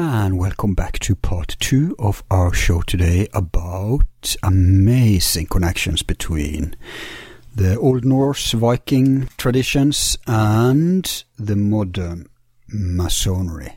And 0.00 0.38
welcome 0.38 0.74
back 0.74 1.00
to 1.00 1.16
part 1.16 1.56
two 1.58 1.96
of 1.98 2.22
our 2.30 2.54
show 2.54 2.82
today 2.82 3.26
about 3.34 4.36
amazing 4.44 5.46
connections 5.46 6.04
between 6.04 6.76
the 7.52 7.76
Old 7.76 8.04
Norse 8.04 8.52
Viking 8.52 9.28
traditions 9.38 10.16
and 10.28 11.24
the 11.36 11.56
modern 11.56 12.28
Masonry. 12.68 13.76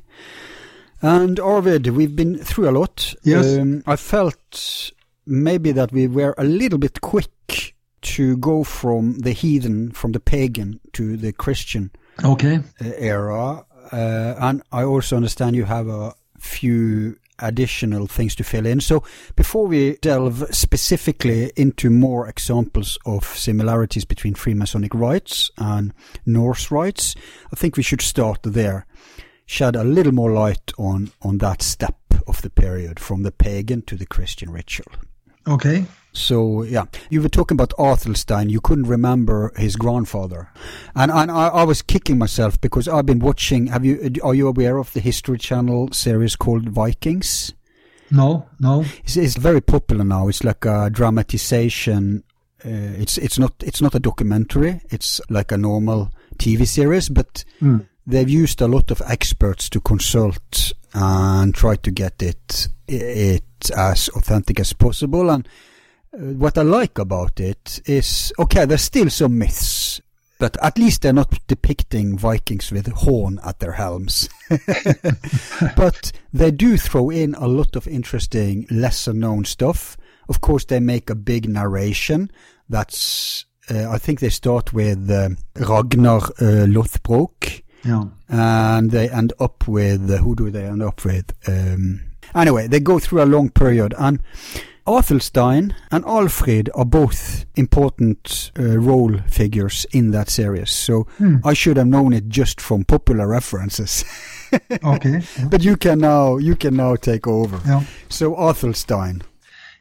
And 1.02 1.40
Arvid, 1.40 1.88
we've 1.88 2.16
been 2.16 2.38
through 2.38 2.70
a 2.70 2.78
lot. 2.78 3.16
Yes. 3.24 3.58
Um, 3.58 3.82
I 3.88 3.96
felt 3.96 4.92
maybe 5.26 5.72
that 5.72 5.92
we 5.92 6.06
were 6.06 6.36
a 6.38 6.44
little 6.44 6.78
bit 6.78 7.02
quick 7.02 7.74
to 8.02 8.38
go 8.38 8.64
from 8.64 9.18
the 9.22 9.32
heathen, 9.32 9.90
from 9.92 10.12
the 10.12 10.20
pagan 10.20 10.82
to 10.94 11.18
the 11.18 11.34
Christian 11.34 11.90
Okay. 12.24 12.60
uh, 12.80 12.92
era. 12.96 13.66
Uh, 13.92 14.36
and 14.40 14.62
I 14.72 14.84
also 14.84 15.18
understand 15.18 15.56
you 15.56 15.66
have 15.66 15.88
a 15.88 16.14
few 16.42 17.18
additional 17.40 18.08
things 18.08 18.36
to 18.36 18.44
fill 18.44 18.66
in. 18.66 18.80
So 18.80 19.04
before 19.36 19.68
we 19.68 19.98
delve 19.98 20.46
specifically 20.52 21.52
into 21.56 21.90
more 21.90 22.28
examples 22.28 22.98
of 23.06 23.26
similarities 23.26 24.06
between 24.06 24.36
Freemasonic 24.36 24.94
rites 24.94 25.50
and 25.58 25.94
Norse 26.26 26.72
rites, 26.72 27.16
I 27.52 27.56
think 27.56 27.78
we 27.78 27.84
should 27.84 28.02
start 28.02 28.40
there. 28.44 28.86
Shed 29.46 29.76
a 29.76 29.84
little 29.84 30.14
more 30.14 30.32
light 30.32 30.72
on, 30.78 31.12
on 31.22 31.40
that 31.40 31.62
step 31.62 31.98
of 32.28 32.42
the 32.42 32.50
period 32.50 33.00
from 33.00 33.24
the 33.24 33.32
pagan 33.32 33.82
to 33.84 33.96
the 33.96 34.06
Christian 34.06 34.50
ritual. 34.50 34.92
Okay. 35.48 35.86
So 36.14 36.64
yeah, 36.64 36.86
you 37.10 37.22
were 37.22 37.30
talking 37.30 37.56
about 37.56 37.74
Arthurstein. 37.80 38.50
You 38.50 38.60
couldn't 38.62 38.88
remember 38.88 39.52
his 39.56 39.76
grandfather, 39.78 40.50
and 40.96 41.10
and 41.12 41.32
I, 41.32 41.48
I 41.48 41.64
was 41.64 41.82
kicking 41.82 42.18
myself 42.18 42.60
because 42.60 42.88
I've 42.88 43.06
been 43.06 43.20
watching. 43.20 43.68
Have 43.68 43.86
you? 43.86 44.12
Are 44.24 44.36
you 44.36 44.48
aware 44.48 44.78
of 44.78 44.92
the 44.94 45.00
History 45.00 45.38
Channel 45.38 45.90
series 45.94 46.36
called 46.36 46.68
Vikings? 46.70 47.54
No, 48.14 48.46
no. 48.60 48.84
It's, 49.06 49.16
it's 49.16 49.38
very 49.38 49.62
popular 49.62 50.04
now. 50.04 50.28
It's 50.28 50.44
like 50.44 50.66
a 50.66 50.90
dramatization. 50.90 52.24
Uh, 52.64 52.70
it's 53.00 53.18
it's 53.18 53.40
not 53.40 53.54
it's 53.64 53.82
not 53.82 53.96
a 53.96 54.00
documentary. 54.00 54.82
It's 54.90 55.22
like 55.30 55.52
a 55.52 55.58
normal 55.58 56.12
TV 56.38 56.68
series, 56.68 57.10
but 57.10 57.46
Mm. 57.62 57.88
they've 58.06 58.30
used 58.30 58.62
a 58.62 58.68
lot 58.68 58.92
of 58.92 59.02
experts 59.08 59.70
to 59.70 59.80
consult 59.80 60.74
and 60.94 61.56
try 61.56 61.76
to 61.78 61.92
get 61.92 62.22
it 62.22 62.68
it 62.88 63.44
as 63.78 64.10
authentic 64.10 64.60
as 64.60 64.74
possible. 64.74 65.30
And 65.30 65.48
what 66.14 66.58
I 66.58 66.62
like 66.64 66.98
about 67.00 67.40
it 67.40 67.82
is 67.86 68.34
okay, 68.40 68.66
there's 68.66 68.82
still 68.82 69.10
some 69.10 69.38
myths, 69.38 70.02
but 70.40 70.58
at 70.64 70.78
least 70.78 71.02
they're 71.02 71.14
not 71.14 71.40
depicting 71.48 72.18
Vikings 72.18 72.72
with 72.72 72.88
horn 72.88 73.40
at 73.46 73.60
their 73.60 73.74
helms. 73.74 74.28
but 75.76 76.12
they 76.34 76.52
do 76.52 76.78
throw 76.78 77.10
in 77.10 77.36
a 77.36 77.48
lot 77.48 77.76
of 77.76 77.88
interesting, 77.88 78.66
lesser 78.70 79.14
known 79.14 79.46
stuff. 79.46 79.98
Of 80.30 80.42
course, 80.42 80.66
they 80.66 80.80
make 80.80 81.10
a 81.10 81.16
big 81.16 81.48
narration. 81.50 82.32
That's 82.70 83.46
uh, 83.70 83.90
I 83.90 83.98
think 83.98 84.20
they 84.20 84.30
start 84.30 84.74
with 84.74 85.10
um 85.12 85.38
Ragnar 85.56 86.18
uh, 86.40 86.66
Lothbrok 86.68 87.62
Yeah. 87.86 88.06
and 88.30 88.92
they 88.92 89.10
end 89.10 89.34
up 89.40 89.68
with 89.68 90.10
uh, 90.10 90.18
who 90.18 90.36
do 90.36 90.50
they 90.52 90.66
end 90.66 90.82
up 90.84 91.04
with? 91.06 91.34
Um, 91.48 92.02
anyway, 92.36 92.68
they 92.68 92.80
go 92.80 93.00
through 93.00 93.24
a 93.24 93.26
long 93.26 93.50
period, 93.50 93.94
and 93.98 94.20
Athelstein 94.88 95.74
and 95.92 96.04
Alfred 96.06 96.70
are 96.74 96.86
both 96.86 97.46
important 97.56 98.52
uh, 98.60 98.78
role 98.80 99.18
figures 99.30 99.86
in 99.92 100.12
that 100.12 100.30
series. 100.30 100.72
So 100.72 101.08
Hmm. 101.18 101.36
I 101.46 101.54
should 101.54 101.78
have 101.78 101.88
known 101.88 102.14
it 102.14 102.28
just 102.30 102.60
from 102.62 102.84
popular 102.86 103.28
references. 103.28 104.04
Okay. 104.84 105.22
Yeah. 105.40 105.48
but 105.50 105.64
you 105.64 105.78
can 105.78 106.00
now 106.00 106.36
you 106.38 106.56
can 106.58 106.76
now 106.76 106.98
take 106.98 107.26
over. 107.26 107.60
Yeah. 107.66 107.84
So 108.10 108.36
Athelstein. 108.36 109.22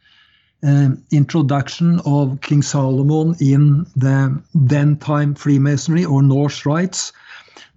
um, 0.63 1.05
introduction 1.11 2.01
of 2.07 2.41
King 2.41 2.63
Solomon 2.63 3.37
in 3.41 3.87
the 3.97 4.43
then 4.55 4.97
time 4.97 5.35
Freemasonry 5.35 6.05
or 6.05 6.23
Norse 6.23 6.65
rites, 6.65 7.13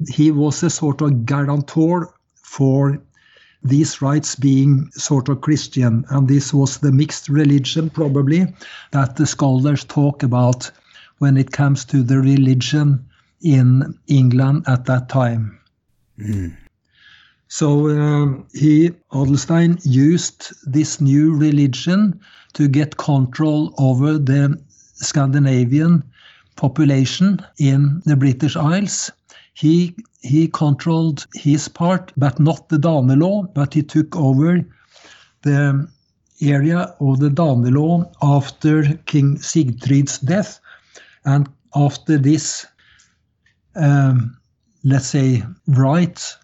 he 0.07 0.31
was 0.31 0.63
a 0.63 0.69
sort 0.69 1.01
of 1.01 1.25
guarantor 1.25 2.13
for 2.35 3.01
these 3.63 4.01
rites 4.01 4.35
being 4.35 4.89
sort 4.91 5.29
of 5.29 5.41
Christian. 5.41 6.05
And 6.09 6.27
this 6.27 6.53
was 6.53 6.77
the 6.77 6.91
mixed 6.91 7.29
religion, 7.29 7.89
probably, 7.89 8.47
that 8.91 9.15
the 9.15 9.25
scholars 9.25 9.83
talk 9.83 10.23
about 10.23 10.71
when 11.17 11.37
it 11.37 11.51
comes 11.51 11.85
to 11.85 12.03
the 12.03 12.19
religion 12.19 13.05
in 13.41 13.97
England 14.07 14.63
at 14.67 14.85
that 14.85 15.09
time. 15.09 15.59
Mm. 16.17 16.55
So 17.47 17.89
um, 17.89 18.45
he, 18.53 18.91
Adelstein, 19.11 19.81
used 19.83 20.53
this 20.71 21.01
new 21.01 21.35
religion 21.35 22.19
to 22.53 22.67
get 22.67 22.97
control 22.97 23.73
over 23.77 24.17
the 24.17 24.61
Scandinavian 24.93 26.03
population 26.55 27.39
in 27.57 28.01
the 28.05 28.15
British 28.15 28.55
Isles. 28.55 29.11
He 29.59 29.93
he 30.21 30.47
controlled 30.47 31.27
his 31.33 31.67
part, 31.67 32.13
but 32.15 32.39
not 32.39 32.69
the 32.69 32.77
Danelaw, 32.77 33.53
but 33.53 33.73
he 33.73 33.83
took 33.83 34.15
over 34.15 34.65
the 35.41 35.89
area 36.41 36.95
of 37.01 37.19
the 37.19 37.29
Danelaw 37.29 38.09
after 38.21 38.95
King 39.05 39.37
Sigtrid's 39.37 40.19
death, 40.19 40.61
and 41.25 41.49
after 41.75 42.17
this, 42.17 42.65
um, 43.75 44.37
let's 44.85 45.07
say, 45.07 45.43
right 45.67 46.37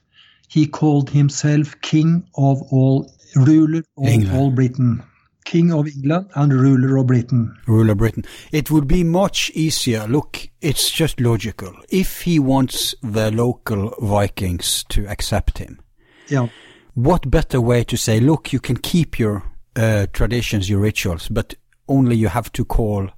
he 0.50 0.68
called 0.68 1.10
himself 1.10 1.80
king 1.82 2.28
of 2.36 2.62
all, 2.64 3.10
ruler 3.36 3.84
of 3.98 4.08
England. 4.08 4.38
all 4.38 4.52
Britain. 4.52 5.04
King 5.46 5.72
of 5.72 5.88
England 5.88 6.30
and 6.36 6.52
ruler 6.52 6.98
of 6.98 7.08
Britain. 7.08 7.56
Ruler 7.68 7.92
of 7.94 8.00
Britain. 8.00 8.26
It 8.52 8.70
would 8.72 8.88
be 8.88 9.04
much 9.04 9.52
easier. 9.54 10.08
Look, 10.08 10.50
it's 10.62 10.90
just 10.92 11.20
logical. 11.22 11.74
If 11.90 12.22
he 12.24 12.40
wants 12.40 12.94
the 13.02 13.32
local 13.32 13.94
Vikings 14.02 14.84
to 14.90 15.08
accept 15.08 15.60
him, 15.60 15.80
Yeah. 16.28 16.48
what 16.96 17.30
better 17.30 17.62
way 17.62 17.84
to 17.86 17.96
say, 17.96 18.20
look, 18.20 18.52
you 18.52 18.60
can 18.60 18.78
keep 18.78 19.20
your 19.20 19.44
uh, 19.76 20.08
traditions, 20.14 20.70
your 20.70 20.80
rituals, 20.80 21.30
but 21.30 21.54
only 21.88 22.16
you 22.16 22.28
have 22.30 22.52
to 22.54 22.66
call, 22.66 23.10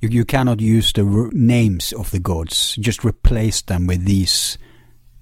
you, 0.00 0.08
you 0.10 0.24
cannot 0.26 0.60
use 0.60 0.92
the 0.92 1.04
r- 1.06 1.30
names 1.32 1.92
of 1.92 2.10
the 2.10 2.18
gods, 2.20 2.76
just 2.78 3.04
replace 3.04 3.62
them 3.62 3.86
with 3.86 4.04
these 4.04 4.58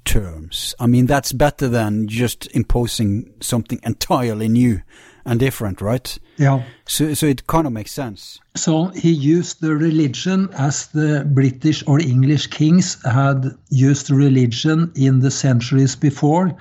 terms. 0.04 0.74
I 0.80 0.86
mean, 0.86 1.06
that's 1.06 1.32
better 1.32 1.68
than 1.68 2.08
just 2.08 2.48
imposing 2.56 3.32
something 3.40 3.78
entirely 3.84 4.48
new 4.48 4.80
and 5.24 5.40
different, 5.40 5.80
right? 5.80 6.18
Yeah. 6.36 6.62
So, 6.86 7.14
so 7.14 7.26
it 7.26 7.46
kind 7.46 7.66
of 7.66 7.72
makes 7.72 7.92
sense. 7.92 8.40
So 8.56 8.86
he 8.88 9.10
used 9.10 9.60
the 9.60 9.74
religion 9.74 10.48
as 10.54 10.88
the 10.88 11.24
British 11.26 11.84
or 11.86 12.00
English 12.00 12.48
kings 12.48 12.98
had 13.04 13.46
used 13.70 14.10
religion 14.10 14.92
in 14.94 15.20
the 15.20 15.30
centuries 15.30 15.96
before 15.96 16.56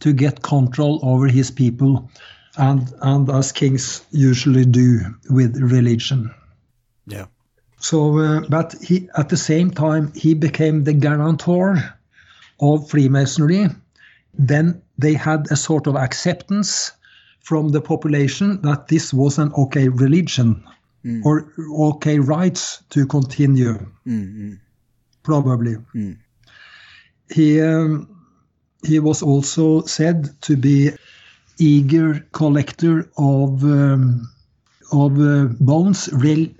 to 0.00 0.12
get 0.12 0.42
control 0.42 1.00
over 1.02 1.26
his 1.26 1.50
people, 1.50 2.10
and, 2.56 2.92
and 3.02 3.30
as 3.30 3.52
kings 3.52 4.04
usually 4.10 4.64
do 4.64 5.00
with 5.30 5.56
religion. 5.56 6.30
Yeah. 7.06 7.26
So, 7.78 8.18
uh, 8.18 8.40
but 8.48 8.74
he 8.82 9.08
at 9.16 9.28
the 9.28 9.36
same 9.36 9.70
time 9.70 10.12
he 10.14 10.34
became 10.34 10.84
the 10.84 10.94
guarantor 10.94 11.76
of 12.60 12.88
Freemasonry. 12.90 13.68
Then 14.38 14.82
they 14.98 15.14
had 15.14 15.46
a 15.50 15.56
sort 15.56 15.86
of 15.86 15.96
acceptance 15.96 16.92
from 17.46 17.68
the 17.70 17.80
population 17.80 18.60
that 18.62 18.88
this 18.88 19.14
was 19.14 19.38
an 19.38 19.52
okay 19.54 19.88
religion 19.88 20.64
or 21.24 21.52
okay 21.78 22.18
rights 22.18 22.82
to 22.90 23.06
continue. 23.06 23.78
Probably. 25.22 25.76
He 27.30 27.60
um, 27.60 28.08
he 28.82 28.98
was 28.98 29.22
also 29.22 29.82
said 29.86 30.30
to 30.42 30.56
be 30.56 30.90
eager 31.58 32.20
collector 32.32 33.08
of 33.16 33.62
um, 33.62 34.28
of 34.92 35.12
uh, 35.20 35.46
bones, 35.60 36.08
rel- 36.12 36.54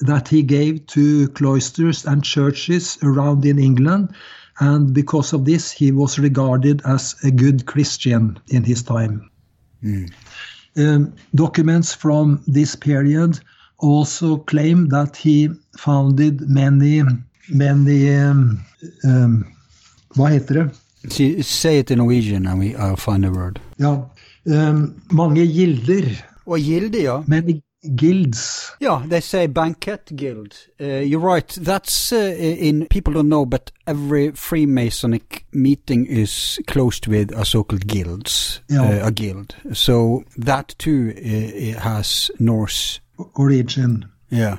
that 0.00 0.28
he 0.28 0.42
gave 0.42 0.86
to 0.86 1.28
cloisters 1.28 2.06
and 2.06 2.24
churches 2.24 2.98
around 3.02 3.44
in 3.44 3.58
England. 3.58 4.08
And 4.60 4.92
because 4.94 5.32
of 5.32 5.44
this, 5.44 5.72
he 5.72 5.90
was 5.92 6.18
regarded 6.18 6.82
as 6.84 7.14
a 7.24 7.30
good 7.30 7.66
Christian 7.66 8.38
in 8.48 8.62
his 8.62 8.82
time. 8.82 9.30
Um, 10.76 11.12
documents 11.34 11.94
from 11.94 12.42
this 12.46 12.76
period 12.76 13.40
also 13.78 14.36
claim 14.38 14.88
that 14.88 15.16
he 15.16 15.50
founded 15.78 16.48
many, 16.48 17.02
many, 17.48 18.14
um, 18.14 18.60
um, 19.04 19.44
hva 20.16 20.30
heter 20.30 20.54
det? 20.54 21.12
See, 21.12 21.42
say 21.42 21.78
it 21.78 21.90
in 21.90 21.98
Norwegian 21.98 22.46
and 22.46 22.58
we, 22.58 22.74
I'll 22.76 22.96
find 22.96 23.24
a 23.26 23.30
word. 23.30 23.60
Ja, 23.76 24.08
um, 24.46 24.94
mange 25.12 25.46
gilder, 25.46 26.24
Og 26.46 26.58
gilde, 26.60 27.02
ja. 27.02 27.22
many 27.26 27.62
guilds. 27.96 28.72
Yeah, 28.80 29.02
they 29.06 29.20
say 29.20 29.46
banquet 29.46 30.10
guild. 30.16 30.54
Uh, 30.80 31.00
you're 31.04 31.20
right. 31.20 31.48
That's 31.60 32.12
uh, 32.12 32.16
in 32.16 32.86
people 32.86 33.12
don't 33.14 33.28
know, 33.28 33.46
but 33.46 33.70
every 33.86 34.32
Freemasonic 34.32 35.42
meeting 35.52 36.06
is 36.06 36.58
closed 36.66 37.06
with 37.06 37.32
a 37.32 37.44
so-called 37.44 37.86
guilds, 37.86 38.60
Yeah. 38.68 39.02
uh, 39.04 39.08
a 39.08 39.10
guild. 39.10 39.54
So 39.72 40.24
that 40.36 40.74
too 40.78 41.12
uh, 41.16 41.20
it 41.20 41.78
has 41.78 42.30
Norse. 42.38 43.00
origin. 43.34 44.06
Yeah, 44.30 44.58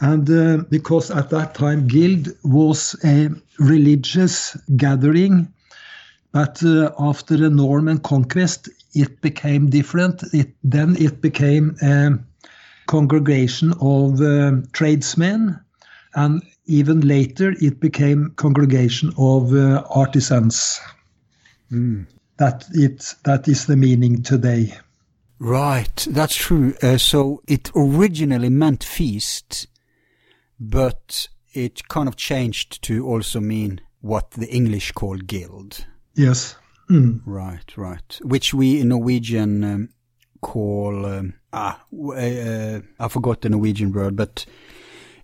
And 0.00 0.28
uh, 0.30 0.64
because 0.68 1.10
at 1.10 1.30
that 1.30 1.54
time, 1.54 1.86
guild 1.86 2.28
was 2.44 2.94
a 3.04 3.30
religious 3.58 4.56
gathering, 4.76 5.48
but 6.32 6.62
uh, 6.62 6.90
after 6.98 7.36
the 7.38 7.48
Norman 7.48 7.98
conquest, 7.98 8.68
it 8.94 9.20
became 9.22 9.70
different. 9.70 10.22
It, 10.34 10.50
then 10.62 10.96
it 10.98 11.22
became 11.22 11.76
a 11.80 12.18
congregation 12.86 13.72
of 13.80 14.20
um 14.20 14.66
tradesmen, 14.72 15.58
and 16.14 16.42
even 16.66 17.00
later, 17.00 17.54
it 17.60 17.80
became 17.80 18.32
congregation 18.36 19.12
of 19.18 19.52
uh, 19.54 19.84
artisans. 19.90 20.80
That 22.38 22.64
it 22.72 23.14
that 23.24 23.48
is 23.48 23.66
the 23.66 23.76
meaning 23.76 24.22
today. 24.22 24.74
right. 25.38 26.06
That's 26.10 26.34
true. 26.34 26.74
Uh, 26.82 26.98
so 26.98 27.42
it 27.46 27.70
originally 27.74 28.50
meant 28.50 28.84
feast, 28.84 29.66
but 30.58 31.28
it 31.52 31.88
kind 31.88 32.08
of 32.08 32.16
changed 32.16 32.82
to 32.82 33.06
also 33.06 33.40
mean 33.40 33.80
what 34.00 34.32
the 34.32 34.48
English 34.48 34.92
call 34.92 35.16
guild. 35.16 35.86
Yes. 36.14 36.56
Mm. 36.90 37.20
Right, 37.26 37.76
right. 37.76 38.18
Which 38.22 38.54
we 38.54 38.80
in 38.80 38.88
Norwegian 38.88 39.64
um, 39.64 39.88
call 40.46 41.06
um, 41.06 41.34
ah, 41.52 41.80
uh, 41.92 42.80
I 43.00 43.08
forgot 43.08 43.40
the 43.40 43.48
Norwegian 43.48 43.92
word, 43.92 44.16
but 44.16 44.46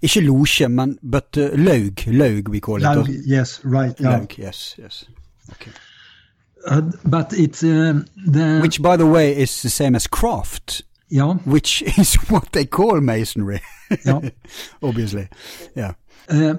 ikke 0.03 0.21
losje, 0.27 0.69
men 0.69 0.99
but 1.03 1.39
uh, 1.39 1.51
laug, 1.57 2.03
laug 2.07 2.49
we 2.49 2.61
call 2.61 2.77
it. 2.77 2.83
Now, 2.83 3.05
yes, 3.07 3.61
right. 3.65 3.95
Yeah. 4.01 4.19
Laug, 4.19 4.39
yes, 4.39 4.75
yes. 4.79 5.05
Okay. 5.53 5.71
Uh, 6.67 6.83
but 7.05 7.33
it's 7.33 7.63
um, 7.63 8.07
the 8.27 8.61
Which, 8.61 8.83
by 8.83 8.97
the 8.97 9.07
way, 9.07 9.37
is 9.37 9.63
the 9.63 9.71
same 9.71 9.95
as 9.97 10.07
craft, 10.07 10.83
yeah. 11.09 11.35
which 11.45 11.83
is 11.99 12.15
what 12.31 12.53
they 12.53 12.65
call 12.65 13.01
masonry. 13.01 13.61
Yeah. 14.05 14.31
Obviously, 14.83 15.29
yeah. 15.77 15.95
Uh, 16.29 16.55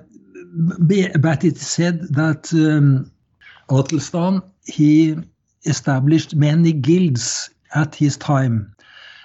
but 1.20 1.44
it 1.44 1.58
said 1.58 2.02
that 2.14 2.54
um, 2.54 3.12
he 4.66 5.16
established 5.66 6.36
many 6.36 6.74
guilds 6.74 7.50
at 7.76 7.96
his 7.96 8.18
time, 8.18 8.74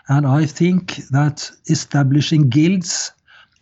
and 0.08 0.26
I 0.26 0.46
think 0.46 0.96
that 1.10 1.50
establishing 1.68 2.48
guilds 2.48 3.12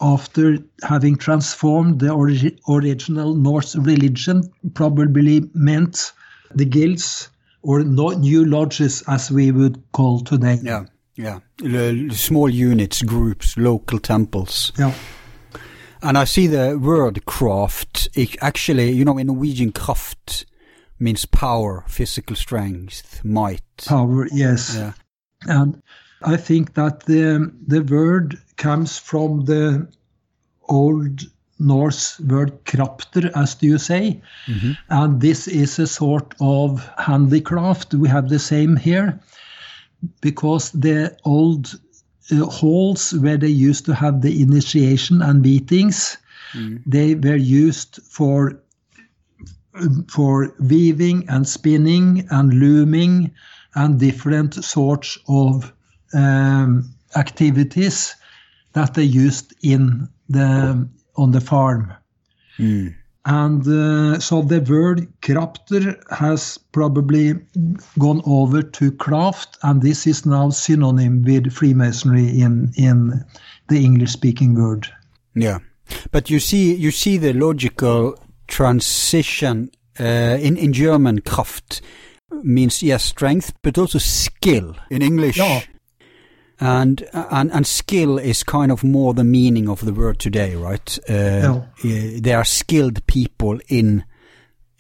after 0.01 0.59
having 0.83 1.17
transformed 1.17 2.01
the 2.01 2.09
origi- 2.09 2.59
original 2.69 3.35
Norse 3.35 3.77
religion 3.77 4.43
probably 4.75 5.49
meant 5.55 6.13
the 6.55 6.65
guilds 6.65 7.31
or 7.63 7.83
no, 7.83 8.11
new 8.11 8.45
lodges 8.45 9.03
as 9.09 9.31
we 9.31 9.51
would 9.51 9.83
call 9.93 10.21
today. 10.21 10.59
Yeah, 10.63 10.85
yeah. 11.17 11.41
L- 11.65 12.11
small 12.11 12.49
units, 12.49 13.03
groups, 13.03 13.57
local 13.57 13.99
temples. 13.99 14.73
Yeah. 14.79 14.93
And 16.03 16.17
I 16.17 16.25
see 16.25 16.47
the 16.47 16.79
word 16.79 17.25
craft. 17.25 18.09
It 18.15 18.37
actually, 18.41 18.93
you 18.93 19.05
know, 19.05 19.19
in 19.19 19.27
Norwegian, 19.27 19.73
kraft 19.73 20.47
means 20.99 21.27
power, 21.27 21.85
physical 21.89 22.37
strength, 22.37 23.25
might. 23.25 23.63
Power, 23.87 24.29
yes. 24.33 24.75
Yeah. 24.77 24.93
And 25.47 25.83
I 26.23 26.37
think 26.37 26.75
that 26.75 27.07
the, 27.07 27.53
the 27.67 27.83
word 27.83 28.39
comes 28.57 28.99
from 28.99 29.45
the 29.45 29.87
Old 30.69 31.21
Norse 31.59 32.21
word 32.21 32.65
krafter, 32.65 33.31
as 33.35 33.55
do 33.55 33.67
you 33.67 33.79
say. 33.79 34.21
And 34.89 35.21
this 35.21 35.49
is 35.49 35.79
a 35.79 35.87
sort 35.87 36.35
of 36.41 36.87
handicraft. 36.99 37.95
We 37.95 38.09
have 38.09 38.29
the 38.29 38.39
same 38.39 38.77
here 38.77 39.19
because 40.21 40.71
the 40.73 41.17
old 41.25 41.79
uh, 42.31 42.45
halls 42.47 43.15
where 43.15 43.39
they 43.39 43.49
used 43.49 43.87
to 43.87 43.95
have 43.95 44.21
the 44.21 44.43
initiation 44.43 45.23
and 45.23 45.43
meetings, 45.43 46.19
they 46.87 47.15
were 47.15 47.37
used 47.37 48.01
for 48.03 48.61
for 50.09 50.55
weaving 50.61 51.29
and 51.29 51.47
spinning 51.49 52.27
and 52.31 52.55
looming 52.55 53.31
and 53.75 54.01
different 54.01 54.55
sorts 54.65 55.19
of 55.29 55.73
um, 56.15 56.91
activities 57.17 58.15
that 58.73 58.95
they 58.95 59.03
used 59.03 59.55
in 59.63 60.09
the 60.29 60.89
on 61.17 61.33
the 61.33 61.41
farm. 61.41 61.93
And 63.25 63.67
uh, 63.67 64.21
so 64.21 64.43
the 64.43 64.61
word 64.61 65.09
krafter 65.21 65.97
has 66.11 66.59
probably 66.71 67.35
gone 67.99 68.23
over 68.25 68.63
to 68.63 68.93
craft, 68.93 69.59
and 69.63 69.83
this 69.83 70.07
is 70.07 70.25
now 70.25 70.51
synonym 70.51 71.23
with 71.23 71.53
Freemasonry 71.53 72.41
in 72.41 72.73
in 72.77 73.25
the 73.69 73.85
English-speaking 73.85 74.55
world. 74.55 74.87
Yeah. 75.35 75.59
But 76.13 76.31
you 76.31 76.41
see, 76.41 76.75
you 76.75 76.91
see 76.91 77.19
the 77.19 77.33
logical 77.33 78.17
transition 78.47 79.71
uh, 80.01 80.39
in 80.41 80.57
in 80.57 80.73
German. 80.73 81.21
Kraft 81.21 81.81
means 82.43 82.83
yes, 82.83 83.05
strength, 83.05 83.53
but 83.63 83.79
also 83.79 83.99
skill 83.99 84.77
in 84.91 85.03
English. 85.03 85.39
Yeah. 85.39 85.63
And 86.59 87.07
and 87.13 87.53
and 87.53 87.67
skill 87.67 88.19
is 88.19 88.43
kind 88.43 88.73
of 88.73 88.83
more 88.83 89.13
the 89.15 89.25
meaning 89.25 89.69
of 89.69 89.85
the 89.85 89.93
word 89.93 90.19
today, 90.19 90.55
right? 90.55 90.99
Uh, 91.09 91.13
uh, 91.13 91.61
They 91.83 92.33
are 92.33 92.45
skilled 92.45 93.07
people 93.07 93.61
in 93.69 94.05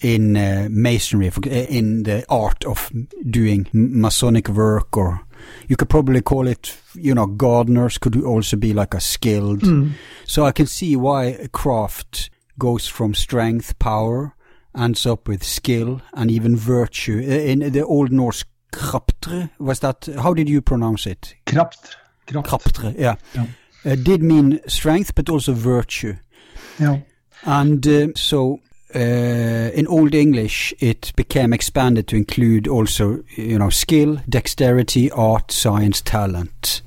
in 0.01 0.37
uh, 0.37 0.69
masonry, 0.71 1.29
uh, 1.29 1.51
in 1.51 2.03
the 2.03 2.25
art 2.29 2.65
of 2.65 2.91
doing 3.31 3.67
Masonic 3.73 4.49
work 4.49 4.97
or 4.97 5.21
you 5.69 5.77
could 5.77 5.89
probably 5.89 6.21
call 6.21 6.47
it, 6.47 6.77
you 6.95 7.15
know, 7.15 7.27
gardeners 7.27 7.99
could 7.99 8.23
also 8.23 8.57
be 8.57 8.73
like 8.73 8.95
a 8.95 9.01
skilled. 9.01 9.61
Mm. 9.61 9.93
So 10.25 10.45
I 10.45 10.53
can 10.53 10.67
see 10.67 10.97
why 10.97 11.49
craft 11.53 12.31
goes 12.59 12.89
from 12.89 13.15
strength, 13.15 13.79
power, 13.79 14.35
ends 14.77 15.07
up 15.07 15.29
with 15.29 15.43
skill 15.43 16.01
and 16.13 16.31
even 16.31 16.57
virtue. 16.57 17.19
In 17.19 17.73
the 17.73 17.85
Old 17.85 18.13
Norse 18.13 18.45
kraptre, 18.73 19.51
was 19.59 19.81
that, 19.81 20.09
how 20.19 20.35
did 20.35 20.49
you 20.49 20.61
pronounce 20.61 21.07
it? 21.07 21.35
Kraft. 21.47 21.97
Kraptre, 22.27 22.95
yeah. 22.99 23.17
Yeah. 23.35 23.47
Uh, 23.85 23.95
did 23.95 24.23
mean 24.23 24.61
strength, 24.67 25.15
but 25.15 25.29
also 25.29 25.53
virtue. 25.53 26.17
Yeah. 26.79 27.01
And 27.45 27.87
uh, 27.87 28.09
so 28.17 28.61
uh, 28.95 28.99
in 28.99 29.87
Old 29.87 30.15
English, 30.15 30.75
it 30.81 31.13
became 31.17 31.53
expanded 31.53 32.09
to 32.09 32.17
include 32.17 32.67
also, 32.67 33.23
you 33.37 33.59
know, 33.59 33.71
skill, 33.71 34.19
dexterity, 34.29 35.11
art, 35.11 35.53
science, 35.53 36.01
talent. 36.01 36.83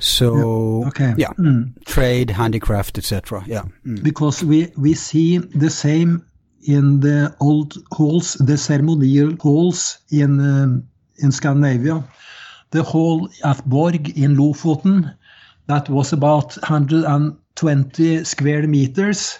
So, 0.00 0.84
Okay. 0.86 1.14
yeah, 1.16 1.32
Mm. 1.38 1.72
trade, 1.84 2.30
handicraft, 2.30 2.98
etc. 2.98 3.44
Yeah. 3.46 3.64
Mm. 3.86 4.02
Because 4.02 4.42
we, 4.42 4.72
we 4.76 4.94
see 4.94 5.38
the 5.38 5.70
same 5.70 6.22
in 6.66 7.00
the 7.00 7.34
old 7.40 7.74
halls, 7.92 8.34
the 8.34 8.56
ceremonial 8.56 9.36
halls 9.40 9.98
in, 10.10 10.40
um, 10.40 10.84
in 11.18 11.30
Scandinavia. 11.32 12.02
The 12.70 12.82
hall 12.82 13.28
at 13.44 13.64
Borg 13.68 14.16
in 14.16 14.36
Lofoten, 14.36 15.14
that 15.66 15.88
was 15.88 16.12
about 16.12 16.56
120 16.62 18.24
square 18.24 18.66
meters. 18.66 19.38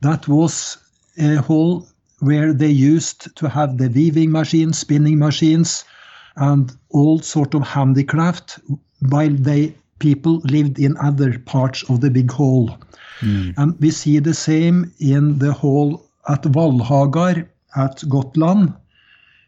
That 0.00 0.26
was 0.28 0.78
a 1.18 1.36
hall 1.36 1.86
where 2.20 2.52
they 2.52 2.70
used 2.70 3.34
to 3.36 3.48
have 3.48 3.78
the 3.78 3.88
weaving 3.88 4.30
machines, 4.30 4.78
spinning 4.78 5.18
machines, 5.18 5.84
and 6.36 6.72
all 6.90 7.18
sort 7.20 7.54
of 7.54 7.62
handicraft, 7.62 8.58
while 9.00 9.34
they 9.34 9.74
people 10.02 10.34
lived 10.56 10.78
in 10.78 10.96
other 11.08 11.38
parts 11.38 11.84
of 11.88 12.00
the 12.00 12.10
big 12.10 12.30
hall. 12.30 12.66
And 13.56 13.70
we 13.80 13.90
see 13.90 14.20
the 14.20 14.34
same 14.34 14.92
in 14.98 15.38
the 15.38 15.52
hall 15.52 16.10
at 16.26 16.42
Vallhagar 16.42 17.48
at 17.76 18.02
Gotland, 18.08 18.74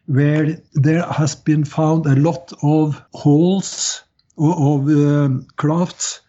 where 0.05 0.47
there 0.85 1.03
has 1.11 1.35
been 1.35 1.65
found 1.65 2.05
a 2.05 2.15
lot 2.15 2.53
of 2.61 3.03
halls 3.13 4.03
of 4.37 4.87
um, 4.87 5.45
crafts 5.57 6.21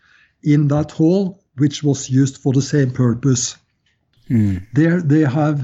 in 0.43 0.69
that 0.69 0.91
hall, 0.91 1.23
which 1.59 1.83
was 1.85 2.11
used 2.11 2.37
for 2.43 2.53
the 2.53 2.63
same 2.63 2.91
purpose. 2.91 3.57
There 4.75 5.01
they 5.01 5.25
have 5.41 5.59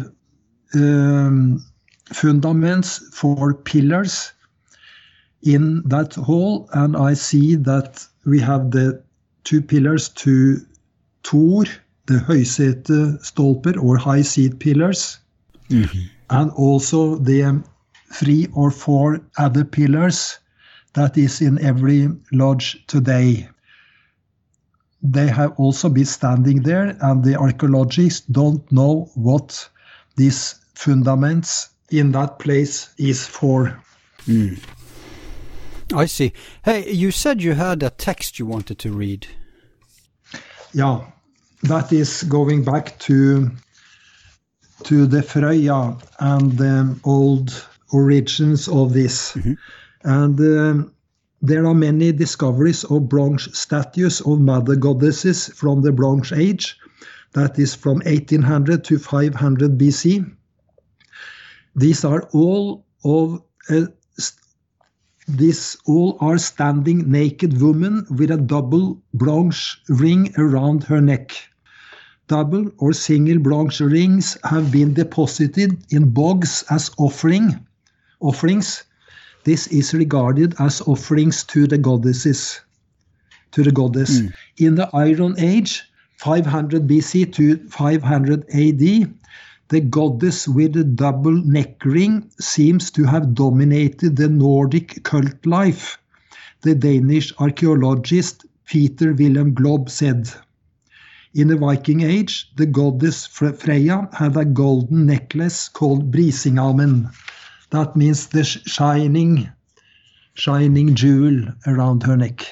um, 0.75 1.65
fundaments 2.13 3.01
for 3.13 3.55
pillars 3.55 4.33
in 5.43 5.83
that 5.89 6.15
hall, 6.15 6.69
and 6.73 6.97
I 6.97 7.15
see 7.15 7.57
that 7.57 8.07
we 8.25 8.41
have 8.41 8.71
the 8.71 9.03
two 9.45 9.61
pillars 9.61 10.09
to 10.09 10.61
Tor, 11.23 11.65
the 12.07 12.19
høysete 12.19 13.19
stolper 13.23 13.77
or 13.81 13.97
high 13.97 14.23
seat 14.23 14.59
pillars, 14.59 15.19
mm-hmm. 15.69 16.01
and 16.31 16.51
also 16.53 17.17
the 17.17 17.63
three 18.13 18.49
or 18.53 18.71
four 18.71 19.21
other 19.39 19.65
pillars 19.65 20.39
that 20.95 21.17
is 21.17 21.41
in 21.41 21.59
every 21.65 22.09
lodge 22.33 22.85
today. 22.87 23.49
They 25.03 25.27
have 25.27 25.53
also 25.59 25.89
been 25.89 26.05
standing 26.05 26.63
there, 26.63 26.97
and 27.01 27.25
the 27.25 27.37
archaeologists 27.37 28.27
don't 28.27 28.71
know 28.71 29.11
what 29.15 29.69
these 30.17 30.57
fundaments 30.75 31.71
in 31.91 32.13
that 32.13 32.39
place 32.39 32.95
is 32.99 33.27
for. 33.27 33.81
Mm. 34.27 34.61
I 35.95 36.07
see. 36.07 36.33
Hey, 36.65 36.91
you 36.91 37.11
said 37.11 37.43
you 37.43 37.55
had 37.55 37.83
a 37.83 37.91
text 37.91 38.39
you 38.39 38.47
wanted 38.47 38.79
to 38.81 38.93
read. 38.93 39.27
Yeah, 40.73 41.05
that 41.63 41.93
is 41.93 42.23
going 42.25 42.65
back 42.65 42.99
to 43.01 43.51
to 44.85 45.07
the 45.07 45.21
Frøya 45.21 46.03
and 46.19 46.53
the 46.53 46.99
old 47.05 47.67
origins 47.93 48.69
of 48.69 48.93
this. 48.93 49.37
And 50.03 50.41
um, 50.41 50.93
there 51.41 51.67
are 51.67 51.75
many 51.75 52.13
discoveries 52.13 52.85
of 52.85 53.09
bronze 53.09 53.57
statues 53.57 54.21
of 54.23 54.41
mother 54.41 54.77
goddesses 54.77 55.49
from 55.49 55.83
the 55.83 55.93
Bronze 55.93 56.33
Age. 56.33 56.77
That 57.33 57.59
is 57.59 57.75
from 57.75 57.99
1800 58.05 58.85
to 58.85 58.99
500 58.99 59.79
BC. 59.79 60.37
These 61.77 62.05
are 62.05 62.23
all 62.33 62.85
of 63.05 63.43
uh, 63.71 63.87
these 65.37 65.77
all 65.87 66.19
are 66.21 66.39
standing 66.39 67.11
naked 67.11 67.61
woman 67.61 68.07
with 68.11 68.31
a 68.31 68.37
double 68.37 69.01
bronze 69.15 69.79
ring 69.89 70.33
around 70.37 70.85
her 70.85 71.01
neck. 71.01 71.33
Double 72.29 72.71
or 72.79 72.93
single 72.93 73.39
bronze 73.39 73.81
rings 73.81 74.37
have 74.45 74.71
been 74.71 74.95
deposited 74.95 75.77
in 75.91 76.11
bogs 76.11 76.65
as 76.71 76.91
offering 76.99 77.67
offerings. 78.21 78.85
This 79.45 79.67
is 79.69 79.95
regarded 79.95 80.55
as 80.59 80.81
offerings 80.83 81.45
to 81.45 81.67
the 81.67 81.79
goddesses, 81.79 82.61
to 83.53 83.63
the 83.63 83.73
goddess. 83.73 84.21
Hmm. 84.21 84.27
In 84.59 84.75
the 84.77 84.89
Iron 84.93 85.35
Age, 85.39 85.83
500 86.19 86.87
BC 86.87 87.33
to 87.33 87.69
500 87.69 88.45
AD, 88.55 89.15
the 89.73 89.81
goddess 89.81 90.47
with 90.47 90.75
the 90.75 90.85
double 90.85 91.33
neck 91.33 91.83
ring 91.87 92.31
seems 92.39 92.91
to 92.91 93.05
have 93.05 93.35
dominated 93.35 94.17
the 94.17 94.29
Nordic 94.29 95.03
cult 95.03 95.47
life, 95.47 95.97
the 96.61 96.75
Danish 96.75 97.33
archaeologist 97.39 98.45
Peter 98.67 99.15
Wilhelm 99.15 99.55
Glob 99.55 99.89
said. 99.89 100.31
In 101.33 101.49
the 101.49 101.57
Viking 101.57 102.03
Age, 102.03 102.51
the 102.57 102.67
goddess 102.67 103.25
Freya 103.25 104.11
had 104.13 104.37
a 104.37 104.45
golden 104.45 105.07
necklace 105.07 105.71
called 105.71 106.13
Brisingamen. 106.13 107.11
That 107.71 107.97
means 107.97 108.27
the 108.27 108.45
shining, 108.45 109.49
shining 110.35 110.95
jewel 110.95 111.47
around 111.67 112.03
her 112.03 112.19
neck. 112.19 112.45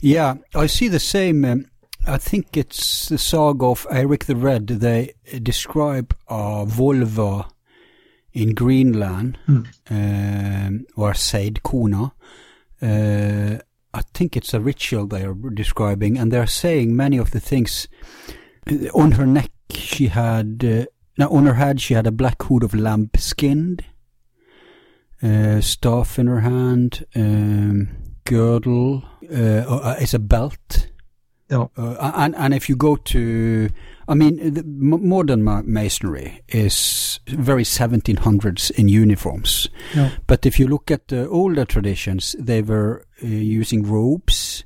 Yeah, 0.00 0.36
I 0.54 0.66
see 0.68 0.88
the 0.88 1.00
same. 1.00 1.44
Um, 1.44 1.66
I 2.06 2.18
think 2.18 2.56
it's 2.56 3.08
the 3.08 3.18
saga 3.18 3.66
of 3.66 3.86
Eric 3.90 4.24
the 4.24 4.34
Red. 4.36 4.66
They 4.66 5.14
describe 5.42 6.16
a 6.28 6.66
Volva 6.66 7.48
in 8.32 8.54
Greenland, 8.54 9.38
um, 9.90 10.86
or 10.96 11.12
Seidkona. 11.12 12.12
Uh, 12.80 13.58
I 13.94 14.00
think 14.14 14.36
it's 14.36 14.54
a 14.54 14.60
ritual 14.60 15.06
they 15.06 15.24
are 15.24 15.34
describing, 15.34 16.18
and 16.18 16.32
they're 16.32 16.46
saying 16.46 16.96
many 16.96 17.18
of 17.18 17.30
the 17.30 17.40
things. 17.40 17.86
On 18.94 19.12
her 19.12 19.26
neck, 19.26 19.50
she 19.70 20.08
had. 20.08 20.64
Uh, 20.64 20.86
now, 21.18 21.28
on 21.28 21.46
her 21.46 21.54
head, 21.54 21.80
she 21.80 21.94
had 21.94 22.06
a 22.06 22.12
black 22.12 22.42
hood 22.42 22.64
of 22.64 22.74
lambskin, 22.74 23.78
uh, 25.22 25.60
staff 25.60 26.18
in 26.18 26.26
her 26.26 26.40
hand, 26.40 27.04
um, 27.14 27.90
girdle, 28.24 29.04
uh, 29.30 29.64
uh, 29.68 29.96
is 30.00 30.14
a 30.14 30.18
belt. 30.18 30.88
Yeah. 31.50 31.66
Uh, 31.76 32.12
and 32.14 32.34
and 32.36 32.54
if 32.54 32.68
you 32.68 32.76
go 32.76 32.96
to, 32.96 33.68
I 34.08 34.14
mean, 34.14 34.54
the 34.54 34.62
modern 34.64 35.44
masonry 35.44 36.40
is 36.48 37.20
very 37.28 37.64
1700s 37.64 38.70
in 38.70 38.88
uniforms. 38.88 39.68
Yeah. 39.94 40.10
But 40.26 40.46
if 40.46 40.58
you 40.58 40.66
look 40.66 40.90
at 40.90 41.08
the 41.08 41.28
older 41.28 41.64
traditions, 41.64 42.34
they 42.38 42.62
were 42.62 43.04
uh, 43.22 43.26
using 43.26 43.82
robes 43.82 44.64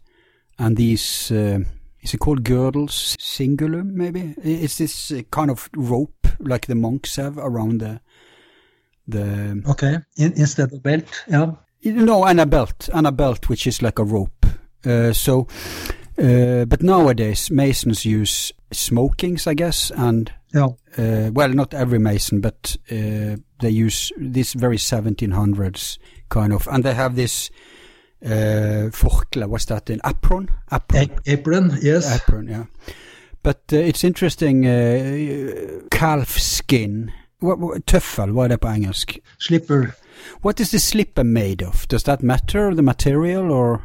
and 0.59 0.77
these. 0.77 1.31
Uh, 1.31 1.61
is 2.03 2.15
it 2.15 2.19
called 2.19 2.45
girdles? 2.45 3.17
Singulum, 3.19 3.93
maybe? 3.95 4.35
Is 4.45 4.79
this 4.79 5.11
uh, 5.11 5.23
kind 5.31 5.51
of 5.51 5.69
rope 5.75 6.29
like 6.39 6.67
the 6.67 6.77
monks 6.77 7.17
have 7.17 7.37
around 7.37 7.81
the 7.81 8.01
the 9.09 9.63
Okay, 9.69 9.99
In, 10.17 10.33
instead 10.37 10.73
of 10.73 10.83
belt, 10.83 11.25
yeah. 11.29 11.53
no, 11.85 12.25
and 12.25 12.41
a 12.41 12.47
belt, 12.47 12.89
and 12.93 13.07
a 13.07 13.13
belt 13.13 13.49
which 13.49 13.67
is 13.67 13.83
like 13.83 13.99
a 13.99 14.05
rope. 14.05 14.47
Uh, 14.85 15.13
so, 15.13 15.47
uh, 16.19 16.65
but 16.67 16.83
nowadays 16.83 17.51
masons 17.51 18.05
use 18.05 18.53
smokings, 18.73 19.47
I 19.47 19.55
guess, 19.55 19.91
and 19.97 20.33
Yeah. 20.55 20.69
uh, 20.99 21.31
well, 21.33 21.49
not 21.55 21.75
every 21.75 21.99
mason, 21.99 22.41
but 22.41 22.77
uh, 22.91 23.37
they 23.61 23.71
use 23.71 24.13
this 24.17 24.55
very 24.55 24.77
1700s 24.79 25.99
kind 26.29 26.53
of, 26.53 26.67
and 26.69 26.85
they 26.85 26.95
have 26.95 27.15
this 27.17 27.51
uh, 28.25 28.91
forkle. 28.93 29.47
What's 29.49 29.67
that? 29.67 29.91
An 29.91 30.01
apron? 30.05 30.49
Apron. 30.73 31.11
A- 31.27 31.33
apron, 31.33 31.79
yes. 31.83 32.07
Apron, 32.23 32.49
yeah. 32.49 32.65
But 33.43 33.61
uh, 33.73 33.77
it's 33.77 34.03
interesting. 34.05 34.67
Uh, 34.67 35.81
calf 35.91 36.39
skin. 36.39 37.13
What, 37.41 37.59
what, 37.59 37.87
tøffel, 37.87 38.31
hva 38.33 38.49
det 38.49 38.61
på 38.61 38.69
engelsk? 38.69 39.19
Slipper. 39.39 39.95
What 40.43 40.59
is 40.61 40.71
the 40.71 40.79
slipper 40.79 41.23
made 41.25 41.63
of? 41.63 41.87
Does 41.89 42.05
that 42.05 42.23
matter, 42.23 42.75
the 42.75 42.83
material, 42.83 43.51
or? 43.53 43.85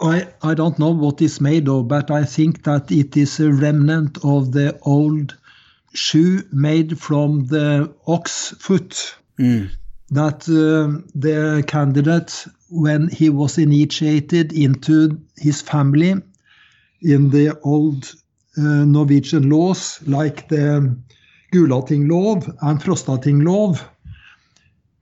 I, 0.00 0.28
I 0.42 0.54
don't 0.54 0.78
know 0.78 0.90
what 0.90 1.20
it's 1.22 1.40
made 1.40 1.68
of, 1.68 1.88
but 1.88 2.10
I 2.10 2.24
think 2.24 2.64
that 2.64 2.90
it 2.90 3.16
is 3.16 3.40
a 3.40 3.52
remnant 3.52 4.18
of 4.24 4.52
the 4.52 4.78
old 4.82 5.36
shoe 5.94 6.42
made 6.52 6.98
from 6.98 7.46
the 7.46 7.94
ox 8.06 8.54
foot. 8.58 9.14
Mm. 9.38 9.70
that 10.10 10.48
um, 10.48 11.06
the 11.14 11.62
candidate, 11.66 12.46
when 12.70 13.08
he 13.08 13.28
was 13.28 13.58
initiated 13.58 14.52
into 14.52 15.20
his 15.36 15.60
family 15.60 16.14
in 17.02 17.30
the 17.30 17.58
old 17.62 18.14
uh, 18.56 18.84
Norwegian 18.84 19.50
laws, 19.50 20.00
like 20.06 20.48
the 20.48 20.96
Gulating 21.52 22.08
lov 22.08 22.48
and 22.62 22.80
Frostating 22.80 23.44
lov, 23.44 23.88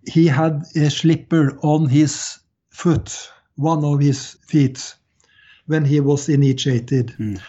he 0.06 0.26
had 0.26 0.64
a 0.76 0.90
slipper 0.90 1.58
on 1.62 1.88
his 1.88 2.38
foot, 2.70 3.30
one 3.56 3.84
of 3.84 4.00
his 4.00 4.36
feet, 4.46 4.94
when 5.66 5.84
he 5.84 6.00
was 6.00 6.28
initiated. 6.28 7.14
Mm. 7.18 7.40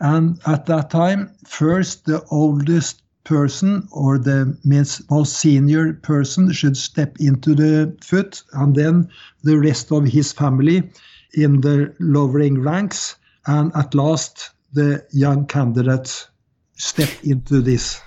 And 0.00 0.40
at 0.46 0.66
that 0.66 0.90
time, 0.90 1.30
first 1.46 2.06
the 2.06 2.24
oldest 2.30 3.02
person 3.24 3.86
or 3.92 4.18
the 4.18 4.56
most 4.64 5.36
senior 5.36 5.92
person 5.92 6.52
should 6.52 6.76
step 6.76 7.16
into 7.20 7.54
the 7.54 7.96
foot, 8.00 8.42
and 8.54 8.74
then 8.74 9.08
the 9.44 9.58
rest 9.58 9.92
of 9.92 10.04
his 10.04 10.32
family 10.32 10.90
in 11.34 11.60
the 11.60 11.94
lowering 12.00 12.60
ranks, 12.60 13.16
and 13.46 13.72
at 13.76 13.94
last 13.94 14.50
the 14.72 15.04
young 15.12 15.46
candidate 15.46 16.28
step 16.76 17.10
into 17.22 17.60
this. 17.60 18.00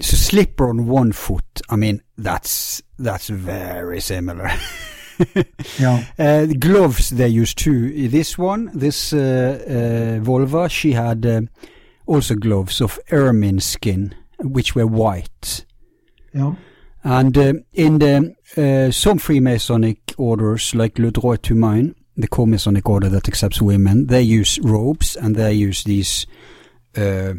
So 0.00 0.16
slipper 0.16 0.68
on 0.68 0.86
one 0.86 1.12
foot. 1.12 1.60
I 1.68 1.76
mean, 1.76 2.02
that's 2.16 2.82
that's 2.98 3.28
very 3.28 4.00
similar. 4.00 4.50
yeah. 5.78 6.04
Uh, 6.18 6.46
gloves 6.58 7.10
they 7.10 7.28
used 7.28 7.58
too. 7.58 8.08
This 8.08 8.38
one, 8.38 8.70
this 8.74 9.12
uh, 9.12 9.62
uh, 9.66 10.24
Volva, 10.24 10.70
she 10.70 10.92
had 10.92 11.26
uh, 11.26 11.42
also 12.06 12.34
gloves 12.34 12.80
of 12.80 12.98
ermine 13.10 13.60
skin, 13.60 14.14
which 14.38 14.74
were 14.74 14.86
white. 14.86 15.64
Yeah. 16.32 16.54
And 17.02 17.36
uh, 17.36 17.54
in 17.72 17.98
the 17.98 18.34
uh, 18.56 18.90
some 18.90 19.18
Freemasonic 19.18 20.14
orders, 20.18 20.74
like 20.74 20.98
Le 20.98 21.10
Droit 21.10 21.42
Humain, 21.42 21.94
the 22.16 22.28
co-Masonic 22.28 22.88
order 22.88 23.08
that 23.08 23.28
accepts 23.28 23.62
women, 23.62 24.06
they 24.06 24.22
use 24.22 24.58
robes 24.58 25.16
and 25.16 25.36
they 25.36 25.54
use 25.54 25.84
these. 25.84 26.26
Uh, 26.96 27.34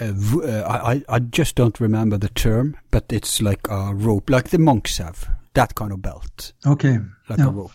uh, 0.00 0.62
I, 0.66 1.04
I 1.08 1.18
just 1.20 1.54
don't 1.54 1.78
remember 1.78 2.18
the 2.18 2.30
term, 2.30 2.76
but 2.90 3.04
it's 3.12 3.40
like 3.40 3.68
a 3.68 3.94
rope, 3.94 4.28
like 4.28 4.48
the 4.48 4.58
monks 4.58 4.98
have 4.98 5.28
that 5.54 5.74
kind 5.74 5.92
of 5.92 6.02
belt. 6.02 6.52
Okay. 6.66 6.98
Like 7.28 7.38
yeah. 7.38 7.48
a 7.48 7.50
rope. 7.50 7.72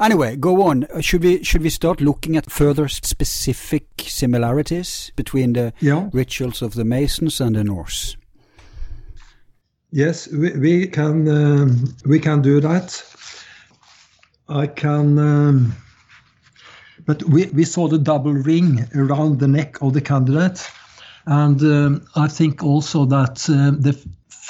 Anyway, 0.00 0.36
go 0.36 0.62
on. 0.62 0.86
Should 1.00 1.24
we 1.24 1.42
should 1.42 1.62
we 1.62 1.70
start 1.70 2.00
looking 2.00 2.36
at 2.36 2.50
further 2.50 2.88
specific 2.88 3.84
similarities 3.98 5.12
between 5.16 5.54
the 5.54 5.72
yeah. 5.80 6.08
rituals 6.12 6.62
of 6.62 6.74
the 6.74 6.84
Masons 6.84 7.40
and 7.40 7.56
the 7.56 7.64
Norse? 7.64 8.16
Yes, 9.90 10.28
we, 10.28 10.52
we 10.52 10.86
can 10.86 11.28
um, 11.28 11.94
we 12.06 12.18
can 12.18 12.42
do 12.42 12.60
that. 12.60 13.04
I 14.48 14.66
can, 14.66 15.18
um, 15.18 15.76
but 17.06 17.22
we, 17.24 17.46
we 17.46 17.64
saw 17.64 17.88
the 17.88 17.98
double 17.98 18.32
ring 18.32 18.86
around 18.94 19.38
the 19.38 19.48
neck 19.48 19.80
of 19.82 19.92
the 19.92 20.00
candidate, 20.00 20.68
and 21.26 21.60
um, 21.62 22.06
I 22.16 22.28
think 22.28 22.62
also 22.62 23.04
that 23.06 23.48
uh, 23.48 23.72
the 23.78 23.98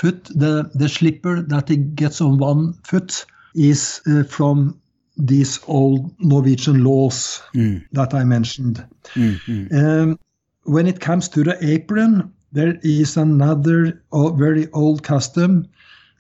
foot, 0.03 0.25
the 0.35 0.71
the 0.75 0.89
slipper 0.89 1.43
that 1.43 1.69
he 1.69 1.77
gets 1.77 2.21
on 2.21 2.39
one 2.39 2.75
foot, 2.83 3.25
is 3.55 4.01
uh, 4.07 4.25
from 4.25 4.81
these 5.17 5.61
old 5.67 6.11
Norwegian 6.19 6.85
laws 6.85 7.43
Mm. 7.55 7.85
that 7.93 8.15
I 8.15 8.25
mentioned. 8.25 8.85
Mm, 9.15 9.41
mm. 9.47 9.73
Um, 9.73 10.19
when 10.65 10.87
it 10.87 11.01
comes 11.01 11.29
to 11.29 11.45
the 11.45 11.57
apron, 11.61 12.33
there 12.53 12.79
is 12.83 13.17
another 13.17 14.03
very 14.37 14.67
old 14.73 15.03
custom 15.03 15.67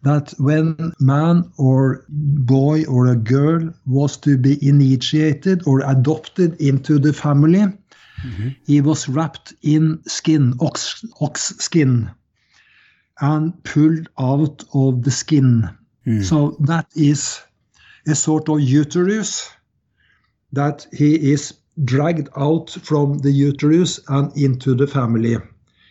that 0.04 0.34
when 0.38 0.92
man 1.00 1.50
or 1.58 2.04
boy 2.08 2.84
or 2.84 3.06
a 3.06 3.16
girl 3.16 3.72
was 3.86 4.16
to 4.18 4.36
be 4.36 4.56
initiated 4.68 5.62
or 5.66 5.80
adopted 5.80 6.60
into 6.60 6.98
the 6.98 7.12
family, 7.12 7.66
he 8.66 8.80
was 8.80 9.08
wrapped 9.08 9.54
in 9.62 10.00
skin, 10.06 10.54
ox, 10.60 11.04
ox 11.20 11.54
skin, 11.58 12.10
and 13.22 13.62
pulled 13.64 14.08
out 14.18 14.64
of 14.74 15.02
the 15.02 15.10
skin. 15.10 15.70
Hmm. 16.04 16.22
So 16.22 16.56
that 16.60 16.86
is 16.94 17.40
a 18.06 18.14
sort 18.14 18.48
of 18.48 18.60
uterus 18.60 19.48
that 20.52 20.86
he 20.92 21.32
is 21.32 21.54
dragged 21.84 22.28
out 22.36 22.70
from 22.70 23.18
the 23.18 23.30
uterus 23.30 24.00
and 24.08 24.36
into 24.36 24.74
the 24.74 24.86
family. 24.86 25.36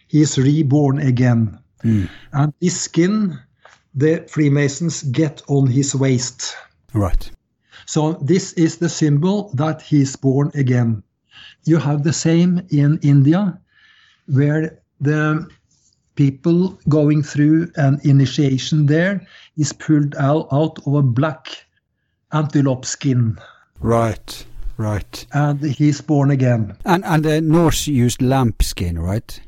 He 0.08 0.22
is 0.22 0.38
reborn 0.38 1.00
again. 1.00 1.58
Hmm. 1.82 2.06
And 2.34 2.54
his 2.60 2.80
skin, 2.80 3.39
the 3.96 4.26
Freemasons 4.30 5.04
get 5.04 5.41
on 5.48 5.67
his 5.67 5.96
waist. 5.96 6.56
Right. 6.94 7.32
So 7.86 8.13
this 8.22 8.54
is 8.54 8.78
the 8.78 8.89
symbol 8.89 9.52
that 9.56 9.82
he 9.82 10.02
is 10.02 10.17
born 10.17 10.52
again. 10.54 11.02
You 11.63 11.78
have 11.78 12.04
the 12.04 12.13
same 12.13 12.67
in 12.70 13.00
India, 13.02 13.60
where 14.28 14.80
the 15.00 15.48
people 16.22 16.78
going 16.88 17.24
through 17.24 17.72
an 17.76 18.00
initiation 18.04 18.86
there 18.88 19.16
is 19.58 19.74
pulled 19.74 20.16
out, 20.16 20.48
out 20.52 20.78
of 20.86 20.94
a 20.94 21.02
black 21.02 21.66
antelope 22.32 22.86
skin, 22.86 23.38
Right. 23.82 24.46
Right. 24.78 25.26
and 25.34 25.60
he's 25.80 26.02
born 26.02 26.32
again. 26.32 26.74
And 26.86 27.04
and 27.06 27.24
the 27.24 27.42
Norse 27.42 27.88
used 27.88 28.22
lambskin, 28.22 29.00
right? 29.00 29.42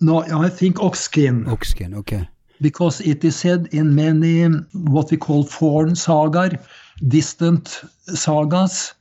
No, 0.00 0.22
I 0.46 0.48
think 0.48 0.80
ox 0.80 1.00
skin, 1.00 1.46
Ox 1.48 1.68
skin. 1.70 1.94
Okay. 1.94 2.28
because 2.60 3.00
it 3.06 3.24
is 3.24 3.36
said 3.36 3.68
in 3.72 3.94
many 3.94 4.44
what 4.94 5.10
we 5.10 5.16
call 5.16 5.44
foreign 5.44 5.94
sagar, 5.96 6.50
distant 7.08 7.84
sagas, 8.06 8.94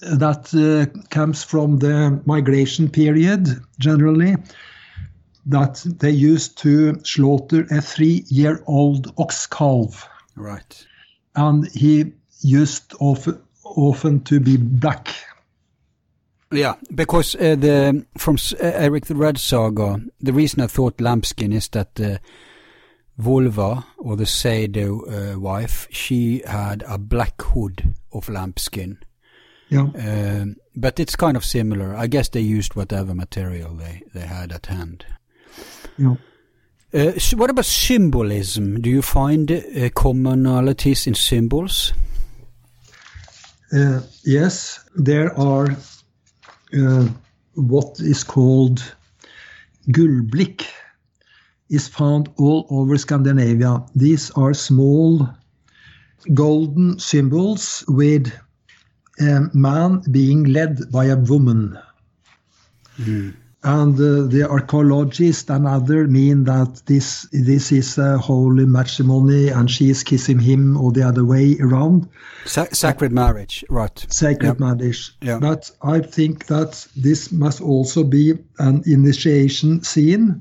that 0.00 0.52
uh, 0.54 0.86
comes 1.10 1.44
from 1.44 1.78
the 1.78 2.20
migration 2.26 2.88
period 2.88 3.48
generally, 3.78 4.36
that 5.46 5.84
they 5.98 6.10
used 6.10 6.58
to 6.58 7.00
slaughter 7.04 7.66
a 7.70 7.80
three-year-old 7.80 9.12
ox 9.18 9.46
calf, 9.46 10.08
Right. 10.36 10.86
and 11.34 11.66
he 11.72 12.12
used 12.40 12.94
often, 13.00 13.40
often 13.64 14.20
to 14.24 14.40
be 14.40 14.56
black. 14.56 15.08
Yeah, 16.52 16.74
because 16.94 17.36
uh, 17.36 17.54
the 17.56 18.04
from 18.18 18.36
uh, 18.54 18.56
Eric 18.60 19.06
the 19.06 19.14
Red 19.14 19.38
saga, 19.38 20.00
the 20.20 20.32
reason 20.32 20.60
I 20.60 20.66
thought 20.66 21.00
lambskin 21.00 21.52
is 21.52 21.68
that 21.68 21.94
the 21.94 22.20
Volva 23.20 23.84
or 23.98 24.16
the 24.16 24.26
Sado 24.26 25.02
uh, 25.06 25.38
wife, 25.38 25.86
she 25.90 26.42
had 26.46 26.82
a 26.88 26.98
black 26.98 27.40
hood 27.40 27.94
of 28.12 28.28
lambskin. 28.28 28.98
Yeah. 29.68 29.90
Um, 29.94 30.56
but 30.74 30.98
it's 30.98 31.14
kind 31.14 31.36
of 31.36 31.44
similar. 31.44 31.94
I 31.94 32.08
guess 32.08 32.28
they 32.28 32.40
used 32.40 32.74
whatever 32.74 33.14
material 33.14 33.74
they, 33.74 34.02
they 34.12 34.26
had 34.26 34.50
at 34.50 34.66
hand. 34.66 35.04
Yeah. 36.00 36.16
Uh, 36.92 37.18
so 37.18 37.36
what 37.36 37.50
about 37.50 37.66
symbolism? 37.66 38.80
Do 38.80 38.90
you 38.90 39.02
find 39.02 39.50
uh, 39.50 39.90
commonalities 39.90 41.06
in 41.06 41.14
symbols? 41.14 41.92
Uh, 43.72 44.00
yes, 44.24 44.80
there 44.96 45.38
are 45.38 45.68
uh, 46.76 47.08
what 47.54 48.00
is 48.00 48.24
called 48.24 48.82
gullblikk 49.92 50.66
is 51.68 51.86
found 51.86 52.28
all 52.38 52.66
over 52.70 52.96
Scandinavia. 52.98 53.84
These 53.94 54.30
are 54.32 54.54
small 54.54 55.28
golden 56.34 56.98
symbols 56.98 57.84
with 57.86 58.32
a 59.20 59.48
man 59.52 60.02
being 60.10 60.44
led 60.44 60.90
by 60.90 61.04
a 61.04 61.16
woman. 61.16 61.78
And 63.62 63.94
uh, 64.00 64.26
the 64.26 64.48
archaeologists 64.48 65.50
and 65.50 65.66
other 65.66 66.06
mean 66.06 66.44
that 66.44 66.82
this 66.86 67.28
this 67.30 67.70
is 67.72 67.98
a 67.98 68.16
holy 68.16 68.64
matrimony 68.64 69.48
and 69.48 69.70
she 69.70 69.90
is 69.90 70.02
kissing 70.02 70.38
him 70.38 70.78
or 70.78 70.92
the 70.92 71.02
other 71.02 71.26
way 71.26 71.58
around 71.60 72.08
Sa- 72.46 72.68
sacred 72.72 73.12
marriage, 73.12 73.62
right? 73.68 74.06
sacred 74.08 74.56
Yeah. 74.58 74.66
marriage. 74.66 75.14
Yeah. 75.20 75.38
But 75.40 75.70
I 75.82 76.00
think 76.00 76.46
that 76.46 76.86
this 76.96 77.30
must 77.32 77.60
also 77.60 78.02
be 78.02 78.38
an 78.58 78.82
initiation 78.86 79.82
scene 79.82 80.40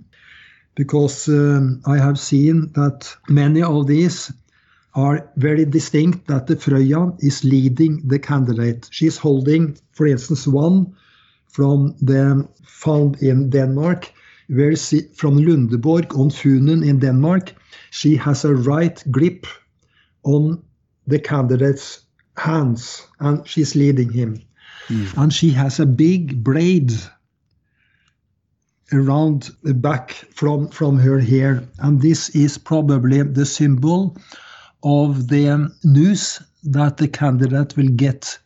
because 0.76 1.28
um, 1.28 1.82
I 1.86 1.98
have 1.98 2.18
seen 2.18 2.72
that 2.76 3.14
many 3.28 3.62
of 3.62 3.88
these 3.88 4.32
are 4.96 5.30
very 5.36 5.66
distinct 5.66 6.28
that 6.28 6.48
the 6.48 6.56
Frøya 6.56 7.22
is 7.22 7.44
leading 7.44 8.02
the 8.08 8.18
candidate. 8.20 8.88
She's 8.92 9.18
holding, 9.18 9.78
for 9.92 10.08
instance, 10.08 10.48
one 10.48 10.96
from 11.50 11.96
the 12.02 12.48
found 12.64 13.22
in 13.22 13.50
Denmark, 13.50 14.12
where 14.48 14.76
she, 14.76 15.02
from 15.16 15.38
Lundeborg 15.38 16.16
on 16.16 16.30
Funen 16.30 16.88
in 16.88 17.00
Denmark, 17.00 17.54
she 17.92 18.16
has 18.16 18.46
a 18.46 18.56
right 18.56 19.04
grip 19.12 19.46
on 20.24 20.64
the 21.08 21.20
candidate's 21.20 22.02
hands 22.38 23.08
and 23.20 23.48
she's 23.48 23.76
leading 23.76 24.12
him. 24.12 24.42
Hmm. 24.88 25.06
And 25.18 25.34
she 25.34 25.50
has 25.52 25.80
a 25.80 25.86
big 25.86 26.44
braid 26.44 26.94
around 28.92 29.52
the 29.64 29.74
back 29.74 30.12
from, 30.34 30.70
from 30.70 30.98
her 30.98 31.20
hair. 31.20 31.64
And 31.80 32.02
this 32.02 32.30
is 32.30 32.58
probably 32.58 33.22
the 33.22 33.46
symbol 33.46 34.18
of 34.84 35.28
the 35.28 35.72
news 35.84 36.42
that 36.64 36.98
the 36.98 37.08
candidate 37.08 37.76
will 37.78 37.90
get 37.90 38.40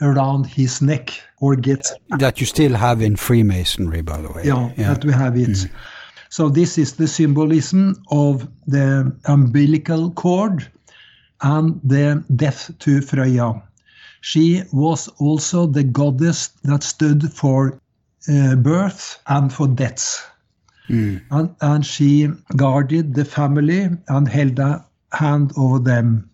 around 0.00 0.46
his 0.46 0.82
neck 0.82 1.12
or 1.40 1.56
get 1.56 1.86
That 2.18 2.40
you 2.40 2.46
still 2.46 2.74
have 2.74 3.00
in 3.00 3.16
Freemasonry, 3.16 4.02
by 4.02 4.20
the 4.20 4.30
way. 4.32 4.42
yeah, 4.44 4.70
that 4.76 5.04
we 5.04 5.12
have 5.12 5.36
it. 5.36 5.68
So 6.30 6.48
this 6.48 6.78
is 6.78 6.94
the 6.94 7.06
symbolism 7.06 8.02
of 8.10 8.48
the 8.66 9.14
umbilical 9.26 10.10
cord 10.10 10.66
and 11.42 11.80
the 11.84 12.24
death 12.34 12.72
to 12.80 13.00
Freya. 13.00 13.62
She 14.20 14.62
was 14.72 15.08
also 15.18 15.66
the 15.66 15.84
goddess 15.84 16.48
that 16.64 16.82
stood 16.82 17.32
for 17.32 17.78
uh, 18.28 18.56
birth 18.56 19.20
and 19.28 19.52
for 19.52 19.68
death. 19.68 20.30
And, 20.88 21.54
and 21.60 21.86
she 21.86 22.28
guarded 22.56 23.14
the 23.14 23.24
family 23.24 23.88
and 24.08 24.28
held 24.28 24.58
a 24.58 24.84
hand 25.12 25.52
over 25.56 25.78
them. 25.78 26.28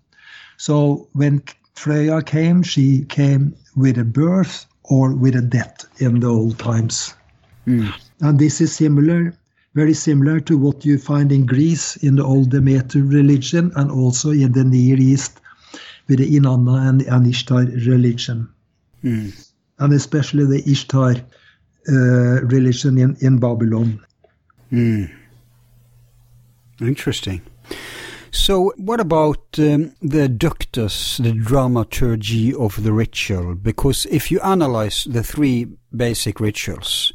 So 0.57 1.09
when 1.12 1.42
Freya 1.74 2.22
came, 2.22 2.62
she 2.62 3.04
came 3.04 3.54
with 3.76 3.98
a 3.98 4.04
birth 4.04 4.66
or 4.85 5.14
with 5.14 5.37
a 5.37 5.42
death 5.42 5.87
in 5.98 6.20
the 6.20 6.26
old 6.26 6.59
times. 6.59 7.14
Hmm. 7.64 7.88
And 8.20 8.38
this 8.38 8.61
is 8.61 8.74
similar, 8.74 9.35
very 9.74 9.94
similar 9.94 10.40
to 10.40 10.59
what 10.59 10.85
you 10.85 10.98
find 10.98 11.33
in 11.33 11.46
Greece 11.46 11.96
in 11.96 12.16
the 12.16 12.24
old 12.24 12.50
Demeter 12.50 13.02
religion 13.02 13.72
and 13.76 13.90
also 13.90 14.30
in 14.30 14.52
the 14.52 14.64
Near 14.64 14.98
East 14.98 15.40
with 16.09 16.18
the 16.18 16.37
Inanna 16.37 16.88
and, 16.88 17.02
and 17.02 17.26
Ishtar 17.26 17.64
religion. 17.87 18.48
Hmm. 19.02 19.28
And 19.78 19.92
especially 19.94 20.44
the 20.44 20.70
Ishtar 20.70 21.14
uh, 21.88 22.42
religion 22.44 22.98
in, 22.98 23.16
in 23.20 23.38
Babylon. 23.38 24.04
Hmm. 24.70 25.04
Interesting. 26.80 27.40
So, 28.33 28.73
what 28.77 29.01
about 29.01 29.40
um, 29.59 29.95
the 30.01 30.29
ductus, 30.29 31.21
the 31.23 31.33
dramaturgy 31.33 32.55
of 32.55 32.83
the 32.83 32.93
ritual? 32.93 33.55
Because 33.57 34.07
if 34.07 34.31
you 34.31 34.40
analyze 34.40 35.05
the 35.05 35.23
three 35.23 35.66
basic 35.95 36.38
rituals, 36.38 37.12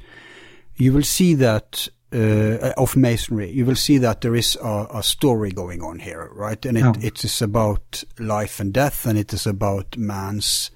you 0.75 0.91
will 0.91 1.03
see 1.03 1.33
that 1.35 1.87
uh, 2.13 2.73
of 2.77 2.95
masonry, 2.95 3.49
you 3.51 3.65
will 3.65 3.75
see 3.75 3.97
that 3.97 4.21
there 4.21 4.35
is 4.35 4.57
a, 4.61 4.87
a 4.95 5.03
story 5.03 5.51
going 5.51 5.81
on 5.81 5.99
here, 5.99 6.29
right? 6.33 6.65
And 6.65 6.77
it, 6.77 6.81
Yeah. 6.81 6.93
it 7.01 7.23
is 7.23 7.41
about 7.41 8.03
life 8.19 8.59
and 8.59 8.73
death, 8.73 9.05
and 9.05 9.17
it 9.17 9.33
is 9.33 9.47
about 9.47 9.97
man's 9.97 10.71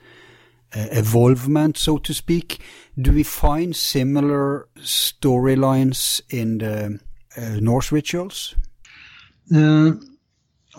uh, 0.76 0.88
evolvement, 0.92 1.78
so 1.78 1.98
to 1.98 2.14
speak. 2.14 2.60
Do 2.98 3.12
we 3.12 3.24
find 3.24 3.76
similar 3.76 4.68
storylines 4.80 6.22
in 6.30 6.58
the 6.60 7.00
uh, 7.38 7.60
Norse 7.60 7.92
rituals? 7.92 8.56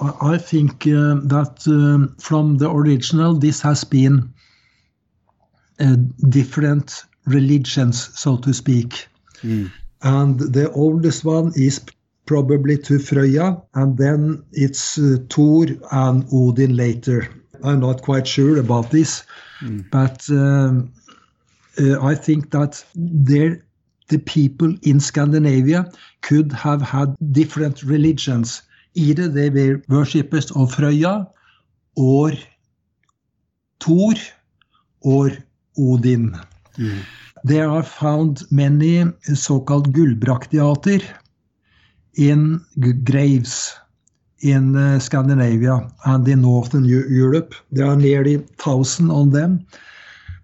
I 0.00 0.38
think 0.38 0.86
uh, 0.86 1.20
that 1.24 1.64
um, 1.66 2.16
from 2.18 2.58
the 2.58 2.70
original, 2.70 3.34
this 3.34 3.60
has 3.60 3.84
been 3.84 4.32
different 6.28 7.04
religions, 7.26 8.18
so 8.18 8.36
to 8.38 8.52
speak. 8.52 9.08
And 10.02 10.38
the 10.40 10.70
oldest 10.72 11.24
one 11.24 11.52
is 11.54 11.80
probably 12.26 12.78
to 12.78 12.94
Frøya, 12.98 13.62
and 13.74 13.98
then 13.98 14.44
it's 14.52 14.98
uh, 14.98 15.16
Thor 15.28 15.66
and 15.90 16.24
Odin 16.32 16.76
later. 16.76 17.28
I'm 17.62 17.80
not 17.80 18.02
quite 18.02 18.26
sure 18.26 18.58
about 18.58 18.90
this, 18.90 19.24
but 19.90 20.24
um, 20.30 20.92
uh, 21.78 22.00
I 22.02 22.14
think 22.14 22.50
that 22.52 22.84
there 22.94 23.62
the 24.08 24.18
people 24.18 24.74
in 24.82 24.98
Scandinavia 25.00 25.90
could 26.20 26.52
have 26.52 26.82
had 26.82 27.16
different 27.32 27.82
religions. 27.82 28.62
Either 28.94 29.28
they 29.28 29.50
were 29.50 29.82
worshippers 29.88 30.50
of 30.52 30.74
Frøya 30.74 31.28
or 31.96 32.32
Thor 33.80 34.14
or 35.00 35.30
Odin. 35.78 36.38
There 37.44 37.70
are 37.70 37.82
found 37.82 38.42
many 38.50 39.04
so-called 39.34 39.92
gullbraktiater 39.92 41.02
in 42.14 42.64
graves 43.04 43.74
in 44.40 44.76
uh, 44.76 44.98
Scandinavia 44.98 45.90
and 46.04 46.26
in 46.28 46.42
Northern 46.42 46.84
Europe. 46.84 47.54
There 47.72 47.86
are 47.86 47.96
nearly 47.96 48.36
1,000 48.36 49.10
on 49.10 49.30
them. 49.30 49.66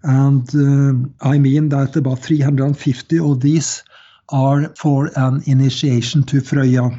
And 0.03 0.47
uh, 0.55 1.27
I 1.27 1.37
mean 1.37 1.69
that 1.69 1.95
about 1.95 2.19
350 2.19 3.19
of 3.19 3.41
these 3.41 3.83
are 4.29 4.69
for 4.75 5.09
an 5.15 5.41
initiation 5.45 6.23
to 6.23 6.41
Frøya. 6.41 6.97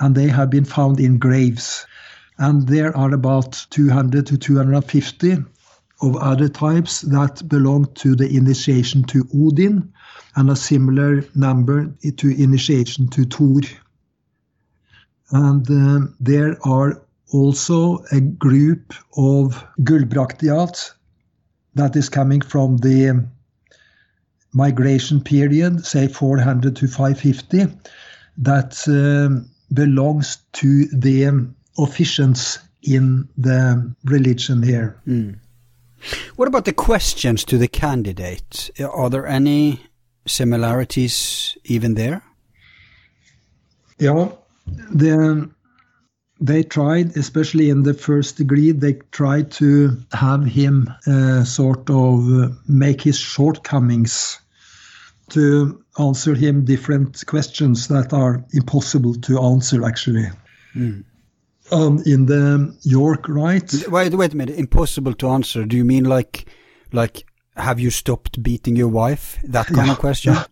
And 0.00 0.14
they 0.14 0.28
have 0.28 0.50
been 0.50 0.64
found 0.64 0.98
in 0.98 1.18
graves. 1.18 1.86
And 2.38 2.66
there 2.66 2.96
are 2.96 3.12
about 3.12 3.66
200 3.70 4.26
to 4.26 4.38
250 4.38 5.36
of 6.02 6.16
other 6.16 6.48
types 6.48 7.02
that 7.02 7.46
belong 7.48 7.86
to 7.94 8.16
the 8.16 8.34
initiation 8.34 9.04
to 9.04 9.28
Odin, 9.34 9.92
and 10.36 10.50
a 10.50 10.56
similar 10.56 11.24
number 11.34 11.92
to 12.16 12.42
initiation 12.42 13.08
to 13.08 13.24
Thor. 13.24 13.60
And 15.32 15.68
um, 15.70 16.14
there 16.20 16.56
are 16.66 17.02
also 17.32 18.04
a 18.12 18.20
group 18.20 18.94
of 19.16 19.64
gullbrakteat 19.80 20.92
that 21.74 21.96
is 21.96 22.08
coming 22.08 22.40
from 22.40 22.78
the 22.78 23.26
migration 24.52 25.20
period, 25.20 25.84
say 25.84 26.08
400 26.08 26.74
to 26.76 26.88
550, 26.88 27.66
that 28.38 28.82
um, 28.88 29.48
belongs 29.72 30.38
to 30.52 30.86
the 30.86 31.24
officiants 31.78 32.58
in 32.82 33.28
the 33.36 33.94
religion 34.04 34.62
here. 34.62 35.00
What 36.36 36.48
about 36.48 36.64
the 36.64 36.72
questions 36.72 37.44
to 37.44 37.58
the 37.58 37.68
candidate? 37.68 38.70
Are 38.80 39.10
there 39.10 39.26
any 39.26 39.80
similarities 40.26 41.56
even 41.64 41.94
there? 41.94 42.22
Yeah, 43.98 44.30
the, 44.66 45.50
they 46.40 46.62
tried, 46.62 47.16
especially 47.16 47.68
in 47.68 47.82
the 47.82 47.92
first 47.92 48.38
degree, 48.38 48.72
they 48.72 48.94
tried 49.12 49.50
to 49.52 49.98
have 50.12 50.46
him 50.46 50.90
uh, 51.06 51.44
sort 51.44 51.90
of 51.90 52.32
uh, 52.32 52.48
make 52.66 53.02
his 53.02 53.18
shortcomings 53.18 54.40
to 55.30 55.84
answer 56.00 56.34
him 56.34 56.64
different 56.64 57.24
questions 57.26 57.88
that 57.88 58.12
are 58.12 58.44
impossible 58.52 59.14
to 59.14 59.40
answer, 59.40 59.84
actually. 59.84 60.26
Um, 60.74 62.02
in 62.04 62.26
the 62.26 62.76
York 62.82 63.28
rite. 63.28 63.72
Wait, 63.88 64.14
wait 64.14 64.32
a 64.32 64.36
minute. 64.36 64.56
Impossible 64.56 65.14
to 65.14 65.28
answer. 65.28 65.64
Do 65.64 65.76
you 65.76 65.84
mean 65.84 66.04
like, 66.04 66.46
like, 66.92 67.24
have 67.56 67.78
you 67.78 67.90
stopped 67.90 68.42
beating 68.42 68.76
your 68.76 68.88
wife? 68.88 69.38
That 69.44 69.66
kind 69.66 69.90
of 69.90 69.98
question? 69.98 70.34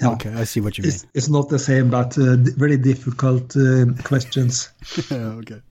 Yeah. 0.00 0.10
Okay, 0.10 0.30
I 0.34 0.44
see 0.44 0.60
what 0.60 0.76
you 0.76 0.82
mean. 0.82 0.92
it's, 0.92 1.06
it's 1.14 1.28
not 1.30 1.48
the 1.48 1.58
same, 1.58 1.88
but 1.88 2.18
uh, 2.18 2.36
very 2.36 2.76
difficult 2.76 3.56
uh, 3.56 3.86
questions. 4.04 4.68
okay. 5.10 5.62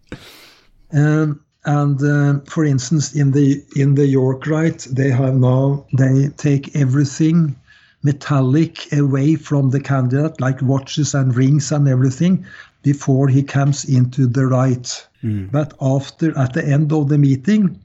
Um, 0.92 1.46
and 1.66 2.02
uh, 2.02 2.40
for 2.50 2.66
instance, 2.66 3.14
in 3.16 3.32
the 3.32 3.64
in 3.76 3.96
the 3.96 4.06
York 4.06 4.48
rite, 4.48 4.88
they 4.90 5.12
have 5.12 5.36
now 5.36 5.86
they 5.96 6.30
take 6.38 6.76
everything 6.76 7.56
metallic 8.06 8.94
away 8.94 9.36
from 9.36 9.72
the 9.72 9.80
candidate, 9.80 10.40
like 10.40 10.62
watches 10.62 11.16
and 11.16 11.36
rings 11.36 11.72
and 11.72 11.88
everything, 11.88 12.46
before 12.84 13.28
he 13.28 13.42
comes 13.42 13.84
into 13.86 14.28
the 14.28 14.46
rite. 14.46 15.08
Mm. 15.24 15.52
But 15.52 15.74
after, 15.82 16.38
at 16.38 16.54
the 16.54 16.64
end 16.64 16.94
of 16.94 17.10
the 17.10 17.18
meeting, 17.18 17.80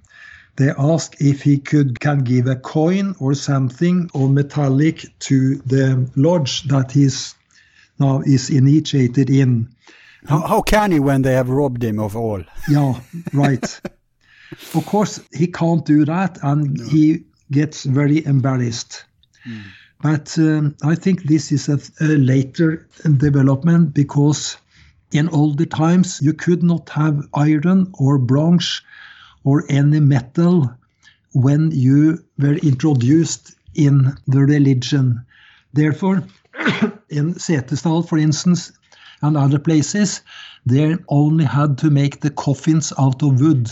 they 0.57 0.71
ask 0.79 1.19
if 1.21 1.41
he 1.43 1.57
could 1.57 2.01
can 2.01 2.19
give 2.19 2.47
a 2.47 2.57
coin 2.57 3.15
or 3.19 3.35
something 3.35 4.11
or 4.13 4.29
metallic 4.29 5.07
to 5.21 5.57
the 5.65 6.07
lodge 6.17 6.65
that 6.65 6.93
he's 6.93 7.35
now 7.99 8.21
is 8.27 8.51
initiated 8.51 9.31
in. 9.31 9.69
How, 10.27 10.41
how 10.47 10.61
can 10.61 10.93
he 10.93 11.01
when 11.01 11.23
they 11.23 11.33
have 11.33 11.49
robbed 11.49 11.83
him 11.83 11.99
of 11.99 12.15
all? 12.15 12.43
Yeah, 12.69 13.01
right. 13.33 13.81
of 14.75 14.85
course, 14.85 15.19
he 15.33 15.47
can't 15.47 15.87
do 15.87 16.05
that, 16.05 16.39
and 16.43 16.79
he 16.79 17.25
gets 17.51 17.85
very 17.85 18.25
embarrassed. 18.27 19.05
Mm. 19.49 19.63
But 20.03 20.39
um, 20.39 20.77
I 20.83 20.95
think 20.95 21.25
this 21.25 21.53
is 21.53 21.69
a, 21.69 21.79
a 22.01 22.17
later 22.17 22.87
development 23.05 23.93
because 23.93 24.57
in 25.13 25.29
older 25.29 25.67
times 25.67 26.21
you 26.23 26.33
could 26.33 26.63
not 26.63 26.89
have 26.91 27.29
iron 27.35 27.91
or 27.99 28.19
bronze 28.19 28.81
or 29.45 29.65
any 29.69 30.01
metal 30.01 30.73
when 31.33 31.71
you 31.71 32.25
were 32.39 32.55
introduced 32.55 33.55
in 33.75 34.15
the 34.27 34.41
religion. 34.41 35.25
Therefore, 35.73 36.25
in 37.09 37.35
Setesdal, 37.35 38.09
for 38.09 38.19
instance, 38.19 38.73
and 39.23 39.37
other 39.37 39.59
places, 39.59 40.23
they 40.65 40.97
only 41.09 41.45
had 41.45 41.77
to 41.79 41.91
make 41.91 42.21
the 42.21 42.31
coffins 42.31 42.93
out 42.99 43.23
of 43.23 43.41
wood. 43.41 43.71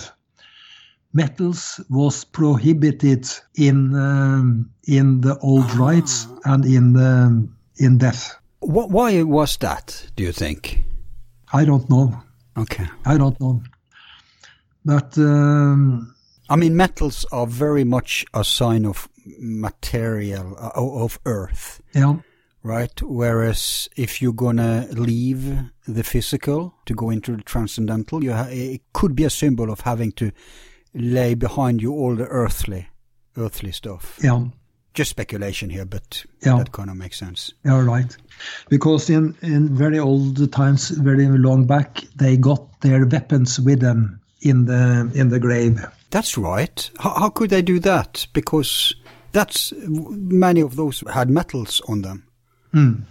Metals 1.12 1.80
was 1.88 2.24
prohibited 2.24 3.26
in 3.54 3.94
um, 3.94 4.70
in 4.86 5.20
the 5.20 5.38
old 5.38 5.72
rites 5.74 6.26
and 6.44 6.64
in 6.64 6.96
um, 6.96 7.56
in 7.76 7.98
death. 7.98 8.36
Wh- 8.60 8.90
why 8.90 9.22
was 9.22 9.56
that, 9.58 10.10
do 10.16 10.22
you 10.24 10.32
think? 10.32 10.84
I 11.52 11.64
don't 11.64 11.88
know. 11.88 12.22
Okay. 12.56 12.86
I 13.06 13.16
don't 13.16 13.40
know. 13.40 13.62
But 14.84 15.16
um, 15.18 16.14
I 16.50 16.56
mean, 16.56 16.76
metals 16.76 17.24
are 17.32 17.46
very 17.46 17.84
much 17.84 18.24
a 18.34 18.44
sign 18.44 18.84
of 18.86 19.08
material 19.38 20.56
uh, 20.58 20.70
of 20.74 21.18
Earth, 21.24 21.82
yeah, 21.94 22.16
right? 22.62 23.02
Whereas 23.02 23.88
if 23.96 24.22
you're 24.22 24.32
gonna 24.32 24.86
leave 24.90 25.58
the 25.86 26.02
physical 26.02 26.74
to 26.86 26.94
go 26.94 27.10
into 27.10 27.36
the 27.36 27.42
transcendental, 27.42 28.24
you 28.24 28.32
ha- 28.32 28.48
it 28.50 28.82
could 28.92 29.14
be 29.14 29.24
a 29.24 29.30
symbol 29.30 29.70
of 29.70 29.80
having 29.80 30.12
to 30.12 30.32
lay 30.94 31.34
behind 31.34 31.82
you 31.82 31.92
all 31.92 32.16
the 32.16 32.26
earthly, 32.26 32.88
earthly 33.36 33.72
stuff. 33.72 34.18
yeah, 34.22 34.44
Just 34.94 35.10
speculation 35.10 35.70
here, 35.70 35.84
but 35.84 36.24
Yeah. 36.44 36.58
that 36.58 36.72
kind 36.72 36.90
of 36.90 36.96
makes 36.96 37.18
sense. 37.18 37.52
you're 37.64 37.84
right. 37.84 38.16
Because 38.68 39.10
in 39.12 39.34
in 39.42 39.76
very 39.76 39.98
old 39.98 40.50
times, 40.52 40.90
very 40.90 41.26
long 41.38 41.66
back, 41.66 42.02
they 42.16 42.36
got 42.36 42.80
their 42.80 43.06
weapons 43.06 43.60
with 43.60 43.80
them 43.80 44.20
in 44.40 44.66
the 44.66 45.10
in 45.14 45.28
the 45.30 45.38
grave. 45.38 45.84
That's 46.10 46.38
right. 46.38 46.90
How, 46.98 47.10
how 47.20 47.28
could 47.30 47.50
they 47.50 47.62
do 47.62 47.78
that? 47.80 48.26
Because 48.32 48.94
that's 49.32 49.72
many 49.86 50.62
of 50.62 50.74
those 50.74 51.04
had 51.12 51.28
metals 51.30 51.80
on 51.88 52.02
them. 52.02 52.22
Mm. 52.72 53.02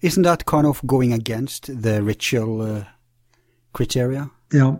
Isn't 0.00 0.22
that 0.24 0.44
kind 0.44 0.66
of 0.66 0.80
going 0.86 1.12
against 1.12 1.82
the 1.82 2.02
ritual 2.02 2.62
uh, 2.62 2.84
criteria? 3.72 4.30
Yeah. 4.52 4.76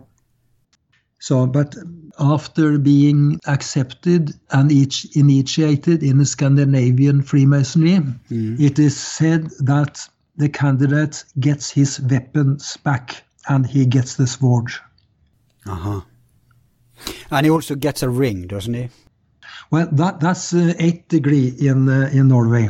So, 1.21 1.45
but 1.45 1.75
after 2.19 2.79
being 2.79 3.39
accepted 3.45 4.33
and 4.49 4.71
each 4.71 5.05
initiated 5.15 6.01
in 6.01 6.17
the 6.17 6.25
Scandinavian 6.25 7.21
Freemasonry, 7.21 7.99
it 8.31 8.79
is 8.79 8.99
said 8.99 9.51
that 9.59 9.99
the 10.37 10.49
candidate 10.49 11.23
gets 11.39 11.69
his 11.69 11.99
weapons 12.01 12.75
back 12.77 13.23
and 13.47 13.67
he 13.67 13.85
gets 13.85 14.15
the 14.15 14.25
sword. 14.25 14.71
Uh 15.67 15.75
huh. 15.75 16.01
And 17.29 17.45
he 17.45 17.51
also 17.51 17.75
gets 17.75 18.01
a 18.01 18.09
ring, 18.09 18.47
doesn't 18.47 18.73
he? 18.73 18.89
Well, 19.69 19.87
that 19.91 20.19
that's 20.19 20.53
uh, 20.55 20.73
eighth 20.79 21.07
degree 21.07 21.49
in 21.59 21.87
uh, 21.87 22.09
in 22.11 22.29
Norway. 22.29 22.69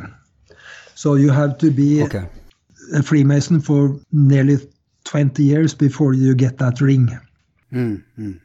So 0.93 1.15
you 1.15 1.31
have 1.31 1.57
to 1.59 1.71
be 1.71 2.03
Okay. 2.03 2.25
a 2.93 3.01
Freemason 3.01 3.61
for 3.61 3.97
nearly 4.11 4.57
20 5.05 5.41
years 5.41 5.73
before 5.73 6.13
you 6.13 6.35
get 6.35 6.57
that 6.57 6.81
ring. 6.81 7.17
Mm, 7.73 8.03
mm. 8.17 8.39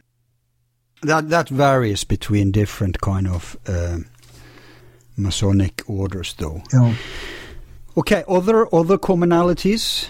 That 1.02 1.28
that 1.28 1.48
varies 1.48 2.04
between 2.04 2.52
different 2.52 3.00
kind 3.00 3.28
of 3.28 3.56
uh, 3.66 3.98
Masonic 5.16 5.82
orders, 5.86 6.34
though. 6.38 6.62
Yeah. 6.72 6.94
Okay, 7.96 8.24
other 8.28 8.66
other 8.74 8.98
commonalities. 8.98 10.08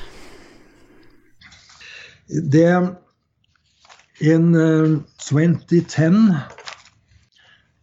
There, 2.29 2.99
in 4.21 4.57
um, 4.57 5.07
2010, 5.19 6.45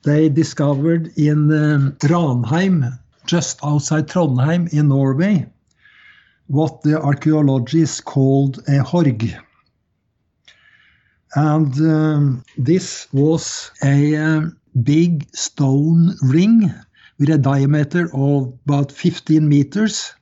they 0.03 0.27
discovered 0.27 1.17
in 1.17 1.51
um, 1.51 1.93
Ranheim, 1.99 2.99
just 3.25 3.59
outside 3.63 4.07
Trondheim 4.07 4.67
in 4.73 4.89
Norway, 4.89 5.45
what 6.47 6.81
the 6.81 7.01
archaeologists 7.01 8.01
called 8.01 8.57
a 8.67 8.83
horg. 8.83 9.42
And 11.35 11.73
um, 11.81 12.43
this 12.57 13.07
was 13.11 13.71
a 13.83 14.15
um, 14.15 14.57
big 14.83 15.27
stone 15.35 16.15
ring 16.21 16.73
with 17.19 17.29
a 17.29 17.37
diameter 17.37 18.09
of 18.13 18.53
about 18.65 18.91
15 18.91 19.47
meters 19.47 20.13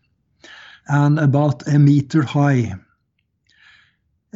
and 0.88 1.20
about 1.20 1.68
a 1.68 1.80
meter 1.80 2.22
high. 2.24 2.74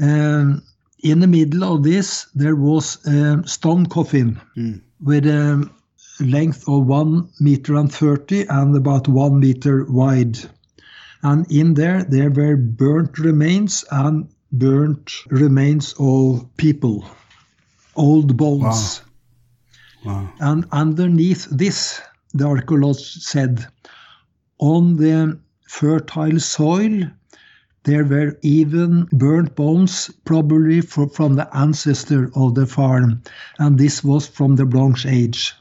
Um, 0.01 0.63
in 1.03 1.19
the 1.19 1.27
middle 1.27 1.63
of 1.75 1.83
this, 1.83 2.27
there 2.33 2.55
was 2.55 3.05
a 3.05 3.43
stone 3.47 3.85
coffin 3.85 4.39
Mm. 4.57 4.81
with 5.01 5.25
a 5.27 5.69
length 6.19 6.67
of 6.67 6.85
one 6.87 7.29
meter 7.39 7.75
and 7.75 7.91
30 7.91 8.47
and 8.49 8.75
about 8.75 9.07
one 9.07 9.39
meter 9.39 9.85
wide. 9.89 10.37
And 11.23 11.45
in 11.51 11.73
there, 11.73 12.03
there 12.03 12.31
were 12.31 12.55
burnt 12.57 13.19
remains 13.19 13.83
and 13.91 14.27
burnt 14.51 15.11
remains 15.27 15.93
of 15.99 16.47
people, 16.57 17.05
old 17.95 18.37
bones. 18.37 19.01
Wow. 20.05 20.29
And 20.39 20.65
underneath 20.71 21.47
this, 21.49 22.01
the 22.33 22.45
archaeologist 22.45 23.23
said, 23.23 23.65
on 24.59 24.97
the 24.97 25.39
fertile 25.67 26.39
soil, 26.39 27.09
there 27.83 28.03
were 28.03 28.37
even 28.41 29.05
burnt 29.11 29.55
bones, 29.55 30.09
probably 30.25 30.81
fro- 30.81 31.07
from 31.07 31.35
the 31.35 31.55
ancestor 31.55 32.31
of 32.35 32.55
the 32.55 32.65
farm. 32.65 33.21
And 33.59 33.77
this 33.77 34.03
was 34.03 34.27
from 34.27 34.55
the 34.55 34.65
Bronze 34.65 35.05
Age. 35.05 35.53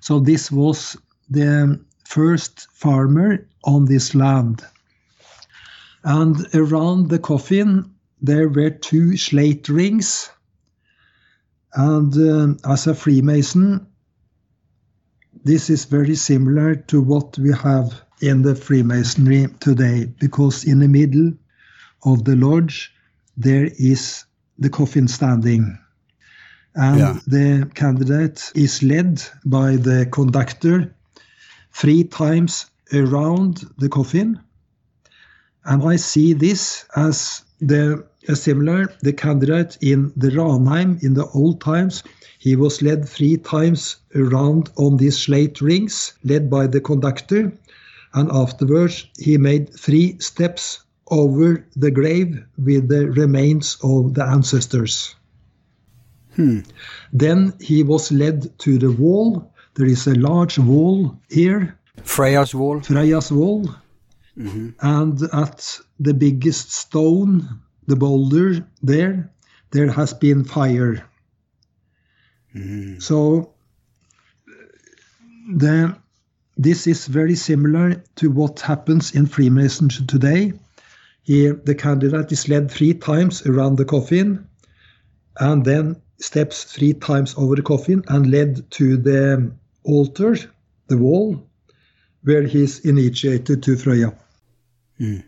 So 0.00 0.20
this 0.20 0.50
was 0.52 0.96
the 1.30 1.80
first 2.04 2.68
farmer 2.72 3.46
on 3.64 3.86
this 3.86 4.14
land. 4.14 4.62
And 6.02 6.36
around 6.54 7.08
the 7.08 7.18
coffin, 7.18 7.93
there 8.24 8.48
were 8.48 8.70
two 8.70 9.16
slate 9.16 9.68
rings. 9.68 10.30
And 11.74 12.14
um, 12.14 12.58
as 12.64 12.86
a 12.86 12.94
Freemason, 12.94 13.86
this 15.44 15.68
is 15.68 15.84
very 15.84 16.14
similar 16.14 16.74
to 16.74 17.02
what 17.02 17.36
we 17.38 17.52
have 17.52 18.02
in 18.22 18.42
the 18.42 18.54
Freemasonry 18.54 19.48
today, 19.60 20.06
because 20.06 20.64
in 20.64 20.78
the 20.78 20.88
middle 20.88 21.32
of 22.04 22.24
the 22.24 22.36
lodge 22.36 22.94
there 23.36 23.68
is 23.78 24.24
the 24.58 24.70
coffin 24.70 25.08
standing. 25.08 25.78
And 26.74 26.98
Yeah. 26.98 27.18
the 27.26 27.70
candidate 27.74 28.52
is 28.54 28.82
led 28.82 29.22
by 29.44 29.76
the 29.76 30.06
conductor 30.06 30.94
three 31.72 32.04
times 32.04 32.66
around 32.92 33.64
the 33.78 33.88
coffin. 33.88 34.40
And 35.64 35.82
I 35.82 35.96
see 35.96 36.32
this 36.32 36.86
as 36.96 37.42
the 37.60 38.06
similar 38.32 38.86
the 39.02 39.12
candidate 39.12 39.76
in 39.80 40.12
the 40.16 40.30
Ranheim 40.30 41.02
in 41.02 41.14
the 41.14 41.26
old 41.34 41.60
times. 41.60 42.02
He 42.38 42.56
was 42.56 42.82
led 42.82 43.08
three 43.08 43.36
times 43.36 43.96
around 44.14 44.70
on 44.76 44.96
these 44.96 45.18
slate 45.18 45.60
rings, 45.60 46.14
led 46.24 46.50
by 46.50 46.66
the 46.66 46.80
conductor, 46.80 47.52
and 48.14 48.30
afterwards 48.30 49.06
he 49.18 49.36
made 49.38 49.74
three 49.74 50.18
steps 50.18 50.80
over 51.08 51.66
the 51.76 51.90
grave 51.90 52.42
with 52.58 52.88
the 52.88 53.10
remains 53.10 53.76
of 53.82 54.14
the 54.14 54.24
ancestors. 54.24 55.14
Hmm. 56.36 56.60
Then 57.12 57.54
he 57.60 57.82
was 57.82 58.10
led 58.10 58.58
to 58.60 58.78
the 58.78 58.90
wall. 58.90 59.52
There 59.74 59.86
is 59.86 60.06
a 60.06 60.14
large 60.14 60.58
wall 60.58 61.18
here 61.28 61.78
Freya's 62.02 62.54
wall. 62.54 62.80
Freya's 62.80 63.30
wall. 63.30 63.68
Mm-hmm. 64.38 64.70
And 64.80 65.22
at 65.32 65.80
the 66.00 66.14
biggest 66.14 66.72
stone, 66.72 67.60
the 67.86 67.96
boulder 67.96 68.66
there, 68.82 69.30
there 69.70 69.90
has 69.90 70.14
been 70.14 70.44
fire. 70.44 71.04
Mm. 72.54 73.02
So 73.02 73.52
the 75.52 75.96
this 76.56 76.86
is 76.86 77.06
very 77.08 77.34
similar 77.34 78.02
to 78.16 78.30
what 78.30 78.60
happens 78.60 79.14
in 79.14 79.26
Freemasonry 79.26 80.06
today. 80.06 80.52
Here, 81.22 81.54
the 81.54 81.74
candidate 81.74 82.30
is 82.30 82.48
led 82.48 82.70
three 82.70 82.94
times 82.94 83.44
around 83.46 83.76
the 83.76 83.84
coffin, 83.84 84.46
and 85.40 85.64
then 85.64 85.96
steps 86.18 86.64
three 86.64 86.92
times 86.92 87.34
over 87.36 87.56
the 87.56 87.62
coffin 87.62 88.04
and 88.08 88.30
led 88.30 88.70
to 88.72 88.96
the 88.96 89.50
altar, 89.82 90.36
the 90.86 90.96
wall, 90.96 91.44
where 92.22 92.42
he 92.42 92.62
is 92.62 92.80
initiated 92.80 93.62
to 93.62 93.76
Freya. 93.76 94.14
Mm. 95.00 95.24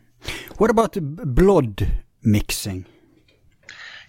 What 0.59 0.71
about 0.71 0.97
blood 1.35 1.87
mixing? 2.23 2.87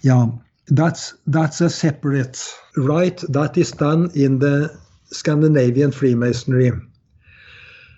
Yeah, 0.02 0.28
that's 0.68 1.16
that's 1.26 1.62
a 1.62 1.70
separate 1.70 2.54
rite 2.76 3.24
that 3.30 3.58
is 3.58 3.72
done 3.72 4.12
in 4.16 4.40
the 4.40 4.78
Scandinavian 5.12 5.92
Freemasonry. 5.92 6.72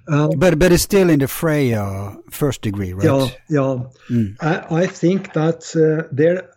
But 0.08 0.58
but 0.58 0.72
it's 0.72 0.84
still 0.84 1.10
in 1.10 1.20
the 1.20 1.28
Freya 1.28 2.18
first 2.32 2.62
degree, 2.64 2.94
right? 2.94 3.06
Yeah, 3.06 3.30
yeah. 4.10 4.34
I, 4.42 4.84
I 4.84 4.88
think 4.88 5.34
that 5.34 5.76
uh, 5.76 6.08
there 6.12 6.50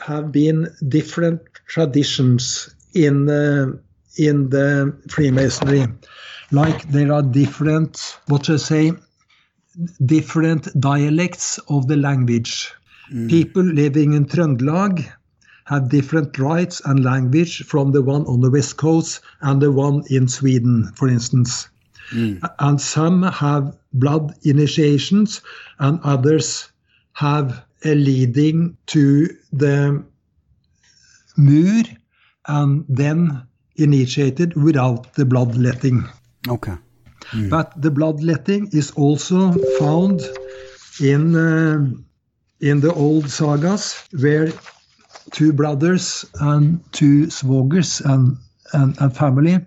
have 0.00 0.32
been 0.32 0.74
different 0.88 1.42
traditions 1.66 2.74
in 2.94 3.28
uh, 3.28 3.72
in 4.16 4.50
the 4.50 4.96
Freemasonry. 5.08 5.86
Like 6.50 6.88
there 6.90 7.12
are 7.12 7.22
different, 7.22 8.18
what 8.26 8.46
should 8.46 8.54
I 8.54 8.58
say, 8.58 8.92
different 10.04 10.68
dialects 10.80 11.58
of 11.68 11.86
the 11.86 11.96
language. 11.96 12.72
Mm. 13.12 13.28
People 13.28 13.62
living 13.62 14.12
in 14.12 14.26
Trøndelag 14.26 15.10
have 15.64 15.88
different 15.88 16.38
rites 16.38 16.80
and 16.84 17.04
language 17.04 17.64
from 17.64 17.92
the 17.92 18.02
one 18.02 18.24
on 18.26 18.40
the 18.40 18.50
west 18.50 18.76
coast 18.76 19.20
and 19.42 19.60
the 19.60 19.70
one 19.70 20.02
in 20.08 20.28
Sweden, 20.28 20.90
for 20.94 21.08
instance. 21.08 21.68
Mm. 22.12 22.40
And 22.58 22.80
some 22.80 23.22
have 23.22 23.76
blood 23.92 24.34
initiations, 24.42 25.42
and 25.78 26.00
others 26.02 26.70
have 27.12 27.64
a 27.84 27.94
leading 27.94 28.76
to 28.86 29.28
the 29.52 30.04
mur 31.36 31.82
and 32.46 32.84
then 32.88 33.42
initiated 33.76 34.54
without 34.56 35.14
the 35.14 35.24
bloodletting. 35.24 36.04
Okay. 36.48 36.74
Mm. 37.30 37.50
But 37.50 37.80
the 37.80 37.90
bloodletting 37.90 38.70
is 38.72 38.90
also 38.92 39.52
found 39.78 40.22
in 41.00 41.36
uh, 41.36 41.90
in 42.60 42.80
the 42.80 42.92
old 42.94 43.30
sagas 43.30 44.04
where 44.18 44.52
two 45.30 45.52
brothers 45.52 46.24
and 46.40 46.80
two 46.92 47.26
swogers 47.26 48.04
and, 48.04 48.36
and, 48.72 49.00
and 49.00 49.16
family 49.16 49.58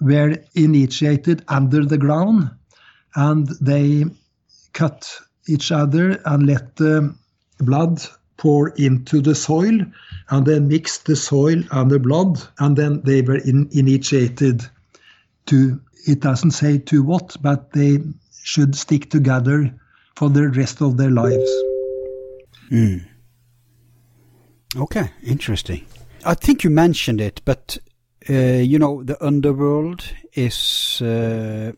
were 0.00 0.36
initiated 0.54 1.44
under 1.48 1.84
the 1.84 1.98
ground 1.98 2.50
and 3.16 3.48
they 3.60 4.04
cut 4.72 5.12
each 5.48 5.72
other 5.72 6.20
and 6.26 6.46
let 6.46 6.76
the 6.76 7.14
blood 7.58 8.00
pour 8.36 8.68
into 8.70 9.20
the 9.20 9.34
soil 9.34 9.80
and 10.30 10.46
then 10.46 10.68
mixed 10.68 11.06
the 11.06 11.16
soil 11.16 11.60
and 11.72 11.90
the 11.90 11.98
blood 11.98 12.40
and 12.60 12.76
then 12.76 13.00
they 13.02 13.22
were 13.22 13.38
in, 13.38 13.68
initiated 13.72 14.64
to 15.46 15.80
it 16.06 16.20
doesn't 16.20 16.52
say 16.52 16.78
to 16.78 17.02
what 17.02 17.36
but 17.40 17.72
they 17.72 17.98
should 18.44 18.76
stick 18.76 19.10
together 19.10 19.74
for 20.14 20.30
the 20.30 20.48
rest 20.50 20.80
of 20.80 20.96
their 20.96 21.10
lives 21.10 21.50
Okay, 24.76 25.10
interesting. 25.22 25.86
I 26.24 26.34
think 26.34 26.62
you 26.64 26.70
mentioned 26.70 27.20
it, 27.20 27.40
but 27.44 27.78
uh, 28.28 28.32
you 28.32 28.78
know, 28.78 29.02
the 29.02 29.16
underworld 29.24 30.04
is 30.34 31.00
uh, 31.00 31.72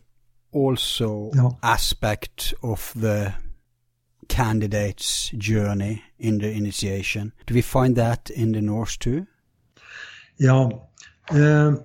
also 0.51 1.31
Yeah. 1.33 1.49
aspect 1.63 2.53
of 2.61 2.93
the 2.95 3.33
candidate's 4.27 5.29
journey 5.37 6.03
in 6.19 6.39
the 6.39 6.51
initiation. 6.51 7.33
Do 7.45 7.53
we 7.53 7.61
find 7.61 7.95
that 7.95 8.29
in 8.29 8.51
the 8.51 8.61
Norse 8.61 8.97
too? 8.97 9.27
Yeah. 10.37 10.69
Uh, 11.29 11.75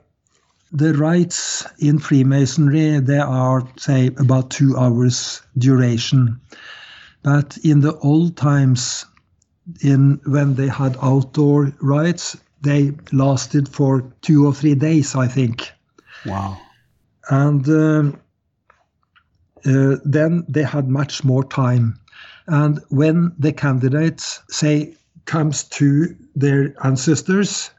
the 0.72 0.94
rites 0.94 1.64
in 1.78 1.98
Freemasonry, 1.98 3.00
they 3.00 3.18
are, 3.18 3.62
say, 3.76 4.08
about 4.18 4.50
two 4.50 4.76
hours 4.76 5.42
duration. 5.56 6.40
But 7.26 7.58
in 7.64 7.80
the 7.80 7.96
old 7.98 8.36
times, 8.36 9.04
in 9.80 10.20
when 10.26 10.54
they 10.54 10.68
had 10.68 10.96
outdoor 11.02 11.72
rites, 11.80 12.36
they 12.62 12.92
lasted 13.10 13.68
for 13.68 14.04
two 14.22 14.46
or 14.46 14.54
three 14.54 14.76
days, 14.76 15.16
I 15.16 15.26
think. 15.26 15.72
Wow. 16.24 16.56
And 17.28 17.68
um, 17.68 18.20
uh, 19.64 19.96
then 20.04 20.44
they 20.48 20.62
had 20.62 20.88
much 20.88 21.24
more 21.24 21.42
time. 21.42 21.98
And 22.46 22.78
when 22.90 23.32
the 23.40 23.52
candidates 23.52 24.40
say 24.48 24.94
comes 25.24 25.64
to 25.64 26.14
their 26.36 26.74
ancestors, 26.86 27.70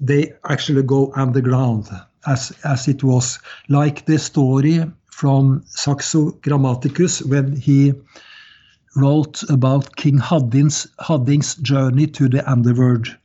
they 0.00 0.32
actually 0.48 0.84
go 0.84 1.12
underground, 1.14 1.90
as 2.26 2.50
as 2.64 2.88
it 2.88 3.04
was 3.04 3.40
like 3.68 4.06
the 4.06 4.18
story 4.18 4.90
from 5.10 5.64
Saxo 5.66 6.30
Grammaticus 6.40 7.22
when 7.26 7.56
he 7.56 7.92
wrote 8.96 9.42
about 9.48 9.96
King 9.96 10.18
Hadding's, 10.18 10.86
Hadding's 10.98 11.54
journey 11.56 12.06
to 12.08 12.28
the 12.28 12.48
underworld. 12.50 13.16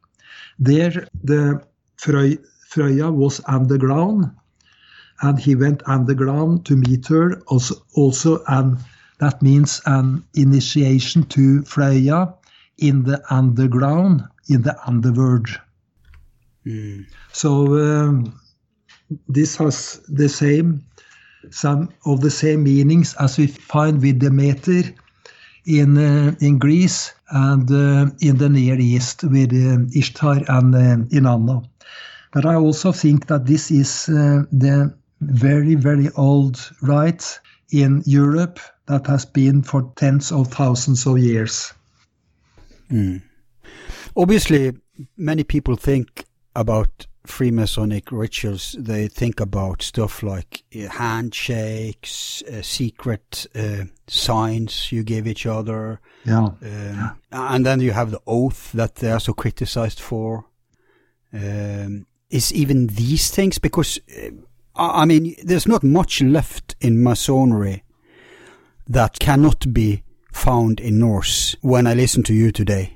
There, 0.60 1.08
the 1.24 1.62
Frey, 1.98 2.38
Freyja 2.70 3.14
was 3.14 3.42
underground, 3.48 4.32
and 5.22 5.40
he 5.40 5.56
went 5.56 5.82
underground 5.88 6.66
to 6.66 6.76
meet 6.76 7.08
her. 7.08 7.42
Also, 7.48 7.76
also, 7.96 8.44
and 8.48 8.78
that 9.20 9.42
means 9.42 9.82
an 9.86 10.24
initiation 10.36 11.24
to 11.28 11.64
Freya 11.64 12.34
in 12.78 13.04
the 13.04 13.22
underground, 13.34 14.24
in 14.50 14.62
the 14.62 14.78
underworld. 14.88 15.48
So 17.32 17.78
um, 17.78 18.40
this 19.28 19.56
has 19.58 20.02
the 20.08 20.28
same, 20.28 20.84
some 21.50 21.90
of 22.06 22.22
the 22.22 22.32
same 22.32 22.64
meanings 22.64 23.14
as 23.16 23.38
we 23.38 23.48
find 23.48 24.02
with 24.02 24.20
Demeter 24.20 24.94
in 25.66 25.98
uh, 25.98 26.36
in 26.40 26.60
Greece 26.60 27.14
and 27.30 27.70
uh, 27.72 28.12
in 28.20 28.38
the 28.38 28.50
Near 28.50 28.80
East 28.80 29.24
with 29.24 29.54
uh, 29.54 29.86
Ishtar 29.98 30.38
and 30.48 31.10
Inanna. 31.12 31.68
But 32.32 32.46
I 32.46 32.56
also 32.56 32.92
think 32.92 33.28
that 33.28 33.46
this 33.46 33.72
is 33.72 34.06
the 34.06 34.94
very 35.22 35.76
very 35.76 36.10
old 36.16 36.72
rite 36.82 37.40
in 37.72 38.04
Europe 38.06 38.60
that 38.88 39.08
has 39.08 39.26
been 39.26 39.64
for 39.64 39.92
tens 39.96 40.32
of 40.32 40.48
thousands 40.50 41.08
of 41.08 41.18
years. 41.18 41.74
Obviously, 44.16 44.74
many 45.18 45.44
people 45.44 45.76
think 45.76 46.25
about 46.56 47.08
Freemasonic 47.28 48.12
rituals. 48.12 48.76
They 48.80 49.08
think 49.08 49.40
about 49.40 49.82
stuff 49.82 50.22
like 50.24 50.64
uh, 50.76 50.88
handshakes, 50.90 52.44
uh, 52.44 52.62
secret 52.62 53.48
uh, 53.56 53.86
signs 54.08 54.92
you 54.92 55.04
give 55.04 55.28
each 55.28 55.46
other, 55.46 56.00
Yeah. 56.26 56.52
um, 56.62 57.18
and 57.32 57.66
then 57.66 57.80
you 57.82 57.92
have 57.94 58.12
the 58.12 58.22
oath 58.28 58.72
that 58.74 58.96
they 58.96 59.12
are 59.12 59.20
so 59.20 59.34
criticized 59.34 60.00
for. 60.00 60.46
Um, 61.34 62.06
is 62.30 62.54
even 62.54 62.88
these 62.88 63.30
things 63.30 63.60
because 63.60 64.00
uh, 64.18 64.30
I 64.76 65.06
mean, 65.06 65.36
there's 65.44 65.68
not 65.68 65.84
much 65.84 66.22
left 66.22 66.76
in 66.82 67.02
Masonry 67.04 67.84
that 68.88 69.20
cannot 69.20 69.74
be 69.74 70.04
found 70.32 70.80
in 70.80 71.00
Norse 71.00 71.56
when 71.62 71.88
I 71.88 71.94
listen 71.94 72.24
to 72.24 72.34
you 72.34 72.52
today 72.52 72.95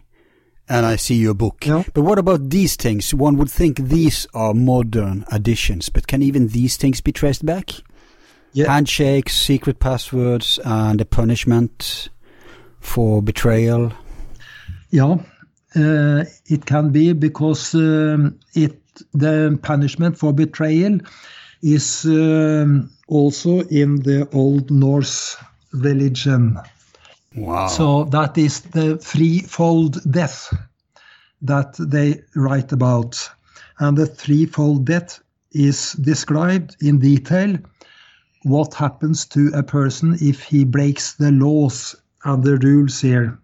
and 0.69 0.85
I 0.85 0.95
see 0.95 1.15
your 1.15 1.33
book. 1.33 1.65
But 1.65 2.03
what 2.03 2.19
about 2.19 2.49
these 2.49 2.75
things? 2.75 3.13
One 3.13 3.37
would 3.37 3.49
think 3.49 3.77
these 3.77 4.27
are 4.33 4.53
modern 4.53 5.25
additions, 5.31 5.89
but 5.89 6.07
can 6.07 6.21
even 6.21 6.49
these 6.49 6.77
things 6.77 7.01
be 7.01 7.11
traced 7.11 7.45
back? 7.45 7.71
Yeah. 8.53 8.71
Handshakes, 8.71 9.35
secret 9.35 9.79
passwords, 9.79 10.59
and 10.63 10.99
the 10.99 11.05
punishment 11.05 12.09
for 12.79 13.21
betrayal. 13.21 13.91
Yeah, 14.91 15.17
uh, 15.75 16.23
it 16.45 16.65
can 16.65 16.91
be 16.91 17.13
because 17.13 17.75
um, 17.75 18.39
it 18.55 18.79
the 19.13 19.59
punishment 19.61 20.17
for 20.17 20.33
betrayal 20.33 20.99
is 21.61 22.05
um, 22.05 22.89
also 23.07 23.61
in 23.61 23.97
the 24.01 24.27
Old 24.33 24.71
Norse 24.71 25.37
religion. 25.71 26.59
Wow. 27.35 27.67
So 27.67 28.03
that 28.05 28.37
is 28.37 28.61
the 28.61 28.97
threefold 28.97 30.11
death 30.11 30.53
that 31.41 31.75
they 31.77 32.21
write 32.35 32.71
about. 32.71 33.29
And 33.79 33.97
the 33.97 34.07
threefold 34.07 34.85
death 34.85 35.19
is 35.51 35.93
described 35.93 36.75
in 36.81 36.99
detail 36.99 37.57
what 38.43 38.73
happens 38.73 39.25
to 39.25 39.51
a 39.53 39.63
person 39.63 40.17
if 40.21 40.41
he 40.43 40.63
breaks 40.63 41.15
the 41.15 41.31
laws 41.31 41.95
and 42.23 42.43
the 42.43 42.57
rules 42.57 43.01
here. 43.01 43.39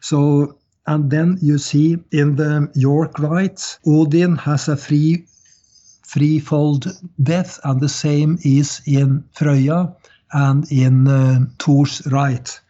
So, 0.00 0.58
and 0.86 1.10
then 1.10 1.38
you 1.40 1.58
see 1.58 1.98
in 2.10 2.36
the 2.36 2.70
York 2.74 3.18
rites, 3.18 3.78
Odin 3.86 4.36
has 4.36 4.68
a 4.68 4.76
three 4.76 5.26
threefold 6.06 6.86
death, 7.22 7.60
and 7.62 7.80
the 7.80 7.88
same 7.88 8.38
is 8.42 8.80
in 8.86 9.22
Frøya 9.36 9.94
and 10.32 10.70
in 10.72 11.06
uh, 11.06 11.40
Thor's 11.58 12.04
rite. 12.06 12.60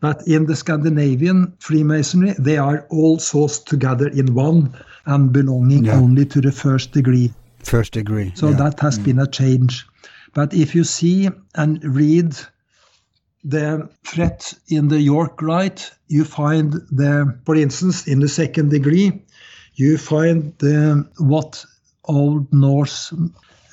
But 0.00 0.26
in 0.26 0.46
the 0.46 0.56
Scandinavian 0.56 1.54
Freemasonry, 1.58 2.34
they 2.38 2.58
are 2.58 2.86
all 2.90 3.18
sourced 3.18 3.64
together 3.64 4.08
in 4.08 4.34
one 4.34 4.74
and 5.06 5.32
belonging 5.32 5.86
Yeah. 5.86 5.98
only 5.98 6.26
to 6.26 6.40
the 6.40 6.52
first 6.52 6.92
degree. 6.92 7.32
First 7.62 7.92
degree. 7.92 8.32
So 8.34 8.50
yeah. 8.50 8.56
that 8.56 8.80
has 8.80 8.98
been 8.98 9.18
a 9.18 9.26
change. 9.26 9.86
But 10.34 10.52
if 10.52 10.74
you 10.74 10.84
see 10.84 11.30
and 11.54 11.82
read 11.82 12.36
the 13.42 13.88
threat 14.04 14.52
in 14.68 14.88
the 14.88 15.00
York 15.00 15.40
Rite, 15.40 15.90
you 16.08 16.24
find 16.24 16.72
the, 16.90 17.38
for 17.46 17.54
instance, 17.56 18.06
in 18.06 18.20
the 18.20 18.28
second 18.28 18.70
degree, 18.70 19.22
you 19.74 19.98
find 19.98 20.52
the 20.58 21.08
what 21.18 21.64
Old 22.04 22.52
Norse 22.52 23.12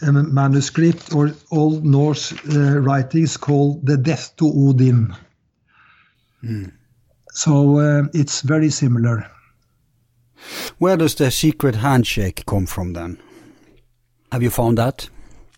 um, 0.02 0.34
manuscript 0.34 1.14
or 1.14 1.32
Old 1.52 1.86
Norse 1.86 2.34
uh, 2.34 2.80
writings 2.80 3.38
called 3.38 3.86
the 3.86 3.98
death 3.98 4.36
to 4.38 4.46
Odin. 4.46 5.14
So 7.32 7.80
uh, 7.80 8.04
it's 8.14 8.42
very 8.42 8.70
similar. 8.70 9.26
Where 10.78 10.98
does 10.98 11.16
the 11.16 11.32
secret 11.32 11.76
handshake 11.76 12.46
come 12.46 12.66
from 12.66 12.94
then? 12.94 13.18
Have 14.32 14.44
you 14.44 14.50
found 14.50 14.78
that? 14.78 15.10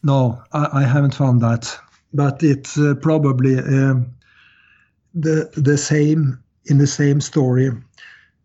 No, 0.03 0.41
I, 0.53 0.69
I 0.73 0.83
haven't 0.83 1.15
found 1.15 1.41
that, 1.41 1.75
but 2.13 2.43
it's 2.43 2.77
uh, 2.77 2.93
probably 3.01 3.57
um, 3.57 4.13
the 5.13 5.49
the 5.55 5.77
same 5.77 6.39
in 6.65 6.77
the 6.77 6.87
same 6.87 7.19
story. 7.21 7.71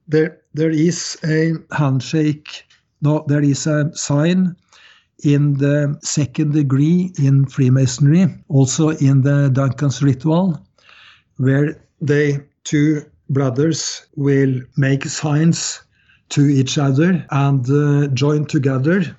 There 0.08 0.40
there 0.54 0.70
is 0.70 1.18
a 1.24 1.52
handshake. 1.72 2.64
No, 3.02 3.24
there 3.28 3.42
is 3.42 3.66
a 3.66 3.94
sign 3.94 4.56
in 5.22 5.54
the 5.54 5.98
second 6.02 6.52
degree 6.52 7.12
in 7.18 7.46
Freemasonry, 7.46 8.26
also 8.48 8.90
in 8.90 9.22
the 9.22 9.50
Duncan's 9.50 10.02
ritual, 10.02 10.58
where 11.36 11.76
they 12.00 12.40
two 12.64 13.04
brothers 13.28 14.06
will 14.16 14.60
make 14.76 15.04
signs 15.04 15.82
to 16.30 16.42
each 16.46 16.78
other 16.78 17.24
and 17.30 17.68
uh, 17.70 18.06
join 18.08 18.46
together. 18.46 19.16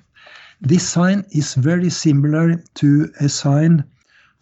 This 0.60 0.88
sign 0.88 1.24
is 1.30 1.54
very 1.54 1.90
similar 1.90 2.62
to 2.74 3.12
a 3.20 3.28
sign 3.28 3.84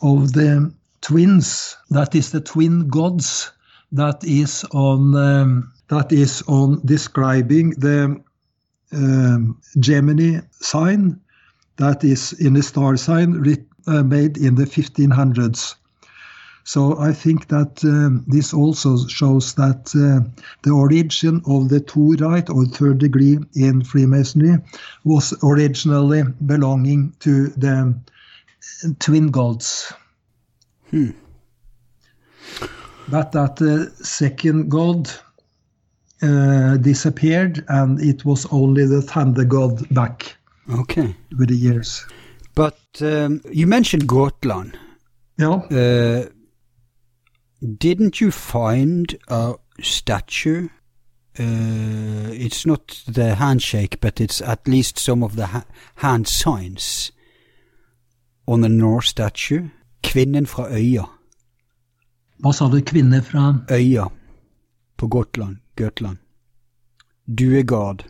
of 0.02 0.32
the 0.32 0.72
twins, 1.00 1.76
that 1.90 2.14
is 2.14 2.30
the 2.30 2.40
twin 2.40 2.88
gods 2.88 3.50
that 3.92 4.22
is 4.24 4.64
on 4.72 5.16
um, 5.16 5.72
that 5.88 6.12
is 6.12 6.42
on 6.46 6.80
describing 6.84 7.70
the 7.70 8.22
um, 8.92 9.60
Gemini 9.80 10.40
sign 10.52 11.20
that 11.76 12.04
is 12.04 12.32
in 12.34 12.54
the 12.54 12.62
star 12.62 12.96
sign 12.96 13.42
uh, 13.86 14.02
made 14.02 14.36
in 14.36 14.54
the 14.54 14.64
1500s. 14.64 15.74
So 16.64 16.98
I 16.98 17.12
think 17.12 17.48
that 17.48 17.82
um, 17.84 18.24
this 18.28 18.52
also 18.54 19.06
shows 19.08 19.54
that 19.54 19.92
uh, 19.94 20.28
the 20.62 20.70
origin 20.70 21.42
of 21.46 21.68
the 21.68 21.80
two 21.80 22.12
right 22.16 22.48
or 22.50 22.64
third 22.66 22.98
degree 22.98 23.38
in 23.54 23.82
Freemasonry 23.82 24.58
was 25.04 25.34
originally 25.42 26.22
belonging 26.46 27.14
to 27.20 27.48
the 27.48 27.94
twin 28.98 29.30
gods. 29.30 29.92
Hmm. 30.90 31.10
But 33.08 33.32
that 33.32 33.56
the 33.56 33.92
second 34.02 34.70
god 34.70 35.10
uh, 36.22 36.76
disappeared 36.76 37.64
and 37.68 38.00
it 38.00 38.24
was 38.24 38.46
only 38.52 38.86
the 38.86 39.02
thunder 39.02 39.44
god 39.44 39.88
back 39.94 40.36
Okay. 40.68 41.16
with 41.38 41.48
the 41.48 41.56
years. 41.56 42.06
But 42.54 42.78
um, 43.00 43.40
you 43.50 43.66
mentioned 43.66 44.06
Gotland. 44.06 44.78
Yeah. 45.38 45.54
Uh, 45.70 46.28
didn't 47.60 48.20
you 48.20 48.30
find 48.30 49.16
a 49.28 49.54
statue? 49.82 50.68
Uh, 51.38 52.30
it's 52.32 52.66
not 52.66 53.02
the 53.06 53.34
handshake, 53.36 54.00
but 54.00 54.20
it's 54.20 54.40
at 54.42 54.66
least 54.66 54.98
some 54.98 55.22
of 55.22 55.36
the 55.36 55.46
ha 55.46 55.64
hand 55.96 56.26
signs 56.28 57.12
on 58.46 58.60
the 58.60 58.68
Norse 58.68 59.08
statue. 59.08 59.68
Kvinnen 60.02 60.46
fra 60.46 60.68
øya. 60.70 61.04
Hva 62.42 62.52
sa 62.52 62.68
du, 62.68 62.80
kvinne 62.80 63.22
fra 63.22 63.54
Øya 63.70 64.06
på 64.96 65.06
Gotland. 65.08 65.56
Gotland. 65.76 66.16
Duegard. 67.26 68.04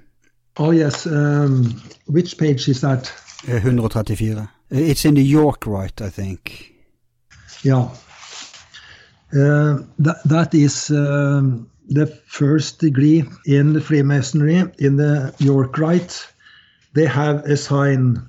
Oh, 0.57 0.71
yes. 0.73 1.07
Um, 1.07 1.81
which 2.07 2.39
page 2.39 2.69
is 2.69 2.81
that? 2.81 3.13
eh, 3.49 3.57
134. 3.57 4.49
It's 4.71 5.05
in 5.05 5.15
the 5.15 5.23
York 5.23 5.67
rite, 5.67 6.01
I 6.01 6.11
think. 6.11 6.73
Yeah. 7.65 7.89
Uh, 9.33 9.79
that, 9.99 10.21
that 10.25 10.55
is 10.55 10.91
uh, 10.91 11.41
the 11.89 12.07
first 12.27 12.81
degree 12.81 13.25
in 13.47 13.73
the 13.73 13.81
Freemasonry 13.81 14.65
in 14.79 14.97
the 14.97 15.33
York 15.39 15.79
Rite. 15.79 16.27
They 16.95 17.07
have 17.07 17.45
a 17.45 17.57
sign, 17.57 18.21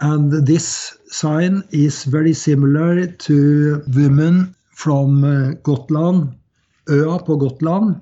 and 0.00 0.32
this 0.46 0.98
sign 1.06 1.64
is 1.70 2.04
very 2.04 2.34
similar 2.34 3.06
to 3.06 3.82
women 3.94 4.54
from 4.72 5.24
uh, 5.24 5.52
Gotland, 5.62 6.34
Øa 6.88 7.18
på 7.18 7.36
Gotland. 7.36 8.00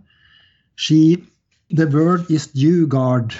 She, 0.75 1.25
the 1.71 1.87
word 1.87 2.29
is 2.29 2.49
Dugard 2.49 3.35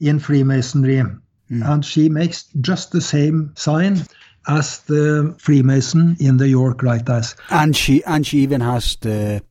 in 0.00 0.18
Freemasonry, 0.18 1.02
and 1.50 1.84
she 1.84 2.08
makes 2.08 2.44
just 2.60 2.92
the 2.92 3.00
same 3.00 3.52
sign 3.56 4.06
as 4.46 4.80
the 4.80 5.34
Freemason 5.38 6.16
in 6.20 6.36
the 6.36 6.48
York 6.48 6.82
Rite. 6.82 7.08
And 7.50 7.76
she 7.76 8.04
and 8.04 8.26
she 8.26 8.38
even 8.38 8.60
has 8.60 8.96
the 8.96 9.42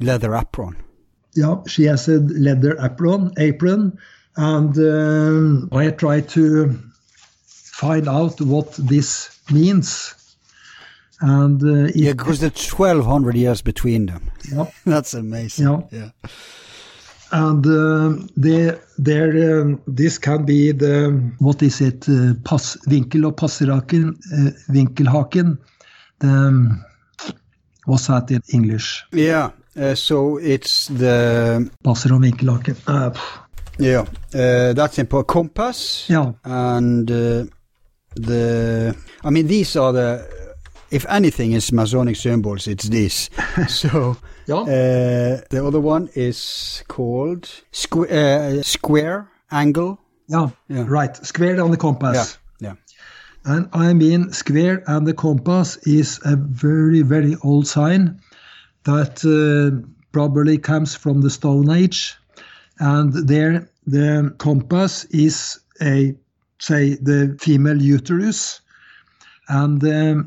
leather 0.00 0.34
apron. 0.34 0.76
Yeah, 1.34 1.62
she 1.66 1.84
has 1.84 2.08
a 2.08 2.18
leather 2.20 2.76
apron, 2.80 3.32
apron, 3.38 3.98
and 4.36 4.78
um, 4.78 5.68
I 5.72 5.90
try 5.90 6.20
to 6.20 6.78
find 7.46 8.08
out 8.08 8.40
what 8.40 8.72
this 8.74 9.40
means. 9.50 10.14
And 11.20 11.62
uh, 11.62 11.88
it, 11.88 11.96
Yeah, 11.96 12.12
because 12.12 12.40
there's 12.40 12.70
1200 12.72 13.36
years 13.36 13.62
between 13.62 14.06
them. 14.06 14.30
yeah, 14.52 14.66
That's 14.84 15.14
amazing. 15.14 15.66
Yeah. 15.66 15.80
yeah. 15.90 16.10
And 17.34 17.66
um, 17.66 18.28
the, 18.36 18.80
there, 18.96 19.60
um, 19.60 19.82
this 19.88 20.18
can 20.18 20.44
be 20.44 20.70
the 20.70 21.10
what 21.40 21.62
is 21.62 21.80
it? 21.80 22.08
Uh, 22.08 22.34
pass, 22.44 22.76
vinkel 22.86 23.26
og 23.26 23.36
passeraken, 23.36 24.14
uh, 24.32 24.50
vinkelhaken. 24.70 25.58
The, 26.20 26.28
um, 26.28 26.84
what's 27.86 28.06
that 28.06 28.30
in 28.30 28.40
English? 28.52 29.04
Yeah. 29.12 29.50
Uh, 29.76 29.96
so 29.96 30.38
it's 30.38 30.86
the 30.86 31.68
Passer 31.82 32.14
og 32.14 32.22
vinkelhaken. 32.22 32.76
Uh, 32.86 33.10
yeah. 33.80 34.06
Uh, 34.32 34.72
that's 34.72 34.98
important. 34.98 35.26
Compass. 35.26 36.06
yeah, 36.08 36.32
and 36.44 37.10
uh, 37.10 37.44
the 38.14 38.94
I 39.24 39.30
mean 39.30 39.48
these 39.48 39.74
are 39.74 39.92
the 39.92 40.24
if 40.92 41.04
anything 41.08 41.52
is 41.52 41.72
Masonic 41.72 42.14
symbols, 42.14 42.68
it's 42.68 42.88
this. 42.88 43.28
so 43.68 44.16
Yeah. 44.46 44.56
uh, 44.62 45.40
the 45.50 45.64
other 45.66 45.80
one 45.80 46.08
is 46.14 46.82
called 46.88 47.48
squ- 47.72 48.10
uh, 48.10 48.62
square 48.62 49.28
angle. 49.50 49.98
yeah, 50.28 50.50
Yeah. 50.68 50.84
right. 50.86 51.16
Square 51.26 51.62
on 51.62 51.70
the 51.70 51.76
compass. 51.76 52.38
Yeah, 52.60 52.68
yeah. 52.68 52.74
And 53.44 53.68
I 53.72 53.92
mean, 53.94 54.32
square 54.32 54.82
and 54.86 55.06
the 55.06 55.14
compass 55.14 55.76
is 55.86 56.18
a 56.24 56.36
very, 56.36 57.02
very 57.02 57.36
old 57.42 57.66
sign 57.66 58.20
that 58.84 59.24
uh, 59.24 59.86
probably 60.12 60.58
comes 60.58 60.94
from 60.94 61.20
the 61.20 61.30
Stone 61.30 61.70
Age. 61.70 62.16
And 62.78 63.12
there, 63.28 63.68
the 63.86 64.34
compass 64.38 65.04
is 65.10 65.60
a, 65.80 66.14
say, 66.58 66.94
the 66.94 67.36
female 67.40 67.80
uterus, 67.80 68.60
and 69.48 69.80
the 69.80 70.26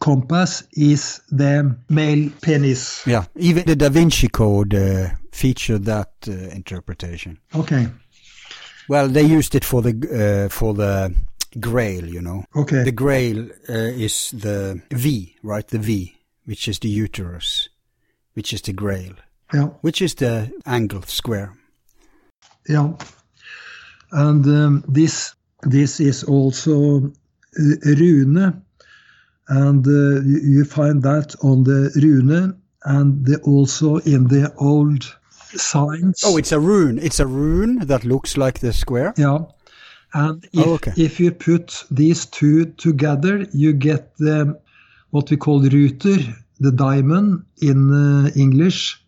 compass 0.00 0.62
is 0.72 1.20
the 1.30 1.76
male 1.88 2.30
penis. 2.40 3.06
Yeah, 3.06 3.24
even 3.36 3.64
the 3.66 3.76
Da 3.76 3.88
Vinci 3.88 4.28
Code 4.28 4.74
uh, 4.74 5.08
featured 5.32 5.84
that 5.84 6.10
uh, 6.28 6.32
interpretation. 6.32 7.38
Okay, 7.54 7.88
Well, 8.88 9.08
they 9.08 9.22
used 9.24 9.54
it 9.54 9.64
for 9.64 9.82
the 9.82 9.94
uh, 10.46 10.48
for 10.48 10.74
the 10.74 11.14
Grail, 11.58 12.06
you 12.06 12.20
know. 12.20 12.44
okay, 12.54 12.84
The 12.84 12.92
Grail 12.92 13.48
uh, 13.68 13.72
is 13.72 14.30
the 14.30 14.80
V, 14.90 15.36
right? 15.42 15.66
The 15.66 15.78
V, 15.78 16.14
which 16.44 16.68
is 16.68 16.78
the 16.78 16.88
uterus, 16.88 17.68
which 18.34 18.52
is 18.52 18.60
the 18.62 18.72
Grail, 18.74 19.14
yeah. 19.54 19.70
which 19.80 20.02
is 20.02 20.14
the 20.14 20.50
angle 20.66 21.02
square. 21.02 21.52
Yeah, 22.68 22.92
and 24.12 24.44
um, 24.46 24.84
this 24.86 25.34
this 25.62 26.00
is 26.00 26.24
also 26.24 27.06
uh, 27.06 27.10
rune, 27.84 28.62
and 29.48 29.86
uh, 29.86 30.20
you, 30.22 30.40
you 30.40 30.64
find 30.64 31.02
that 31.02 31.34
on 31.42 31.64
the 31.64 31.90
rune 32.02 32.60
and 32.84 33.26
the, 33.26 33.38
also 33.42 33.96
in 33.98 34.28
the 34.28 34.52
old 34.58 35.16
signs. 35.54 36.22
Oh, 36.24 36.36
it's 36.36 36.52
a 36.52 36.60
rune. 36.60 36.98
It's 36.98 37.20
a 37.20 37.26
rune 37.26 37.78
that 37.86 38.04
looks 38.04 38.36
like 38.36 38.58
the 38.60 38.72
square. 38.72 39.14
yeah, 39.16 39.38
and 40.14 40.44
if 40.52 40.66
Oh, 40.66 40.74
okay. 40.74 40.92
if 40.96 41.18
you 41.20 41.32
put 41.32 41.84
these 41.90 42.26
two 42.26 42.66
together, 42.76 43.46
you 43.52 43.72
get 43.72 44.16
the 44.18 44.58
what 45.10 45.30
we 45.30 45.36
call 45.36 45.60
ruter, 45.60 46.16
the 46.60 46.72
diamond 46.72 47.44
in 47.62 47.92
uh, 47.92 48.30
English, 48.36 49.02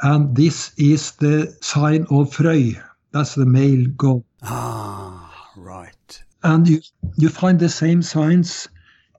and 0.00 0.34
this 0.36 0.72
is 0.76 1.12
the 1.12 1.54
sign 1.60 2.02
of 2.10 2.30
Frøy. 2.36 2.80
That's 3.12 3.34
the 3.34 3.46
male 3.46 3.86
god. 3.96 4.22
Ah, 4.42 5.50
right. 5.56 6.22
And 6.42 6.66
you, 6.68 6.80
you 7.16 7.28
find 7.28 7.58
the 7.60 7.68
same 7.68 8.02
signs 8.02 8.68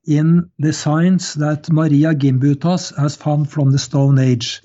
in 0.05 0.49
the 0.59 0.73
signs 0.73 1.33
that 1.35 1.71
Maria 1.71 2.13
Gimbutas 2.13 2.95
has 2.97 3.15
found 3.15 3.49
from 3.49 3.71
the 3.71 3.79
Stone 3.79 4.19
Age. 4.19 4.61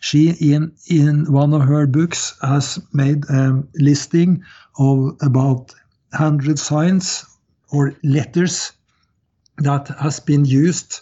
She, 0.00 0.30
in, 0.30 0.72
in 0.88 1.32
one 1.32 1.54
of 1.54 1.62
her 1.62 1.86
books, 1.86 2.36
has 2.42 2.78
made 2.92 3.24
a 3.30 3.62
listing 3.74 4.42
of 4.78 5.16
about 5.22 5.74
100 6.10 6.58
signs 6.58 7.24
or 7.70 7.94
letters 8.04 8.72
that 9.58 9.88
has 9.88 10.20
been 10.20 10.44
used 10.44 11.00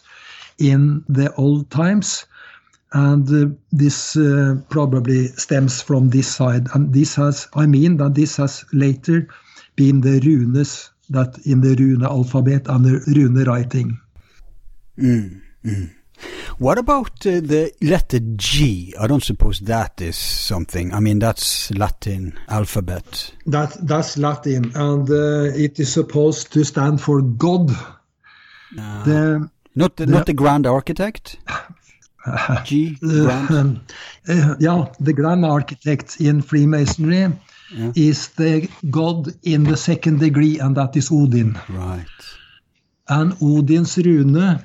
in 0.58 1.04
the 1.08 1.34
old 1.34 1.70
times. 1.70 2.26
And 2.92 3.28
uh, 3.28 3.52
this 3.72 4.16
uh, 4.16 4.60
probably 4.68 5.26
stems 5.26 5.82
from 5.82 6.10
this 6.10 6.32
side. 6.32 6.68
And 6.74 6.92
this 6.94 7.16
has, 7.16 7.48
I 7.54 7.66
mean, 7.66 7.96
that 7.96 8.14
this 8.14 8.36
has 8.36 8.64
later 8.72 9.28
been 9.74 10.00
the 10.00 10.20
runes 10.20 10.90
that 11.10 11.38
in 11.44 11.60
the 11.60 11.74
rune 11.76 12.02
alphabet 12.04 12.66
and 12.68 12.84
the 12.84 13.00
rune 13.14 13.44
writing. 13.44 13.98
What 16.58 16.78
about 16.78 17.26
uh, 17.26 17.40
the 17.40 17.72
letter 17.82 18.20
G? 18.36 18.94
I 18.98 19.06
don't 19.06 19.22
suppose 19.22 19.58
that 19.60 20.00
is 20.00 20.16
something. 20.16 20.94
I 20.94 21.00
mean, 21.00 21.18
that's 21.18 21.70
Latin 21.72 22.38
alphabet. 22.48 23.32
That 23.46 23.76
that's 23.86 24.16
Latin, 24.16 24.70
and 24.76 25.10
uh, 25.10 25.52
it 25.54 25.80
is 25.80 25.92
supposed 25.92 26.52
to 26.52 26.64
stand 26.64 27.00
for 27.00 27.20
God. 27.20 27.70
The, 28.76 29.50
Not 29.74 29.96
the, 29.96 30.06
not 30.06 30.26
the 30.26 30.34
grand 30.34 30.66
architect. 30.66 31.36
G. 32.64 32.96
Uh, 33.02 33.46
Grant? 33.46 33.92
uh, 34.28 34.54
yeah, 34.58 34.86
the 35.00 35.12
grand 35.12 35.44
architect 35.44 36.20
in 36.20 36.40
Freemasonry 36.40 37.32
Yeah. 37.74 37.92
is 37.96 38.28
the 38.28 38.68
god 38.90 39.34
in 39.42 39.64
the 39.64 39.76
second 39.76 40.20
degree, 40.20 40.58
and 40.60 40.76
that 40.76 40.96
is 40.96 41.10
Odin. 41.10 41.58
Right. 41.68 42.06
And 43.08 43.34
Odin's 43.42 43.98
rune 43.98 44.60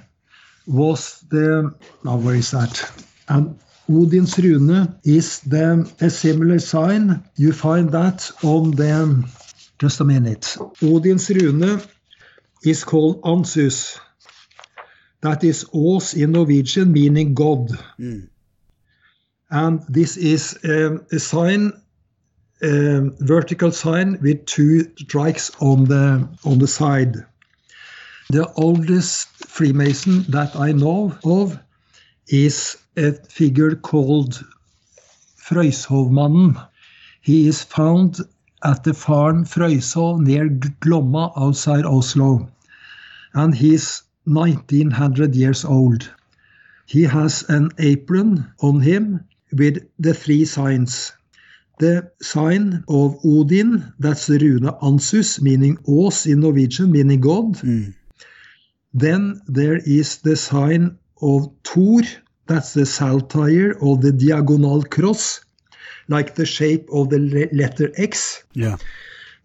was 0.67 1.25
the 1.29 1.73
now 2.03 2.17
where 2.17 2.35
is 2.35 2.51
that? 2.51 3.03
And 3.27 3.57
Odin's 3.91 4.37
rune 4.37 4.95
is 5.03 5.39
the 5.41 5.91
a 5.99 6.09
similar 6.09 6.59
sign. 6.59 7.23
You 7.35 7.51
find 7.51 7.91
that 7.91 8.31
on 8.43 8.71
the 8.71 9.27
just 9.79 9.99
a 10.01 10.05
minute. 10.05 10.57
Odin's 10.83 11.29
rune 11.29 11.81
is 12.63 12.83
called 12.83 13.21
Ansuz. 13.23 13.99
That 15.21 15.43
is 15.43 15.65
Ås 15.73 16.15
in 16.15 16.31
Norwegian, 16.31 16.91
meaning 16.91 17.33
God. 17.33 17.71
And 19.49 19.81
this 19.89 20.15
is 20.17 20.57
um, 20.63 21.05
a 21.11 21.19
sign, 21.19 21.73
um, 22.63 23.15
vertical 23.19 23.71
sign 23.71 24.19
with 24.21 24.45
two 24.45 24.83
strikes 24.97 25.51
on 25.59 25.85
the 25.85 26.27
on 26.43 26.59
the 26.59 26.67
side. 26.67 27.15
The 28.29 28.51
oldest 28.53 29.27
Freemason 29.47 30.23
that 30.29 30.55
I 30.55 30.71
know 30.71 31.17
of 31.23 31.59
is 32.27 32.77
a 32.95 33.13
figure 33.13 33.75
called 33.75 34.43
Frøyshovmannen. 35.37 36.67
He 37.21 37.47
is 37.47 37.63
found 37.63 38.19
at 38.63 38.83
the 38.83 38.93
farm 38.93 39.45
Frøyshov 39.45 40.19
near 40.19 40.49
Glomma 40.49 41.31
outside 41.37 41.85
Oslo. 41.85 42.47
And 43.33 43.55
he's 43.55 44.03
1900 44.25 45.35
years 45.35 45.65
old. 45.65 46.09
He 46.85 47.03
has 47.03 47.43
an 47.49 47.71
apron 47.79 48.51
on 48.61 48.81
him 48.81 49.23
with 49.51 49.87
the 49.97 50.13
three 50.13 50.45
signs. 50.45 51.13
The 51.79 52.11
sign 52.21 52.83
of 52.89 53.17
Odin, 53.23 53.93
that's 53.99 54.27
the 54.27 54.37
rune 54.37 54.69
Ansuz, 54.81 55.41
meaning 55.41 55.77
Ås 55.87 56.29
in 56.29 56.41
Norwegian, 56.41 56.91
meaning 56.91 57.21
God. 57.21 57.55
Mm. 57.55 57.93
Then 58.93 59.41
there 59.47 59.77
is 59.85 60.17
the 60.17 60.35
sign 60.35 60.97
of 61.21 61.49
Thor, 61.63 62.01
that's 62.47 62.73
the 62.73 62.85
saltire 62.85 63.77
of 63.81 64.01
the 64.01 64.11
diagonal 64.11 64.83
cross, 64.83 65.39
like 66.09 66.35
the 66.35 66.45
shape 66.45 66.89
of 66.91 67.09
the 67.09 67.19
letter 67.53 67.91
X. 67.95 68.43
Yeah. 68.53 68.75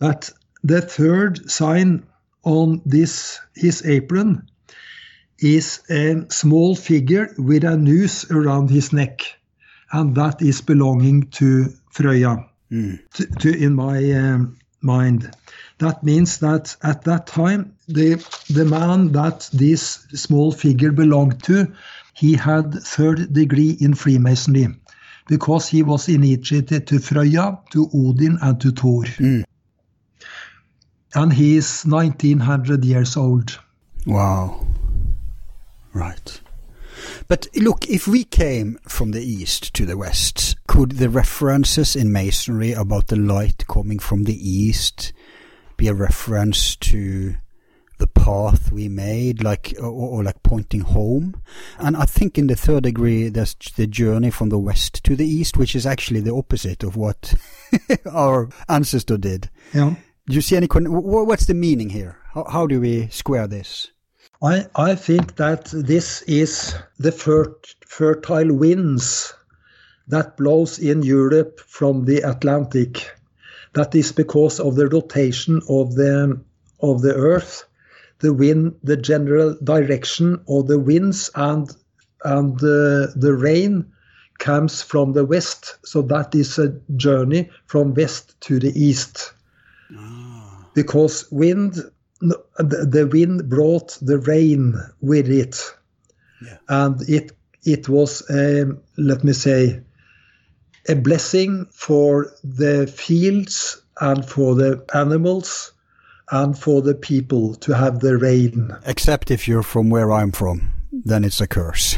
That 0.00 0.30
the 0.64 0.80
third 0.80 1.48
sign 1.48 2.04
on 2.42 2.82
this 2.84 3.38
his 3.54 3.84
apron 3.86 4.48
is 5.38 5.82
a 5.88 6.24
small 6.30 6.74
figure 6.74 7.32
with 7.38 7.62
a 7.62 7.76
noose 7.76 8.28
around 8.30 8.70
his 8.70 8.92
neck, 8.92 9.22
and 9.92 10.16
that 10.16 10.42
is 10.42 10.60
belonging 10.60 11.28
to 11.30 11.72
Frøya. 11.94 12.44
To, 13.14 13.26
to, 13.38 13.56
in 13.56 13.74
my 13.74 14.12
uh, 14.12 14.38
mind, 14.80 15.30
that 15.78 16.02
means 16.02 16.38
that 16.38 16.76
at 16.82 17.04
that 17.04 17.26
time 17.26 17.74
the 17.86 18.16
the 18.50 18.64
man 18.64 19.12
that 19.12 19.48
this 19.52 20.06
small 20.14 20.50
figure 20.50 20.90
belonged 20.90 21.42
to, 21.44 21.72
he 22.14 22.34
had 22.34 22.74
third 22.74 23.32
degree 23.32 23.76
in 23.80 23.94
Freemasonry, 23.94 24.68
because 25.28 25.68
he 25.68 25.82
was 25.82 26.08
initiated 26.08 26.86
to 26.88 26.96
Frøya, 26.96 27.60
to 27.70 27.88
Odin, 27.94 28.38
and 28.42 28.60
to 28.60 28.72
Thor. 28.72 29.04
And 31.14 31.32
he 31.32 31.56
is 31.56 31.84
1900 31.84 32.84
years 32.84 33.16
old. 33.16 33.60
Wow. 34.04 34.66
Right. 35.92 36.40
But 37.28 37.46
look, 37.56 37.88
if 37.88 38.06
we 38.06 38.24
came 38.24 38.78
from 38.86 39.12
the 39.12 39.22
east 39.22 39.72
to 39.74 39.86
the 39.86 39.96
west, 39.96 40.56
could 40.66 40.92
the 40.92 41.08
references 41.08 41.96
in 41.96 42.12
Masonry 42.12 42.72
about 42.72 43.08
the 43.08 43.16
light 43.16 43.66
coming 43.66 43.98
from 43.98 44.24
the 44.24 44.36
east 44.36 45.12
be 45.76 45.88
a 45.88 45.94
reference 45.94 46.76
to 46.76 47.36
the 47.98 48.06
path 48.06 48.72
we 48.72 48.88
made, 48.88 49.42
like 49.42 49.74
or, 49.78 49.86
or 49.86 50.24
like 50.24 50.42
pointing 50.42 50.82
home? 50.82 51.40
And 51.78 51.96
I 51.96 52.04
think 52.04 52.36
in 52.36 52.48
the 52.48 52.56
third 52.56 52.82
degree, 52.82 53.28
there's 53.28 53.54
the 53.76 53.86
journey 53.86 54.30
from 54.30 54.50
the 54.50 54.58
west 54.58 55.02
to 55.04 55.16
the 55.16 55.26
east, 55.26 55.56
which 55.56 55.74
is 55.74 55.86
actually 55.86 56.20
the 56.20 56.34
opposite 56.34 56.82
of 56.82 56.96
what 56.96 57.34
our 58.10 58.50
ancestor 58.68 59.16
did. 59.16 59.48
Yeah. 59.72 59.94
Do 60.26 60.34
you 60.34 60.40
see 60.40 60.56
any? 60.56 60.66
What's 60.66 61.46
the 61.46 61.54
meaning 61.54 61.90
here? 61.90 62.18
How, 62.32 62.44
how 62.50 62.66
do 62.66 62.80
we 62.80 63.08
square 63.08 63.46
this? 63.46 63.90
I, 64.44 64.66
I 64.76 64.94
think 64.94 65.36
that 65.36 65.64
this 65.72 66.20
is 66.22 66.74
the 66.98 67.12
fer- 67.12 67.56
fertile 67.86 68.54
winds 68.54 69.32
that 70.08 70.36
blows 70.36 70.78
in 70.78 71.02
Europe 71.02 71.60
from 71.60 72.04
the 72.04 72.18
Atlantic. 72.18 73.10
That 73.72 73.94
is 73.94 74.12
because 74.12 74.60
of 74.60 74.76
the 74.76 74.88
rotation 74.88 75.62
of 75.68 75.94
the 75.94 76.38
of 76.80 77.00
the 77.00 77.14
Earth, 77.14 77.64
the 78.18 78.34
wind, 78.34 78.74
the 78.82 78.98
general 78.98 79.56
direction 79.64 80.38
of 80.46 80.66
the 80.66 80.78
winds, 80.78 81.30
and 81.34 81.74
and 82.24 82.58
the 82.58 83.14
the 83.16 83.32
rain 83.32 83.86
comes 84.38 84.82
from 84.82 85.14
the 85.14 85.24
west. 85.24 85.78
So 85.86 86.02
that 86.02 86.34
is 86.34 86.58
a 86.58 86.68
journey 86.96 87.48
from 87.64 87.94
west 87.94 88.38
to 88.42 88.58
the 88.58 88.78
east. 88.78 89.32
Ah. 89.96 90.66
Because 90.74 91.30
wind 91.30 91.78
the 92.58 93.08
wind 93.10 93.48
brought 93.48 93.98
the 94.00 94.18
rain 94.18 94.74
with 95.00 95.28
it, 95.28 95.60
and 96.68 97.00
it 97.08 97.32
it 97.64 97.88
was 97.88 98.22
um, 98.30 98.80
let 98.96 99.24
me 99.24 99.32
say 99.32 99.80
a 100.88 100.94
blessing 100.94 101.66
for 101.70 102.32
the 102.42 102.86
fields 102.86 103.80
and 104.00 104.24
for 104.24 104.54
the 104.54 104.84
animals 104.94 105.72
and 106.30 106.58
for 106.58 106.82
the 106.82 106.94
people 106.94 107.54
to 107.56 107.74
have 107.74 108.00
the 108.00 108.16
rain. 108.16 108.70
Except 108.86 109.30
if 109.30 109.46
you're 109.46 109.62
from 109.62 109.90
where 109.90 110.12
I'm 110.12 110.32
from, 110.32 110.72
then 110.92 111.24
it's 111.24 111.40
a 111.40 111.46
curse. 111.46 111.96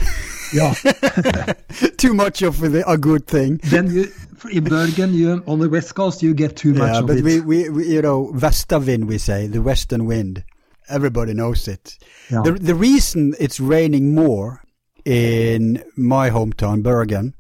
Yeah. 0.53 0.75
Too 1.97 2.15
much 2.15 2.43
of 2.43 2.63
a 2.63 2.99
good 2.99 3.27
thing. 3.27 3.61
then 3.65 3.91
you 3.91 4.13
in 4.51 4.65
Bergen, 4.65 5.15
you 5.15 5.43
on 5.47 5.59
the 5.59 5.69
west 5.69 5.95
coast, 5.95 6.23
you 6.23 6.35
get 6.35 6.57
too 6.57 6.75
much 6.75 6.93
Yeah, 6.93 6.99
of 7.01 7.07
but 7.07 7.19
it. 7.19 7.25
we, 7.25 7.41
we, 7.41 7.69
we, 7.71 7.89
you 7.95 8.03
know, 8.03 8.33
Vestavind, 8.35 9.07
we 9.07 9.19
say, 9.19 9.47
the 9.47 9.63
western 9.63 10.07
wind. 10.07 10.45
Everybody 10.89 11.35
knows 11.35 11.67
it. 11.69 11.99
Yeah. 12.31 12.43
The, 12.43 12.53
the 12.53 12.75
reason 12.75 13.35
it's 13.41 13.59
raining 13.59 14.15
more 14.15 14.63
in 15.05 15.83
my 15.97 16.31
hometown, 16.31 16.83
Bergen, 16.83 17.35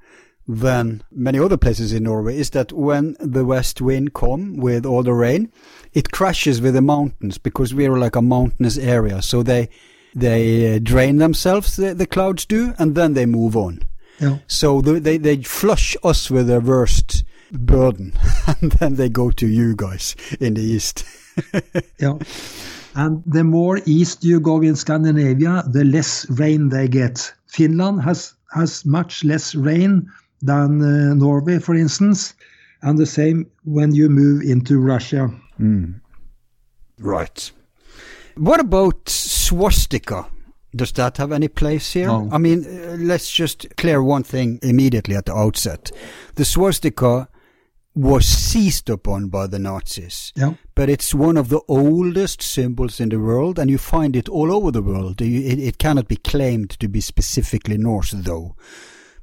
than 0.48 1.02
many 1.10 1.38
other 1.38 1.56
places 1.56 1.92
in 1.92 2.04
Norway 2.04 2.36
is 2.38 2.50
that 2.50 2.72
when 2.72 3.16
the 3.20 3.44
west 3.44 3.80
wind 3.80 4.14
come 4.14 4.56
with 4.56 4.86
all 4.86 5.02
the 5.02 5.12
rain, 5.12 5.50
it 5.92 6.12
crashes 6.12 6.60
with 6.60 6.74
the 6.74 6.82
mountains 6.82 7.38
because 7.38 7.74
we 7.74 7.86
are 7.86 7.98
like 7.98 8.16
a 8.16 8.22
mountainous 8.22 8.78
area. 8.78 9.22
So 9.22 9.42
they, 9.42 9.68
they 10.14 10.76
uh, 10.76 10.78
drain 10.82 11.16
themselves, 11.16 11.76
the, 11.76 11.94
the 11.94 12.06
clouds 12.06 12.44
do, 12.46 12.74
and 12.78 12.94
then 12.94 13.14
they 13.14 13.26
move 13.26 13.56
on. 13.56 13.82
Yeah. 14.20 14.38
So 14.46 14.80
the, 14.80 15.00
they 15.00 15.18
they 15.18 15.42
flush 15.42 15.96
us 16.02 16.30
with 16.30 16.46
their 16.46 16.60
worst 16.60 17.24
burden, 17.52 18.12
and 18.46 18.72
then 18.72 18.96
they 18.96 19.08
go 19.08 19.30
to 19.30 19.46
you 19.46 19.74
guys 19.76 20.16
in 20.40 20.54
the 20.54 20.62
east. 20.62 21.04
Yeah. 21.98 22.18
And 22.94 23.22
the 23.26 23.44
more 23.44 23.78
east 23.84 24.24
you 24.24 24.40
go 24.40 24.62
in 24.62 24.74
Scandinavia, 24.74 25.64
the 25.70 25.84
less 25.84 26.24
rain 26.30 26.70
they 26.70 26.88
get. 26.88 27.30
Finland 27.46 28.02
has 28.02 28.32
has 28.54 28.86
much 28.86 29.22
less 29.22 29.54
rain 29.54 30.10
than 30.40 30.80
uh, 30.80 31.14
Norway, 31.14 31.58
for 31.58 31.74
instance, 31.74 32.32
and 32.80 32.98
the 32.98 33.06
same 33.06 33.46
when 33.64 33.94
you 33.94 34.08
move 34.08 34.42
into 34.42 34.78
Russia. 34.78 35.30
right. 36.98 37.52
What 38.36 38.60
about 38.60 39.08
swastika? 39.08 40.26
Does 40.76 40.92
that 40.92 41.16
have 41.16 41.32
any 41.32 41.48
place 41.48 41.92
here? 41.92 42.06
No. 42.06 42.28
I 42.30 42.38
mean, 42.38 42.64
uh, 42.64 42.96
let's 42.98 43.30
just 43.30 43.66
clear 43.76 44.02
one 44.02 44.22
thing 44.22 44.58
immediately 44.62 45.16
at 45.16 45.26
the 45.26 45.34
outset. 45.34 45.90
The 46.34 46.44
swastika 46.44 47.28
was 47.94 48.26
seized 48.26 48.90
upon 48.90 49.28
by 49.28 49.46
the 49.46 49.58
Nazis. 49.58 50.32
Yeah. 50.36 50.54
but 50.74 50.90
it's 50.90 51.14
one 51.14 51.38
of 51.38 51.48
the 51.48 51.62
oldest 51.66 52.42
symbols 52.42 53.00
in 53.00 53.08
the 53.08 53.18
world, 53.18 53.58
and 53.58 53.70
you 53.70 53.78
find 53.78 54.14
it 54.14 54.28
all 54.28 54.52
over 54.52 54.70
the 54.70 54.82
world. 54.82 55.22
It, 55.22 55.58
it 55.58 55.78
cannot 55.78 56.06
be 56.06 56.16
claimed 56.16 56.70
to 56.78 56.88
be 56.88 57.00
specifically 57.00 57.78
Norse, 57.78 58.10
though, 58.10 58.54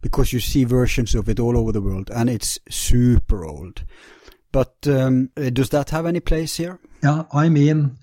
because 0.02 0.34
you 0.34 0.40
see 0.40 0.64
versions 0.64 1.14
of 1.14 1.30
it 1.30 1.40
all 1.40 1.56
over 1.56 1.72
the 1.72 1.82
world, 1.82 2.10
and 2.10 2.30
it's 2.30 2.58
super 2.68 3.46
old. 3.46 3.84
But 4.52 4.76
um, 4.88 5.30
uh, 5.38 5.52
does 5.52 5.70
that 5.70 5.92
have 5.92 6.08
any 6.08 6.20
place 6.20 6.58
here? 6.58 6.80
Yeah, 7.04 7.24
I 7.32 7.50
mean, 7.50 7.98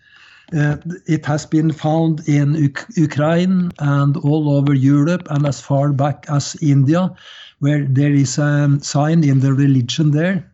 uh, 0.55 0.77
it 1.07 1.25
has 1.27 1.47
been 1.47 1.73
found 1.73 2.27
in 2.29 2.65
Uk- 2.65 2.89
Ukraine 2.97 3.71
and 3.79 4.17
all 4.19 4.51
over 4.57 4.75
Europe 4.75 5.27
and 5.31 5.47
as 5.47 5.61
far 5.61 5.93
back 5.93 6.27
as 6.29 6.57
India, 6.61 7.13
where 7.61 7.85
there 7.85 8.13
is 8.13 8.39
a 8.39 8.79
sign 8.81 9.25
in 9.25 9.41
the 9.41 9.53
religion 9.53 10.11
there. 10.11 10.51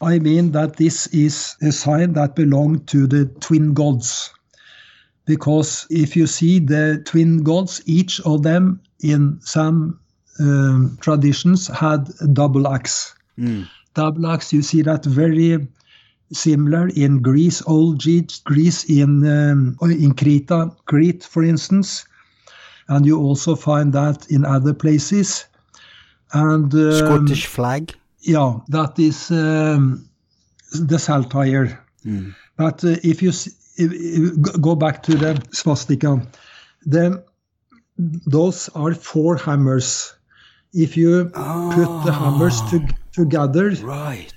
I 0.00 0.18
mean 0.18 0.52
that 0.52 0.76
this 0.76 1.06
is 1.08 1.56
a 1.62 1.72
sign 1.72 2.14
that 2.14 2.34
belonged 2.34 2.88
to 2.88 3.06
the 3.06 3.26
twin 3.40 3.74
gods. 3.74 4.32
Because 5.26 5.86
if 5.90 6.16
you 6.16 6.26
see 6.26 6.58
the 6.58 7.02
twin 7.04 7.42
gods, 7.42 7.82
each 7.86 8.20
of 8.22 8.42
them 8.42 8.80
in 9.00 9.38
some 9.42 10.00
um, 10.40 10.96
traditions 11.00 11.68
had 11.68 12.08
double 12.32 12.66
axe. 12.66 13.14
Double 13.94 14.26
axe, 14.26 14.52
you 14.52 14.62
see 14.62 14.82
that 14.82 15.04
very 15.04 15.68
similar 16.32 16.88
in 16.88 17.22
Greece, 17.22 17.62
old 17.66 18.02
Greece, 18.44 18.84
in 18.84 19.26
um, 19.26 19.76
in 19.82 20.14
Kreta, 20.14 20.74
Crete, 20.86 21.24
for 21.24 21.42
instance, 21.42 22.04
and 22.88 23.06
you 23.06 23.18
also 23.18 23.54
find 23.54 23.92
that 23.92 24.30
in 24.30 24.44
other 24.44 24.74
places. 24.74 25.46
And 26.32 26.72
um, 26.74 26.92
Scottish 26.92 27.46
flag. 27.46 27.94
Yeah, 28.20 28.58
that 28.68 28.98
is 28.98 29.30
um, 29.30 30.08
the 30.72 30.98
saltire. 30.98 31.84
But 32.56 32.84
uh, 32.84 32.96
if 33.02 33.22
you 33.22 33.32
if, 33.76 34.60
go 34.60 34.74
back 34.74 35.02
to 35.04 35.14
the 35.14 35.42
swastika, 35.50 36.26
then 36.84 37.22
those 38.26 38.68
are 38.70 38.94
four 38.94 39.36
hammers. 39.36 40.14
If 40.72 40.96
you 40.96 41.24
put 41.24 42.04
the 42.04 42.12
hammers 42.12 42.60
to, 42.70 42.86
together, 43.12 43.70
Right. 43.82 44.32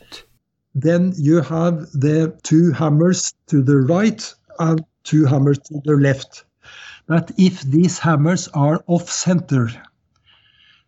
Then 0.76 1.14
you 1.16 1.42
have 1.42 1.92
the 1.92 2.38
two 2.44 2.72
hammers 2.72 3.34
to 3.48 3.62
the 3.62 3.78
right 3.78 4.34
and 4.60 4.84
two 5.04 5.26
hammers 5.26 5.60
to 5.60 5.82
the 5.86 5.94
left. 5.94 6.46
But 7.08 7.32
if 7.38 7.62
these 7.62 8.00
hammers 8.00 8.48
are 8.50 8.84
off 8.88 9.10
center, 9.10 9.70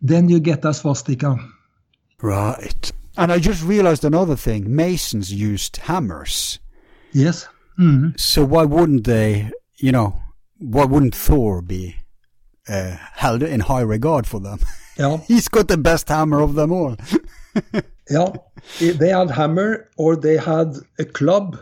then 0.01 0.29
you 0.29 0.39
get 0.39 0.65
a 0.65 0.73
swastika. 0.73 1.37
Right. 2.21 2.91
And 3.17 3.31
I 3.31 3.39
just 3.39 3.63
realized 3.63 4.03
another 4.05 4.35
thing. 4.35 4.75
Masons 4.75 5.31
used 5.31 5.77
hammers. 5.77 6.59
Yes. 7.11 7.47
Mhm. 7.79 8.19
So 8.19 8.43
why 8.43 8.63
wouldn't 8.63 9.03
they, 9.03 9.51
you 9.77 9.91
know, 9.91 10.21
why 10.57 10.85
wouldn't 10.85 11.15
Thor 11.15 11.61
be 11.61 11.95
uh, 12.67 12.97
held 13.13 13.43
in 13.43 13.61
high 13.61 13.81
regard 13.81 14.25
for 14.25 14.39
them? 14.39 14.59
Yeah. 14.97 15.17
He's 15.27 15.47
got 15.47 15.67
the 15.67 15.77
best 15.77 16.09
hammer 16.09 16.41
of 16.41 16.55
them 16.55 16.71
all. 16.71 16.95
Yeah, 18.09 18.33
they 18.79 19.09
had 19.09 19.31
hammer, 19.31 19.89
or 19.97 20.15
they 20.15 20.37
had 20.37 20.75
a 20.99 21.05
club, 21.05 21.57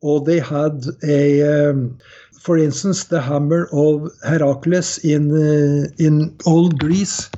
or 0.00 0.20
they 0.24 0.40
had 0.40 0.84
a, 1.04 1.70
um, 1.70 1.98
for 2.40 2.56
instance, 2.56 3.04
the 3.04 3.20
hammer 3.20 3.68
of 3.72 4.10
Heracles 4.24 4.98
in 5.04 5.30
uh, 5.32 5.88
in 5.98 6.36
old 6.46 6.78
Greece. 6.78 7.28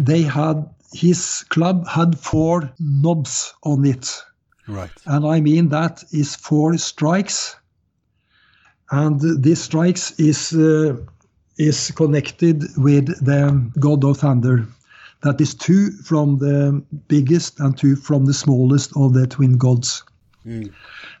They 0.00 0.22
had 0.22 0.68
his 0.92 1.44
club 1.48 1.86
had 1.88 2.18
four 2.18 2.72
knobs 2.78 3.52
on 3.64 3.84
it, 3.84 4.22
Right. 4.68 4.90
and 5.06 5.26
I 5.26 5.40
mean 5.40 5.68
that 5.70 6.04
is 6.12 6.36
four 6.36 6.78
strikes, 6.78 7.56
and 8.90 9.20
this 9.20 9.62
strikes 9.62 10.12
is 10.18 10.52
uh, 10.52 10.96
is 11.58 11.90
connected 11.90 12.62
with 12.76 13.06
the 13.24 13.70
god 13.80 14.04
of 14.04 14.18
thunder. 14.18 14.66
That 15.22 15.40
is 15.40 15.54
two 15.54 15.90
from 16.04 16.38
the 16.38 16.82
biggest 17.08 17.58
and 17.60 17.76
two 17.76 17.96
from 17.96 18.24
the 18.24 18.34
smallest 18.34 18.92
of 18.96 19.14
the 19.14 19.26
twin 19.26 19.56
gods. 19.56 20.04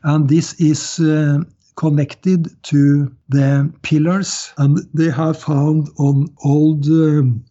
And 0.04 0.28
this 0.28 0.54
is 0.60 1.00
uh, 1.00 1.42
connected 1.76 2.48
to 2.64 3.14
the 3.28 3.72
pillars, 3.82 4.52
and 4.58 4.78
they 4.94 5.10
have 5.10 5.38
found 5.38 5.88
on 5.98 6.28
old. 6.44 6.86
Um, 6.86 7.44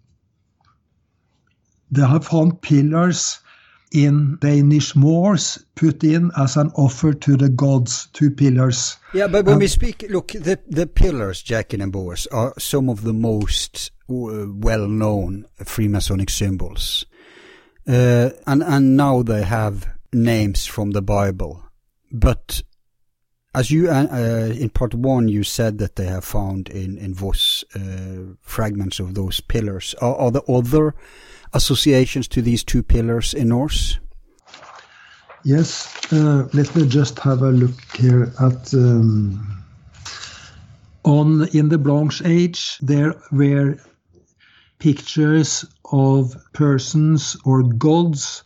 they 1.91 2.05
have 2.05 2.25
found 2.25 2.61
pillars 2.61 3.39
in 3.93 4.37
Danish 4.41 4.95
moors 4.95 5.63
put 5.75 6.03
in 6.03 6.31
as 6.37 6.57
an 6.57 6.71
offer 6.75 7.13
to 7.13 7.37
the 7.37 7.47
gods, 7.47 8.07
two 8.11 8.29
pillars. 8.29 8.97
Yeah, 9.13 9.27
but 9.27 9.45
when 9.45 9.59
we 9.59 9.67
speak, 9.67 10.05
look, 10.09 10.29
the 10.29 10.59
the 10.67 10.87
pillars, 10.87 11.43
Jachin 11.43 11.81
and 11.81 11.91
Boaz, 11.91 12.27
are 12.27 12.53
some 12.57 12.89
of 12.89 13.03
the 13.03 13.13
most 13.13 13.91
uh, 14.09 14.45
well-known 14.49 15.45
Freemasonic 15.59 16.29
symbols, 16.29 17.05
uh, 17.87 18.29
and 18.45 18.63
and 18.63 18.97
now 18.97 19.23
they 19.23 19.43
have 19.43 19.87
names 20.13 20.65
from 20.65 20.91
the 20.91 21.01
Bible. 21.01 21.63
But 22.11 22.63
as 23.53 23.71
you 23.71 23.89
uh, 23.89 24.07
uh, 24.11 24.53
in 24.53 24.69
part 24.69 24.93
one, 24.93 25.27
you 25.27 25.43
said 25.43 25.77
that 25.79 25.95
they 25.95 26.05
have 26.05 26.23
found 26.23 26.69
in 26.69 26.97
in 26.97 27.13
Voss 27.13 27.63
uh, 27.75 28.35
fragments 28.41 28.99
of 28.99 29.13
those 29.13 29.41
pillars. 29.41 29.95
Are, 30.01 30.15
are 30.15 30.31
there 30.31 30.49
other 30.49 30.93
associations 31.53 32.27
to 32.29 32.41
these 32.41 32.63
two 32.63 32.83
pillars 32.83 33.33
in 33.33 33.49
Norse? 33.49 33.99
Yes, 35.43 35.87
uh, 36.11 36.47
let 36.53 36.75
me 36.75 36.87
just 36.87 37.19
have 37.19 37.41
a 37.41 37.51
look 37.51 37.79
here 37.95 38.33
at 38.39 38.73
um, 38.73 39.63
on 41.03 41.47
in 41.53 41.69
the 41.69 41.77
Bronze 41.77 42.21
Age 42.25 42.77
there 42.79 43.15
were 43.31 43.79
pictures 44.80 45.65
of 45.91 46.36
persons 46.53 47.36
or 47.45 47.63
gods 47.63 48.43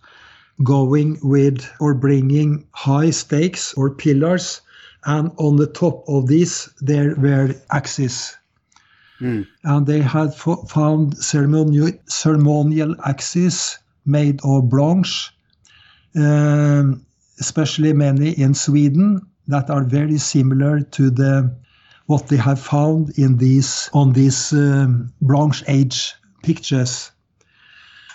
going 0.63 1.17
with 1.23 1.69
or 1.79 1.93
bringing 1.93 2.65
high 2.71 3.09
stakes 3.09 3.73
or 3.73 3.89
pillars, 3.89 4.61
and 5.05 5.31
on 5.37 5.55
the 5.55 5.67
top 5.67 6.03
of 6.07 6.27
these 6.27 6.69
there 6.81 7.15
were 7.15 7.55
axes. 7.71 8.35
And 9.63 9.85
they 9.85 10.01
had 10.01 10.33
fo- 10.33 10.63
found 10.65 11.17
ceremonial, 11.17 11.91
ceremonial 12.05 12.95
axes 13.05 13.77
made 14.05 14.39
of 14.43 14.69
bronze 14.69 15.31
um, 16.15 17.05
especially 17.39 17.93
many 17.93 18.31
in 18.31 18.53
Sweden 18.53 19.21
that 19.47 19.69
are 19.69 19.83
very 19.83 20.17
similar 20.17 20.81
to 20.81 21.09
the 21.09 21.53
what 22.07 22.27
they 22.27 22.37
have 22.37 22.59
found 22.59 23.17
in 23.17 23.37
these 23.37 23.89
on 23.93 24.13
these 24.13 24.51
um, 24.53 25.13
Bronze 25.21 25.63
Age 25.67 26.13
pictures. 26.43 27.11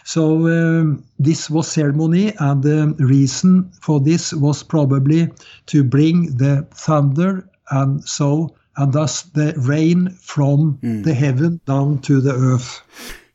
So 0.04 0.46
um, 0.46 1.04
this 1.18 1.50
was 1.50 1.66
ceremony, 1.66 2.32
and 2.38 2.62
the 2.62 2.94
reason 2.98 3.72
for 3.80 3.98
this 4.00 4.32
was 4.32 4.62
probably 4.62 5.28
to 5.66 5.82
bring 5.82 6.36
the 6.36 6.66
thunder 6.70 7.48
and 7.70 8.04
so 8.04 8.54
and 8.76 8.92
thus 8.92 9.22
the 9.22 9.54
rain 9.56 10.10
from 10.20 10.78
the 10.82 11.14
heaven 11.14 11.60
down 11.66 11.98
to 12.00 12.20
the 12.20 12.34
earth. 12.34 12.82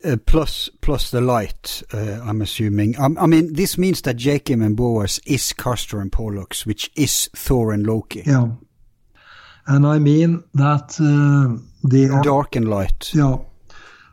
Uh, 0.04 0.16
plus 0.26 0.68
plus 0.80 1.10
the 1.10 1.20
light, 1.20 1.82
uh, 1.92 2.20
I'm 2.24 2.42
assuming. 2.42 2.98
Um, 2.98 3.16
I 3.18 3.26
mean, 3.26 3.52
this 3.52 3.78
means 3.78 4.02
that 4.02 4.16
Jacob 4.16 4.60
and 4.60 4.76
Boaz 4.76 5.20
is 5.26 5.52
Castor 5.52 6.00
and 6.00 6.10
Pollux, 6.10 6.66
which 6.66 6.90
is 6.96 7.30
Thor 7.36 7.72
and 7.72 7.86
Loki. 7.86 8.24
Yeah, 8.26 8.48
and 9.66 9.86
I 9.86 10.00
mean 10.00 10.42
that 10.54 10.98
uh, 11.00 11.56
the 11.84 12.20
Dark 12.24 12.56
and 12.56 12.68
light. 12.68 13.12
Yeah, 13.14 13.38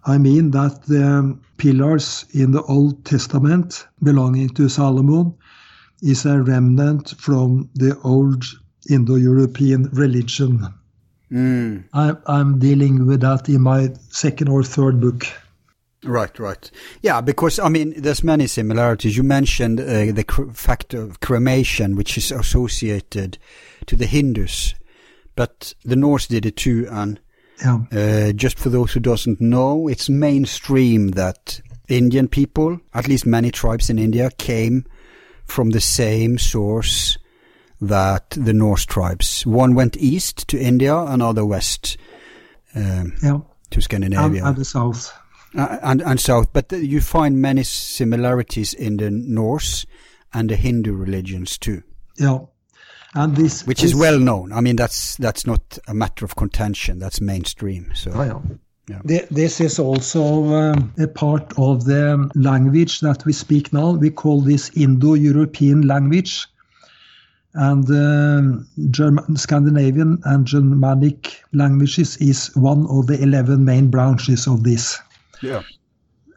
I 0.06 0.18
mean 0.18 0.52
that 0.52 0.84
the 0.84 1.38
pillars 1.58 2.26
in 2.34 2.52
the 2.52 2.64
Old 2.64 3.06
Testament 3.06 3.86
belonging 4.02 4.50
to 4.50 4.70
Solomon 4.70 5.36
is 6.02 6.26
a 6.26 6.42
remnant 6.42 7.16
from 7.18 7.70
the 7.76 8.00
old 8.04 8.46
Indo-European 8.90 9.90
religion. 9.92 10.74
Mm. 11.32 11.84
I, 11.94 12.14
I'm 12.26 12.60
dealing 12.60 13.06
with 13.06 13.22
that 13.22 13.50
in 13.50 13.62
my 13.62 13.90
second 14.10 14.50
or 14.50 14.64
third 14.64 15.00
book. 15.00 15.28
Right, 16.04 16.40
right. 16.40 16.72
Yeah, 17.02 17.20
because, 17.22 17.60
I 17.60 17.68
mean, 17.68 17.94
there's 17.98 18.24
many 18.24 18.48
similarities. 18.48 19.18
You 19.18 19.24
mentioned 19.24 19.82
uh, 19.82 20.12
the 20.14 20.24
cr- 20.26 20.50
fact 20.54 20.94
of 20.94 21.20
cremation, 21.20 21.98
which 21.98 22.18
is 22.18 22.32
associated 22.32 23.38
to 23.86 23.98
the 23.98 24.06
Hindus, 24.06 24.76
but 25.36 25.74
the 25.84 25.98
Norse 25.98 26.26
did 26.26 26.46
it 26.46 26.56
too, 26.56 26.88
and 26.90 27.20
Yeah, 27.64 27.80
Uh, 27.92 28.32
just 28.34 28.58
for 28.60 28.70
those 28.70 28.94
who 28.94 29.00
doesn't 29.02 29.40
know, 29.42 29.88
it's 29.90 30.10
mainstream 30.10 31.12
that 31.12 31.62
Indian 31.88 32.28
people, 32.28 32.80
at 32.94 33.08
least 33.08 33.26
many 33.26 33.52
tribes 33.52 33.90
in 33.90 34.00
India, 34.00 34.30
came 34.38 34.86
from 35.46 35.72
the 35.72 35.82
same 35.82 36.38
source 36.38 37.18
that 37.82 38.30
the 38.32 38.54
Norse 38.54 38.86
tribes. 38.86 39.46
One 39.46 39.74
went 39.76 39.98
east 39.98 40.48
to 40.50 40.58
India, 40.60 40.96
another 40.96 41.46
west 41.46 41.98
um, 42.76 43.14
yeah, 43.24 43.40
to 43.72 43.82
Scandinavia 43.82 44.46
and 44.46 44.56
the 44.56 44.66
south. 44.66 45.12
uh, 45.58 45.78
and, 45.82 46.02
and 46.02 46.20
south. 46.20 46.54
But 46.54 46.72
uh, 46.72 46.76
you 46.78 47.02
find 47.02 47.42
many 47.42 47.64
similarities 47.64 48.74
in 48.74 48.98
the 48.98 49.10
Norse 49.10 49.86
and 50.34 50.50
the 50.50 50.56
Hindu 50.56 50.94
religions 50.94 51.58
too, 51.58 51.82
Yeah, 52.18 52.40
and 53.16 53.36
this 53.36 53.66
which 53.66 53.84
is 53.84 53.96
well 53.96 54.20
known. 54.20 54.52
I 54.54 54.62
mean, 54.62 54.76
that's 54.76 55.16
that's 55.18 55.46
not 55.46 55.78
a 55.88 55.94
matter 55.94 56.26
of 56.26 56.36
contention. 56.36 57.00
That's 57.00 57.22
mainstream. 57.22 57.92
So. 57.96 58.12
Oh, 58.14 58.24
yeah. 58.24 59.00
Yeah. 59.06 59.26
This 59.30 59.62
is 59.62 59.78
also 59.78 60.46
um, 60.46 60.92
a 60.98 61.08
part 61.08 61.54
of 61.58 61.86
the 61.86 62.30
language 62.34 63.02
that 63.02 63.24
we 63.24 63.34
speak 63.34 63.72
now. 63.72 63.92
We 63.92 64.10
call 64.10 64.42
this 64.42 64.72
Indo-European 64.76 65.84
language. 65.84 66.48
And 67.54 67.88
um, 67.90 68.68
German, 68.90 69.36
Scandinavian 69.36 70.20
and 70.26 70.46
Germanic 70.46 71.44
languages 71.54 72.18
is 72.18 72.56
one 72.56 72.88
of 72.90 73.08
the 73.08 73.22
11 73.22 73.64
main 73.64 73.90
branches 73.90 74.48
of 74.48 74.64
this. 74.64 75.00
Yeah. 75.42 75.62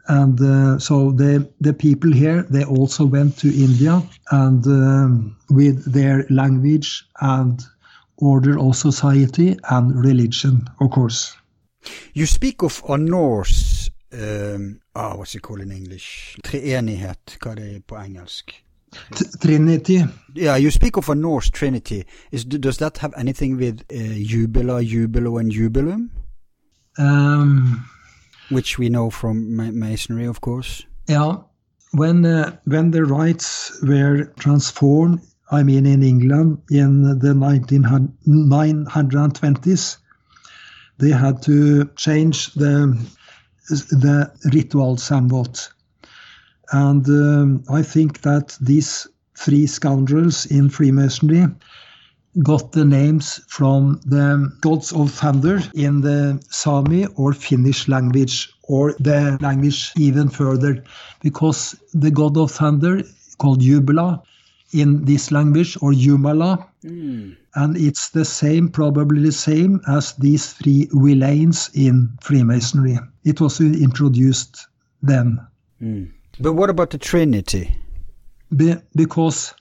And 0.07 0.39
uh, 0.41 0.79
so 0.79 1.11
the, 1.11 1.49
the 1.61 1.73
people 1.73 2.11
here, 2.11 2.43
they 2.49 2.65
also 2.65 3.05
went 3.05 3.37
to 3.39 3.47
India 3.47 4.03
and 4.31 4.65
um, 4.67 5.37
with 5.49 5.91
their 5.91 6.25
language 6.29 7.05
and 7.21 7.61
order 8.17 8.59
of 8.59 8.75
society 8.75 9.57
and 9.69 10.03
religion, 10.03 10.67
of 10.81 10.91
course. 10.91 11.35
You 12.13 12.25
speak 12.25 12.63
of 12.63 12.81
a 12.87 12.97
Norse 12.97 13.89
um, 14.13 14.79
ah, 14.95 15.15
What's 15.15 15.35
it 15.35 15.41
called 15.41 15.61
in 15.61 15.71
English? 15.71 16.37
Treenighet. 16.43 17.37
Hva 17.41 17.51
er 17.51 17.55
det 17.55 17.85
på 17.87 17.95
engelsk? 17.95 18.63
Trinity. 19.41 20.03
Yeah, 20.35 20.55
you 20.55 20.71
speak 20.71 20.97
of 20.97 21.09
a 21.09 21.15
Norse 21.15 21.49
Trinity. 21.49 22.03
Is 22.31 22.45
does 22.45 22.77
that 22.77 22.97
have 22.99 23.13
anything 23.17 23.57
with 23.57 23.81
uh, 23.91 23.95
jubela, 23.95 24.83
jubelo, 24.83 25.39
and 25.39 25.51
jubelum? 25.51 26.09
Um, 26.99 27.85
Which 28.53 28.77
we 28.79 28.89
know 28.89 29.09
from 29.09 29.55
ma 29.55 29.71
Masonry, 29.71 30.25
of 30.25 30.41
course. 30.41 30.83
yeah, 31.07 31.37
when 31.91 32.25
uh, 32.25 32.57
when 32.65 32.91
the 32.91 33.05
rites 33.05 33.79
were 33.83 34.25
transformed, 34.39 35.21
I 35.51 35.63
mean 35.63 35.85
in 35.85 36.03
England 36.03 36.61
in 36.69 37.19
the 37.19 37.33
1920s, 37.33 39.97
they 40.97 41.09
had 41.09 41.41
to 41.43 41.85
change 41.95 42.53
the 42.53 42.97
the 43.69 44.31
ritual 44.53 44.97
somewhat. 44.97 45.69
And 46.71 47.07
um, 47.07 47.63
I 47.69 47.83
think 47.83 48.21
that 48.21 48.57
these 48.59 49.07
three 49.37 49.67
scoundrels 49.67 50.45
in 50.45 50.69
Freemasonry 50.69 51.45
got 52.41 52.71
the 52.71 52.85
names 52.85 53.41
from 53.47 53.99
the 54.05 54.51
gods 54.61 54.91
of 54.91 55.11
thunder 55.11 55.61
in 55.75 56.01
the 56.01 56.43
Sami 56.49 57.05
or 57.15 57.33
Finnish 57.33 57.87
language, 57.87 58.49
or 58.63 58.93
the 58.99 59.37
language 59.41 59.91
even 59.97 60.29
further, 60.29 60.83
because 61.21 61.75
the 61.93 62.09
god 62.09 62.37
of 62.37 62.51
thunder 62.51 63.03
called 63.37 63.61
Jubila 63.61 64.23
in 64.71 65.05
this 65.05 65.31
language, 65.31 65.77
or 65.81 65.91
Jumala, 65.91 66.65
hmm. 66.81 67.33
and 67.55 67.77
it's 67.77 68.09
the 68.09 68.25
same, 68.25 68.69
probably 68.69 69.21
the 69.21 69.31
same 69.31 69.79
as 69.87 70.13
these 70.13 70.53
three 70.53 70.89
villains 70.91 71.69
in 71.75 72.09
Freemasonry. 72.21 72.97
It 73.23 73.39
was 73.39 73.61
introduced 73.61 74.67
then. 75.03 75.39
Hmm. 75.79 76.05
But 76.39 76.53
what 76.53 76.71
about 76.71 76.89
the 76.89 76.97
Trinity? 76.97 77.77
Be, 78.55 78.75
because 78.95 79.53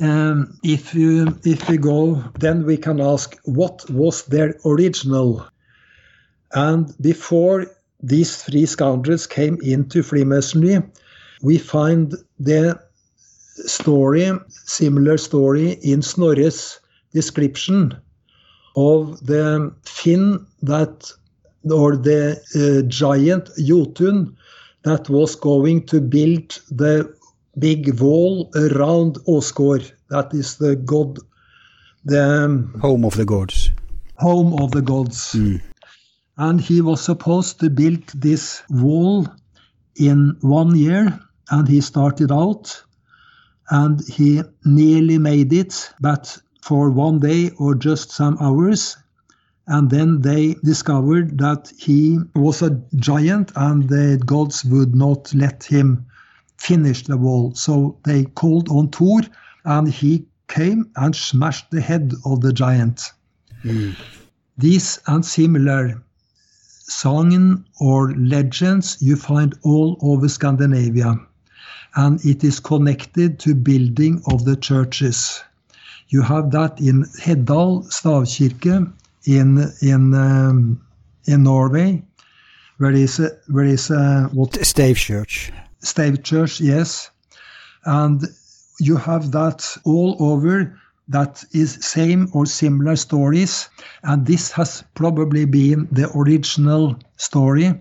um, 0.00 0.58
if 0.62 0.94
you 0.94 1.38
if 1.44 1.68
we 1.68 1.78
go, 1.78 2.22
then 2.38 2.64
we 2.66 2.76
can 2.76 3.00
ask 3.00 3.36
what 3.44 3.88
was 3.90 4.24
their 4.26 4.54
original. 4.64 5.46
And 6.52 6.94
before 7.00 7.66
these 8.02 8.42
three 8.42 8.66
scoundrels 8.66 9.26
came 9.26 9.58
into 9.62 10.02
Freemasonry, 10.02 10.82
we 11.42 11.58
find 11.58 12.14
the 12.38 12.80
story, 13.64 14.30
similar 14.48 15.16
story 15.16 15.72
in 15.82 16.02
Snorri's 16.02 16.78
description 17.12 17.96
of 18.76 19.24
the 19.26 19.74
Finn 19.84 20.46
that, 20.62 21.10
or 21.70 21.96
the 21.96 22.38
uh, 22.54 22.86
giant 22.88 23.48
Jotun 23.56 24.36
that 24.82 25.08
was 25.08 25.34
going 25.34 25.86
to 25.86 26.00
build 26.00 26.60
the 26.70 27.16
big 27.58 28.00
wall 28.00 28.50
around 28.54 29.18
Åsgård. 29.26 29.92
That 30.10 30.34
is 30.34 30.56
the 30.56 30.76
god, 30.76 31.18
the 32.04 32.44
um, 32.44 32.74
Home 32.80 33.04
of 33.06 33.16
the 33.16 33.24
gods. 33.24 33.70
home 34.18 34.54
of 34.62 34.70
the 34.70 34.82
gods. 34.82 35.36
And 36.38 36.60
he 36.60 36.80
was 36.80 37.00
supposed 37.00 37.60
to 37.60 37.70
build 37.70 38.06
this 38.14 38.62
wall 38.70 39.26
in 39.96 40.36
one 40.40 40.76
year, 40.76 41.18
and 41.50 41.68
he 41.68 41.80
started 41.80 42.30
out, 42.30 42.84
and 43.70 44.00
he 44.08 44.42
nearly 44.64 45.18
made 45.18 45.52
it, 45.52 45.94
but 46.00 46.38
for 46.62 46.90
one 46.90 47.20
day 47.20 47.50
or 47.58 47.74
just 47.74 48.10
some 48.10 48.36
hours. 48.40 48.96
And 49.66 49.90
then 49.90 50.20
they 50.20 50.54
discovered 50.62 51.38
that 51.38 51.72
he 51.78 52.18
was 52.34 52.62
a 52.62 52.80
giant, 52.96 53.52
and 53.56 53.88
the 53.88 54.22
gods 54.24 54.64
would 54.64 54.94
not 54.94 55.34
let 55.34 55.64
him 55.64 56.06
finish 56.58 57.04
the 57.04 57.16
wall. 57.16 57.54
So 57.54 57.98
they 58.04 58.24
called 58.24 58.68
on 58.68 58.88
Thor, 58.88 59.20
and 59.64 59.88
he 59.88 60.26
came 60.48 60.90
and 60.96 61.14
smashed 61.14 61.70
the 61.70 61.80
head 61.80 62.12
of 62.24 62.40
the 62.40 62.52
giant. 62.52 63.12
These 64.58 65.00
and 65.06 65.24
similar 65.24 66.02
songs 66.88 67.60
or 67.80 68.12
legends 68.14 68.96
you 69.00 69.16
find 69.16 69.54
all 69.64 69.98
over 70.00 70.28
Scandinavia, 70.28 71.18
and 71.96 72.24
it 72.24 72.44
is 72.44 72.60
connected 72.60 73.38
to 73.40 73.54
building 73.54 74.22
of 74.30 74.44
the 74.44 74.56
churches. 74.56 75.42
You 76.08 76.22
have 76.22 76.52
that 76.52 76.80
in 76.80 77.04
Heddal 77.20 77.86
stavkirke 77.88 78.92
in 79.24 79.72
in 79.82 80.14
um, 80.14 80.80
in 81.26 81.42
Norway, 81.42 82.02
where 82.78 82.92
is 82.92 83.18
a, 83.18 83.30
where 83.48 83.64
is 83.64 83.90
a, 83.90 84.30
what 84.32 84.54
Stave 84.64 84.96
Church. 84.96 85.52
Stave 85.86 86.22
Church, 86.22 86.60
yes. 86.60 87.10
And 87.84 88.22
you 88.80 88.96
have 88.96 89.30
that 89.32 89.76
all 89.84 90.16
over 90.18 90.78
that 91.08 91.44
is 91.52 91.78
same 91.80 92.28
or 92.32 92.46
similar 92.46 92.96
stories. 92.96 93.68
And 94.02 94.26
this 94.26 94.50
has 94.52 94.82
probably 94.94 95.44
been 95.44 95.88
the 95.92 96.10
original 96.16 96.96
story 97.16 97.72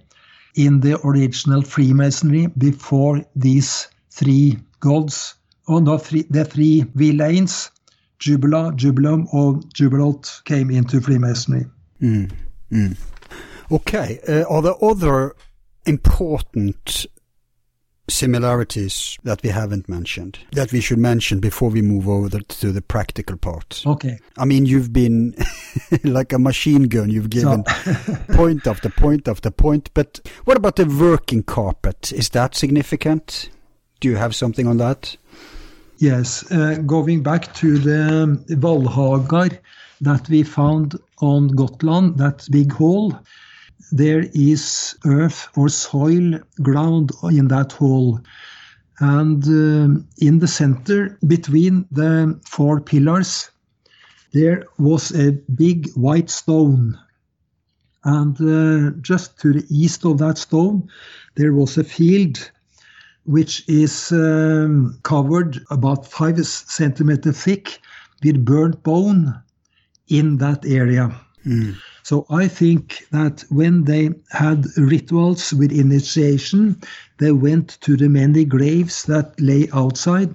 in 0.56 0.80
the 0.80 1.00
original 1.06 1.62
Freemasonry 1.62 2.48
before 2.58 3.24
these 3.36 3.88
three 4.12 4.58
gods, 4.80 5.36
or 5.68 5.82
no, 5.82 5.98
three, 5.98 6.24
the 6.30 6.46
three 6.46 6.86
villains, 6.96 7.72
Jubela, 8.20 8.72
Jubelum, 8.78 9.28
or 9.34 9.56
Jubilot 9.74 10.44
came 10.46 10.70
into 10.70 11.02
Freemasonry. 11.02 11.66
Okay, 13.72 14.20
uh, 14.28 14.44
are 14.44 14.62
there 14.62 14.84
other 14.84 15.36
important 15.86 17.08
similarities 18.08 19.18
that 19.24 19.42
we 19.42 19.50
haven't 19.50 19.90
mentioned 19.90 20.40
that 20.52 20.72
we 20.72 20.80
should 20.80 21.00
mention 21.00 21.40
before 21.40 21.70
we 21.70 21.82
move 21.82 22.08
over 22.08 22.30
to 22.40 22.72
the 22.72 22.82
practical 22.82 23.38
part? 23.38 23.82
Okay. 23.86 24.20
I 24.38 24.46
mean, 24.46 24.66
you've 24.66 24.94
been 24.94 25.36
like 26.04 26.32
a 26.34 26.40
machine 26.40 26.84
gun. 26.84 27.10
You've 27.10 27.30
given 27.30 27.64
point 28.34 28.68
after 28.68 28.90
point 28.90 29.28
after 29.28 29.50
point. 29.50 29.90
But 29.94 30.20
what 30.46 30.58
about 30.58 30.76
the 30.76 30.86
working 30.86 31.44
carpet? 31.44 32.12
Is 32.12 32.30
that 32.30 32.56
significant? 32.56 33.50
Do 34.00 34.10
you 34.10 34.16
have 34.16 34.36
something 34.36 34.68
on 34.68 34.78
that? 34.78 35.18
Yes, 35.98 36.50
uh, 36.52 36.76
going 36.86 37.24
back 37.24 37.54
to 37.56 37.78
the 37.78 38.24
um, 38.24 38.38
Vallhagar 38.50 39.58
that 40.02 40.28
we 40.30 40.44
found 40.44 41.00
on 41.22 41.48
Gotland, 41.48 42.18
that 42.18 42.46
big 42.52 42.74
hole, 42.74 43.18
there 43.92 44.26
is 44.34 44.96
earth 45.06 45.48
or 45.56 45.70
soil 45.70 46.40
ground 46.62 47.12
in 47.24 47.48
that 47.50 47.72
hole. 47.72 48.20
And 49.00 49.44
um, 49.46 50.08
in 50.20 50.40
the 50.40 50.48
center, 50.48 51.18
between 51.28 51.86
the 51.92 52.40
four 52.46 52.80
pillars, 52.82 53.52
there 54.34 54.66
was 54.78 55.12
a 55.12 55.32
big 55.32 55.92
white 55.94 56.30
stone. 56.30 56.98
And 58.04 58.40
uh, 58.40 58.98
just 59.02 59.40
to 59.40 59.54
the 59.54 59.66
east 59.70 60.06
of 60.06 60.20
that 60.20 60.38
stone, 60.38 60.90
there 61.36 61.54
was 61.54 61.78
a 61.78 61.84
field 61.84 62.52
which 63.26 63.68
is 63.68 64.12
um, 64.12 65.00
covered 65.04 65.60
about 65.72 66.06
five 66.06 66.46
centimeter 66.46 67.32
thick 67.34 67.80
with 68.24 68.46
burnt 68.46 68.84
bone 68.84 69.42
in 70.08 70.38
that 70.38 70.66
area. 70.66 71.10
So 72.06 72.28
I 72.30 72.48
think 72.48 73.08
that 73.10 73.44
when 73.50 73.86
they 73.86 74.12
had 74.30 74.68
rituals 74.78 75.52
with 75.52 75.72
initiation, 75.72 76.80
they 77.18 77.32
went 77.32 77.80
to 77.82 77.98
the 77.98 78.08
many 78.08 78.46
graves 78.46 79.06
that 79.06 79.34
lay 79.42 79.70
outside. 79.74 80.32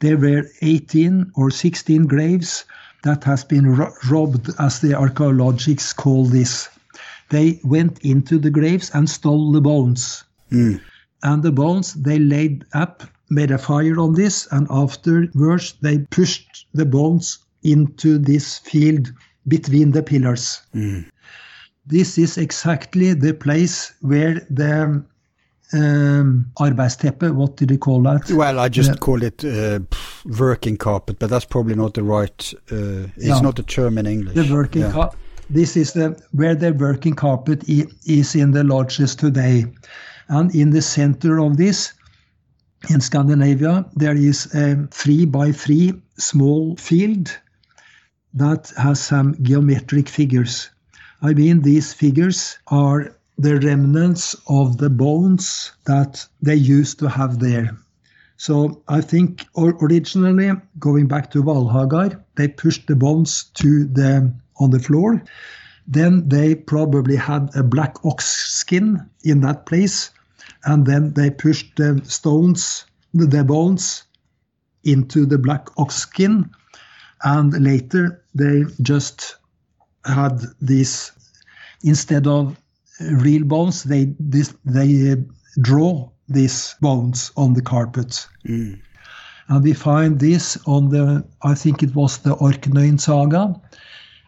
There 0.00 0.18
were 0.18 0.44
18 0.60 1.32
or 1.34 1.50
16 1.50 2.06
graves 2.08 2.66
that 3.04 3.24
has 3.24 3.42
been 3.42 3.74
ro- 3.74 3.94
robbed, 4.10 4.50
as 4.58 4.80
the 4.80 4.92
archaeologists 4.92 5.94
call 5.94 6.26
this. 6.26 6.68
They 7.30 7.58
went 7.64 8.00
into 8.00 8.38
the 8.38 8.50
graves 8.50 8.90
and 8.92 9.08
stole 9.08 9.50
the 9.50 9.62
bones 9.62 10.24
hmm. 10.50 10.76
and 11.22 11.42
the 11.42 11.52
bones 11.52 11.94
they 11.94 12.18
laid 12.18 12.66
up, 12.74 13.02
made 13.30 13.50
a 13.50 13.56
fire 13.56 13.98
on 13.98 14.12
this, 14.12 14.46
and 14.50 14.66
afterwards 14.68 15.74
they 15.80 16.00
pushed 16.10 16.66
the 16.74 16.84
bones 16.84 17.38
into 17.62 18.18
this 18.18 18.58
field 18.58 19.10
between 19.48 19.92
the 19.92 20.02
pillars. 20.02 20.62
This 21.86 22.18
is 22.18 22.36
exactly 22.38 23.14
the 23.14 23.32
place 23.32 23.94
where 24.02 24.46
the 24.50 25.02
um, 25.72 26.46
arbeidsteppe, 26.58 27.34
what 27.34 27.56
did 27.56 27.70
you 27.70 27.78
call 27.78 28.02
that? 28.02 28.30
Well, 28.30 28.58
I 28.58 28.68
just 28.68 29.00
call 29.00 29.22
it 29.22 29.44
uh, 29.44 29.80
working 30.38 30.76
carpet, 30.76 31.18
but 31.18 31.30
that's 31.30 31.44
probably 31.44 31.74
not 31.74 31.94
the 31.94 32.02
right. 32.02 32.54
Uh, 32.70 33.08
it's 33.16 33.26
Yeah. 33.26 33.40
not 33.40 33.58
a 33.58 33.62
term 33.62 33.98
in 33.98 34.06
English. 34.06 34.34
The 34.34 34.52
working 34.52 34.82
Yeah. 34.82 34.92
car- 34.92 35.12
This 35.50 35.76
is 35.76 35.92
the 35.92 36.14
where 36.32 36.54
the 36.54 36.72
working 36.74 37.14
carpet 37.14 37.64
is 38.04 38.34
in 38.34 38.50
the 38.52 38.64
lodges 38.64 39.14
today, 39.16 39.64
and 40.28 40.54
in 40.54 40.70
the 40.70 40.82
center 40.82 41.38
of 41.40 41.56
this, 41.56 41.94
in 42.90 43.00
Scandinavia, 43.00 43.86
there 43.96 44.14
is 44.14 44.46
a 44.54 44.76
three 44.90 45.24
by 45.24 45.52
three 45.52 45.94
small 46.18 46.76
field 46.76 47.30
that 48.34 48.72
has 48.76 49.00
some 49.00 49.36
geometric 49.42 50.08
figures. 50.08 50.70
I 51.22 51.34
mean, 51.34 51.62
these 51.62 51.92
figures 51.92 52.58
are 52.68 53.14
the 53.38 53.58
remnants 53.60 54.34
of 54.48 54.78
the 54.78 54.90
bones 54.90 55.72
that 55.86 56.26
they 56.42 56.56
used 56.56 56.98
to 56.98 57.08
have 57.08 57.38
there. 57.38 57.76
So 58.36 58.82
I 58.88 59.00
think 59.00 59.46
originally, 59.56 60.52
going 60.78 61.08
back 61.08 61.30
to 61.32 61.42
Vallhagar, 61.42 62.22
they 62.36 62.48
pushed 62.48 62.86
the 62.86 62.94
bones 62.94 63.44
to 63.54 63.84
the 63.84 64.32
on 64.60 64.70
the 64.70 64.78
floor. 64.78 65.22
Then 65.86 66.28
they 66.28 66.54
probably 66.54 67.16
had 67.16 67.50
a 67.56 67.62
black 67.62 68.04
ox 68.04 68.26
skin 68.26 69.08
in 69.24 69.40
that 69.40 69.66
place, 69.66 70.10
and 70.64 70.86
then 70.86 71.14
they 71.14 71.30
pushed 71.30 71.76
the 71.76 72.00
stones, 72.04 72.84
the 73.14 73.42
bones, 73.44 74.04
into 74.84 75.26
the 75.26 75.38
black 75.38 75.68
ox 75.76 75.96
skin, 75.96 76.50
and 77.24 77.52
later 77.64 78.22
they 78.34 78.64
just 78.82 79.36
had 80.04 80.40
these 80.60 81.12
instead 81.82 82.26
of 82.26 82.56
real 83.00 83.44
bones, 83.44 83.84
they 83.84 84.14
this, 84.18 84.54
they 84.64 85.16
draw 85.60 86.08
these 86.28 86.74
bones 86.80 87.32
on 87.36 87.54
the 87.54 87.62
carpet. 87.62 88.26
Mm. 88.46 88.80
And 89.48 89.64
we 89.64 89.72
find 89.72 90.20
this 90.20 90.58
on 90.66 90.90
the, 90.90 91.24
I 91.42 91.54
think 91.54 91.82
it 91.82 91.94
was 91.94 92.18
the 92.18 92.36
Orknøyen 92.36 93.00
saga, 93.00 93.58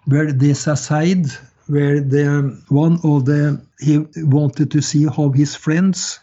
where 0.07 0.33
this 0.33 0.67
aside, 0.67 1.27
where 1.67 2.01
the 2.01 2.59
one 2.69 2.99
of 3.05 3.27
the, 3.27 3.61
he 3.81 3.99
wanted 4.17 4.71
to 4.71 4.81
see 4.81 5.07
how 5.07 5.31
his 5.31 5.55
friends 5.55 6.19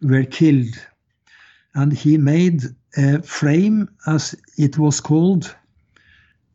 were 0.00 0.24
killed. 0.24 0.74
And 1.74 1.92
he 1.92 2.16
made 2.16 2.62
a 2.96 3.22
frame, 3.22 3.88
as 4.06 4.34
it 4.56 4.78
was 4.78 5.00
called, 5.00 5.54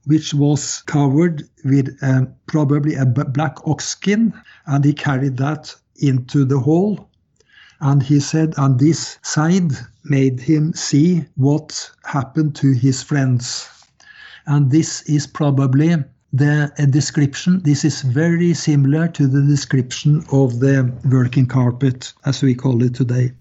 which 0.06 0.34
was 0.34 0.82
covered 0.84 1.44
with 1.64 1.98
uh, 2.02 2.26
probably 2.48 2.96
a 2.96 3.06
black 3.06 3.58
ox 3.68 3.86
skin, 3.86 4.34
and 4.66 4.86
he 4.86 4.94
carried 4.94 5.38
that 5.38 5.76
into 5.98 6.46
the 6.46 6.60
hall 6.60 7.10
and 7.82 8.02
he 8.02 8.20
said, 8.20 8.56
on 8.58 8.78
this 8.78 9.18
side 9.22 9.72
made 10.04 10.40
him 10.40 10.74
see 10.74 11.26
what 11.36 11.92
happened 12.04 12.56
to 12.56 12.72
his 12.72 13.04
friends. 13.04 13.70
And 14.46 14.72
this 14.72 15.02
is 15.04 15.28
probably 15.28 15.96
the 16.32 16.72
description. 16.90 17.62
This 17.64 17.84
is 17.84 18.02
very 18.02 18.54
similar 18.54 19.08
to 19.10 19.28
the 19.28 19.42
description 19.42 20.24
of 20.32 20.60
the 20.60 20.92
working 21.12 21.48
carpet, 21.48 22.14
as 22.26 22.42
we 22.42 22.56
call 22.56 22.82
it 22.84 22.94
today. 22.94 23.32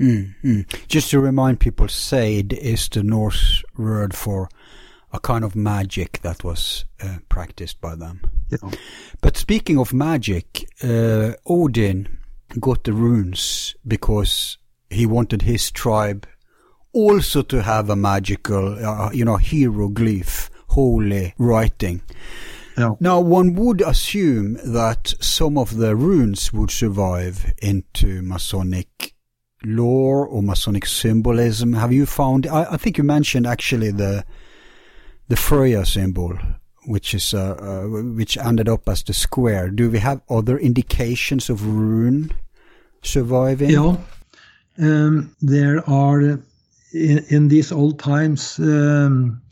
Mm-hmm. 0.00 0.62
Just 0.88 1.10
to 1.10 1.20
remind 1.20 1.60
people, 1.60 1.88
Seid 1.88 2.52
is 2.52 2.88
the 2.88 3.02
Norse 3.02 3.62
word 3.78 4.14
for 4.14 4.48
a 5.16 5.20
kind 5.20 5.44
of 5.44 5.56
magic 5.56 6.20
that 6.22 6.44
was 6.44 6.84
uh, 7.02 7.18
practiced 7.28 7.80
by 7.80 7.94
them. 7.94 8.20
Yeah. 8.50 8.70
But 9.20 9.36
speaking 9.36 9.78
of 9.78 9.92
magic, 9.92 10.68
uh, 10.82 11.32
Odin 11.46 12.18
got 12.60 12.84
the 12.84 12.92
runes 12.92 13.74
because 13.86 14.58
he 14.90 15.06
wanted 15.06 15.42
his 15.42 15.70
tribe 15.70 16.26
also 16.92 17.42
to 17.42 17.62
have 17.62 17.90
a 17.90 17.96
magical, 17.96 18.78
uh, 18.84 19.10
you 19.12 19.24
know, 19.24 19.36
hieroglyph, 19.36 20.50
holy 20.68 21.34
writing. 21.38 22.02
Yeah. 22.78 22.94
Now, 23.00 23.20
one 23.20 23.54
would 23.54 23.80
assume 23.80 24.58
that 24.64 25.14
some 25.20 25.56
of 25.56 25.76
the 25.76 25.96
runes 25.96 26.52
would 26.52 26.70
survive 26.70 27.54
into 27.62 28.22
Masonic 28.22 29.14
lore 29.64 30.26
or 30.26 30.42
Masonic 30.42 30.86
symbolism. 30.86 31.72
Have 31.72 31.92
you 31.92 32.06
found? 32.06 32.46
I, 32.46 32.74
I 32.74 32.76
think 32.76 32.98
you 32.98 33.04
mentioned 33.04 33.46
actually 33.46 33.90
the 33.90 34.24
the 35.28 35.36
Freya 35.36 35.84
symbol, 35.84 36.38
which 36.86 37.14
is 37.14 37.34
uh, 37.34 37.56
uh, 37.60 38.02
which 38.14 38.38
ended 38.38 38.68
up 38.68 38.88
as 38.88 39.02
the 39.02 39.12
square. 39.12 39.70
Do 39.70 39.90
we 39.90 39.98
have 39.98 40.20
other 40.30 40.58
indications 40.58 41.50
of 41.50 41.66
rune 41.66 42.30
surviving? 43.02 43.70
Yeah, 43.70 43.96
um, 44.78 45.34
there 45.42 45.88
are 45.88 46.20
in, 46.92 47.24
in, 47.28 47.48
these 47.48 47.72
old 47.72 47.98
times 47.98 48.58
um, 48.58 49.42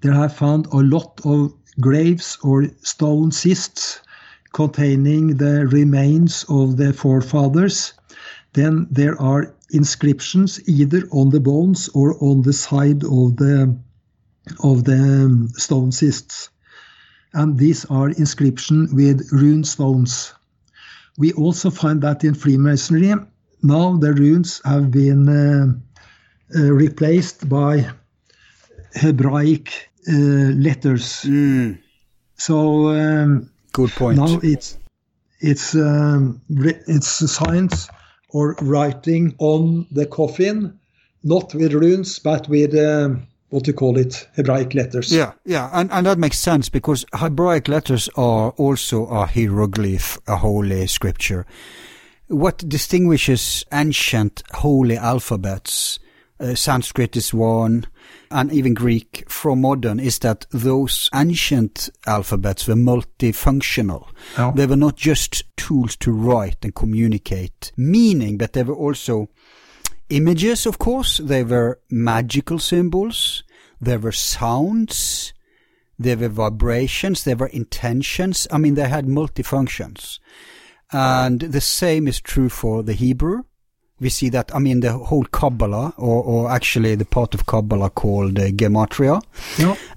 there 0.00 0.12
have 0.12 0.36
found 0.36 0.66
a 0.66 0.78
lot 0.78 1.20
of 1.24 1.52
graves 1.80 2.38
or 2.42 2.66
stone 2.82 3.30
cists 3.30 4.00
containing 4.52 5.36
the 5.36 5.66
remains 5.68 6.44
of 6.48 6.76
the 6.76 6.92
forefathers. 6.92 7.94
Then 8.54 8.88
there 8.90 9.20
are 9.20 9.54
inscriptions 9.70 10.60
either 10.68 11.06
on 11.12 11.30
the 11.30 11.38
bones 11.38 11.88
or 11.94 12.16
on 12.22 12.42
the 12.42 12.52
side 12.52 13.04
of 13.04 13.36
the 13.36 13.78
of 14.62 14.84
the 14.84 14.94
um, 14.94 15.48
stone 15.50 15.92
cists 15.92 16.50
and 17.32 17.58
these 17.58 17.84
are 17.86 18.08
inscriptions 18.08 18.92
with 18.92 19.28
rune 19.32 19.64
stones. 19.64 20.34
We 21.18 21.32
also 21.32 21.70
find 21.70 22.02
that 22.02 22.24
in 22.24 22.34
Freemasonry. 22.34 23.14
Now 23.62 23.96
the 23.96 24.12
runes 24.12 24.60
have 24.64 24.90
been 24.90 25.28
uh, 25.28 26.58
uh, 26.58 26.72
replaced 26.72 27.48
by 27.48 27.90
Hebraic 28.94 29.90
uh, 30.08 30.12
letters. 30.12 31.22
Mm. 31.22 31.78
So 32.36 32.88
um, 32.88 33.50
good 33.72 33.90
point. 33.90 34.18
Now 34.18 34.40
it's 34.42 34.78
it's 35.40 35.74
um, 35.74 36.40
it's 36.48 37.08
signs 37.30 37.88
or 38.30 38.56
writing 38.60 39.34
on 39.38 39.86
the 39.90 40.06
coffin, 40.06 40.78
not 41.22 41.54
with 41.54 41.74
runes, 41.74 42.18
but 42.18 42.48
with 42.48 42.74
um, 42.74 43.26
what 43.50 43.66
you 43.66 43.72
call 43.72 43.98
it, 43.98 44.28
Hebraic 44.34 44.74
letters. 44.74 45.12
Yeah, 45.12 45.32
yeah, 45.44 45.70
and, 45.72 45.90
and 45.92 46.06
that 46.06 46.18
makes 46.18 46.38
sense 46.38 46.68
because 46.68 47.04
Hebraic 47.12 47.68
letters 47.68 48.08
are 48.16 48.50
also 48.50 49.06
a 49.06 49.26
hieroglyph, 49.26 50.18
a 50.26 50.36
holy 50.36 50.86
scripture. 50.86 51.46
What 52.28 52.68
distinguishes 52.68 53.64
ancient 53.72 54.44
holy 54.52 54.96
alphabets, 54.96 55.98
uh, 56.38 56.54
Sanskrit 56.54 57.16
is 57.16 57.34
one, 57.34 57.86
and 58.30 58.52
even 58.52 58.72
Greek 58.72 59.24
from 59.28 59.62
modern, 59.62 59.98
is 59.98 60.20
that 60.20 60.46
those 60.52 61.08
ancient 61.12 61.90
alphabets 62.06 62.68
were 62.68 62.76
multifunctional. 62.76 64.06
Oh. 64.38 64.52
They 64.54 64.66
were 64.66 64.76
not 64.76 64.96
just 64.96 65.44
tools 65.56 65.96
to 65.96 66.12
write 66.12 66.58
and 66.62 66.74
communicate 66.74 67.72
meaning, 67.76 68.38
but 68.38 68.52
they 68.52 68.62
were 68.62 68.76
also 68.76 69.28
images, 70.10 70.66
of 70.66 70.78
course. 70.78 71.18
They 71.18 71.42
were 71.42 71.80
magical 71.90 72.58
symbols. 72.58 73.42
There 73.80 73.98
were 73.98 74.12
sounds. 74.12 75.32
There 75.98 76.16
were 76.16 76.28
vibrations. 76.28 77.24
There 77.24 77.36
were 77.36 77.48
intentions. 77.48 78.46
I 78.50 78.58
mean, 78.58 78.74
they 78.74 78.88
had 78.88 79.06
multifunctions. 79.06 80.18
And 80.92 81.40
the 81.40 81.60
same 81.60 82.08
is 82.08 82.20
true 82.20 82.48
for 82.48 82.82
the 82.82 82.94
Hebrew. 82.94 83.44
We 84.00 84.08
see 84.08 84.30
that, 84.30 84.54
I 84.54 84.58
mean, 84.60 84.80
the 84.80 84.94
whole 84.94 85.24
Kabbalah, 85.24 85.92
or, 85.98 86.24
or 86.24 86.50
actually 86.50 86.94
the 86.94 87.04
part 87.04 87.34
of 87.34 87.44
Kabbalah 87.44 87.90
called 87.90 88.38
uh, 88.38 88.48
Gematria. 88.48 89.22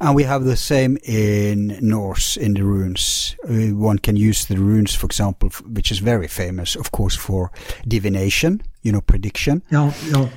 And 0.01 0.13
we 0.13 0.23
have 0.23 0.43
the 0.43 0.57
same 0.57 0.97
in 1.03 1.79
Norse, 1.81 2.35
in 2.35 2.53
the 2.53 2.65
runes. 2.65 3.37
Uh, 3.47 3.73
one 3.73 3.99
can 3.99 4.17
use 4.17 4.45
the 4.45 4.57
runes, 4.57 4.93
for 4.93 5.05
example, 5.05 5.49
which 5.71 5.89
is 5.89 5.99
very 5.99 6.27
famous, 6.27 6.75
of 6.75 6.91
course, 6.91 7.15
for 7.15 7.49
divination, 7.87 8.61
you 8.83 8.91
know, 8.91 9.01
prediction. 9.01 9.63
Yeah, 9.71 9.91
yeah. 10.07 10.29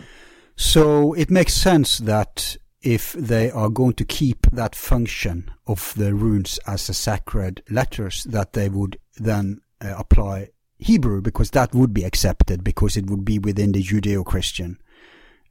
So 0.57 1.13
it 1.13 1.31
makes 1.31 1.53
sense 1.53 1.99
that 1.99 2.57
if 2.81 3.13
they 3.13 3.51
are 3.51 3.69
going 3.69 3.95
to 3.95 4.05
keep 4.05 4.47
that 4.53 4.75
function 4.75 5.51
of 5.67 5.93
the 5.97 6.15
runes 6.15 6.59
as 6.67 6.89
a 6.89 6.95
sacred 6.95 7.63
letters, 7.69 8.25
that 8.25 8.55
they 8.55 8.69
would 8.69 8.99
then 9.17 9.61
uh, 9.81 9.95
apply 9.99 10.51
Hebrew 10.79 11.21
because 11.21 11.51
that 11.51 11.75
would 11.75 11.93
be 11.93 12.05
accepted 12.05 12.63
because 12.63 12.97
it 12.97 13.11
would 13.11 13.25
be 13.25 13.39
within 13.39 13.73
the 13.73 13.83
Judeo-Christian 13.83 14.79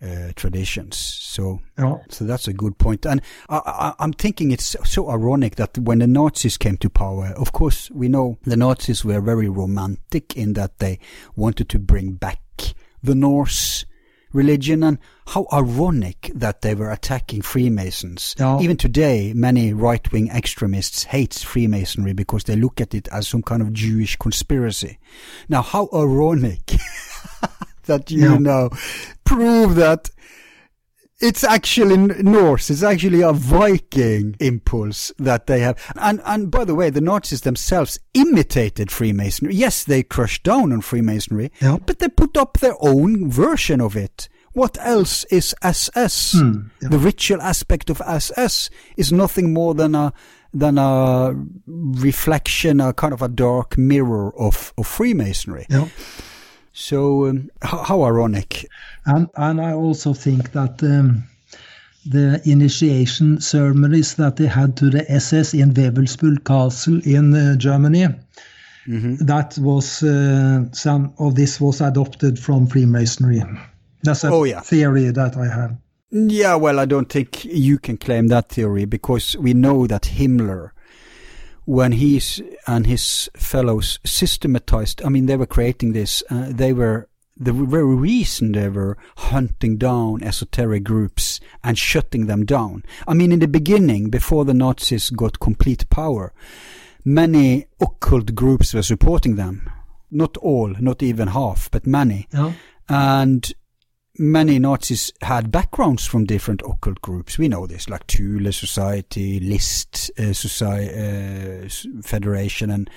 uh, 0.01 0.31
traditions. 0.35 0.97
So, 0.97 1.61
yeah. 1.77 1.97
so 2.09 2.25
that's 2.25 2.47
a 2.47 2.53
good 2.53 2.77
point. 2.77 3.05
And 3.05 3.21
I, 3.49 3.93
am 3.99 4.13
thinking 4.13 4.51
it's 4.51 4.75
so 4.83 5.09
ironic 5.09 5.55
that 5.55 5.77
when 5.77 5.99
the 5.99 6.07
Nazis 6.07 6.57
came 6.57 6.77
to 6.77 6.89
power, 6.89 7.33
of 7.37 7.51
course, 7.53 7.89
we 7.91 8.07
know 8.07 8.37
the 8.43 8.57
Nazis 8.57 9.03
were 9.03 9.21
very 9.21 9.49
romantic 9.49 10.35
in 10.35 10.53
that 10.53 10.79
they 10.79 10.99
wanted 11.35 11.69
to 11.69 11.79
bring 11.79 12.13
back 12.13 12.39
the 13.05 13.15
Norse 13.15 13.85
religion 14.33 14.83
and 14.83 14.97
how 15.27 15.47
ironic 15.53 16.29
that 16.35 16.61
they 16.61 16.75
were 16.75 16.91
attacking 16.91 17.41
Freemasons. 17.41 18.35
Yeah. 18.37 18.59
Even 18.59 18.75
today, 18.75 19.31
many 19.33 19.71
right-wing 19.71 20.29
extremists 20.29 21.03
hate 21.05 21.33
Freemasonry 21.33 22.11
because 22.13 22.43
they 22.43 22.57
look 22.57 22.81
at 22.81 22.93
it 22.93 23.07
as 23.13 23.27
some 23.29 23.41
kind 23.41 23.61
of 23.61 23.71
Jewish 23.71 24.17
conspiracy. 24.17 24.99
Now, 25.47 25.61
how 25.61 25.87
ironic 25.93 26.65
that 27.85 28.11
you 28.11 28.23
Yeah. 28.31 28.37
now 28.37 28.69
prove 29.23 29.75
that 29.75 30.09
it's 31.21 31.43
actually 31.43 31.97
Norse. 31.97 32.69
It's 32.69 32.83
actually 32.83 33.21
a 33.21 33.31
Viking 33.31 34.35
impulse 34.39 35.11
that 35.17 35.47
they 35.47 35.59
have. 35.61 35.79
And, 35.95 36.21
and 36.25 36.51
by 36.51 36.65
the 36.65 36.75
way, 36.75 36.89
the 36.89 37.01
Nazis 37.01 37.41
themselves 37.41 37.97
imitated 38.13 38.91
Freemasonry. 38.91 39.55
Yes, 39.55 39.83
they 39.85 40.03
crushed 40.03 40.43
down 40.43 40.73
on 40.73 40.81
Freemasonry, 40.81 41.51
Yeah. 41.61 41.77
but 41.85 41.99
they 41.99 42.09
put 42.09 42.35
up 42.37 42.57
their 42.59 42.75
own 42.81 43.29
version 43.31 43.79
of 43.81 43.95
it. 43.95 44.27
What 44.53 44.77
else 44.79 45.23
is 45.25 45.53
SS? 45.61 46.33
Hmm, 46.33 46.67
yeah. 46.81 46.89
The 46.89 46.97
ritual 46.97 47.41
aspect 47.41 47.89
of 47.89 48.01
SS 48.05 48.69
is 48.95 49.11
nothing 49.11 49.53
more 49.53 49.73
than 49.73 49.95
a 49.95 50.13
than 50.53 50.77
a 50.77 51.33
reflection, 51.67 52.79
a 52.79 52.93
kind 52.93 53.13
of 53.13 53.21
a 53.21 53.27
dark 53.27 53.77
mirror 53.77 54.33
of, 54.39 54.73
of 54.77 54.87
Freemasonry. 54.87 55.65
Yeah. 55.69 55.89
So 56.77 57.27
um, 57.27 57.49
how, 57.61 57.77
how 57.83 58.03
ironic. 58.03 58.67
And 59.05 59.27
and 59.35 59.61
I 59.61 59.71
also 59.73 60.13
think 60.13 60.51
that 60.51 60.83
um, 60.83 61.23
the 62.05 62.41
initiation 62.45 63.39
ceremonies 63.41 64.15
that 64.15 64.35
they 64.35 64.45
had 64.47 64.75
to 64.77 64.89
the 64.89 65.09
SS 65.11 65.53
in 65.53 65.73
Wewelsburg 65.73 66.43
Castle 66.43 66.99
in 67.05 67.33
uh, 67.33 67.55
Germany, 67.55 68.07
that 68.87 69.57
was 69.57 70.03
uh, 70.03 70.65
some 70.73 71.13
of 71.17 71.33
this 71.35 71.59
was 71.61 71.81
adopted 71.81 72.37
from 72.37 72.67
Freemasonry. 72.67 73.41
That's 74.03 74.23
a 74.23 74.29
Oh, 74.31 74.43
yeah. 74.43 74.59
theory 74.59 75.09
that 75.11 75.35
I 75.37 75.47
have. 75.47 75.75
Yeah, 76.11 76.55
well, 76.55 76.79
I 76.79 76.85
don't 76.85 77.09
think 77.09 77.43
you 77.45 77.79
can 77.79 77.97
claim 77.97 78.27
that 78.27 78.49
theory 78.49 78.85
because 78.85 79.35
we 79.37 79.53
know 79.53 79.87
that 79.87 80.03
Himmler, 80.03 80.69
when 81.65 81.93
he's 81.93 82.41
and 82.67 82.87
his 82.87 83.29
fellows 83.35 83.99
systematized, 84.05 85.03
I 85.03 85.09
mean, 85.09 85.25
they 85.25 85.37
were 85.37 85.45
creating 85.45 85.93
this, 85.93 86.23
uh, 86.29 86.47
they 86.49 86.73
were 86.73 87.09
the 87.37 87.51
very 87.51 87.95
reason 87.95 88.53
they 88.53 88.69
were 88.69 88.97
hunting 89.17 89.77
down 89.77 90.23
esoteric 90.23 90.83
groups 90.83 91.41
and 91.63 91.77
shutting 91.77 92.27
them 92.27 92.45
down. 92.45 92.83
I 93.07 93.13
mean, 93.13 93.31
in 93.31 93.39
the 93.39 93.47
beginning, 93.47 94.09
before 94.09 94.45
the 94.45 94.53
Nazis 94.53 95.09
got 95.09 95.39
complete 95.39 95.89
power, 95.89 96.33
many 97.03 97.65
occult 97.81 98.35
groups 98.35 98.73
were 98.73 98.83
supporting 98.83 99.35
them. 99.35 99.69
Not 100.11 100.37
all, 100.37 100.69
not 100.79 101.03
even 101.03 101.29
half, 101.29 101.69
but 101.71 101.85
many. 101.85 102.27
And 102.87 103.51
many 104.17 104.59
Nazis 104.59 105.11
had 105.21 105.51
backgrounds 105.51 106.05
from 106.05 106.25
different 106.25 106.61
occult 106.61 107.01
groups. 107.01 107.37
We 107.37 107.47
know 107.47 107.67
this, 107.67 107.89
like 107.89 108.07
Thule 108.07 108.51
Society, 108.51 109.39
List 109.39 110.11
uh, 110.17 110.33
Society, 110.33 111.65
uh, 111.65 112.01
Federation, 112.01 112.71
and 112.71 112.89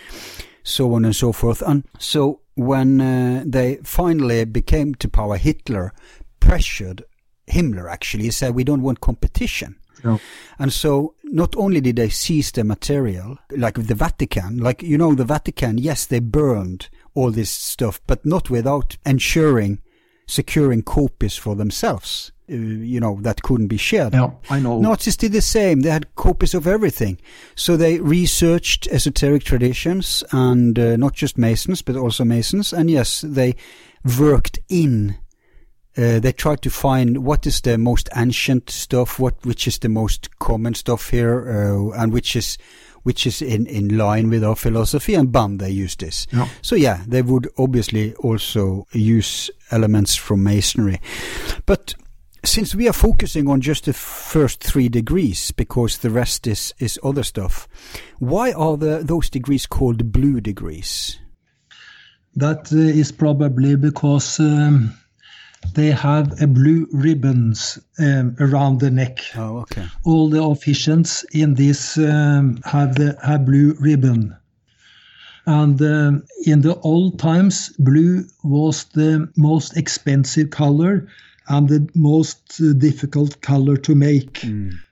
so 0.63 0.95
on 0.95 1.05
and 1.05 1.17
so 1.17 1.33
forth. 1.33 1.63
And 1.63 1.85
so 1.99 2.41
when 2.55 3.01
uh, 3.01 3.43
they 3.47 3.77
finally 3.85 4.45
became 4.45 4.95
to 4.97 5.09
power, 5.09 5.37
Hitler 5.37 5.93
pressured 6.41 7.05
Himmler 7.49 7.91
actually. 7.91 8.25
He 8.25 8.31
said, 8.31 8.55
we 8.55 8.65
don't 8.65 8.83
want 8.83 9.01
competition. 9.01 9.77
Yeah. 10.05 10.19
And 10.59 10.73
so 10.73 11.15
not 11.25 11.57
only 11.57 11.81
did 11.81 11.97
they 11.97 12.09
seize 12.09 12.53
the 12.53 12.65
material, 12.65 13.39
like 13.51 13.75
the 13.75 13.95
Vatican, 13.95 14.59
like, 14.59 14.83
you 14.83 14.97
know, 14.97 15.15
the 15.15 15.25
Vatican, 15.25 15.79
yes, 15.79 16.07
they 16.07 16.21
burned 16.21 16.89
all 17.15 17.31
this 17.31 17.51
stuff, 17.51 18.01
but 18.07 18.25
not 18.25 18.51
without 18.51 18.97
ensuring, 19.05 19.81
securing 20.29 20.83
copies 20.83 21.37
for 21.37 21.57
themselves, 21.57 22.31
uh, 22.51 22.55
you 22.55 23.01
know, 23.01 23.19
that 23.23 23.43
couldn't 23.43 23.67
be 23.67 23.77
shared. 23.77 24.13
Yeah, 24.13 24.31
I 24.49 24.61
know. 24.61 24.79
Nazis 24.79 25.17
did 25.17 25.33
the 25.33 25.41
same. 25.41 25.81
They 25.81 25.91
had 25.91 26.15
copies 26.15 26.55
of 26.55 26.67
everything. 26.67 27.19
So 27.57 27.77
they 27.77 27.99
researched 27.99 28.87
esoteric 28.89 29.43
traditions 29.43 30.23
and 30.31 30.79
uh, 30.79 30.97
not 30.97 31.15
just 31.15 31.37
Masons, 31.37 31.83
but 31.83 31.97
also 31.97 32.25
Masons. 32.25 32.73
And 32.73 32.91
yes, 32.91 33.23
they 33.23 33.57
worked 34.19 34.61
in 34.69 35.17
uh, 35.99 36.21
they 36.21 36.31
tried 36.31 36.63
to 36.63 36.71
find 36.71 37.25
what 37.25 37.45
is 37.45 37.61
the 37.63 37.77
most 37.77 38.09
ancient 38.15 38.71
stuff, 38.71 39.19
what 39.19 39.45
which 39.45 39.67
is 39.67 39.81
the 39.81 39.89
most 39.89 40.39
common 40.39 40.73
stuff 40.75 41.11
here, 41.11 41.51
uh, 41.51 41.91
and 42.01 42.13
which 42.13 42.37
is 42.37 42.57
which 43.09 43.27
is 43.27 43.41
in, 43.41 43.65
in 43.69 43.97
line 43.97 44.29
with 44.29 44.45
our 44.45 44.55
philosophy, 44.55 45.15
and 45.15 45.33
bam, 45.33 45.57
they 45.57 45.71
use 45.71 45.97
this. 45.97 46.27
Yeah. 46.31 46.47
So 46.61 46.77
yeah, 46.77 47.05
they 47.07 47.23
would 47.23 47.49
obviously 47.57 48.15
also 48.17 48.87
use 48.93 49.51
elements 49.71 50.15
from 50.15 50.43
masonry, 50.43 51.01
but 51.65 51.95
since 52.45 52.75
we 52.75 52.87
are 52.87 52.93
focusing 52.93 53.49
on 53.49 53.63
just 53.63 53.87
the 53.87 53.95
first 53.95 54.63
three 54.63 54.91
degrees 54.91 55.53
because 55.53 55.97
the 55.99 56.11
rest 56.11 56.47
is 56.47 56.75
is 56.79 57.01
other 57.03 57.23
stuff, 57.23 57.67
why 58.19 58.53
are 58.53 58.77
the 58.77 58.99
those 59.03 59.31
degrees 59.31 59.65
called 59.65 60.13
blue 60.13 60.43
degrees? 60.43 61.19
That 62.37 62.71
uh, 62.71 62.77
is 62.77 63.11
probably 63.11 63.77
because 63.77 64.39
um, 64.39 64.93
they 65.75 65.91
have 65.91 66.41
a 66.41 66.47
blue 66.47 66.87
ribbons 66.93 67.79
um, 67.99 68.37
around 68.41 68.81
the 68.81 68.91
neck. 68.91 69.19
Oh, 69.37 69.59
okay. 69.59 69.87
All 70.05 70.29
the 70.29 70.39
officiants 70.39 71.25
in 71.33 71.55
this 71.55 71.99
um, 71.99 72.61
have 72.65 72.95
the 72.95 73.17
have 73.23 73.45
blue 73.45 73.75
ribbon. 73.81 74.37
And 75.47 75.81
um, 75.81 76.25
in 76.45 76.61
the 76.61 76.77
old 76.81 77.19
times, 77.19 77.71
blue 77.79 78.25
was 78.45 78.85
the 78.95 79.29
most 79.37 79.77
expensive 79.77 80.51
color 80.51 81.09
and 81.49 81.69
the 81.69 81.89
most 81.95 82.61
uh, 82.61 82.75
difficult 82.75 83.41
color 83.41 83.77
to 83.79 83.95
make. 83.95 84.45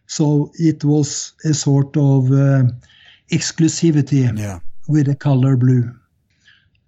So 0.07 0.51
it 0.55 0.83
was 0.83 1.35
a 1.45 1.53
sort 1.53 1.95
of 1.97 2.33
uh, 2.33 2.64
exclusivity 3.31 4.39
Yeah. 4.39 4.61
with 4.89 5.07
the 5.07 5.14
color 5.14 5.57
blue 5.57 5.91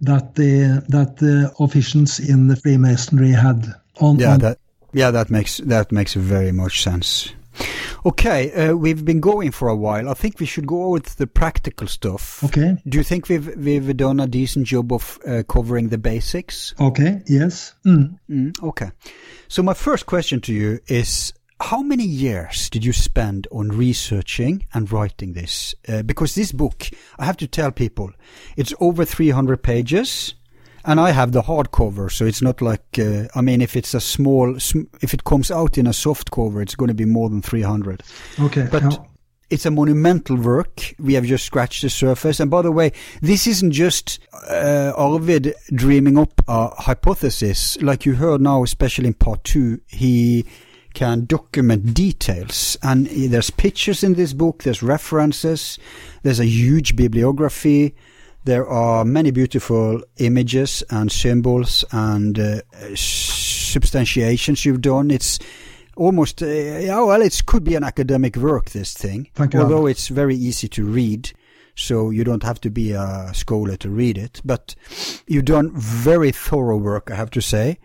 that 0.01 0.35
the 0.35 0.85
that 0.89 1.17
the 1.17 1.53
officials 1.59 2.21
in 2.21 2.49
the 2.49 2.57
Freemasonry 2.57 3.33
had 3.33 3.67
on. 4.01 4.19
Yeah, 4.19 4.33
on- 4.35 4.41
that 4.41 4.59
yeah 4.93 5.11
that 5.11 5.31
makes 5.31 5.59
that 5.59 5.93
makes 5.93 6.15
very 6.15 6.53
much 6.53 6.83
sense. 6.83 7.33
Okay, 8.07 8.53
uh, 8.53 8.75
we've 8.77 9.05
been 9.05 9.19
going 9.21 9.51
for 9.51 9.69
a 9.69 9.75
while. 9.75 10.09
I 10.09 10.15
think 10.15 10.39
we 10.39 10.47
should 10.47 10.67
go 10.67 10.85
over 10.85 11.01
to 11.01 11.19
the 11.19 11.27
practical 11.27 11.89
stuff. 11.89 12.45
okay. 12.45 12.77
Do 12.87 12.99
you 12.99 13.05
think 13.05 13.29
we've 13.29 13.57
we've 13.57 13.97
done 13.97 14.21
a 14.21 14.27
decent 14.29 14.67
job 14.67 14.93
of 14.93 15.19
uh, 15.27 15.43
covering 15.49 15.89
the 15.89 15.99
basics? 15.99 16.75
Okay. 16.81 17.21
Yes. 17.27 17.75
Mm. 17.85 18.19
Mm, 18.31 18.63
okay. 18.63 18.91
So 19.49 19.63
my 19.63 19.75
first 19.75 20.07
question 20.07 20.41
to 20.43 20.53
you 20.53 20.79
is 20.87 21.33
how 21.61 21.83
many 21.83 22.05
years 22.05 22.71
did 22.71 22.85
you 22.85 22.93
spend 22.93 23.49
on 23.51 23.69
researching 23.69 24.65
and 24.75 24.91
writing 24.93 25.33
this? 25.33 25.75
Uh, 25.89 26.03
because 26.03 26.35
this 26.35 26.53
book, 26.53 26.89
I 27.19 27.25
have 27.25 27.37
to 27.39 27.49
tell 27.49 27.73
people, 27.73 28.11
it's 28.57 28.73
over 28.81 29.05
300 29.05 29.63
pages. 29.63 30.35
And 30.85 31.01
I 31.01 31.11
have 31.11 31.33
the 31.33 31.43
hardcover, 31.43 32.11
so 32.11 32.25
it's 32.25 32.41
not 32.41 32.63
like, 32.63 32.99
uh, 32.99 33.25
I 33.35 33.43
mean, 33.43 33.61
if 33.61 33.77
it's 33.77 33.93
a 33.93 34.01
small, 34.01 34.59
sm- 34.59 34.85
if 35.03 35.13
it 35.13 35.25
comes 35.25 35.51
out 35.51 35.77
in 35.77 35.87
a 35.87 35.93
soft 35.93 36.31
cover, 36.31 36.63
it's 36.63 36.77
going 36.77 36.89
to 36.89 36.95
be 36.95 37.05
more 37.05 37.29
than 37.29 37.43
300. 37.43 38.03
Okay. 38.41 38.69
But 38.71 38.99
it's 39.51 39.67
a 39.67 39.71
monumental 39.71 40.37
work. 40.37 40.95
We 40.99 41.15
have 41.15 41.25
just 41.25 41.45
scratched 41.45 41.83
the 41.83 41.91
surface. 41.91 42.41
And 42.41 42.51
by 42.51 42.63
the 42.63 42.73
way, 42.73 42.93
this 43.21 43.47
isn't 43.47 43.73
just 43.73 44.21
uh, 44.49 44.93
Arvid 44.97 45.55
dreaming 45.75 46.17
up 46.17 46.41
a 46.47 46.69
hypothesis. 46.81 47.77
Like 47.83 48.07
you 48.07 48.15
heard 48.15 48.41
now, 48.41 48.63
especially 48.63 49.09
in 49.09 49.15
part 49.15 49.45
two, 49.45 49.81
he 49.89 50.47
can 50.99 51.27
document 51.27 51.95
details. 51.95 52.77
And 52.83 53.07
there's 53.07 53.51
pictures 53.51 54.03
in 54.03 54.15
this 54.15 54.33
book, 54.33 54.65
there's 54.65 54.83
references, 54.83 55.79
there's 56.25 56.41
a 56.41 56.45
huge 56.45 56.97
bibliography. 56.97 57.95
There 58.45 58.67
are 58.67 59.05
many 59.05 59.31
beautiful 59.31 60.03
images 60.17 60.83
and 60.91 61.13
symbols 61.13 61.85
and 61.93 62.37
uh, 62.37 62.63
substantiations 62.97 64.65
you've 64.65 64.81
done. 64.81 65.13
It's 65.13 65.39
almost, 65.97 66.43
uh, 66.43 66.47
yeah, 66.47 67.01
well, 67.01 67.23
it 67.23 67.43
could 67.47 67.63
be 67.63 67.77
an 67.77 67.85
academic 67.85 68.35
work, 68.37 68.71
this 68.71 68.93
thing. 68.93 69.29
Thank 69.35 69.55
you. 69.55 69.61
Although 69.61 69.87
it's 69.87 70.09
very 70.09 70.35
easy 70.35 70.67
to 70.69 70.85
read, 70.85 71.31
so 71.77 72.11
you 72.11 72.25
don't 72.25 72.43
have 72.43 72.61
to 72.63 72.71
be 72.71 72.91
a 72.91 73.31
scholar 73.35 73.77
to 73.77 73.89
read 73.89 74.19
it. 74.19 74.41
But 74.45 74.75
you've 75.29 75.45
done 75.45 75.71
very 75.77 76.33
thorough 76.33 76.79
work, 76.79 77.09
I 77.13 77.15
have 77.15 77.31
to 77.31 77.41
say. 77.41 77.79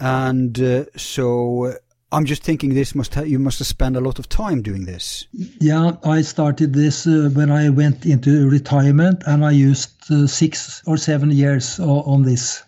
And 0.00 0.58
uh, 0.62 0.84
so 0.96 1.64
uh, 1.64 1.74
I'm 2.10 2.24
just 2.24 2.42
thinking 2.42 2.72
this 2.72 2.94
must 2.94 3.14
ha- 3.14 3.22
you 3.22 3.38
must 3.38 3.58
have 3.58 3.68
spent 3.68 3.96
a 3.96 4.00
lot 4.00 4.18
of 4.18 4.28
time 4.28 4.62
doing 4.62 4.86
this. 4.86 5.26
Yeah, 5.60 5.92
I 6.04 6.22
started 6.22 6.72
this 6.72 7.06
uh, 7.06 7.28
when 7.34 7.50
I 7.50 7.68
went 7.68 8.06
into 8.06 8.48
retirement, 8.48 9.22
and 9.26 9.44
I 9.44 9.50
used 9.50 9.90
uh, 10.10 10.26
six 10.26 10.82
or 10.86 10.96
seven 10.96 11.30
years 11.30 11.78
on 11.78 12.22
this. 12.22 12.62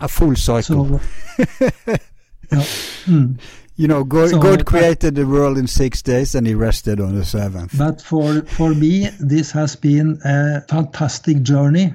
A 0.00 0.08
full 0.08 0.34
cycle. 0.36 0.98
So, 0.98 1.00
yeah. 2.52 2.64
Mm. 3.06 3.38
you 3.76 3.88
know, 3.88 4.04
God, 4.04 4.30
So, 4.30 4.38
God 4.38 4.64
created 4.64 5.14
the 5.14 5.26
world 5.26 5.58
in 5.58 5.66
six 5.66 6.00
days 6.00 6.34
and 6.34 6.46
he 6.46 6.54
rested 6.54 7.00
on 7.00 7.14
the 7.14 7.24
seventh. 7.24 7.76
But 7.76 8.00
for 8.00 8.42
for 8.42 8.74
me, 8.74 9.10
this 9.20 9.50
has 9.52 9.76
been 9.76 10.20
a 10.24 10.62
fantastic 10.68 11.42
journey, 11.42 11.94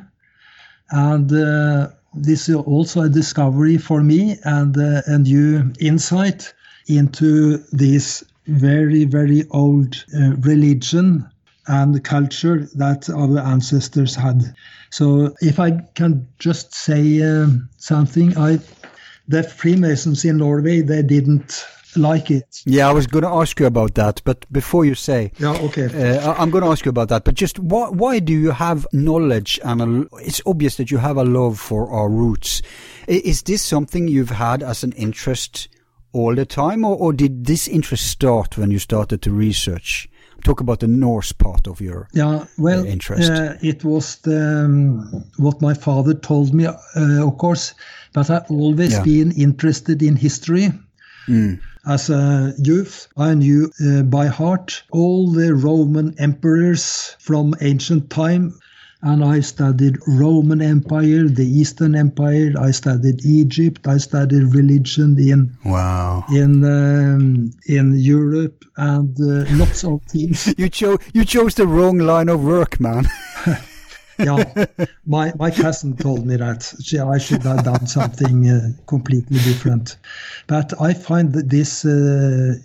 and 0.91 1.31
uh, 1.31 1.87
this 2.13 2.47
is 2.47 2.55
also 2.55 3.01
a 3.01 3.09
discovery 3.09 3.77
for 3.77 4.03
me 4.03 4.37
and 4.43 4.77
uh, 4.77 5.01
a 5.07 5.17
new 5.17 5.73
insight 5.79 6.53
into 6.97 7.57
this 7.71 8.23
very 8.47 9.05
very 9.05 9.45
old 9.51 10.03
uh, 10.15 10.35
religion 10.37 11.27
and 11.67 12.03
culture 12.03 12.67
that 12.75 13.09
our 13.09 13.39
ancestors 13.39 14.15
had. 14.15 14.55
So, 14.89 15.33
if 15.41 15.59
I 15.59 15.71
can 15.95 16.27
just 16.39 16.73
say 16.73 17.21
um 17.21 17.69
something, 17.77 18.37
I 18.37 18.59
the 19.27 19.43
Freemasons 19.43 20.25
in 20.25 20.37
Norway 20.37 20.81
they 20.81 21.01
didn't 21.01 21.65
like 21.95 22.31
it. 22.31 22.61
Yeah, 22.65 22.89
I 22.89 22.93
was 22.93 23.07
going 23.07 23.23
to 23.23 23.29
ask 23.29 23.59
you 23.59 23.65
about 23.65 23.95
that, 23.95 24.21
but 24.23 24.45
before 24.51 24.85
you 24.85 24.95
say, 24.95 25.31
Yeah, 25.39 25.57
okay. 25.63 26.17
Uh, 26.17 26.33
I'm 26.33 26.49
going 26.49 26.63
to 26.63 26.69
ask 26.69 26.85
you 26.85 26.89
about 26.89 27.09
that, 27.09 27.25
but 27.25 27.35
just 27.35 27.59
why, 27.59 27.89
why 27.89 28.19
do 28.19 28.33
you 28.33 28.51
have 28.51 28.87
knowledge 28.93 29.59
and 29.63 29.81
a, 29.81 30.07
it's 30.17 30.41
obvious 30.45 30.77
that 30.77 30.91
you 30.91 30.97
have 30.99 31.17
a 31.17 31.23
love 31.23 31.59
for 31.59 31.89
our 31.91 32.09
roots. 32.09 32.61
Is 33.07 33.43
this 33.43 33.61
something 33.61 34.07
you've 34.07 34.29
had 34.29 34.63
as 34.63 34.83
an 34.83 34.93
interest 34.93 35.67
all 36.13 36.35
the 36.35 36.45
time, 36.45 36.83
or, 36.85 36.95
or 36.97 37.13
did 37.13 37.45
this 37.45 37.67
interest 37.67 38.05
start 38.07 38.57
when 38.57 38.71
you 38.71 38.79
started 38.79 39.21
to 39.21 39.31
research? 39.31 40.09
talk 40.43 40.59
about 40.59 40.79
the 40.79 40.87
Norse 40.87 41.31
part 41.31 41.67
of 41.67 41.79
your 41.81 42.07
Yeah, 42.13 42.45
well, 42.57 42.81
uh, 42.81 42.85
interest. 42.85 43.29
uh, 43.29 43.53
it 43.61 43.83
was 43.83 44.17
the, 44.23 44.65
um, 44.65 45.23
what 45.37 45.61
my 45.61 45.73
father 45.73 46.13
told 46.13 46.53
me, 46.53 46.65
uh, 46.65 46.75
of 46.95 47.37
course, 47.37 47.73
but 48.13 48.29
I've 48.29 48.49
always 48.49 48.93
Yeah. 48.93 49.03
been 49.03 49.31
interested 49.31 50.01
in 50.01 50.15
history. 50.15 50.71
As 51.87 52.09
a 52.09 52.53
youth, 52.57 53.07
I 53.17 53.33
knew 53.33 53.71
uh, 53.79 54.03
by 54.03 54.27
heart 54.27 54.83
all 54.91 55.31
the 55.31 55.55
Roman 55.55 56.13
emperors 56.19 57.15
from 57.19 57.55
ancient 57.61 58.09
time. 58.09 58.53
And 59.03 59.23
I 59.23 59.39
studied 59.41 59.97
Roman 60.07 60.61
Empire, 60.61 61.27
the 61.27 61.45
Eastern 61.45 61.95
Empire. 61.95 62.53
I 62.59 62.71
studied 62.71 63.25
Egypt. 63.25 63.87
I 63.87 63.97
studied 63.97 64.53
religion 64.53 65.17
in 65.17 65.57
Wow. 65.65 66.23
in 66.31 66.63
um, 66.63 67.51
in 67.65 67.95
Europe 67.97 68.63
and 68.77 69.17
uh, 69.19 69.45
lots 69.57 69.83
of 69.83 70.01
things. 70.07 70.53
You 70.57 70.69
chose 70.69 70.99
you 71.13 71.25
chose 71.25 71.55
the 71.55 71.65
wrong 71.65 71.97
line 71.97 72.29
of 72.29 72.43
work, 72.43 72.79
man. 72.79 73.07
yeah, 74.19 74.65
my 75.05 75.33
my 75.39 75.51
cousin 75.51 75.95
told 75.97 76.25
me 76.25 76.35
that 76.37 76.71
she, 76.83 76.99
I 76.99 77.17
should 77.17 77.43
have 77.43 77.63
done 77.63 77.87
something 77.87 78.49
uh, 78.49 78.69
completely 78.85 79.39
different, 79.39 79.97
but 80.47 80.73
I 80.79 80.93
find 80.93 81.33
this 81.33 81.85
uh, 81.85 82.55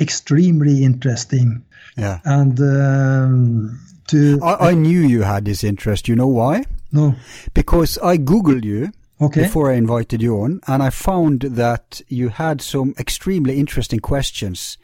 extremely 0.00 0.84
interesting, 0.84 1.64
yeah. 1.96 2.20
and 2.24 2.60
um, 2.60 3.80
to 4.10 4.38
I, 4.42 4.70
I 4.70 4.74
knew 4.74 5.00
you 5.00 5.22
had 5.22 5.44
this 5.44 5.64
interest. 5.64 6.08
You 6.08 6.16
know 6.16 6.28
why? 6.28 6.64
no, 6.92 7.14
Because 7.54 7.98
I 8.02 8.16
googled 8.18 8.64
you 8.64 8.90
okay, 9.20 9.42
before 9.42 9.70
I 9.70 9.76
invited 9.76 10.20
you 10.22 10.40
on, 10.42 10.60
and 10.66 10.82
I 10.82 10.90
found 10.90 11.40
that 11.42 12.00
you 12.08 12.28
had 12.30 12.60
some 12.60 12.94
extremely 12.98 13.58
interesting 13.58 14.00
questions, 14.00 14.76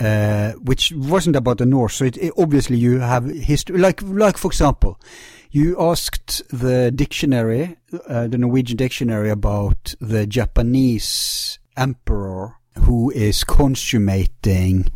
uh, 0.00 0.52
which 0.52 0.92
wasn't 0.94 1.36
about 1.36 1.58
the 1.58 1.66
Norse. 1.66 1.94
So 1.96 2.04
it, 2.04 2.16
it- 2.18 2.32
obviously 2.36 2.76
you 2.76 3.00
have 3.00 3.24
history, 3.26 3.78
like 3.78 4.02
like 4.02 4.36
for 4.38 4.48
example, 4.48 4.98
you 5.50 5.76
asked 5.80 6.42
the 6.50 6.90
dictionary, 6.90 7.76
uh, 8.08 8.26
the 8.28 8.38
Norwegian 8.38 8.76
dictionary, 8.76 9.30
about 9.30 9.94
the 10.00 10.26
Japanese 10.26 11.58
emperor 11.76 12.56
who 12.84 13.10
is 13.10 13.44
consummating 13.44 14.90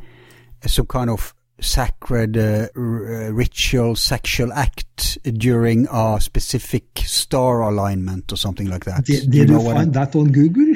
some 0.67 0.87
kind 0.87 1.11
of 1.11 1.35
sacred 1.61 2.37
uh, 2.37 2.69
uh, 2.77 3.33
ritual 3.33 3.97
sexual 3.97 4.53
act 4.53 5.19
during 5.39 5.87
a 5.91 6.21
specific 6.21 6.85
star 7.05 7.63
alignment 7.63 8.33
or 8.33 8.37
something 8.37 8.69
like 8.69 8.85
that. 8.85 9.05
did, 9.05 9.31
did 9.31 9.49
you, 9.49 9.55
know 9.55 9.61
what 9.61 9.77
find 9.77 9.95
that 9.95 10.15
on 10.15 10.33
Google? 10.33 10.75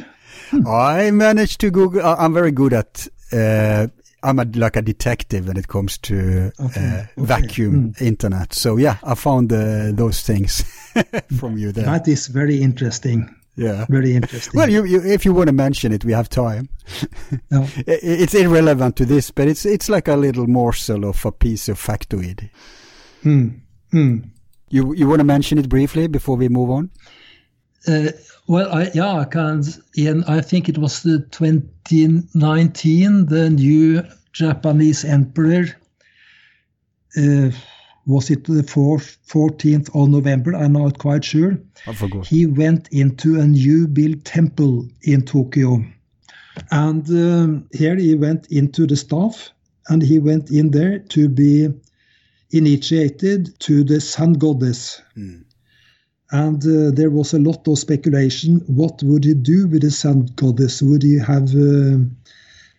I, 0.66 1.06
I 1.06 1.10
managed 1.10 1.60
to 1.60 1.70
Google. 1.70 2.04
I- 2.04 2.16
I'm 2.16 2.34
very 2.34 2.52
good 2.52 2.72
at. 2.72 3.06
Uh, 3.32 3.88
I'm 4.22 4.38
a, 4.38 4.44
like 4.44 4.76
a 4.76 4.82
detective 4.82 5.48
when 5.48 5.56
it 5.56 5.68
comes 5.68 5.96
to 5.98 6.52
Okay, 6.60 6.80
uh, 6.86 7.00
okay. 7.00 7.08
Vacuum 7.16 7.94
internet. 8.00 8.52
So 8.52 8.76
yeah, 8.76 8.98
I 9.02 9.14
found 9.14 9.50
uh, 9.50 9.92
those 9.92 10.20
things 10.20 10.62
from 11.38 11.56
you 11.56 11.72
there. 11.72 11.86
That 11.86 12.06
is 12.06 12.26
very 12.26 12.60
interesting. 12.60 13.34
Yeah. 13.60 13.86
Very 13.88 14.14
interesting. 14.16 14.58
Well, 14.58 14.70
you, 14.70 14.84
you, 14.84 15.00
if 15.02 15.24
you 15.24 15.32
want 15.34 15.48
to 15.48 15.52
mention 15.54 15.92
it, 15.92 16.04
we 16.04 16.12
have 16.14 16.28
time. 16.28 16.68
No. 17.50 17.62
I- 17.62 18.00
It's 18.02 18.34
irrelevant 18.34 18.96
to 18.96 19.04
this, 19.04 19.30
but 19.30 19.46
it's 19.48 19.64
it's 19.64 19.88
like 19.88 20.08
a 20.08 20.16
little 20.16 20.46
morsel 20.46 21.04
of 21.04 21.24
a 21.26 21.30
piece 21.32 21.68
of 21.72 21.78
factoid. 21.78 22.48
Hmm. 23.22 23.48
Hmm. 23.92 24.18
You 24.70 24.94
you 24.94 25.08
want 25.08 25.20
to 25.20 25.24
mention 25.24 25.58
it 25.58 25.68
briefly 25.68 26.08
before 26.08 26.36
we 26.38 26.48
move 26.48 26.70
on? 26.70 26.90
Uh, 27.88 28.10
well, 28.46 28.68
I, 28.72 28.90
yeah, 28.94 29.20
I 29.20 29.24
can. 29.24 29.62
In 29.96 30.24
I 30.24 30.40
think 30.42 30.68
it 30.68 30.78
was 30.78 31.02
the 31.02 31.18
2019, 31.30 33.26
the 33.26 33.50
new 33.50 34.02
Japanese 34.32 35.04
emperor. 35.04 35.66
Uh, 37.16 37.50
was 38.06 38.30
it 38.30 38.44
the 38.44 38.62
4th, 38.62 39.18
14th 39.28 39.88
of 39.94 40.08
November? 40.08 40.54
I'm 40.54 40.72
not 40.72 40.98
quite 40.98 41.24
sure. 41.24 41.58
I 41.86 41.92
forgot. 41.92 42.26
He 42.26 42.46
went 42.46 42.88
into 42.92 43.38
a 43.40 43.46
new 43.46 43.86
built 43.86 44.24
temple 44.24 44.88
in 45.02 45.22
Tokyo, 45.22 45.84
and 46.70 47.08
um, 47.10 47.68
here 47.72 47.96
he 47.96 48.14
went 48.14 48.46
into 48.50 48.86
the 48.86 48.96
staff, 48.96 49.50
and 49.88 50.02
he 50.02 50.18
went 50.18 50.50
in 50.50 50.70
there 50.70 50.98
to 50.98 51.28
be 51.28 51.68
initiated 52.50 53.58
to 53.60 53.84
the 53.84 54.00
sun 54.00 54.32
goddess 54.34 55.00
and 56.32 56.64
uh, 56.64 56.90
there 56.94 57.10
was 57.10 57.32
a 57.32 57.38
lot 57.38 57.66
of 57.66 57.78
speculation. 57.78 58.60
What 58.66 59.02
would 59.02 59.24
he 59.24 59.34
do 59.34 59.66
with 59.66 59.82
the 59.82 59.90
sun 59.90 60.28
goddess? 60.36 60.82
Would 60.82 61.02
he 61.02 61.18
have 61.18 61.54
uh, 61.54 61.98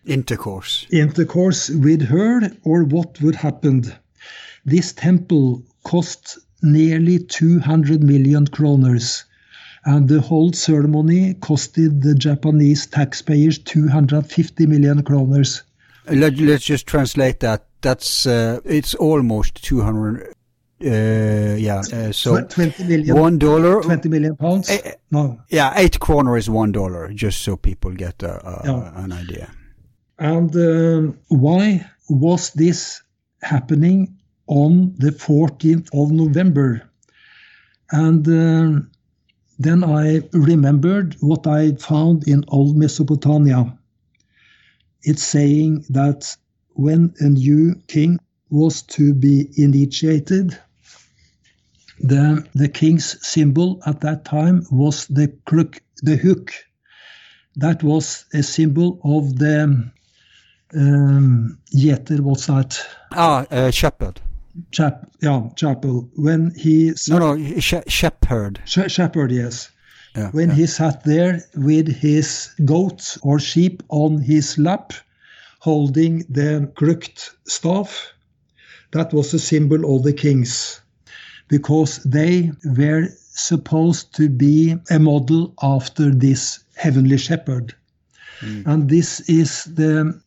Intercourse. 0.04 0.86
intercourse 0.90 1.70
with 1.70 2.02
her, 2.02 2.50
or 2.64 2.84
what 2.84 3.20
would 3.20 3.36
happen? 3.36 3.84
This 4.64 4.92
temple 4.92 5.62
cost 5.84 6.38
nearly 6.62 7.18
200 7.18 8.02
million 8.02 8.46
kroners, 8.46 9.24
and 9.84 10.08
the 10.08 10.20
whole 10.20 10.52
ceremony 10.52 11.34
costed 11.34 12.02
the 12.02 12.14
Japanese 12.14 12.86
taxpayers 12.86 13.58
250 13.58 14.66
million 14.66 15.02
kroners. 15.02 15.62
Let, 16.08 16.38
let's 16.38 16.64
just 16.64 16.86
translate 16.86 17.40
that. 17.40 17.66
That's 17.80 18.26
uh, 18.26 18.60
it's 18.64 18.94
almost 18.94 19.62
two 19.64 19.80
hundred. 19.82 20.34
Uh, 20.84 21.56
yeah. 21.58 21.80
Uh, 21.92 22.12
so 22.12 22.40
Tw- 22.44 22.50
20 22.50 22.84
million, 22.84 23.16
one 23.16 23.38
dollar. 23.38 23.82
20 23.82 24.08
million 24.08 24.36
pounds? 24.36 24.68
Eh. 24.70 24.92
No. 25.10 25.40
Yeah, 25.48 25.72
eight 25.76 25.98
kroner 25.98 26.36
is 26.36 26.48
one 26.48 26.70
dollar. 26.72 27.12
Just 27.12 27.42
so 27.42 27.56
people 27.56 27.90
get 27.92 28.22
a, 28.22 28.34
a, 28.48 28.62
Yeah. 28.64 29.04
an 29.04 29.12
idea. 29.12 29.50
And 30.18 30.54
um, 30.56 31.18
why 31.28 31.84
was 32.08 32.50
this 32.52 33.02
happening 33.42 34.16
on 34.46 34.94
the 34.98 35.10
14th 35.10 35.88
of 35.92 36.10
November? 36.10 36.90
And 37.90 38.26
um, 38.28 38.90
then 39.58 39.84
I 39.84 40.22
remembered 40.32 41.14
what 41.20 41.46
I 41.46 41.72
found 41.72 42.26
in 42.26 42.44
Old 42.48 42.76
Mesopotamia. 42.76 43.78
It's 45.02 45.22
saying 45.22 45.84
that 45.90 46.36
when 46.70 47.14
a 47.20 47.28
new 47.28 47.76
king 47.86 48.18
was 48.50 48.82
to 48.82 49.14
be 49.14 49.48
initiated, 49.56 50.58
the, 52.00 52.46
the 52.54 52.68
king's 52.68 53.24
symbol 53.26 53.80
at 53.86 54.00
that 54.00 54.24
time 54.24 54.66
was 54.70 55.06
the 55.06 55.28
crook, 55.44 55.80
the 56.02 56.16
hook. 56.16 56.52
That 57.56 57.82
was 57.82 58.24
a 58.32 58.42
symbol 58.42 59.00
of 59.04 59.38
the 59.38 59.92
um, 60.74 61.58
gjeter, 61.74 62.20
what's 62.20 62.46
that? 62.46 62.84
Ah, 63.12 63.46
uh, 63.50 63.70
shepherd. 63.70 64.20
Chap, 64.70 65.10
yeah, 65.20 65.48
chapel. 65.56 66.10
When 66.16 66.52
he 66.56 66.92
No, 67.08 67.18
no, 67.18 67.58
she- 67.60 67.80
shepherd. 67.88 68.60
Sh- 68.64 68.88
shepherd, 68.90 69.30
yes. 69.32 69.70
Yeah, 70.14 70.30
when 70.32 70.50
yeah. 70.50 70.54
he 70.56 70.66
sat 70.66 71.04
there 71.04 71.42
with 71.56 71.88
his 71.88 72.50
goat 72.64 73.16
or 73.22 73.38
sheep 73.38 73.82
on 73.88 74.20
his 74.20 74.58
lap, 74.58 74.92
holding 75.60 76.24
the 76.28 76.70
crooked 76.74 77.18
staff, 77.46 78.12
that 78.90 79.12
was 79.14 79.32
a 79.32 79.38
symbol 79.38 79.96
of 79.96 80.02
the 80.02 80.12
kings, 80.12 80.82
because 81.48 82.02
they 82.04 82.52
were 82.76 83.08
supposed 83.34 84.14
to 84.16 84.28
be 84.28 84.76
a 84.90 84.98
model 84.98 85.54
after 85.62 86.10
this 86.10 86.62
heavenly 86.76 87.16
shepherd. 87.16 87.74
Mm. 88.40 88.66
And 88.66 88.90
this 88.90 89.20
is 89.20 89.64
the 89.64 90.20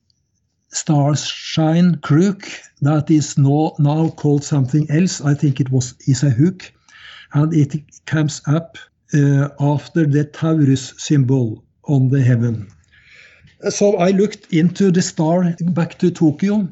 star 0.76 1.16
shine 1.16 1.96
crook 2.02 2.48
that 2.82 3.10
is 3.10 3.38
now, 3.38 3.74
now 3.80 4.10
called 4.10 4.44
something 4.44 4.90
else. 4.92 5.22
I 5.22 5.34
think 5.34 5.60
it 5.60 5.72
was 5.72 5.96
is 6.08 6.24
a 6.24 6.30
hook, 6.30 6.72
and 7.34 7.54
it 7.54 7.76
comes 8.06 8.42
up 8.48 8.78
uh, 9.14 9.50
after 9.60 10.06
the 10.06 10.26
Taurus 10.26 10.94
symbol 10.98 11.64
on 11.88 12.10
the 12.10 12.22
heaven. 12.22 12.68
So 13.70 13.98
I 13.98 14.12
looked 14.12 14.54
into 14.54 14.92
the 14.92 15.02
star 15.02 15.56
back 15.62 15.98
to 16.00 16.12
Tokyo, 16.12 16.68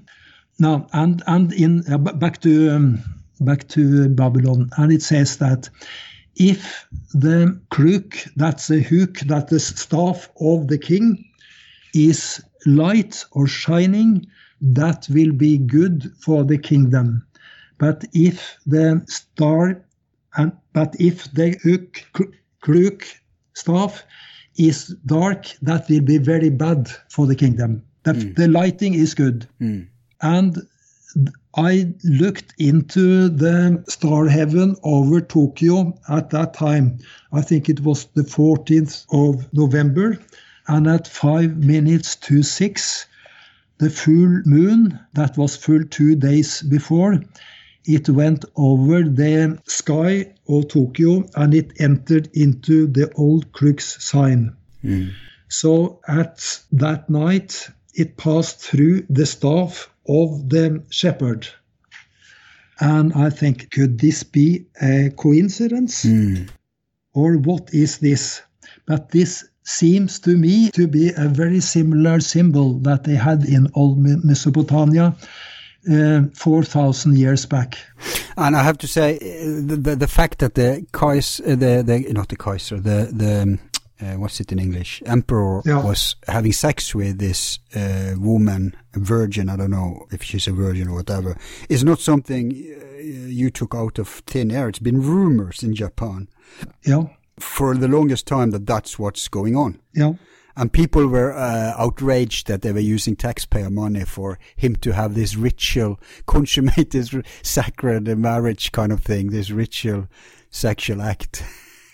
now 0.59 0.88
and 0.93 1.23
and 1.27 1.53
in 1.53 1.84
uh, 1.91 1.97
back 1.97 2.41
to 2.41 2.69
um, 2.69 3.03
back 3.39 3.67
to 3.69 4.09
Babylon, 4.09 4.69
and 4.77 4.91
it 4.91 5.01
says 5.01 5.38
that 5.38 5.69
if 6.35 6.88
the 7.13 7.59
crook, 7.69 8.17
that's 8.35 8.67
the 8.67 8.81
hook, 8.81 9.19
that 9.27 9.49
the 9.49 9.59
staff 9.59 10.30
of 10.41 10.67
the 10.67 10.77
king, 10.77 11.23
is 11.93 12.43
light 12.65 13.23
or 13.31 13.48
shining, 13.48 14.26
that 14.61 15.07
will 15.10 15.31
be 15.31 15.57
good 15.57 16.11
for 16.19 16.44
the 16.44 16.57
kingdom. 16.57 17.26
But 17.77 18.06
if 18.14 18.57
the 18.65 19.03
star 19.07 19.84
and 20.35 20.52
but 20.73 20.95
if 20.99 21.31
the 21.34 21.57
crook 22.61 23.06
staff 23.53 24.03
is 24.57 24.95
dark, 25.06 25.48
that 25.61 25.90
will 25.90 26.02
be 26.02 26.18
very 26.18 26.49
bad 26.49 26.90
for 27.10 27.27
the 27.27 27.35
kingdom. 27.35 27.84
The, 28.03 28.14
hmm. 28.14 28.34
the 28.34 28.48
lighting 28.48 28.94
is 28.94 29.14
good. 29.14 29.48
Hmm. 29.60 29.81
And 30.22 30.57
I 31.56 31.94
looked 32.03 32.53
into 32.57 33.30
the 33.30 33.84
star 33.88 34.27
heaven 34.27 34.76
over 34.84 35.22
Tokyo 35.22 35.94
at 36.10 36.31
that 36.31 36.56
time. 36.56 36.98
I 37.31 37.41
think 37.41 37.69
it 37.69 37.81
was 37.81 38.06
the 38.15 38.23
14th 38.23 39.06
of 39.11 39.52
November. 39.53 40.18
And 40.68 40.88
at 40.88 41.07
five 41.07 41.57
minutes 41.57 42.15
to 42.27 42.44
six, 42.44 43.06
the 43.80 43.90
full 43.90 44.41
moon 44.45 44.99
that 45.14 45.38
was 45.38 45.56
full 45.56 45.84
two 45.84 46.15
days 46.15 46.61
before, 46.61 47.22
it 47.85 48.07
went 48.10 48.45
over 48.56 49.03
the 49.03 49.60
sky 49.65 50.34
of 50.48 50.69
Tokyo 50.69 51.26
and 51.35 51.53
it 51.53 51.73
entered 51.80 52.30
into 52.34 52.88
the 52.88 53.11
old 53.15 53.52
crux 53.52 54.03
sign. 54.03 54.56
Mm. 54.84 55.11
So 55.49 55.99
at 56.07 56.64
that 56.72 57.10
night, 57.10 57.68
it 57.94 58.18
passed 58.18 58.60
through 58.60 59.06
the 59.10 59.26
staff 59.26 59.90
of 60.07 60.49
the 60.49 60.84
shepherd. 60.90 61.48
And 62.80 63.14
I 63.14 63.30
think, 63.30 63.69
could 63.72 63.99
this 63.99 64.23
be 64.23 64.65
a 64.81 65.11
coincidence? 65.15 66.06
Mm. 66.06 66.49
Or 67.14 67.38
what 67.38 67.73
is 67.73 67.99
this? 67.99 68.41
But 68.85 69.10
this 69.10 69.45
seems 69.64 70.19
to 70.19 70.38
me 70.38 70.69
to 70.72 70.88
be 70.88 71.10
a 71.15 71.27
very 71.27 71.60
similar 71.60 72.19
symbol 72.19 72.80
that 72.80 73.03
they 73.03 73.15
had 73.15 73.44
in 73.45 73.68
old 73.76 73.98
Mesopotamia 74.23 75.15
uh, 75.91 76.22
4,000 76.34 77.18
years 77.18 77.45
back. 77.45 77.77
And 78.38 78.56
I 78.56 78.64
have 78.64 78.77
to 78.80 78.88
say, 78.88 79.15
uh, 79.18 79.68
the 79.68 79.76
the, 79.77 79.95
the 79.95 80.07
fact 80.07 80.40
that 80.40 80.53
the 80.56 80.85
Kaiser, 80.91 81.44
uh, 81.44 81.56
the, 81.56 81.84
the 81.85 82.14
not 82.14 82.27
the 82.30 82.35
Kaiser, 82.38 82.80
the 82.80 83.10
the 83.11 83.60
uh, 84.02 84.18
what's 84.18 84.40
it 84.40 84.52
in 84.52 84.60
English? 84.60 85.02
Emperor 85.06 85.61
Yeah. 85.65 85.84
was 85.84 86.15
having 86.27 86.52
sex 86.53 86.95
with 86.95 87.19
this 87.19 87.60
uh, 87.76 88.15
woman, 88.18 88.76
a 88.95 88.99
virgin. 88.99 89.49
I 89.49 89.56
don't 89.56 89.72
know 89.72 90.07
if 90.11 90.23
she's 90.23 90.48
a 90.48 90.52
virgin 90.52 90.88
or 90.90 90.95
whatever. 90.95 91.38
Is 91.69 91.84
not 91.84 91.99
something 91.99 92.52
uh, 92.52 92.98
you 93.30 93.49
took 93.52 93.76
out 93.76 93.99
of 93.99 94.07
thin 94.26 94.52
air. 94.52 94.68
It's 94.69 94.80
been 94.84 95.02
rumors 95.02 95.64
in 95.64 95.73
Japan 95.76 96.27
Yeah, 96.85 97.03
for 97.39 97.76
the 97.76 97.88
longest 97.88 98.27
time 98.27 98.51
that 98.51 98.65
that's 98.68 98.97
what's 98.99 99.27
going 99.27 99.55
on. 99.55 99.80
yeah, 99.93 100.14
And 100.55 100.72
people 100.72 101.07
were 101.07 101.34
uh, 101.34 101.73
outraged 101.77 102.47
that 102.47 102.61
they 102.61 102.72
were 102.72 102.80
using 102.95 103.15
taxpayer 103.15 103.69
money 103.69 104.05
for 104.05 104.38
him 104.55 104.76
to 104.77 104.91
have 104.93 105.15
this 105.15 105.35
ritual, 105.35 105.99
consummate 106.27 106.91
this 106.91 107.14
sacred 107.41 108.07
marriage 108.18 108.72
kind 108.72 108.91
of 108.91 109.01
thing, 109.03 109.31
this 109.31 109.49
ritual 109.51 110.07
sexual 110.51 111.01
act 111.01 111.43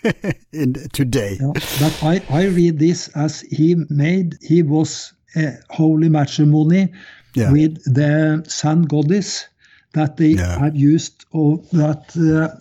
in 0.52 0.74
today. 0.92 1.38
yeah. 1.40 1.52
But 1.54 1.98
I, 2.02 2.22
I 2.30 2.44
read 2.46 2.78
this 2.78 3.08
as 3.14 3.40
he 3.42 3.76
made, 3.88 4.36
he 4.42 4.62
was 4.62 5.12
a 5.36 5.52
holy 5.70 6.08
matrimony 6.08 6.92
Yeah. 7.34 7.52
with 7.52 7.82
the 7.84 8.42
sun 8.48 8.82
goddess 8.82 9.46
that 9.94 10.16
they 10.16 10.30
Yeah. 10.34 10.58
had 10.58 10.76
used, 10.76 11.24
or 11.32 11.58
that 11.72 12.14
uh, 12.16 12.56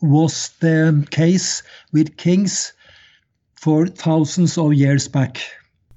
was 0.00 0.50
the 0.60 1.06
case 1.10 1.62
with 1.92 2.16
kings 2.16 2.72
for 3.54 3.86
thousands 3.86 4.58
of 4.58 4.72
years 4.74 5.08
back. 5.08 5.40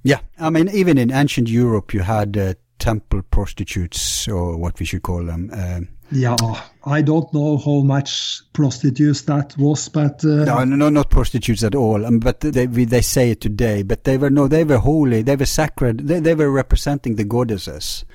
Yeah, 0.03 0.19
I 0.39 0.49
mean, 0.49 0.69
even 0.69 0.97
in 0.97 1.11
ancient 1.11 1.49
Europe, 1.49 1.93
you 1.93 2.01
had 2.01 2.37
uh, 2.37 2.53
temple 2.79 3.21
prostitutes, 3.21 4.27
or 4.27 4.57
what 4.57 4.79
we 4.79 4.85
should 4.85 5.03
call 5.03 5.23
them. 5.25 5.49
Um, 5.53 5.87
Yeah, 6.11 6.35
I 6.85 7.01
don't 7.01 7.33
know 7.33 7.57
how 7.57 7.81
much 7.81 8.41
prostitutes 8.51 9.21
that 9.23 9.57
was, 9.57 9.89
but 9.89 10.23
uh, 10.25 10.43
no, 10.43 10.63
no, 10.65 10.75
no, 10.75 10.89
not 10.89 11.09
prostitutes 11.09 11.63
at 11.63 11.73
all. 11.73 12.05
Um, 12.05 12.19
but 12.19 12.41
they 12.41 12.67
we, 12.67 12.85
they 12.85 13.01
say 13.01 13.31
it 13.31 13.41
today. 13.41 13.83
But 13.83 14.03
they 14.03 14.17
were 14.17 14.29
no, 14.29 14.47
they 14.47 14.63
were 14.65 14.77
holy. 14.79 15.23
They 15.23 15.37
were 15.37 15.47
sacred. 15.47 16.07
They 16.07 16.19
they 16.19 16.35
were 16.35 16.51
representing 16.51 17.15
the 17.15 17.23
goddesses 17.23 18.05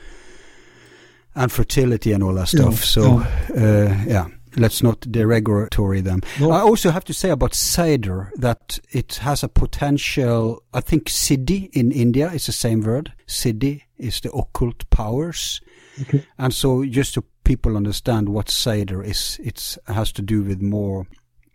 and 1.34 1.50
fertility 1.50 2.12
and 2.12 2.22
all 2.22 2.34
that 2.34 2.52
Yeah, 2.52 2.60
stuff. 2.60 2.84
So 2.84 3.22
uh, 3.56 4.04
yeah. 4.06 4.26
Let's 4.58 4.82
not 4.82 5.00
derogatory 5.00 6.00
them. 6.00 6.20
No. 6.40 6.50
I 6.50 6.60
also 6.60 6.90
have 6.90 7.04
to 7.04 7.14
say 7.14 7.30
about 7.30 7.52
seidr 7.52 8.30
that 8.36 8.78
it 8.90 9.14
has 9.22 9.42
a 9.42 9.48
potential. 9.48 10.62
I 10.74 10.80
think 10.80 11.04
siddhi 11.04 11.70
in 11.72 11.92
India 11.92 12.30
is 12.30 12.46
the 12.46 12.52
same 12.52 12.82
word. 12.82 13.12
Siddhi 13.26 13.82
is 13.96 14.20
the 14.20 14.30
occult 14.32 14.88
powers. 14.90 15.60
okay. 16.02 16.24
And 16.38 16.52
so, 16.52 16.84
just 16.84 17.14
so 17.14 17.24
people 17.44 17.76
understand 17.76 18.28
what 18.28 18.46
seidr 18.46 19.04
is, 19.04 19.38
it 19.42 19.78
has 19.86 20.12
to 20.12 20.22
do 20.22 20.42
with 20.42 20.60
more. 20.60 21.06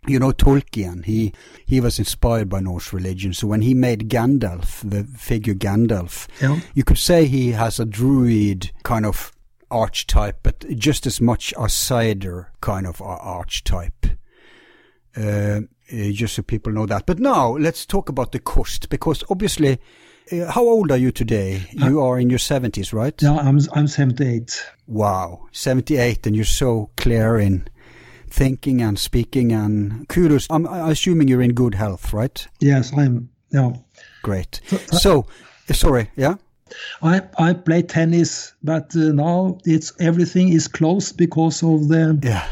You 0.06 0.18
know, 0.18 0.32
Tolkien, 0.32 1.02
he, 1.06 1.32
he 1.64 1.80
was 1.80 1.98
inspired 1.98 2.50
by 2.50 2.60
Norse 2.60 2.92
religion. 2.92 3.32
So 3.32 3.46
when 3.46 3.62
he 3.62 3.72
made 3.72 4.10
Gandalf, 4.10 4.82
the 4.86 5.04
figure 5.04 5.54
Gandalf, 5.54 6.28
Yeah. 6.42 6.60
you 6.74 6.84
could 6.84 6.98
say 6.98 7.24
he 7.24 7.52
has 7.52 7.80
a 7.80 7.86
druid 7.86 8.70
kind 8.82 9.06
of 9.06 9.32
archetype, 9.70 10.40
but 10.42 10.64
just 10.76 11.06
as 11.06 11.20
much 11.20 11.52
a 11.52 11.66
seidr 11.66 12.46
kind 12.60 12.86
of 12.86 13.00
ar- 13.00 13.18
archetype. 13.18 14.06
Uh, 15.16 15.60
uh, 15.92 16.10
just 16.12 16.34
so 16.34 16.42
people 16.42 16.72
know 16.72 16.86
that. 16.86 17.06
But 17.06 17.18
now 17.18 17.56
let's 17.56 17.86
talk 17.86 18.08
about 18.08 18.32
the 18.32 18.38
cost, 18.38 18.88
because 18.88 19.22
obviously, 19.30 19.78
uh, 20.32 20.50
how 20.50 20.62
old 20.62 20.90
are 20.90 20.96
you 20.96 21.12
today? 21.12 21.66
You 21.72 22.00
are 22.00 22.18
in 22.18 22.30
your 22.30 22.38
70s, 22.38 22.92
right? 22.92 23.14
Yeah, 23.22 23.36
I'm 23.36 23.60
I'm 23.74 23.86
78. 23.86 24.64
Wow, 24.86 25.46
78, 25.52 26.26
and 26.26 26.34
you're 26.34 26.44
so 26.44 26.90
clear 26.96 27.38
in 27.38 27.68
thinking 28.28 28.80
and 28.82 28.98
speaking, 28.98 29.52
and 29.52 30.08
kudos. 30.08 30.46
I'm 30.50 30.66
I'm 30.66 30.90
assuming 30.90 31.28
you're 31.28 31.42
in 31.42 31.52
good 31.52 31.74
health, 31.74 32.12
right? 32.12 32.46
Yes, 32.60 32.92
I'm. 32.96 33.28
Yeah, 33.50 33.72
Great. 34.22 34.60
So, 34.90 35.26
uh, 35.70 35.74
sorry, 35.74 36.10
yeah? 36.16 36.36
I 37.02 37.22
I 37.38 37.52
play 37.54 37.82
tennis, 37.82 38.54
but 38.62 38.94
uh, 38.96 39.12
now 39.12 39.58
it's 39.64 39.92
everything 40.00 40.48
is 40.50 40.68
closed 40.68 41.16
because 41.16 41.62
of 41.62 41.88
the 41.88 42.18
Yeah. 42.22 42.44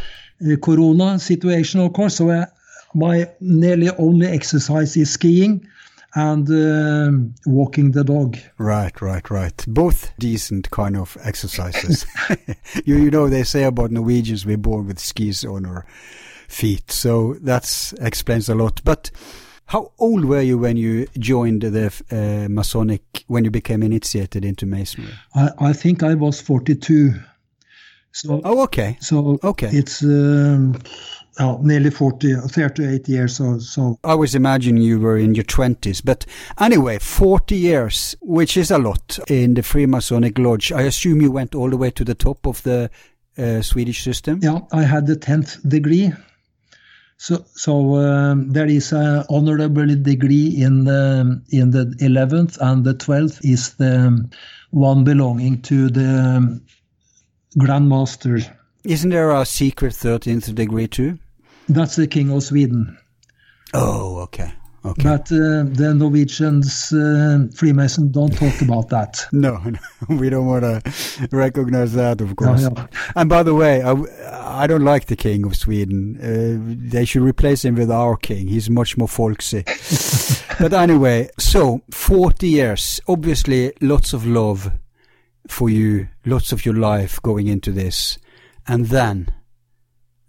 uh, 0.53 0.57
Corona 0.57 1.19
situation, 1.19 1.81
of 1.81 1.93
course. 1.93 2.17
So 2.17 2.31
uh, 2.31 2.47
my 2.95 3.29
nearly 3.41 3.91
only 3.99 4.27
exercise 4.27 4.97
is 4.97 5.11
skiing 5.13 5.67
and 6.15 6.47
um, 6.51 7.35
walking 7.47 7.93
the 7.93 8.05
dog. 8.05 8.37
Right, 8.59 9.01
right, 9.01 9.31
right. 9.31 9.65
Both 9.67 10.13
decent 10.19 10.71
kind 10.71 10.97
of 10.97 11.17
exercises. 11.23 12.05
you, 12.85 12.97
you 12.99 13.11
know, 13.11 13.29
they 13.31 13.45
say 13.45 13.65
about 13.65 13.91
Norwegians, 13.91 14.45
we're 14.45 14.59
born 14.59 14.87
with 14.87 14.99
skis 14.99 15.43
on 15.45 15.65
our 15.65 15.87
feet. 16.49 16.91
So 16.91 17.35
that 17.41 17.95
explains 17.99 18.51
a 18.51 18.55
lot. 18.55 18.83
But 18.85 19.11
how 19.73 19.91
old 19.99 20.27
were 20.27 20.43
you 20.43 20.59
when 20.59 20.77
you 20.77 21.07
joined 21.19 21.63
the 21.63 21.87
uh, 22.11 22.47
Masonic, 22.51 23.25
when 23.27 23.43
you 23.45 23.51
became 23.51 23.83
initiated 23.83 24.45
into 24.45 24.67
Masonry? 24.67 25.15
I, 25.35 25.49
I 25.59 25.73
think 25.73 26.03
I 26.03 26.13
was 26.13 26.43
42. 26.43 27.15
So 28.13 28.43
Oh, 28.45 28.63
okay. 28.65 28.99
so 29.01 29.39
Okay. 29.43 29.71
it's 29.73 30.03
um, 30.03 30.77
oh, 31.41 31.59
nearly 31.63 31.91
40, 31.91 32.35
38 32.49 33.09
years 33.09 33.41
or 33.41 33.61
so. 33.61 33.99
I 34.05 34.15
was 34.15 34.35
imagining 34.35 34.83
you 34.83 35.01
were 35.01 35.17
in 35.17 35.35
your 35.35 35.45
20s, 35.45 36.03
but 36.05 36.27
anyway, 36.61 36.99
40 36.99 37.57
years, 37.57 38.15
which 38.21 38.59
is 38.59 38.71
a 38.71 38.79
lot 38.79 39.19
in 39.29 39.55
the 39.55 39.63
Freemasonic 39.63 40.39
Lodge. 40.39 40.71
I 40.73 40.83
assume 40.83 41.23
you 41.23 41.33
went 41.33 41.55
all 41.55 41.71
the 41.71 41.79
way 41.79 41.91
to 41.93 42.05
the 42.05 42.15
top 42.15 42.47
of 42.47 42.63
the 42.63 42.91
uh, 43.39 43.63
Swedish 43.63 44.03
system? 44.05 44.41
Yeah, 44.43 44.61
I 44.71 44.83
had 44.83 45.07
the 45.07 45.17
10th 45.17 45.67
degree. 45.67 46.13
So, 47.17 47.45
so 47.55 47.97
um, 47.97 48.51
there 48.51 48.67
is 48.67 48.93
an 48.93 49.25
honorable 49.31 49.87
degree 49.87 50.49
in 50.49 50.85
the 50.85 51.41
in 51.51 51.71
the 51.71 51.85
11th, 52.01 52.59
and 52.61 52.85
the 52.85 52.95
12th 52.95 53.45
is 53.45 53.75
the 53.75 54.07
um, 54.07 54.31
one 54.71 55.05
belonging 55.05 55.63
to 55.63 55.89
the 55.89 56.37
um, 56.37 56.63
Grand 57.59 57.89
Master. 57.89 58.39
Isn't 58.85 59.11
there 59.11 59.31
a 59.31 59.45
secret 59.45 59.93
13th 59.93 60.55
degree 60.55 60.89
too? 60.89 61.19
That's 61.69 61.97
the 61.97 62.07
King 62.07 62.33
of 62.33 62.43
Sweden. 62.43 62.99
Oh, 63.73 64.19
okay. 64.23 64.53
Okay. 64.85 65.03
But 65.05 65.31
uh, 65.31 65.63
the 65.65 65.95
Norwegians, 65.97 66.93
uh, 66.93 67.47
Freemason, 67.55 68.11
don't 68.11 68.37
talk 68.37 68.61
about 68.63 68.89
that. 68.89 69.25
no, 69.33 69.57
no, 69.59 69.79
we 70.17 70.29
don't 70.29 70.47
want 70.47 70.65
to 70.65 71.29
recognize 71.31 71.93
that, 71.93 72.21
of 72.21 72.35
course. 72.35 72.63
Yeah, 72.63 72.71
yeah. 72.75 72.87
And 73.15 73.29
by 73.29 73.45
the 73.45 73.55
way, 73.55 73.83
I, 73.83 73.95
I 74.63 74.67
don't 74.67 74.85
like 74.85 75.07
the 75.07 75.15
King 75.15 75.47
of 75.47 75.57
Sweden. 75.57 76.19
Uh, 76.19 76.91
they 76.91 77.05
should 77.05 77.23
replace 77.23 77.65
him 77.65 77.77
with 77.77 77.93
our 77.93 78.17
king. 78.17 78.49
He's 78.49 78.69
much 78.69 78.99
more 78.99 79.07
folksy. 79.07 79.63
but 80.59 80.73
anyway, 80.73 81.29
so 81.39 81.83
40 81.93 82.49
years, 82.49 83.01
obviously 83.07 83.73
lots 83.81 84.13
of 84.13 84.27
love 84.27 84.73
for 85.47 85.71
you, 85.71 86.09
lots 86.27 86.51
of 86.51 86.67
your 86.67 86.75
life 86.75 87.23
going 87.23 87.47
into 87.47 87.71
this. 87.71 88.19
And 88.67 88.87
then 88.87 89.29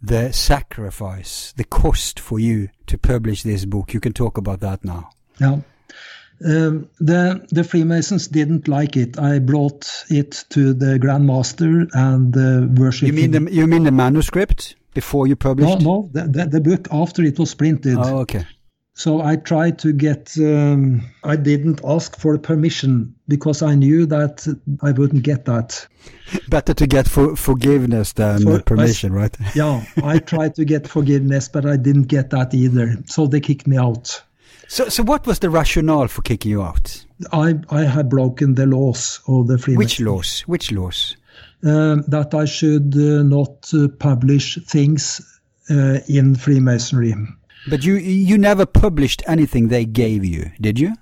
the 0.04 0.32
sacrifice, 0.34 1.54
the 1.56 1.64
cost 1.64 2.20
for 2.20 2.38
you 2.40 2.68
to 2.88 2.98
publish 2.98 3.44
this 3.44 3.66
book. 3.66 3.94
You 3.94 4.02
can 4.02 4.14
talk 4.14 4.38
about 4.38 4.60
that 4.60 4.84
now. 4.84 5.10
Yeah. 5.40 5.62
Um, 6.46 6.90
the 7.00 7.46
the 7.52 7.64
Freemasons 7.64 8.28
didn't 8.28 8.68
like 8.68 8.98
it. 8.98 9.18
I 9.18 9.40
brought 9.40 9.90
it 10.10 10.44
to 10.50 10.74
the 10.74 11.00
Grand 11.00 11.26
Master 11.26 11.88
and 11.94 12.34
the 12.34 12.70
worship. 12.76 13.08
You 13.08 13.14
mean 13.14 13.32
the 13.32 13.52
you 13.52 13.66
mean 13.66 13.84
the 13.84 13.92
manuscript 13.92 14.76
before 14.94 15.26
you 15.28 15.34
No, 15.36 15.38
published? 15.38 15.82
no, 15.82 16.10
the, 16.12 16.24
the, 16.24 16.46
the 16.46 16.62
book 16.62 16.88
after 16.92 17.24
it 17.24 17.40
was 17.40 17.56
printed. 17.56 17.98
Oh, 17.98 18.20
okay. 18.20 18.46
So 18.96 19.22
I 19.22 19.38
tried 19.38 19.80
to 19.80 19.94
get. 19.94 20.36
Um, 20.38 21.02
I 21.24 21.38
didn't 21.38 21.80
ask 21.86 22.20
for 22.20 22.38
permission 22.38 23.16
because 23.28 23.62
I 23.62 23.76
knew 23.76 24.06
that 24.08 24.48
I 24.82 24.92
wouldn't 24.92 25.24
get 25.24 25.46
that. 25.46 25.88
Better 26.50 26.74
to 26.74 26.88
get 26.88 27.08
for, 27.08 27.36
forgiveness 27.36 28.14
than 28.14 28.42
For- 28.44 28.62
permission, 28.62 29.14
right? 29.14 29.36
Yeah, 29.56 29.84
I 30.04 30.20
tried 30.20 30.56
to 30.56 30.66
get 30.66 30.88
forgiveness, 30.88 31.48
but 31.48 31.66
I 31.66 31.78
didn't 31.78 32.08
get 32.08 32.30
that 32.32 32.54
either. 32.54 32.98
So 33.06 33.28
they 33.28 33.40
kicked 33.40 33.68
me 33.68 33.78
out. 33.78 34.22
So, 34.68 34.90
so 34.90 35.04
what 35.04 35.28
was 35.28 35.40
the 35.40 35.50
rationale 35.50 36.08
for 36.08 36.22
kicking 36.22 36.52
you 36.52 36.64
out? 36.64 37.06
I, 37.32 37.60
I 37.70 37.82
had 37.82 38.10
broken 38.10 38.56
the 38.56 38.66
laws 38.66 39.20
of 39.28 39.48
the 39.48 39.58
Freemasons. 39.58 39.78
Which 39.78 40.00
laws? 40.02 40.40
Which 40.42 40.72
laws? 40.72 41.16
Um, 41.64 42.04
that 42.08 42.34
I 42.34 42.46
should 42.46 42.94
uh, 42.96 43.24
not 43.24 43.70
uh, 43.74 43.88
publish 44.00 44.58
things 44.66 45.22
uh, 45.70 46.00
in 46.08 46.36
Freemasonry. 46.36 47.14
But 47.70 47.86
you 47.86 47.96
you 47.96 48.38
never 48.38 48.66
published 48.66 49.24
anything 49.26 49.70
they 49.70 49.86
gave 49.86 50.26
you, 50.26 50.52
did 50.60 50.78
you? 50.78 50.94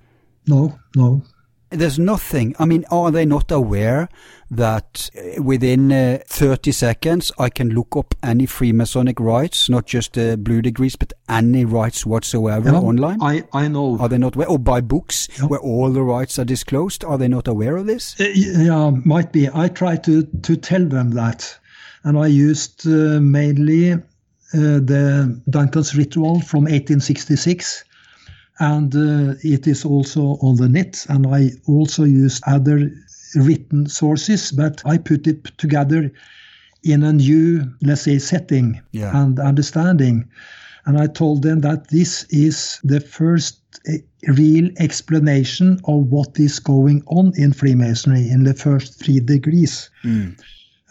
No, 0.48 0.78
no. 0.96 1.24
There's 1.72 1.98
nothing. 1.98 2.56
I 2.60 2.66
mean, 2.66 2.84
are 2.92 3.12
they 3.12 3.26
not 3.26 3.50
aware 3.52 4.10
that 4.50 5.10
uh, 5.18 5.42
within 5.42 5.92
uh, 5.92 6.20
30 6.28 6.72
seconds 6.74 7.32
I 7.40 7.50
can 7.50 7.70
look 7.70 7.96
up 7.96 8.14
any 8.22 8.46
Freemasonic 8.46 9.20
rites, 9.20 9.70
not 9.70 9.86
just 9.86 10.18
uh, 10.18 10.36
blue 10.36 10.62
degrees, 10.62 10.98
but 10.98 11.14
any 11.30 11.64
rites 11.64 12.06
whatsoever 12.06 12.72
Yeah, 12.72 12.80
online? 12.80 13.22
I, 13.22 13.44
I 13.54 13.70
know. 13.70 13.98
Are 14.00 14.10
they 14.10 14.18
not 14.18 14.36
aware? 14.36 14.50
Or 14.50 14.60
buy 14.60 14.82
books 14.82 15.30
Yeah. 15.40 15.46
where 15.46 15.62
all 15.62 15.90
the 15.92 16.04
rites 16.04 16.38
are 16.38 16.44
disclosed? 16.46 17.06
Are 17.06 17.18
they 17.18 17.30
not 17.30 17.48
aware 17.48 17.78
of 17.78 17.86
this? 17.86 18.20
Uh, 18.20 18.26
yeah, 18.36 18.92
might 19.06 19.32
be. 19.32 19.48
I 19.54 19.70
tried 19.70 20.04
to, 20.04 20.24
to 20.24 20.58
tell 20.58 20.86
them 20.86 21.12
that. 21.12 21.58
And 22.04 22.18
I 22.18 22.28
used 22.28 22.86
uh, 22.86 23.22
mainly 23.22 23.94
uh, 23.94 24.00
the 24.52 25.40
Duncan's 25.50 25.96
ritual 25.96 26.42
from 26.42 26.64
1866. 26.66 27.86
And 28.62 28.96
uh, 28.96 29.34
it 29.44 29.66
is 29.68 29.84
also 29.86 30.38
on 30.42 30.56
the 30.58 30.70
net. 30.70 31.06
And 31.10 31.26
I 31.26 31.52
also 31.68 32.04
used 32.04 32.44
other 32.46 32.92
written 33.36 33.88
sources, 33.90 34.52
but 34.52 34.82
I 34.86 34.98
put 35.00 35.26
it 35.26 35.46
together 35.58 36.12
in 36.84 37.04
a 37.04 37.12
new, 37.14 37.74
let's 37.82 38.02
say, 38.02 38.20
setting 38.20 38.80
Yeah. 38.92 39.20
and 39.20 39.40
understanding. 39.40 40.30
And 40.86 40.98
I 40.98 41.08
told 41.08 41.42
them 41.42 41.62
that 41.62 41.90
this 41.90 42.26
is 42.30 42.80
the 42.84 43.00
first 43.00 43.60
eh, 43.88 43.98
real 44.28 44.70
explanation 44.78 45.80
of 45.86 46.12
what 46.12 46.40
is 46.40 46.60
going 46.60 47.04
on 47.08 47.34
in 47.38 47.54
Freemasonry 47.54 48.30
in 48.30 48.44
the 48.44 48.54
first 48.54 49.00
three 49.04 49.20
degrees. 49.20 49.90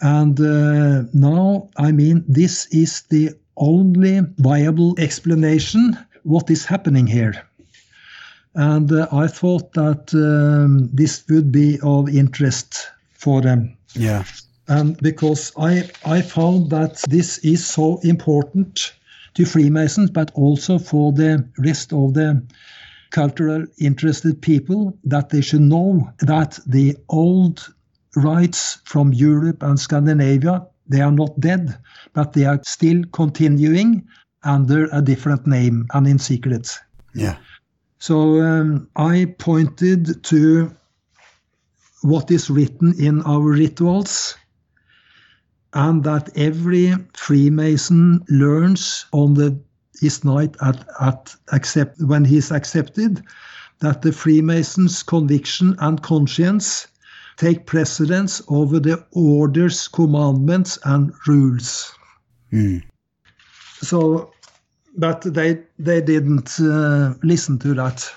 And 0.01 0.39
uh, 0.39 1.03
now, 1.13 1.69
I 1.77 1.91
mean, 1.91 2.23
this 2.27 2.67
is 2.71 3.03
the 3.09 3.31
only 3.55 4.21
viable 4.39 4.95
explanation 4.97 5.97
what 6.23 6.49
is 6.49 6.65
happening 6.65 7.07
here. 7.07 7.33
And 8.55 8.91
uh, 8.91 9.07
I 9.11 9.27
thought 9.27 9.73
that 9.73 10.13
um, 10.13 10.89
this 10.93 11.23
would 11.29 11.51
be 11.51 11.79
of 11.83 12.09
interest 12.09 12.87
for 13.13 13.41
them 13.41 13.77
Yeah. 13.95 14.23
and 14.67 14.97
because 14.97 15.51
I 15.57 15.89
I 16.05 16.21
found 16.21 16.69
that 16.71 17.01
this 17.09 17.37
is 17.39 17.65
so 17.65 17.99
important 18.03 18.93
to 19.35 19.45
Freemasons, 19.45 20.09
but 20.11 20.31
also 20.33 20.79
for 20.79 21.13
the 21.13 21.47
rest 21.59 21.93
of 21.93 22.13
the 22.13 22.41
cultural 23.11 23.65
interested 23.77 24.41
people 24.41 24.97
that 25.03 25.29
they 25.29 25.41
should 25.41 25.61
know 25.61 26.09
that 26.19 26.59
the 26.65 26.97
old 27.09 27.73
rites 28.15 28.79
from 28.85 29.13
Europe 29.13 29.63
and 29.63 29.79
Scandinavia 29.79 30.65
they 30.89 31.01
are 31.01 31.11
not 31.11 31.39
dead, 31.39 31.77
but 32.13 32.33
they 32.33 32.45
are 32.45 32.59
still 32.63 33.03
continuing 33.13 34.05
under 34.43 34.89
a 34.91 35.01
different 35.01 35.47
name 35.47 35.85
and 35.93 36.07
in 36.07 36.19
secret. 36.19 36.77
Yeah. 37.15 37.37
So 38.01 38.41
um, 38.41 38.89
I 38.95 39.35
pointed 39.37 40.23
to 40.23 40.75
what 42.01 42.31
is 42.31 42.49
written 42.49 42.99
in 42.99 43.21
our 43.21 43.41
rituals, 43.41 44.35
and 45.73 46.03
that 46.03 46.35
every 46.35 46.95
Freemason 47.15 48.25
learns 48.27 49.05
on 49.11 49.35
the 49.35 49.61
his 49.99 50.23
night 50.23 50.55
at, 50.63 50.83
at 50.99 51.35
accept 51.51 52.01
when 52.01 52.25
he 52.25 52.37
is 52.37 52.51
accepted, 52.51 53.21
that 53.81 54.01
the 54.01 54.11
Freemason's 54.11 55.03
conviction 55.03 55.75
and 55.77 56.01
conscience 56.01 56.87
take 57.37 57.67
precedence 57.67 58.41
over 58.47 58.79
the 58.79 59.05
orders, 59.11 59.87
commandments, 59.87 60.79
and 60.85 61.13
rules. 61.27 61.93
Mm. 62.51 62.81
So, 63.83 64.31
but 64.97 65.21
they 65.21 65.59
they 65.79 66.01
didn't 66.01 66.59
uh, 66.59 67.13
listen 67.23 67.59
to 67.59 67.73
that. 67.75 68.11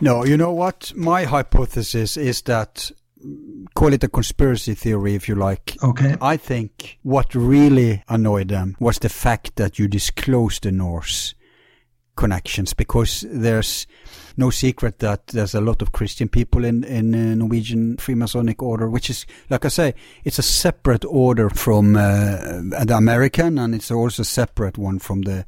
No, 0.00 0.24
you 0.24 0.36
know 0.36 0.52
what? 0.52 0.92
My 0.96 1.24
hypothesis 1.24 2.16
is 2.16 2.42
that, 2.42 2.90
call 3.74 3.92
it 3.92 4.04
a 4.04 4.08
conspiracy 4.08 4.74
theory 4.74 5.14
if 5.14 5.28
you 5.28 5.36
like. 5.36 5.76
Okay. 5.82 6.16
I 6.20 6.36
think 6.36 6.98
what 7.02 7.34
really 7.34 8.02
annoyed 8.08 8.48
them 8.48 8.76
was 8.80 8.98
the 8.98 9.08
fact 9.08 9.56
that 9.56 9.78
you 9.78 9.86
disclosed 9.88 10.64
the 10.64 10.72
Norse 10.72 11.34
connections 12.16 12.74
because 12.74 13.24
there's 13.30 13.86
no 14.36 14.50
secret 14.50 14.98
that 14.98 15.28
there's 15.28 15.54
a 15.54 15.60
lot 15.60 15.82
of 15.82 15.92
Christian 15.92 16.28
people 16.28 16.64
in 16.64 16.84
in 16.84 17.14
uh, 17.14 17.34
Norwegian 17.34 17.96
Freemasonic 17.96 18.62
order, 18.62 18.88
which 18.88 19.10
is 19.10 19.26
like 19.50 19.64
I 19.64 19.68
say, 19.68 19.94
it's 20.24 20.38
a 20.38 20.42
separate 20.42 21.04
order 21.04 21.50
from 21.50 21.96
uh, 21.96 22.60
the 22.84 22.94
American, 22.96 23.58
and 23.58 23.74
it's 23.74 23.90
also 23.90 24.22
a 24.22 24.24
separate 24.24 24.78
one 24.78 24.98
from 24.98 25.22
the 25.22 25.44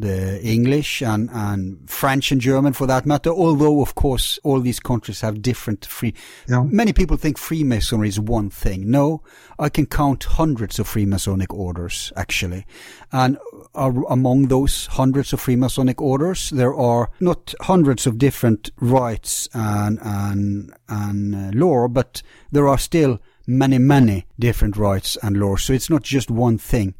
the 0.00 0.40
English 0.42 1.02
and, 1.02 1.28
and 1.32 1.88
French 1.88 2.32
and 2.32 2.40
German 2.40 2.72
for 2.72 2.86
that 2.86 3.06
matter, 3.06 3.30
although 3.30 3.82
of 3.82 3.94
course 3.94 4.38
all 4.42 4.60
these 4.60 4.80
countries 4.80 5.20
have 5.20 5.42
different 5.42 5.84
free. 5.84 6.14
Yeah. 6.48 6.62
Many 6.62 6.92
people 6.92 7.16
think 7.16 7.38
Freemasonry 7.38 8.08
is 8.08 8.18
one 8.18 8.50
thing. 8.50 8.90
No, 8.90 9.22
I 9.58 9.68
can 9.68 9.86
count 9.86 10.24
hundreds 10.24 10.78
of 10.78 10.88
Freemasonic 10.88 11.52
orders 11.52 12.12
actually. 12.16 12.66
And 13.12 13.38
are, 13.74 13.92
among 14.08 14.48
those 14.48 14.86
hundreds 14.86 15.32
of 15.32 15.40
Freemasonic 15.40 16.00
orders, 16.00 16.50
there 16.50 16.74
are 16.74 17.10
not 17.20 17.54
hundreds 17.62 18.06
of 18.06 18.18
different 18.18 18.70
rites 18.80 19.48
and, 19.54 19.98
and, 20.02 20.72
and 20.88 21.34
uh, 21.34 21.50
law, 21.54 21.88
but 21.88 22.22
there 22.50 22.68
are 22.68 22.78
still 22.78 23.20
many, 23.46 23.78
many 23.78 24.26
different 24.38 24.76
rites 24.76 25.16
and 25.22 25.36
laws. 25.38 25.62
So 25.64 25.72
it's 25.72 25.90
not 25.90 26.02
just 26.02 26.30
one 26.30 26.58
thing. 26.58 26.94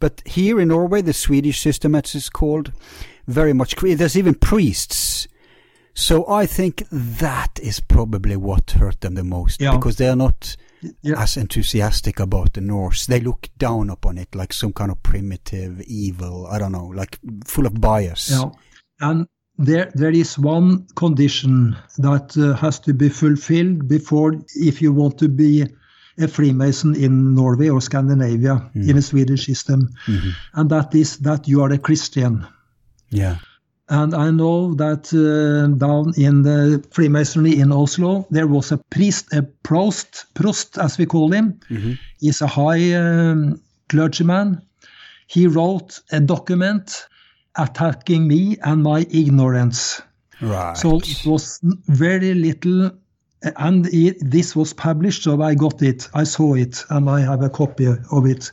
But 0.00 0.22
here 0.26 0.60
in 0.60 0.68
Norway, 0.68 1.02
the 1.02 1.12
Swedish 1.12 1.60
system, 1.60 1.94
as 1.94 2.14
it's 2.14 2.28
called, 2.28 2.72
very 3.26 3.52
much, 3.52 3.74
there's 3.76 4.16
even 4.16 4.34
priests. 4.34 5.28
So 5.94 6.28
I 6.28 6.46
think 6.46 6.82
that 6.90 7.58
is 7.62 7.80
probably 7.80 8.36
what 8.36 8.72
hurt 8.72 9.00
them 9.00 9.14
the 9.14 9.24
most 9.24 9.60
Yeah. 9.60 9.76
because 9.76 9.96
they're 9.96 10.16
not 10.16 10.56
Yeah. 11.02 11.22
as 11.22 11.36
enthusiastic 11.36 12.20
about 12.20 12.54
the 12.54 12.60
Norse. 12.60 13.06
They 13.06 13.20
look 13.20 13.48
down 13.58 13.90
upon 13.90 14.18
it 14.18 14.34
like 14.34 14.52
some 14.52 14.72
kind 14.72 14.90
of 14.90 15.02
primitive 15.02 15.80
evil. 15.82 16.46
I 16.46 16.58
don't 16.58 16.72
know, 16.72 16.86
like 16.86 17.18
full 17.46 17.66
of 17.66 17.80
bias. 17.80 18.30
Yeah. 18.30 18.50
And 19.00 19.26
there, 19.58 19.90
there 19.94 20.10
is 20.10 20.38
one 20.38 20.86
condition 20.96 21.76
that 21.98 22.36
uh, 22.36 22.56
has 22.56 22.80
to 22.80 22.94
be 22.94 23.08
fulfilled 23.08 23.88
before, 23.88 24.34
if 24.56 24.82
you 24.82 24.92
want 24.92 25.18
to 25.18 25.28
be 25.28 25.66
a 26.18 26.28
Freemason 26.28 26.94
in 26.94 27.34
Norway 27.34 27.68
or 27.68 27.80
Scandinavia 27.80 28.70
in 28.74 28.96
a 28.96 29.02
Swedish 29.02 29.46
system, 29.46 29.90
and 30.52 30.70
that 30.70 30.94
is 30.94 31.18
that 31.18 31.48
you 31.48 31.62
are 31.62 31.72
a 31.72 31.78
Christian. 31.78 32.46
Yeah. 33.10 33.38
And 33.88 34.14
I 34.14 34.30
know 34.30 34.74
that 34.74 35.12
uh, 35.12 35.76
down 35.76 36.14
in 36.16 36.42
the 36.42 36.82
Freemasonry 36.90 37.58
in 37.58 37.70
Oslo, 37.70 38.26
there 38.30 38.46
was 38.46 38.72
a 38.72 38.78
priest, 38.90 39.26
a 39.34 39.42
prost, 39.62 40.24
prost 40.34 40.82
as 40.82 40.96
we 40.96 41.04
call 41.04 41.32
him. 41.32 41.60
He's 42.18 42.40
a 42.40 42.46
high 42.46 42.94
um, 42.94 43.60
clergyman. 43.90 44.62
He 45.26 45.46
wrote 45.46 46.00
a 46.12 46.20
document 46.20 47.06
attacking 47.56 48.26
me 48.26 48.56
and 48.62 48.82
my 48.82 49.06
ignorance. 49.10 50.00
Right. 50.40 50.76
So 50.76 50.96
it 50.96 51.26
was 51.26 51.60
very 51.62 52.34
little, 52.34 52.90
and 53.56 53.86
it, 53.92 54.16
this 54.20 54.56
was 54.56 54.72
published, 54.72 55.24
so 55.24 55.40
I 55.42 55.54
got 55.54 55.82
it. 55.82 56.08
I 56.14 56.24
saw 56.24 56.54
it, 56.54 56.84
and 56.88 57.10
I 57.10 57.20
have 57.20 57.42
a 57.42 57.50
copy 57.50 57.86
of 57.86 58.26
it. 58.26 58.50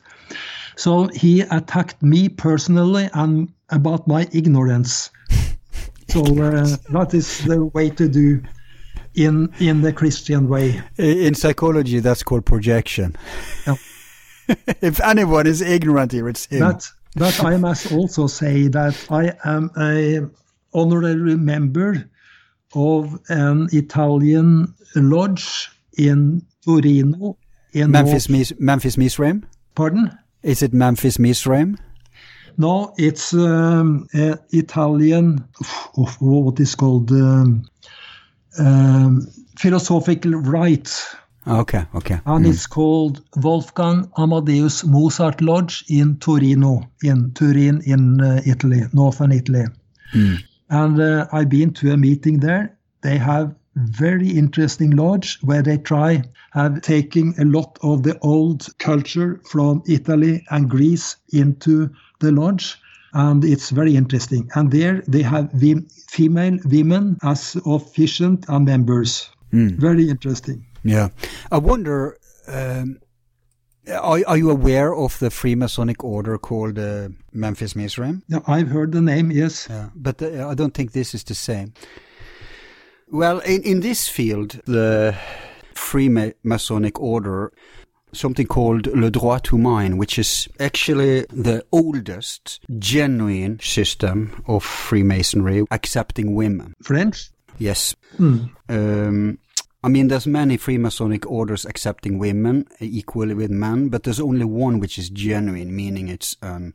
So 0.76 1.08
he 1.08 1.42
attacked 1.42 2.02
me 2.02 2.30
personally 2.30 3.10
and 3.14 3.50
about 3.70 4.08
my 4.08 4.28
ignorance. 4.32 5.10
So 6.12 6.20
uh, 6.22 6.76
that 6.90 7.14
is 7.14 7.46
the 7.46 7.64
way 7.74 7.90
to 7.92 8.10
do 8.10 8.44
in 9.16 9.54
in 9.60 9.82
the 9.82 9.94
Christian 9.94 10.50
way. 10.50 10.82
in 10.98 11.36
psychology, 11.36 12.00
that's 12.00 12.22
called 12.22 12.46
projection. 12.46 13.16
Yeah. 13.66 13.76
if 14.82 15.00
anyone 15.00 15.48
is 15.48 15.62
ignorant 15.62 16.12
here, 16.12 16.28
it's 16.28 16.48
him. 16.48 16.60
But 16.60 16.90
but 17.16 17.44
I 17.46 17.56
must 17.56 17.94
also 17.94 18.28
say 18.28 18.68
that 18.68 18.96
I 19.10 19.34
am 19.46 19.72
a 19.78 20.28
honorary 20.74 21.38
member 21.38 22.10
of 22.74 23.18
an 23.30 23.70
Italian 23.72 24.74
lodge 24.96 25.70
in 25.98 26.46
Torino. 26.66 27.38
In 27.72 27.92
Memphis, 27.92 28.28
North- 28.28 28.52
Mis- 28.52 28.54
Memphis 28.60 28.96
Misraim? 28.98 29.44
Pardon? 29.76 30.12
Is 30.44 30.62
it 30.62 30.74
Memphis 30.74 31.18
Misraim? 31.18 31.78
No, 32.58 32.94
it's 32.98 33.34
um, 33.34 34.08
a 34.14 34.38
Italian. 34.52 35.44
Of 35.98 36.22
what 36.22 36.60
is 36.60 36.76
called 36.76 37.12
um, 37.12 37.66
um, 38.58 39.28
philosophical 39.58 40.32
rite, 40.32 40.92
Okay, 41.48 41.86
okay. 41.96 42.20
and 42.26 42.46
it's 42.46 42.68
called 42.68 43.24
Wolfgang 43.38 44.10
Amadeus 44.18 44.86
Mozart 44.86 45.42
Lodge 45.42 45.84
in 45.90 46.18
Torino, 46.18 46.84
in 47.04 47.32
Turin, 47.34 47.82
in 47.86 48.22
uh, 48.22 48.42
Italy, 48.46 48.84
northern 48.94 49.32
Italy. 49.32 49.66
And 50.70 51.00
uh, 51.02 51.28
I've 51.34 51.50
been 51.50 51.74
to 51.74 51.92
a 51.92 51.98
meeting 51.98 52.40
there. 52.40 52.78
They 53.02 53.18
have 53.18 53.56
very 53.76 54.30
interesting 54.30 54.92
lodge 54.92 55.40
where 55.42 55.62
they 55.62 55.78
try 55.78 56.24
have 56.52 56.82
taking 56.82 57.34
a 57.40 57.46
lot 57.46 57.80
of 57.82 58.04
the 58.04 58.20
old 58.20 58.68
culture 58.80 59.42
from 59.50 59.82
Italy 59.88 60.46
and 60.50 60.70
Greece 60.70 61.16
into 61.32 61.90
the 62.22 62.32
lodge 62.32 62.78
and 63.14 63.44
it's 63.44 63.70
very 63.70 63.96
interesting. 63.96 64.50
And 64.56 64.72
there 64.72 65.04
they 65.08 65.22
have 65.22 65.52
female 66.10 66.58
women 66.66 67.18
as 67.24 67.58
officiant 67.66 68.46
and 68.48 68.66
members. 68.66 69.30
Mm. 69.52 69.78
Very 69.78 70.10
interesting. 70.10 70.66
Yeah, 70.84 71.10
I 71.52 71.58
wonder. 71.58 72.18
Um, 72.48 73.00
are, 73.88 74.20
are 74.28 74.38
you 74.38 74.52
aware 74.52 74.94
of 74.96 75.18
the 75.20 75.30
Freemasonic 75.30 76.04
order 76.04 76.38
called 76.38 76.78
uh, 76.78 77.10
Memphis 77.34 77.76
Mizraim? 77.76 78.24
Yeah, 78.28 78.40
I've 78.48 78.70
heard 78.70 78.92
the 78.92 79.02
name. 79.02 79.32
Yes, 79.32 79.68
yeah, 79.70 79.90
but 79.96 80.22
uh, 80.22 80.48
I 80.48 80.54
don't 80.54 80.74
think 80.74 80.92
this 80.92 81.14
is 81.14 81.24
the 81.24 81.36
same. 81.36 81.74
Well, 83.10 83.40
in 83.40 83.62
in 83.64 83.82
this 83.82 84.08
field, 84.08 84.62
the 84.66 85.16
Freemasonic 85.74 87.00
order 87.00 87.52
something 88.14 88.48
called 88.48 88.88
Le 88.88 89.10
Droit 89.10 89.44
Humain, 89.50 89.98
which 89.98 90.20
is 90.20 90.48
actually 90.60 91.22
the 91.30 91.64
oldest 91.72 92.60
genuine 92.80 93.60
system 93.60 94.44
of 94.48 94.64
Freemasonry 94.64 95.66
accepting 95.72 96.36
women. 96.36 96.74
French? 96.82 97.32
Yes. 97.58 97.96
Mm. 98.18 98.50
Um, 98.70 99.40
I 99.84 99.88
mean, 99.88 100.10
there's 100.10 100.28
many 100.28 100.58
Freemasonic 100.58 101.26
orders 101.26 101.66
accepting 101.66 102.20
women 102.20 102.68
equally 102.80 103.34
with 103.34 103.50
men, 103.50 103.90
but 103.90 104.04
there's 104.04 104.20
only 104.20 104.46
one 104.46 104.80
which 104.80 105.00
is 105.00 105.10
genuine, 105.10 105.76
meaning 105.76 106.08
it's 106.08 106.38
um, 106.42 106.74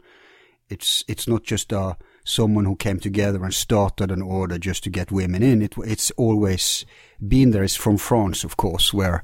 it's 0.69 1.05
it's 1.07 1.29
not 1.29 1.45
just 1.45 1.73
a 1.73 1.79
uh, 1.79 1.95
someone 2.25 2.65
who 2.65 2.75
came 2.75 2.99
together 2.99 3.45
and 3.45 3.55
started 3.55 4.11
an 4.11 4.23
order 4.23 4.59
just 4.59 4.83
to 4.85 4.91
get 4.91 5.13
women 5.13 5.43
in. 5.43 5.63
It 5.63 5.75
it's 5.79 6.11
always 6.13 6.85
been 7.27 7.53
there. 7.53 7.63
It's 7.63 7.77
from 7.77 7.97
France, 7.97 8.43
of 8.43 8.57
course, 8.57 8.93
where 8.93 9.23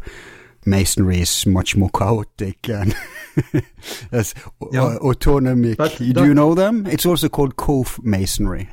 masonry 0.64 1.20
is 1.20 1.46
much 1.46 1.76
more 1.76 1.90
chaotic 1.90 2.68
and 2.68 2.94
as 4.12 4.34
yeah. 4.72 4.96
autonomic. 4.98 5.78
But 5.78 5.96
Do 5.98 6.24
you 6.24 6.34
know 6.34 6.54
them? 6.54 6.86
It's 6.86 7.06
also 7.06 7.28
called 7.28 7.56
co-masonry. 7.56 8.68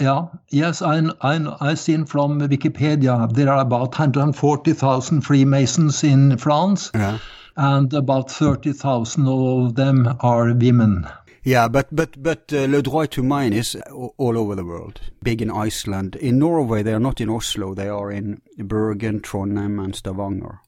Yeah, 0.00 0.26
yes, 0.50 0.82
I, 0.82 1.02
I, 1.20 1.56
I've 1.60 1.78
seen 1.78 2.04
from 2.04 2.40
Wikipedia 2.40 3.32
there 3.32 3.48
are 3.48 3.60
about 3.60 3.96
140,000 3.96 5.20
Freemasons 5.20 6.02
in 6.02 6.36
France, 6.36 6.90
yeah. 6.94 7.18
and 7.56 7.92
about 7.94 8.28
30,000 8.28 9.28
of 9.28 9.76
them 9.76 10.16
are 10.18 10.52
women. 10.52 11.06
Yeah, 11.44 11.68
but 11.68 11.88
but 11.94 12.22
but 12.22 12.52
uh, 12.52 12.64
Le 12.64 12.82
Droit 12.82 13.10
Humain 13.16 13.52
is 13.52 13.76
all 14.16 14.38
over 14.38 14.54
the 14.54 14.64
world. 14.64 15.00
Big 15.22 15.42
in 15.42 15.50
Iceland. 15.50 16.16
In 16.16 16.38
Norway, 16.38 16.82
they 16.82 16.94
are 16.94 17.00
not 17.00 17.20
in 17.20 17.28
Oslo. 17.28 17.74
They 17.74 17.88
are 17.88 18.10
in 18.10 18.40
Bergen, 18.56 19.20
Trondheim, 19.20 19.78
and 19.78 19.94
Stavanger. 19.94 20.60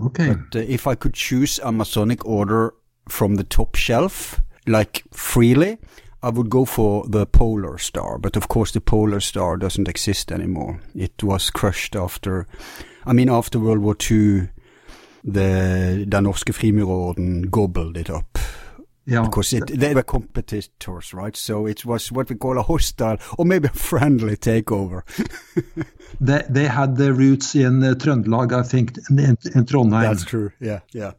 Okay. 0.00 0.34
But 0.34 0.58
uh, 0.58 0.64
if 0.66 0.88
I 0.88 0.96
could 0.96 1.14
choose 1.14 1.60
a 1.62 1.70
Masonic 1.70 2.26
order 2.26 2.74
from 3.08 3.36
the 3.36 3.44
top 3.44 3.76
shelf, 3.76 4.40
like 4.66 5.04
freely, 5.12 5.78
I 6.20 6.30
would 6.30 6.50
go 6.50 6.64
for 6.64 7.06
the 7.06 7.24
Polar 7.24 7.78
Star. 7.78 8.18
But 8.18 8.36
of 8.36 8.48
course, 8.48 8.72
the 8.72 8.80
Polar 8.80 9.20
Star 9.20 9.56
doesn't 9.56 9.88
exist 9.88 10.32
anymore. 10.32 10.80
It 10.96 11.22
was 11.22 11.50
crushed 11.50 11.94
after, 11.94 12.48
I 13.06 13.12
mean, 13.12 13.28
after 13.28 13.60
World 13.60 13.80
War 13.80 13.94
II, 14.10 14.48
the 15.22 16.04
Den 16.08 16.24
norske 16.24 16.52
frimurerorden 16.52 17.50
gobbled 17.50 17.96
it 17.96 18.10
up. 18.10 18.33
Yeah. 19.06 19.22
Because 19.22 19.52
it, 19.52 19.66
they 19.66 19.94
were 19.94 20.02
competitors, 20.02 21.12
right? 21.12 21.36
So 21.36 21.66
it 21.66 21.84
was 21.84 22.10
what 22.10 22.30
we 22.30 22.36
call 22.36 22.58
a 22.58 22.62
hostile 22.62 23.18
or 23.36 23.44
maybe 23.44 23.68
a 23.68 23.72
friendly 23.72 24.36
takeover. 24.36 25.02
they, 26.20 26.42
they 26.48 26.66
had 26.66 26.96
their 26.96 27.12
roots 27.12 27.54
in 27.54 27.82
uh, 27.82 27.94
Trøndelag, 27.94 28.52
I 28.52 28.62
think, 28.62 28.96
in, 29.10 29.18
in 29.20 29.64
Trondheim. 29.66 30.02
That's 30.02 30.24
true, 30.24 30.52
yeah, 30.58 30.80
yeah. 30.92 31.12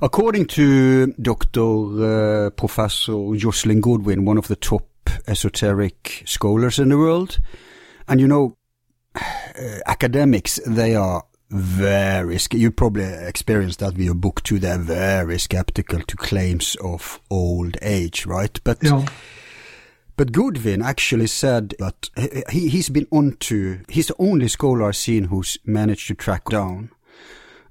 According 0.00 0.46
to 0.46 1.08
Dr. 1.20 1.60
Uh, 1.60 2.50
Professor 2.50 3.12
Joscelyn 3.12 3.80
Godwin, 3.80 4.24
one 4.24 4.38
of 4.38 4.48
the 4.48 4.56
top 4.56 4.88
esoteric 5.26 6.22
scholars 6.26 6.78
in 6.78 6.88
the 6.88 6.98
world, 6.98 7.40
and 8.08 8.20
you 8.20 8.26
know, 8.26 8.56
uh, 9.14 9.20
academics, 9.86 10.58
they 10.66 10.94
are 10.94 11.24
very, 11.52 12.38
you 12.52 12.70
probably 12.70 13.04
experienced 13.04 13.80
that 13.80 13.92
with 13.92 14.04
your 14.04 14.14
book 14.14 14.42
too, 14.42 14.58
they're 14.58 14.78
very 14.78 15.38
skeptical 15.38 16.00
to 16.00 16.16
claims 16.16 16.76
of 16.82 17.20
old 17.30 17.76
age, 17.82 18.24
right? 18.24 18.58
But, 18.64 18.78
yeah. 18.82 19.04
but 20.16 20.32
Godwin 20.32 20.80
actually 20.80 21.26
said 21.26 21.74
that 21.78 22.08
he, 22.50 22.68
he's 22.68 22.88
been 22.88 23.06
onto, 23.10 23.80
he's 23.88 24.06
the 24.06 24.16
only 24.18 24.48
scholar 24.48 24.84
I've 24.84 24.96
seen 24.96 25.24
who's 25.24 25.58
managed 25.64 26.08
to 26.08 26.14
track 26.14 26.46
down 26.46 26.90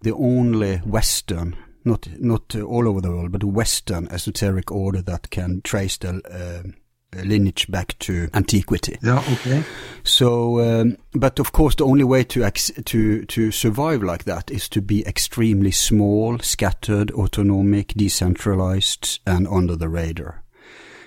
the 0.01 0.13
only 0.13 0.77
Western, 0.77 1.55
not, 1.83 2.07
not 2.19 2.55
all 2.55 2.87
over 2.87 3.01
the 3.01 3.09
world, 3.09 3.31
but 3.31 3.43
Western 3.43 4.07
esoteric 4.09 4.71
order 4.71 5.01
that 5.01 5.31
can 5.31 5.61
trace 5.63 5.97
the, 5.97 6.21
uh, 6.29 6.69
lineage 7.15 7.69
back 7.69 7.97
to 7.99 8.29
antiquity. 8.33 8.97
Yeah, 9.01 9.23
okay. 9.33 9.63
So, 10.03 10.59
um, 10.59 10.97
but 11.13 11.39
of 11.39 11.51
course, 11.51 11.75
the 11.75 11.85
only 11.85 12.03
way 12.03 12.23
to 12.25 12.49
to 12.49 13.25
to 13.25 13.51
survive 13.51 14.03
like 14.03 14.23
that 14.25 14.49
is 14.51 14.69
to 14.69 14.81
be 14.81 15.05
extremely 15.05 15.71
small, 15.71 16.39
scattered, 16.39 17.11
autonomic, 17.11 17.93
decentralized, 17.95 19.19
and 19.25 19.47
under 19.47 19.75
the 19.75 19.89
radar. 19.89 20.43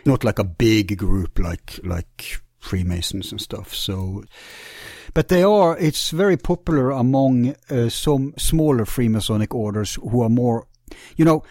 Not 0.04 0.24
like 0.24 0.38
a 0.38 0.44
big 0.44 0.98
group 0.98 1.38
like 1.38 1.80
like 1.82 2.40
Freemasons 2.60 3.32
and 3.32 3.40
stuff. 3.40 3.74
So, 3.74 4.24
but 5.14 5.28
they 5.28 5.42
are. 5.42 5.76
It's 5.78 6.10
very 6.10 6.36
popular 6.36 6.90
among 6.90 7.54
uh, 7.70 7.88
some 7.88 8.34
smaller 8.36 8.84
Freemasonic 8.84 9.54
orders 9.54 9.94
who 9.94 10.22
are 10.22 10.30
more, 10.30 10.66
you 11.16 11.24
know 11.24 11.42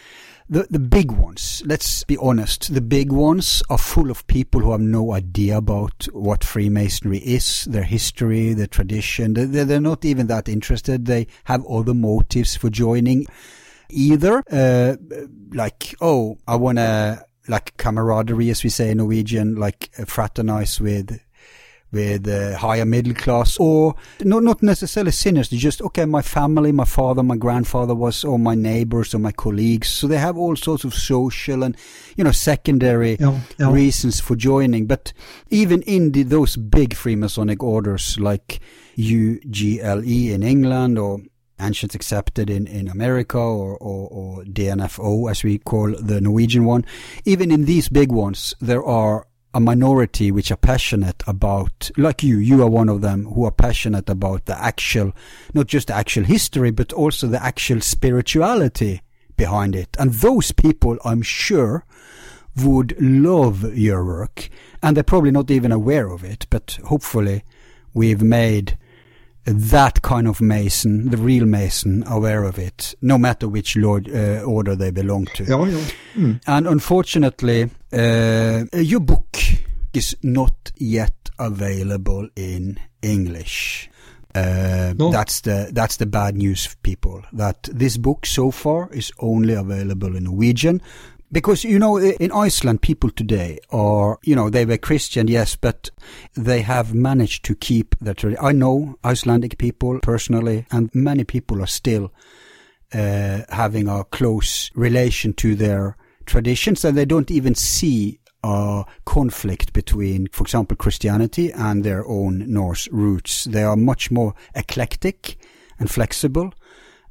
the 0.53 0.67
the 0.69 0.79
big 0.79 1.11
ones, 1.11 1.63
let's 1.65 2.03
be 2.03 2.15
honest, 2.17 2.73
the 2.73 2.81
big 2.81 3.11
ones 3.11 3.63
are 3.69 3.77
full 3.77 4.11
of 4.11 4.25
people 4.27 4.61
who 4.61 4.71
have 4.71 4.81
no 4.81 5.13
idea 5.13 5.57
about 5.57 6.05
what 6.13 6.43
Freemasonry 6.43 7.17
is, 7.17 7.65
their 7.65 7.83
history, 7.83 8.53
their 8.53 8.67
tradition. 8.67 9.33
They're, 9.33 9.65
they're 9.65 9.81
not 9.81 10.05
even 10.05 10.27
that 10.27 10.47
interested. 10.47 11.05
They 11.05 11.25
have 11.45 11.65
other 11.65 11.95
motives 11.95 12.55
for 12.55 12.69
joining. 12.69 13.25
Either, 13.89 14.43
uh, 14.51 14.95
like, 15.51 15.95
oh, 16.01 16.37
I 16.47 16.55
want 16.55 16.77
to, 16.77 17.25
like 17.47 17.75
camaraderie, 17.77 18.49
as 18.51 18.63
we 18.63 18.69
say 18.69 18.91
in 18.91 18.97
Norwegian, 18.97 19.55
like 19.55 19.89
fraternize 20.05 20.79
with 20.79 21.19
with 21.93 22.27
uh, 22.27 22.57
higher 22.57 22.85
middle 22.85 23.13
class 23.13 23.57
or 23.57 23.95
not, 24.21 24.43
not 24.43 24.63
necessarily 24.63 25.11
sinners. 25.11 25.49
Just, 25.49 25.81
okay, 25.81 26.05
my 26.05 26.21
family, 26.21 26.71
my 26.71 26.85
father, 26.85 27.23
my 27.23 27.37
grandfather 27.37 27.95
was, 27.95 28.23
or 28.23 28.39
my 28.39 28.55
neighbors 28.55 29.13
or 29.13 29.19
my 29.19 29.31
colleagues. 29.31 29.87
So 29.89 30.07
they 30.07 30.17
have 30.17 30.37
all 30.37 30.55
sorts 30.55 30.83
of 30.83 30.93
social 30.93 31.63
and, 31.63 31.77
you 32.17 32.23
know, 32.23 32.31
secondary 32.31 33.17
yeah, 33.19 33.39
yeah. 33.59 33.71
reasons 33.71 34.19
for 34.19 34.35
joining. 34.35 34.87
But 34.87 35.13
even 35.49 35.83
in 35.83 36.11
the, 36.11 36.23
those 36.23 36.55
big 36.55 36.95
Freemasonic 36.95 37.61
orders 37.61 38.19
like 38.19 38.59
UGLE 38.97 40.31
in 40.31 40.43
England 40.43 40.97
or 40.97 41.19
Ancients 41.59 41.95
Accepted 41.95 42.49
in, 42.49 42.67
in 42.67 42.87
America 42.87 43.37
or, 43.37 43.77
or, 43.77 44.07
or 44.09 44.43
DNFO 44.43 45.29
as 45.29 45.43
we 45.43 45.59
call 45.59 45.93
the 45.95 46.19
Norwegian 46.19 46.65
one, 46.65 46.85
even 47.25 47.51
in 47.51 47.65
these 47.65 47.89
big 47.89 48.11
ones, 48.11 48.55
there 48.59 48.83
are 48.83 49.27
a 49.53 49.59
minority 49.59 50.31
which 50.31 50.51
are 50.51 50.57
passionate 50.57 51.23
about, 51.27 51.91
like 51.97 52.23
you, 52.23 52.37
you 52.37 52.61
are 52.63 52.69
one 52.69 52.89
of 52.89 53.01
them 53.01 53.25
who 53.25 53.45
are 53.45 53.51
passionate 53.51 54.09
about 54.09 54.45
the 54.45 54.59
actual, 54.59 55.13
not 55.53 55.67
just 55.67 55.87
the 55.87 55.95
actual 55.95 56.23
history, 56.23 56.71
but 56.71 56.91
also 56.93 57.27
the 57.27 57.43
actual 57.43 57.79
spirituality 57.81 59.01
behind 59.37 59.75
it. 59.75 59.95
And 59.99 60.13
those 60.13 60.51
people, 60.51 60.97
I'm 61.05 61.21
sure, 61.21 61.85
would 62.57 62.95
love 62.99 63.77
your 63.77 64.03
work. 64.03 64.49
And 64.81 64.97
they're 64.97 65.03
probably 65.03 65.31
not 65.31 65.51
even 65.51 65.71
aware 65.71 66.09
of 66.09 66.23
it, 66.23 66.47
but 66.49 66.79
hopefully 66.85 67.43
we've 67.93 68.21
made 68.21 68.77
that 69.45 70.01
kind 70.01 70.27
of 70.27 70.41
Mason, 70.41 71.09
the 71.09 71.17
real 71.17 71.45
Mason, 71.45 72.03
aware 72.07 72.43
of 72.43 72.57
it, 72.57 72.95
no 73.01 73.17
matter 73.17 73.47
which 73.47 73.75
Lord 73.75 74.09
uh, 74.09 74.41
order 74.43 74.75
they 74.75 74.91
belong 74.91 75.25
to. 75.35 75.43
Ja, 75.43 75.65
ja. 75.65 75.79
Mm. 76.15 76.39
And 76.47 76.67
unfortunately, 76.67 77.69
uh, 77.91 78.63
your 78.73 79.01
book 79.01 79.37
is 79.93 80.15
not 80.23 80.71
yet 80.77 81.29
available 81.39 82.29
in 82.35 82.79
English. 83.01 83.89
Uh, 84.35 84.93
no. 84.97 85.11
That's 85.11 85.41
the 85.41 85.69
that's 85.73 85.97
the 85.97 86.05
bad 86.07 86.35
news, 86.35 86.75
people. 86.81 87.21
That 87.33 87.69
this 87.71 87.97
book 87.97 88.25
so 88.25 88.51
far 88.51 88.89
is 88.91 89.11
only 89.19 89.53
available 89.53 90.15
in 90.15 90.23
Norwegian. 90.23 90.81
Because, 91.33 91.63
you 91.63 91.79
know, 91.79 91.97
in 91.97 92.31
Iceland, 92.31 92.83
people 92.83 93.09
today 93.09 93.57
are, 93.71 94.19
you 94.23 94.35
know, 94.35 94.51
they 94.51 94.65
were 94.65 94.77
Christian, 94.77 95.27
yes, 95.27 95.55
but 95.55 95.89
they 96.35 96.61
have 96.61 96.93
managed 96.93 97.43
to 97.45 97.55
keep 97.55 97.95
their 97.99 98.13
tradition. 98.13 98.45
I 98.45 98.51
know 98.51 98.99
Icelandic 99.03 99.57
people 99.57 99.99
personally, 100.03 100.67
and 100.69 100.91
many 100.93 101.23
people 101.23 101.63
are 101.63 101.67
still 101.67 102.13
uh, 102.93 103.41
having 103.49 103.87
a 103.87 104.03
close 104.03 104.69
relation 104.75 105.33
to 105.33 105.55
their 105.55 105.97
traditions, 106.27 106.85
and 106.85 106.95
they 106.95 107.05
don't 107.05 107.31
even 107.31 107.55
see 107.55 108.19
a 108.43 108.85
conflict 109.05 109.73
between, 109.73 110.27
for 110.27 110.43
example, 110.43 110.77
Christianity 110.77 111.51
and 111.51 111.83
their 111.83 112.05
own 112.05 112.45
Norse 112.47 112.87
roots. 112.91 113.45
They 113.45 113.63
are 113.63 113.75
much 113.75 114.11
more 114.11 114.35
eclectic 114.53 115.37
and 115.79 115.89
flexible. 115.89 116.53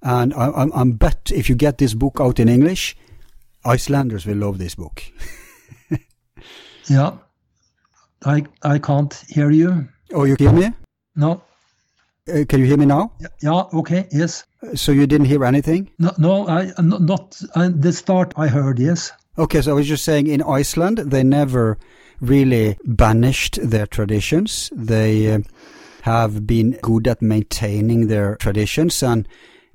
And 0.01 0.32
I, 0.35 0.47
I, 0.47 0.81
I 0.81 0.85
bet 0.85 1.32
if 1.35 1.49
you 1.49 1.57
get 1.57 1.78
this 1.78 1.94
book 1.94 2.19
out 2.20 2.39
in 2.39 2.49
English, 2.49 2.97
Icelanders 3.65 4.27
will 4.27 4.37
love 4.37 4.59
this 4.59 4.75
book. 4.75 5.03
yeah. 6.89 7.13
I 8.25 8.45
I 8.63 8.79
can't 8.79 9.15
hear 9.29 9.51
you. 9.51 9.89
Oh, 10.13 10.25
you 10.25 10.37
hear 10.39 10.53
me? 10.53 10.73
No. 11.17 11.43
Uh, 12.29 12.45
can 12.49 12.61
you 12.61 12.67
hear 12.67 12.77
me 12.77 12.87
now? 12.87 13.13
Yeah. 13.41 13.65
Okay. 13.75 14.07
Yes. 14.13 14.45
So 14.75 14.93
you 14.93 15.07
didn't 15.07 15.27
hear 15.27 15.45
anything? 15.45 15.91
No. 15.99 16.13
No. 16.19 16.49
I 16.49 16.73
not, 16.81 17.03
not 17.03 17.43
uh, 17.55 17.71
the 17.75 17.93
start. 17.93 18.33
I 18.37 18.47
heard. 18.47 18.79
Yes. 18.79 19.13
Okay. 19.39 19.63
So 19.63 19.73
I 19.73 19.75
was 19.75 19.89
just 19.89 20.05
saying, 20.05 20.27
in 20.27 20.43
Iceland, 20.43 20.99
they 20.99 21.23
never 21.23 21.79
really 22.21 22.79
banished 22.85 23.59
their 23.63 23.87
traditions. 23.87 24.71
They 24.75 25.33
uh, 25.33 25.41
have 26.03 26.47
been 26.47 26.79
good 26.83 27.09
at 27.09 27.23
maintaining 27.23 28.07
their 28.07 28.37
traditions 28.37 29.03
and 29.03 29.27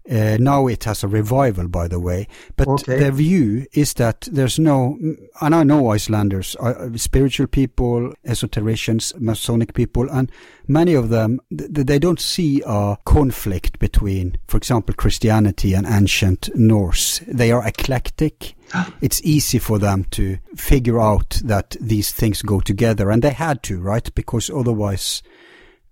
uh, 0.09 0.37
now 0.39 0.67
it 0.67 0.83
has 0.85 1.03
a 1.03 1.07
revival, 1.07 1.67
by 1.67 1.87
the 1.87 1.99
way. 1.99 2.27
But 2.55 2.67
okay. 2.67 2.99
their 2.99 3.11
view 3.11 3.65
is 3.73 3.93
that 3.95 4.27
there's 4.31 4.57
no, 4.57 4.97
and 5.41 5.55
I 5.55 5.63
know 5.63 5.91
Icelanders, 5.91 6.55
uh, 6.59 6.89
spiritual 6.95 7.47
people, 7.47 8.13
esotericians, 8.25 9.19
Masonic 9.19 9.73
people, 9.73 10.09
and 10.09 10.31
many 10.67 10.93
of 10.93 11.09
them, 11.09 11.39
th- 11.55 11.69
they 11.71 11.99
don't 11.99 12.19
see 12.19 12.61
a 12.65 12.97
conflict 13.05 13.79
between, 13.79 14.37
for 14.47 14.57
example, 14.57 14.95
Christianity 14.95 15.73
and 15.73 15.85
ancient 15.85 16.49
Norse. 16.55 17.21
They 17.27 17.51
are 17.51 17.67
eclectic. 17.67 18.55
it's 19.01 19.21
easy 19.23 19.59
for 19.59 19.79
them 19.79 20.05
to 20.11 20.37
figure 20.55 20.99
out 20.99 21.41
that 21.43 21.75
these 21.81 22.11
things 22.11 22.41
go 22.41 22.59
together, 22.59 23.11
and 23.11 23.21
they 23.21 23.31
had 23.31 23.63
to, 23.63 23.79
right? 23.79 24.13
Because 24.15 24.49
otherwise, 24.49 25.21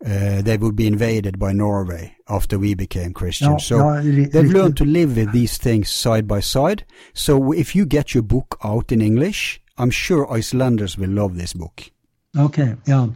uh, 0.04 0.42
they 0.42 0.58
would 0.58 0.76
be 0.76 0.88
invaded 0.88 1.40
by 1.40 1.52
Norway 1.52 2.16
after 2.28 2.60
we 2.60 2.76
became 2.76 3.14
Christian. 3.14 3.52
No, 3.52 3.58
so 3.58 3.78
no, 3.78 3.94
it, 4.00 4.32
they've 4.32 4.46
it, 4.46 4.54
learned 4.54 4.78
to 4.78 4.86
live 4.86 5.16
with 5.16 5.32
these 5.32 5.58
things 5.58 5.90
side 5.90 6.28
by 6.28 6.40
side. 6.40 6.86
So 7.14 7.52
if 7.52 7.76
you 7.76 7.86
get 7.86 8.14
your 8.14 8.24
book 8.24 8.58
out 8.64 8.92
in 8.92 9.02
English, 9.02 9.62
I'm 9.78 9.92
sure 9.92 10.32
Icelanders 10.32 10.98
will 10.98 11.10
love 11.10 11.38
this 11.38 11.54
book. 11.54 11.92
Okay, 12.38 12.76
yeah, 12.86 13.08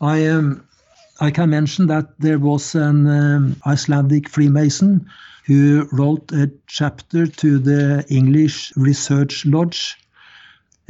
I 0.00 0.26
um, 0.26 0.66
I 1.20 1.30
can 1.30 1.50
mention 1.50 1.88
that 1.88 2.18
there 2.18 2.38
was 2.38 2.74
an 2.74 3.06
um, 3.08 3.56
Icelandic 3.66 4.28
Freemason 4.28 5.06
who 5.46 5.88
wrote 5.92 6.30
a 6.32 6.50
chapter 6.66 7.26
to 7.26 7.58
the 7.58 8.04
English 8.08 8.72
Research 8.76 9.44
Lodge 9.44 9.96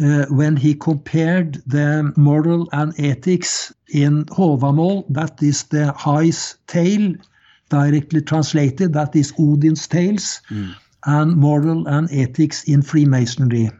uh, 0.03 0.27
when 0.31 0.57
he 0.57 0.75
compared 0.75 1.63
the 1.67 2.13
moral 2.17 2.69
and 2.73 2.99
ethics 2.99 3.73
in 3.89 4.25
Håvamål, 4.27 5.05
that 5.11 5.43
is 5.43 5.65
the 5.65 5.93
high's 5.93 6.57
tale, 6.67 7.15
directly 7.69 8.23
translated, 8.23 8.93
that 8.95 9.15
is 9.15 9.33
Odin's 9.39 9.87
tales, 9.87 10.41
mm. 10.51 10.75
and 11.05 11.37
moral 11.37 11.87
and 11.87 12.11
ethics 12.13 12.65
in 12.65 12.83
Freemasonry. 12.83 13.71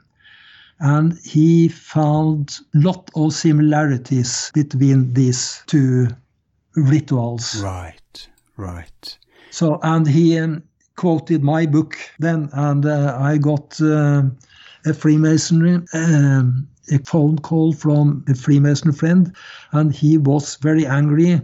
And 0.81 1.19
he 1.25 1.69
found 1.69 2.59
a 2.75 2.79
lot 2.79 3.11
of 3.15 3.33
similarities 3.35 4.51
between 4.55 5.13
these 5.13 5.63
two 5.67 6.09
rituals. 6.75 7.63
Right, 7.63 8.29
right. 8.57 9.19
So, 9.51 9.79
and 9.83 10.07
he 10.07 10.39
um, 10.39 10.63
quoted 10.97 11.43
my 11.43 11.67
book 11.67 11.97
then, 12.19 12.51
and 12.53 12.85
uh, 12.85 13.17
I 13.19 13.39
got. 13.39 13.81
Uh, 13.81 14.25
a 14.87 14.95
Freemasonry, 14.95 15.83
um, 15.95 16.69
a 16.91 16.99
phone 16.99 17.39
call 17.39 17.73
from 17.73 18.25
a 18.29 18.35
Freemason 18.35 18.93
friend, 18.93 19.35
and 19.73 19.95
he 19.95 20.19
was 20.19 20.57
very 20.57 20.87
angry 20.87 21.41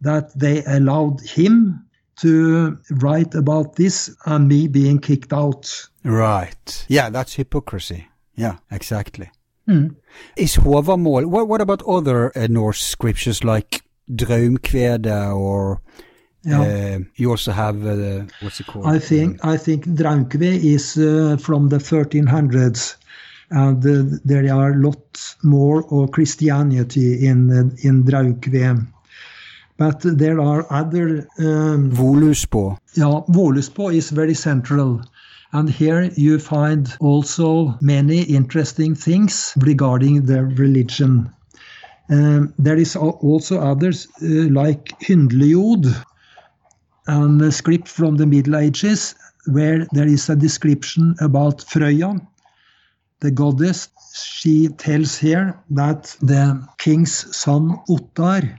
that 0.00 0.36
they 0.38 0.64
allowed 0.64 1.20
him 1.20 1.84
to 2.16 2.78
write 2.90 3.34
about 3.34 3.76
this 3.76 4.14
and 4.26 4.48
me 4.48 4.68
being 4.68 4.98
kicked 4.98 5.32
out. 5.32 5.88
Right. 6.04 6.86
Yeah, 6.88 7.10
that's 7.10 7.34
hypocrisy. 7.34 8.08
Yeah, 8.36 8.58
exactly. 8.70 9.30
Mm. 9.68 9.96
Is 10.36 10.56
Håvamål, 10.56 11.26
what, 11.26 11.48
what 11.48 11.60
about 11.60 11.82
other 11.82 12.36
uh, 12.36 12.46
Norse 12.48 12.84
scriptures 12.84 13.44
like 13.44 13.82
Draumkvedet 14.10 15.34
or 15.34 15.80
yeah. 16.44 16.98
You 17.16 17.30
also 17.30 17.52
have 17.52 17.86
uh, 17.86 18.24
what's 18.40 18.60
it 18.60 18.66
called? 18.66 18.86
I 18.86 18.98
think 18.98 19.44
I 19.44 19.56
think 19.56 19.86
Draumkve 19.86 20.42
is 20.42 20.96
uh, 20.96 21.36
from 21.36 21.68
the 21.68 21.78
1300s, 21.78 22.96
and 23.50 23.86
uh, 23.86 24.18
there 24.24 24.52
are 24.54 24.74
lots 24.74 25.36
more 25.42 25.84
of 25.90 26.10
Christianity 26.10 27.26
in 27.26 27.50
uh, 27.50 27.70
in 27.88 28.04
Draumkve. 28.04 28.86
But 29.76 30.00
there 30.02 30.40
are 30.40 30.66
other. 30.70 31.26
Um, 31.38 31.90
Voluspå. 31.90 32.78
Yeah, 32.94 33.22
Voluspå 33.28 33.94
is 33.94 34.10
very 34.10 34.34
central. 34.34 35.02
And 35.54 35.68
here 35.68 36.10
you 36.16 36.38
find 36.38 36.88
also 36.98 37.76
many 37.80 38.22
interesting 38.22 38.94
things 38.94 39.52
regarding 39.58 40.24
the 40.24 40.44
religion. 40.44 41.30
Um, 42.08 42.54
there 42.58 42.76
is 42.76 42.96
also 42.96 43.60
others 43.60 44.06
uh, 44.22 44.48
like 44.50 44.98
Hyndluljod, 45.00 45.84
and 45.84 46.04
a 47.06 47.50
script 47.52 47.88
from 47.88 48.16
the 48.16 48.26
Middle 48.26 48.56
Ages 48.56 49.14
where 49.46 49.86
there 49.92 50.06
is 50.06 50.28
a 50.28 50.36
description 50.36 51.14
about 51.20 51.58
Frøya, 51.58 52.24
the 53.20 53.30
goddess. 53.30 53.88
She 54.14 54.68
tells 54.68 55.16
here 55.16 55.58
that 55.70 56.16
the 56.20 56.66
king's 56.78 57.36
son 57.36 57.78
Ottar 57.88 58.56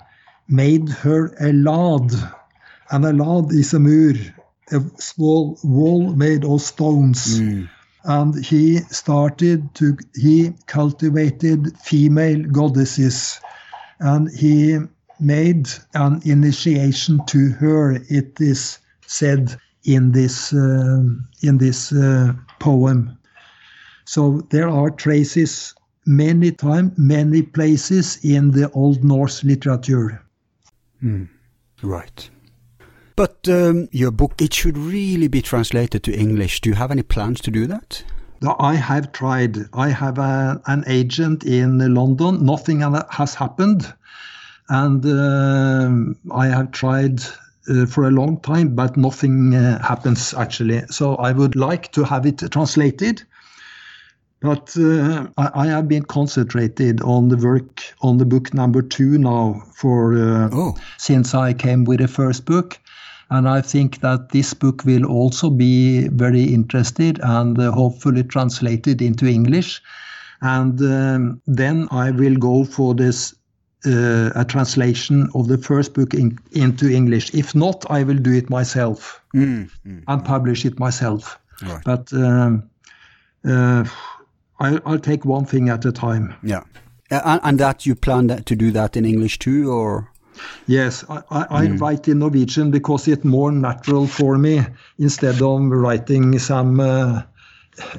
made 0.48 0.90
her 0.90 1.36
a 1.40 1.53
lad, 1.53 2.11
and 2.91 3.06
a 3.06 3.14
lad 3.14 3.52
is 3.52 3.74
a 3.74 3.80
mur, 3.80 4.14
a 4.72 4.82
small 4.98 5.57
wall 5.64 6.14
made 6.15 6.44
of 6.44 6.61
stones. 6.61 7.40
Mm. 7.40 7.70
And 8.06 8.45
he 8.45 8.80
started 8.80 9.74
to, 9.76 9.98
he 10.15 10.53
cultivated 10.65 11.78
female 11.80 12.44
goddesses, 12.44 13.40
and 13.99 14.30
he 14.32 14.80
made 15.24 15.70
an 15.94 16.22
initiation 16.26 17.26
to 17.28 17.50
her. 17.60 17.94
It 18.10 18.40
is 18.40 18.80
said 19.08 19.56
in 19.84 20.12
this 20.12 20.54
uh, 20.54 21.04
in 21.41 21.58
this 21.58 21.91
uh, 21.91 22.34
poem. 22.60 23.18
So 24.06 24.41
there 24.50 24.70
are 24.70 24.90
traces 24.90 25.74
many 26.06 26.52
times, 26.52 26.91
many 26.98 27.41
places 27.41 28.20
in 28.24 28.52
the 28.52 28.70
Old 28.72 29.04
Norse 29.04 29.44
literature. 29.44 30.22
Mm, 31.04 31.30
right. 31.82 32.30
But 33.16 33.48
um, 33.48 33.88
your 33.91 34.12
book, 34.12 34.41
it 34.41 34.54
should 34.54 34.78
really 34.78 35.28
be 35.28 35.41
translated 35.41 36.04
to 36.04 36.12
English. 36.12 36.62
Do 36.62 36.70
you 36.70 36.76
have 36.76 36.91
any 36.91 37.04
plans 37.04 37.41
to 37.41 37.52
do 37.52 37.68
that? 37.68 38.04
I 38.60 38.76
have 38.76 39.12
tried. 39.12 39.58
I 39.74 39.90
have 39.90 40.18
a, 40.18 40.62
an 40.66 40.84
agent 40.88 41.44
in 41.45 41.94
London. 41.94 42.45
Nothing 42.45 42.82
has 43.12 43.36
happened. 43.36 43.94
And 44.74 45.06
uh, 45.06 46.34
I 46.34 46.48
have 46.48 46.72
tried 46.72 47.22
uh, 47.70 47.86
for 47.86 48.06
a 48.06 48.12
long 48.12 48.40
time, 48.40 48.74
but 48.74 48.98
nothing 48.98 49.54
uh, 49.54 49.80
happens 49.84 50.34
actually. 50.34 50.82
So 50.90 51.16
I 51.18 51.32
would 51.32 51.56
like 51.56 51.91
to 51.91 52.04
have 52.04 52.26
it 52.26 52.40
translated. 52.52 53.22
But 54.41 54.76
uh, 54.76 55.28
I, 55.38 55.52
I, 55.54 55.68
have 55.68 55.88
been 55.88 56.02
concentrated 56.04 57.02
on 57.02 57.30
the 57.30 57.38
work 57.38 57.84
on 58.02 58.18
the 58.18 58.26
book 58.26 58.52
number 58.56 58.82
two 58.82 59.20
now 59.20 59.62
for 59.76 60.16
uh, 60.16 60.50
oh. 60.52 60.76
since 60.98 61.36
I 61.36 61.54
came 61.54 61.86
with 61.86 62.00
the 62.00 62.08
first 62.08 62.45
book, 62.45 62.80
and 63.30 63.48
I 63.48 63.62
think 63.62 64.02
that 64.02 64.30
this 64.30 64.56
book 64.56 64.84
will 64.86 65.06
also 65.06 65.52
be 65.52 66.08
very 66.08 66.44
interested 66.44 67.20
and 67.22 67.60
uh, 67.60 67.72
hopefully 67.72 68.24
translated 68.24 69.04
into 69.04 69.28
English. 69.28 69.84
And 70.41 70.82
um, 70.82 71.41
then 71.45 71.88
I 71.91 72.10
will 72.10 72.36
go 72.36 72.66
for 72.66 72.95
this 72.95 73.36
uh, 73.85 74.31
a 74.35 74.45
translation 74.45 75.30
of 75.35 75.47
the 75.47 75.57
first 75.57 75.93
book 75.93 76.14
in, 76.14 76.38
into 76.51 76.89
English. 76.89 77.34
If 77.34 77.53
not, 77.55 77.85
I 77.89 78.03
will 78.03 78.18
do 78.18 78.31
it 78.31 78.49
myself 78.49 79.22
mm, 79.35 79.69
mm, 79.85 80.03
and 80.07 80.26
publish 80.26 80.65
it 80.65 80.80
myself. 80.80 81.39
Right. 81.61 81.81
But 81.84 82.14
um, 82.14 82.69
uh, 83.45 83.85
I, 84.60 84.72
will 84.85 84.99
take 84.99 85.26
one 85.26 85.45
thing 85.45 85.69
at 85.69 85.85
a 85.85 85.91
time. 85.91 86.34
Yeah, 86.43 86.64
and, 87.10 87.41
and, 87.43 87.60
that 87.60 87.85
you 87.85 87.95
plan 87.95 88.27
to 88.27 88.55
do 88.55 88.72
that 88.72 88.95
in 88.95 89.05
English 89.05 89.39
too, 89.39 89.72
or? 89.72 90.10
Yes, 90.65 91.03
I, 91.10 91.22
I, 91.30 91.45
I 91.49 91.68
mm. 91.68 91.80
write 91.80 92.07
in 92.07 92.19
Norwegian 92.19 92.72
because 92.72 93.07
it's 93.07 93.23
more 93.23 93.51
natural 93.51 94.07
for 94.07 94.38
me 94.38 94.65
instead 94.97 95.41
of 95.41 95.61
writing 95.61 96.39
some 96.39 96.80
uh, 96.80 97.22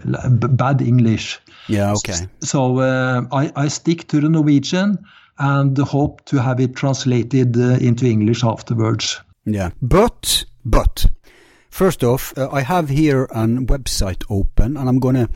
bad 0.05 0.83
English. 0.83 1.41
Yeah, 1.69 1.93
okay. 1.95 2.29
So 2.41 2.79
uh, 2.79 3.23
I, 3.33 3.53
I 3.57 3.69
stick 3.69 4.09
to 4.09 4.21
the 4.21 4.29
Norwegian 4.29 4.99
and 5.39 5.77
hope 5.79 6.25
to 6.27 6.41
have 6.41 6.61
it 6.61 6.77
translated 6.77 7.57
uh, 7.57 7.79
into 7.81 8.07
English 8.07 8.45
afterwards. 8.45 9.21
Yeah, 9.45 9.71
but 9.83 10.45
but 10.65 11.07
first 11.71 12.05
off, 12.05 12.33
uh, 12.39 12.49
I 12.51 12.63
have 12.63 12.89
here 12.89 13.25
a 13.25 13.47
website 13.47 14.25
open, 14.31 14.77
and 14.77 14.89
I'm 14.89 15.01
gonna 15.01 15.29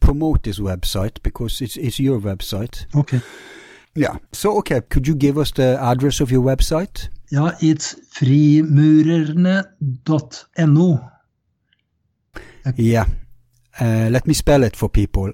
promote 0.00 0.42
this 0.42 0.58
website 0.58 1.22
because 1.22 1.60
it's 1.60 1.76
it's 1.76 2.00
your 2.00 2.20
website. 2.20 2.86
Okay. 2.94 3.20
Yeah. 3.94 4.16
So 4.32 4.56
okay, 4.58 4.80
could 4.88 5.06
you 5.08 5.14
give 5.14 5.38
us 5.38 5.52
the 5.52 5.78
address 5.80 6.20
of 6.20 6.30
your 6.30 6.42
website? 6.42 7.08
Yeah, 7.30 7.52
it's 7.60 7.94
frimurerne.no. 8.14 11.10
Yeah. 12.76 13.06
Uh, 13.80 14.08
let 14.10 14.26
me 14.26 14.34
spell 14.34 14.62
it 14.62 14.76
for 14.76 14.88
people. 14.88 15.32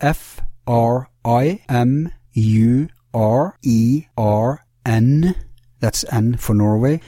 F 0.00 0.40
R 0.66 1.08
I 1.24 1.60
M 1.68 2.10
U 2.32 2.88
R 3.16 3.56
E 3.62 4.04
R 4.16 4.66
N. 4.84 5.34
That's 5.80 6.04
N 6.12 6.36
for 6.36 6.54
Norway. 6.54 7.00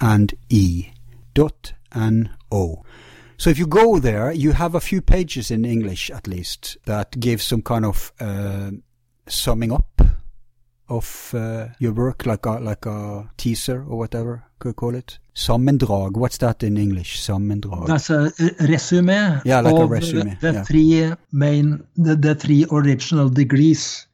And 0.00 0.34
E. 0.50 0.90
Dot 1.34 1.72
N 1.94 2.30
O. 2.52 2.84
So 3.38 3.50
if 3.50 3.58
you 3.58 3.66
go 3.66 3.98
there, 3.98 4.32
you 4.32 4.52
have 4.52 4.74
a 4.74 4.80
few 4.80 5.00
pages 5.00 5.50
in 5.50 5.64
English 5.64 6.10
at 6.10 6.26
least 6.26 6.76
that 6.84 7.18
give 7.18 7.42
some 7.42 7.62
kind 7.62 7.84
of 7.84 8.12
uh, 8.20 8.70
summing 9.26 9.72
up 9.72 10.00
of 10.88 11.34
uh, 11.34 11.68
your 11.78 11.92
work, 11.92 12.26
like 12.26 12.46
a 12.46 12.52
like 12.52 12.86
a 12.86 13.28
teaser 13.36 13.80
or 13.80 13.98
whatever 13.98 14.44
could 14.58 14.70
you 14.70 14.74
call 14.74 14.94
it. 14.94 15.18
Sammendrag. 15.34 16.16
What's 16.16 16.38
that 16.38 16.62
in 16.62 16.76
English? 16.76 17.20
Sammendrag. 17.20 17.86
That's 17.86 18.10
a 18.10 18.32
resume 18.66 19.40
Yeah, 19.44 19.60
like 19.60 19.74
a 19.74 19.86
resume, 19.86 20.38
the 20.40 20.52
yeah. 20.52 20.62
three 20.62 21.12
main, 21.32 21.86
the, 21.96 22.16
the 22.16 22.34
three 22.34 22.64
original 22.70 23.28
degrees, 23.28 24.05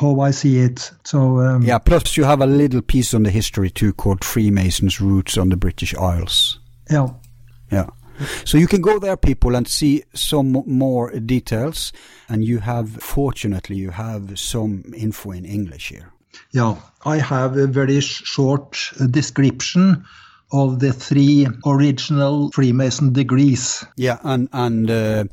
how 0.00 0.20
I 0.20 0.30
see 0.32 0.58
it. 0.58 0.90
So 1.04 1.40
um, 1.40 1.62
Yeah, 1.62 1.78
plus 1.78 2.16
you 2.16 2.24
have 2.24 2.40
a 2.40 2.46
little 2.46 2.82
piece 2.82 3.14
on 3.14 3.22
the 3.24 3.30
history 3.30 3.70
too 3.70 3.92
called 3.92 4.24
Freemasons' 4.24 5.00
Roots 5.00 5.36
on 5.36 5.48
the 5.48 5.56
British 5.56 5.94
Isles. 5.94 6.58
yeah. 6.90 7.08
Yeah. 7.70 7.86
So 8.44 8.58
you 8.58 8.68
can 8.68 8.82
go 8.82 8.98
there, 8.98 9.16
people, 9.16 9.56
and 9.56 9.66
see 9.66 10.02
some 10.14 10.52
more 10.66 11.10
details. 11.18 11.92
And 12.28 12.44
you 12.44 12.58
have, 12.58 12.90
fortunately, 13.02 13.76
you 13.76 13.90
have 13.90 14.38
some 14.38 14.92
info 14.94 15.30
in 15.32 15.44
English 15.46 15.88
here. 15.88 16.12
Yeah, 16.52 16.76
I 17.06 17.16
have 17.16 17.56
a 17.56 17.66
very 17.66 18.00
short 18.00 18.78
uh, 19.00 19.06
description 19.06 20.04
of 20.52 20.78
the 20.80 20.92
three 20.92 21.46
original 21.66 22.50
Freemason 22.52 23.12
degrees. 23.14 23.84
Yeah, 23.96 24.18
and 24.22 24.48
and 24.52 24.90
uh, 24.90 25.24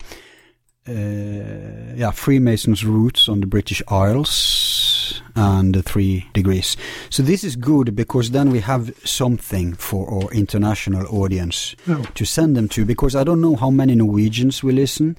uh, 0.90 1.94
yeah, 1.95 2.11
Freemasons' 2.11 2.84
roots 2.84 3.30
on 3.30 3.41
the 3.41 3.48
British 3.48 3.82
Isles 3.88 5.22
and 5.36 5.74
the 5.76 5.84
three 5.84 6.28
degrees. 6.34 6.76
So 7.10 7.24
this 7.24 7.44
is 7.44 7.56
good 7.56 7.95
because 7.95 8.32
then 8.32 8.49
we 8.52 8.60
have 8.61 8.91
something 9.06 9.74
for 9.76 10.10
our 10.11 10.32
international 10.32 11.06
audience 11.07 11.76
Yeah. 11.88 12.02
to 12.16 12.26
send 12.26 12.56
them 12.57 12.68
to. 12.70 12.86
Because 12.86 13.16
I 13.16 13.24
don't 13.24 13.41
know 13.41 13.56
how 13.56 13.70
many 13.70 13.95
Norwegians 13.95 14.64
will 14.64 14.76
listen. 14.76 15.16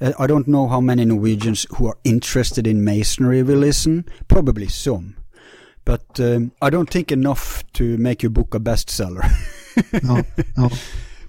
Uh, 0.00 0.12
I 0.18 0.26
don't 0.26 0.46
know 0.46 0.68
how 0.68 0.80
many 0.80 1.04
Norwegians 1.04 1.66
who 1.76 1.86
are 1.88 1.96
interested 2.04 2.66
in 2.66 2.84
masonry 2.84 3.42
will 3.42 3.58
listen. 3.58 4.04
Probably 4.28 4.68
some, 4.68 5.16
but 5.84 6.20
um, 6.20 6.52
I 6.62 6.70
don't 6.70 6.88
think 6.90 7.10
enough 7.10 7.64
to 7.74 7.96
make 7.98 8.22
your 8.22 8.30
book 8.30 8.54
a 8.54 8.60
bestseller. 8.60 9.24
No, 10.04 10.22
no. 10.56 10.70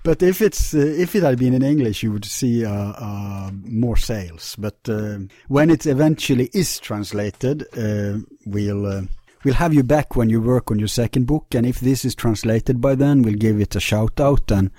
But 0.04 0.24
if 0.24 0.42
it's 0.42 0.74
uh, 0.74 0.78
if 0.78 1.16
it 1.16 1.24
had 1.24 1.38
been 1.38 1.54
in 1.54 1.62
English, 1.62 2.04
you 2.04 2.12
would 2.12 2.26
see 2.26 2.66
uh, 2.66 2.72
uh, 2.72 3.52
more 3.66 3.98
sales. 3.98 4.56
But 4.58 4.78
uh, 4.88 5.20
when 5.48 5.70
it 5.70 5.86
eventually 5.86 6.50
is 6.54 6.80
translated, 6.80 7.64
uh, 7.78 8.20
we'll 8.46 8.86
uh, 8.86 9.02
we'll 9.44 9.56
have 9.56 9.74
you 9.74 9.84
back 9.84 10.16
when 10.16 10.30
you 10.30 10.42
work 10.42 10.72
on 10.72 10.80
your 10.80 10.88
second 10.88 11.26
book. 11.26 11.54
And 11.54 11.66
if 11.66 11.80
this 11.80 12.06
is 12.06 12.16
translated 12.16 12.80
by 12.80 12.96
then, 12.96 13.22
we'll 13.24 13.36
give 13.36 13.60
it 13.60 13.76
a 13.76 13.80
shout 13.80 14.20
out, 14.20 14.52
and 14.52 14.72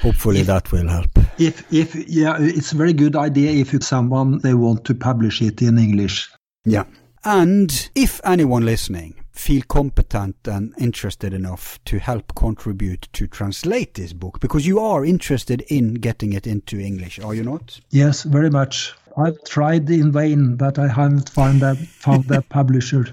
hopefully 0.00 0.40
If- 0.40 0.46
that 0.46 0.72
will 0.72 0.88
help. 0.88 1.10
If, 1.38 1.64
if, 1.72 1.94
yeah, 2.08 2.36
it's 2.38 2.72
a 2.72 2.76
very 2.76 2.92
good 2.92 3.16
idea 3.16 3.50
if 3.52 3.72
it's 3.74 3.86
someone 3.88 4.38
they 4.38 4.54
want 4.54 4.84
to 4.84 4.94
publish 4.94 5.40
it 5.40 5.62
in 5.62 5.78
English. 5.78 6.30
Yeah. 6.64 6.84
And 7.24 7.90
if 7.94 8.20
anyone 8.22 8.64
listening 8.64 9.21
feel 9.32 9.62
competent 9.68 10.36
and 10.46 10.74
interested 10.78 11.32
enough 11.32 11.78
to 11.86 11.98
help 11.98 12.34
contribute 12.34 13.08
to 13.14 13.26
translate 13.26 13.94
this 13.94 14.12
book, 14.12 14.40
because 14.40 14.66
you 14.66 14.78
are 14.78 15.04
interested 15.04 15.62
in 15.68 15.94
getting 15.94 16.32
it 16.34 16.46
into 16.46 16.78
English, 16.78 17.18
are 17.18 17.34
you 17.34 17.42
not? 17.42 17.80
Yes, 17.90 18.22
very 18.22 18.50
much. 18.50 18.94
I've 19.16 19.42
tried 19.44 19.90
in 19.90 20.12
vain, 20.12 20.56
but 20.56 20.78
I 20.78 20.88
haven't 20.88 21.30
found 21.30 21.60
that 21.60 21.76
found 21.76 22.24
that 22.26 22.48
publisher. 22.48 23.06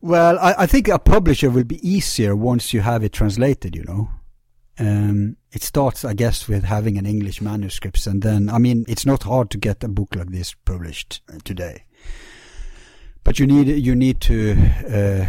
Well, 0.00 0.38
I, 0.38 0.54
I 0.58 0.66
think 0.66 0.88
a 0.88 0.98
publisher 0.98 1.50
will 1.50 1.64
be 1.64 1.86
easier 1.86 2.34
once 2.34 2.72
you 2.72 2.80
have 2.80 3.04
it 3.04 3.12
translated, 3.12 3.76
you 3.76 3.84
know. 3.84 4.08
Um, 4.78 5.36
it 5.52 5.62
starts, 5.62 6.06
I 6.06 6.14
guess, 6.14 6.48
with 6.48 6.64
having 6.64 6.96
an 6.96 7.04
English 7.04 7.42
manuscript, 7.42 8.06
and 8.06 8.22
then, 8.22 8.48
I 8.48 8.58
mean, 8.58 8.86
it's 8.88 9.04
not 9.04 9.24
hard 9.24 9.50
to 9.50 9.58
get 9.58 9.84
a 9.84 9.88
book 9.88 10.14
like 10.14 10.30
this 10.30 10.54
published 10.64 11.20
uh, 11.28 11.38
today. 11.44 11.84
But 13.24 13.38
you 13.38 13.46
need 13.46 13.68
you 13.68 13.94
need 13.94 14.20
to 14.22 14.56
uh, 14.88 15.26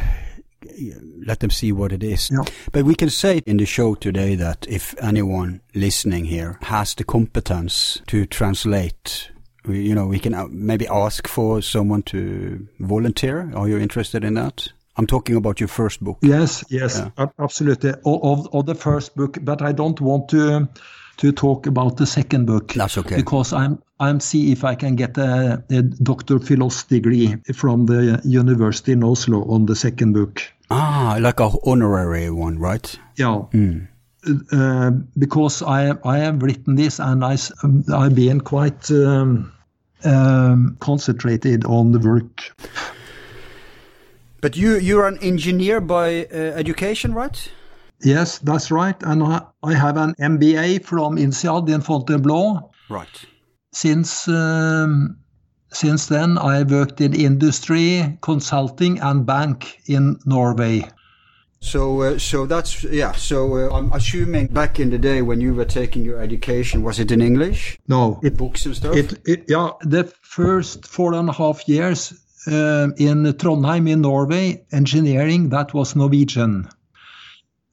let 1.25 1.39
them 1.39 1.49
see 1.49 1.71
what 1.71 1.91
it 1.91 2.03
is. 2.03 2.29
Yeah. 2.31 2.43
But 2.71 2.83
we 2.85 2.95
can 2.95 3.09
say 3.09 3.41
in 3.45 3.57
the 3.57 3.65
show 3.65 3.95
today 3.95 4.35
that 4.35 4.65
if 4.69 4.95
anyone 5.01 5.61
listening 5.75 6.25
here 6.25 6.57
has 6.61 6.95
the 6.95 7.03
competence 7.03 8.01
to 8.07 8.25
translate, 8.25 9.29
we, 9.65 9.81
you 9.81 9.93
know, 9.95 10.07
we 10.07 10.19
can 10.19 10.33
uh, 10.33 10.47
maybe 10.49 10.87
ask 10.87 11.27
for 11.27 11.61
someone 11.61 12.01
to 12.03 12.67
volunteer. 12.79 13.51
Are 13.55 13.67
you 13.67 13.77
interested 13.77 14.23
in 14.23 14.33
that? 14.35 14.69
I'm 14.97 15.07
talking 15.07 15.35
about 15.35 15.59
your 15.59 15.69
first 15.69 16.03
book. 16.03 16.17
Yes, 16.21 16.63
yes, 16.69 16.99
Yeah. 17.17 17.27
absolutely. 17.39 17.91
Of, 18.05 18.47
of 18.53 18.65
the 18.65 18.75
first 18.75 19.15
book, 19.15 19.37
but 19.41 19.61
I 19.61 19.71
don't 19.71 19.99
want 20.01 20.29
to 20.29 20.67
to 21.17 21.31
talk 21.31 21.67
about 21.67 21.97
the 21.97 22.05
second 22.05 22.45
book. 22.45 22.73
That's 22.73 22.97
okay. 22.97 23.15
Because 23.15 23.53
I'm 23.53 23.81
I'm 23.99 24.19
see 24.19 24.51
if 24.51 24.63
I 24.63 24.75
can 24.75 24.95
get 24.95 25.17
a, 25.17 25.63
a 25.69 25.81
Doctor 25.81 26.39
Philos 26.39 26.83
degree 26.83 27.35
from 27.53 27.85
the 27.85 28.19
University 28.23 28.93
in 28.93 29.03
Oslo 29.03 29.43
on 29.45 29.65
the 29.65 29.75
second 29.75 30.13
book. 30.13 30.41
Ah, 30.69 31.17
like 31.19 31.39
a 31.39 31.51
honorary 31.65 32.29
one, 32.31 32.57
right? 32.57 32.99
Yeah. 33.17 33.43
Mm. 33.53 33.87
Uh, 34.51 34.91
because 35.17 35.61
I 35.61 35.93
I 36.03 36.19
have 36.19 36.41
written 36.41 36.75
this 36.75 36.99
and 36.99 37.23
I 37.23 37.37
I've 37.93 38.15
been 38.15 38.41
quite 38.41 38.89
um, 38.91 39.51
um, 40.03 40.77
concentrated 40.79 41.65
on 41.65 41.91
the 41.91 41.99
work. 41.99 42.55
But 44.41 44.57
you 44.57 44.77
you're 44.77 45.07
an 45.07 45.17
engineer 45.21 45.81
by 45.81 46.25
uh, 46.25 46.57
education, 46.57 47.13
right? 47.13 47.51
Yes, 48.03 48.39
that's 48.39 48.71
right. 48.71 48.95
And 49.03 49.23
I, 49.23 49.73
have 49.73 49.97
an 49.97 50.15
MBA 50.19 50.83
from 50.83 51.17
INSEAD 51.17 51.69
in 51.69 51.81
Fontainebleau. 51.81 52.71
Right. 52.89 53.25
Since 53.71 54.27
um, 54.27 55.17
since 55.73 56.07
then, 56.07 56.37
I 56.37 56.63
worked 56.63 56.99
in 56.99 57.13
industry, 57.13 58.17
consulting, 58.21 58.99
and 58.99 59.25
bank 59.25 59.79
in 59.85 60.19
Norway. 60.25 60.89
So, 61.61 62.01
uh, 62.01 62.17
so 62.17 62.45
that's 62.45 62.83
yeah. 62.83 63.11
So 63.13 63.55
uh, 63.55 63.77
I'm 63.77 63.93
assuming 63.93 64.47
back 64.47 64.79
in 64.79 64.89
the 64.89 64.97
day 64.97 65.21
when 65.21 65.39
you 65.39 65.53
were 65.53 65.65
taking 65.65 66.03
your 66.03 66.19
education, 66.19 66.81
was 66.81 66.99
it 66.99 67.11
in 67.11 67.21
English, 67.21 67.77
No, 67.87 68.19
it, 68.23 68.35
books 68.35 68.65
and 68.65 68.75
stuff? 68.75 68.95
it, 68.95 69.21
it 69.25 69.45
yeah. 69.47 69.69
The 69.81 70.11
first 70.21 70.87
four 70.87 71.13
and 71.13 71.29
a 71.29 71.33
half 71.33 71.67
years 71.69 72.13
um, 72.47 72.93
in 72.97 73.23
Trondheim 73.33 73.87
in 73.87 74.01
Norway, 74.01 74.65
engineering 74.71 75.49
that 75.49 75.73
was 75.73 75.95
Norwegian, 75.95 76.67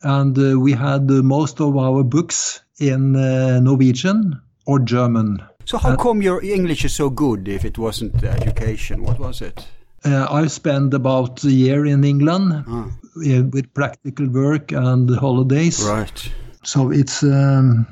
and 0.03 0.39
uh, 0.39 0.59
we 0.61 0.73
had 0.73 1.11
uh, 1.11 1.23
most 1.23 1.61
of 1.61 1.77
our 1.77 2.05
books 2.05 2.61
in 2.79 3.17
uh, 3.17 3.61
Norwegian 3.61 4.41
or 4.67 4.79
German. 4.79 5.43
so 5.65 5.79
how 5.79 5.97
come 5.97 6.23
your 6.23 6.43
English 6.43 6.85
is 6.85 6.95
so 6.95 7.11
good 7.11 7.49
if 7.49 7.65
it 7.65 7.79
wasn't 7.79 8.23
education? 8.25 9.03
What 9.03 9.19
was 9.19 9.41
it? 9.43 9.67
Uh, 10.05 10.27
I 10.31 10.47
spent 10.49 10.95
about 10.95 11.45
a 11.45 11.51
year 11.51 11.85
in 11.87 12.05
England 12.05 12.65
Ah, 12.69 12.85
uh, 12.85 13.43
with 13.53 13.67
practical 13.75 14.29
work 14.29 14.73
and 14.73 15.11
holidays. 15.19 15.83
right. 15.83 16.33
So 16.63 16.91
it's 16.91 17.23
um, 17.23 17.87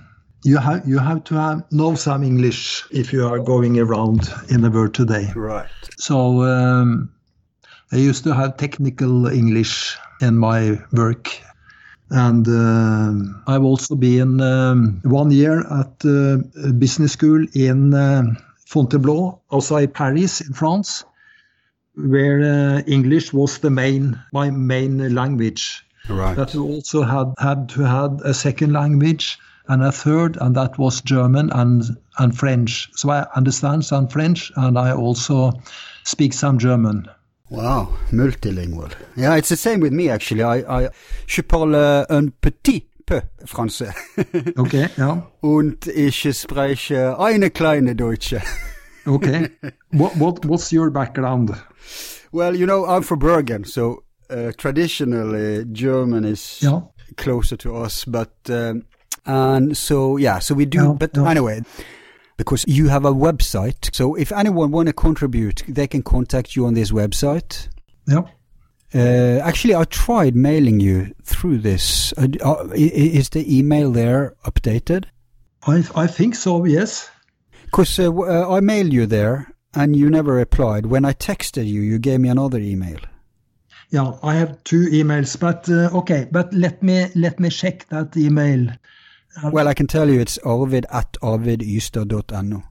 you 0.45 0.59
have 0.59 0.83
you 0.89 0.99
have 0.99 1.21
to 1.25 1.35
have, 1.35 1.63
know 1.71 1.95
some 1.97 2.23
English 2.27 2.85
if 2.91 3.13
you 3.13 3.27
are 3.27 3.39
going 3.45 3.79
around 3.81 4.29
in 4.49 4.61
the 4.63 4.71
world 4.71 4.95
today. 4.95 5.33
Right. 5.35 5.67
So 5.99 6.43
um, 6.43 7.09
I 7.93 7.97
used 7.97 8.23
to 8.25 8.35
have 8.35 8.57
technical 8.57 9.27
English 9.27 9.99
in 10.21 10.37
my 10.39 10.79
work, 10.93 11.29
and 12.11 12.47
um 12.49 13.43
I've 13.47 13.65
also 13.65 13.95
been 13.97 14.41
um, 14.41 15.01
one 15.05 15.31
year 15.31 15.61
at 15.61 16.05
uh, 16.05 16.39
a 16.69 16.73
business 16.73 17.13
school 17.13 17.47
in 17.55 17.95
uh, 17.95 18.23
Fontainebleau, 18.67 19.41
outside 19.53 19.95
Paris, 19.95 20.41
in 20.41 20.53
France, 20.53 21.05
where 21.95 22.41
uh, 22.43 22.83
English 22.87 23.33
was 23.33 23.59
the 23.59 23.71
main 23.71 24.19
my 24.33 24.51
main 24.51 25.15
language 25.15 25.83
Right. 26.09 26.37
that 26.37 26.55
we 26.55 26.61
also 26.61 27.03
had 27.03 27.35
had 27.39 27.69
to 27.71 27.83
have 27.83 28.21
a 28.23 28.33
second 28.33 28.73
language 28.73 29.39
and 29.69 29.83
a 29.83 29.91
third, 29.91 30.37
and 30.41 30.55
that 30.55 30.79
was 30.79 31.01
German 31.01 31.51
and 31.51 31.97
and 32.19 32.37
French. 32.37 32.89
So 32.95 33.11
I 33.11 33.27
understand 33.35 33.85
some 33.85 34.07
French, 34.07 34.53
and 34.57 34.79
I 34.79 34.93
also 34.93 35.53
speak 36.05 36.33
some 36.33 36.59
German. 36.59 37.09
Wow, 37.51 37.89
multilingual. 38.11 38.93
Yeah, 39.17 39.37
it's 39.37 39.49
the 39.51 39.57
same 39.57 39.81
with 39.81 39.93
me 39.93 40.09
actually. 40.11 40.43
I, 40.43 40.85
I 40.85 40.89
je 41.27 41.43
parle 41.43 42.05
un 42.11 42.33
petit 42.41 42.87
P, 43.07 43.21
Franse. 43.47 43.93
Okay, 44.59 44.89
yeah. 44.99 45.23
Und 45.43 45.87
ich 45.87 46.27
spreche 46.37 47.17
eine 47.19 47.51
kleine 47.51 47.95
Deutsche. 47.95 48.43
Okay. 49.09 49.51
what, 49.93 50.17
what 50.17 50.45
what's 50.45 50.73
your 50.73 50.91
background? 50.91 51.53
Well, 52.33 52.57
you 52.57 52.67
know, 52.67 52.85
I'm 52.87 53.03
from 53.05 53.21
Bergen, 53.21 53.63
so 53.65 54.03
uh, 54.29 54.51
traditionally 54.59 55.65
German 55.71 56.25
is 56.25 56.59
Yeah. 56.61 56.81
closer 57.17 57.57
to 57.59 57.77
us, 57.77 58.05
but 58.05 58.33
um, 58.51 58.83
and 59.25 59.77
so 59.77 60.17
yeah, 60.17 60.41
so 60.41 60.57
we 60.57 60.67
do. 60.67 60.79
Yeah, 60.83 60.95
but 60.99 61.11
yeah. 61.17 61.31
anyway, 61.31 61.63
because 62.37 62.65
you 62.67 62.89
have 62.89 63.05
a 63.05 63.13
website, 63.13 63.95
so 63.95 64.15
if 64.15 64.33
anyone 64.33 64.71
want 64.71 64.89
to 64.89 64.93
contribute, 64.93 65.63
they 65.69 65.87
can 65.87 66.03
contact 66.03 66.55
you 66.55 66.67
on 66.67 66.75
this 66.75 66.93
website. 66.93 67.69
Yeah. 68.07 68.23
Uh, 68.95 69.41
actually, 69.43 69.75
I 69.75 69.85
tried 69.85 70.37
mailing 70.37 70.81
you 70.81 71.15
through 71.23 71.59
this. 71.59 72.13
Uh, 72.17 72.29
uh, 72.43 72.69
is 72.75 73.31
the 73.31 73.59
email 73.59 73.91
there 73.91 74.35
updated? 74.45 75.07
I 75.67 75.85
I 75.95 76.07
think 76.07 76.35
so. 76.35 76.65
Yes. 76.65 77.11
Because 77.65 77.99
uh, 77.99 78.13
uh, 78.13 78.55
I 78.55 78.61
mailed 78.61 78.93
you 78.93 79.07
there 79.07 79.53
and 79.75 79.97
you 79.97 80.09
never 80.09 80.35
replied. 80.35 80.87
When 80.87 81.05
I 81.05 81.13
texted 81.13 81.67
you, 81.67 81.81
you 81.81 81.99
gave 81.99 82.21
me 82.21 82.29
another 82.29 82.59
email. 82.59 82.99
Yeah. 83.91 84.13
I 84.23 84.35
have 84.37 84.63
two 84.65 84.87
emails, 84.87 85.39
but 85.39 85.69
uh, 85.69 85.91
okay. 85.99 86.29
But 86.31 86.55
let 86.55 86.83
me 86.83 87.09
let 87.15 87.41
me 87.41 87.51
check 87.51 87.89
that 87.89 88.17
email. 88.17 88.69
Well, 89.45 89.69
I 89.69 89.75
can 89.75 89.87
tell 89.87 90.09
you 90.09 90.21
it's 90.21 90.39
arvid 90.39 90.87
at 90.91 91.13
arvidystad.no. 91.23 92.63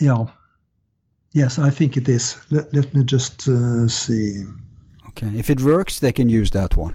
Yeah. 0.00 0.26
Yes, 1.32 1.58
I 1.58 1.70
think 1.70 1.96
it 1.96 2.08
is. 2.08 2.36
Let, 2.50 2.72
let 2.72 2.94
me 2.94 3.04
just 3.04 3.48
uh, 3.48 3.88
see. 3.88 4.44
Okay, 5.08 5.30
if 5.38 5.50
it 5.50 5.60
works, 5.60 5.98
they 6.00 6.12
can 6.12 6.28
use 6.28 6.50
that 6.52 6.76
one. 6.76 6.94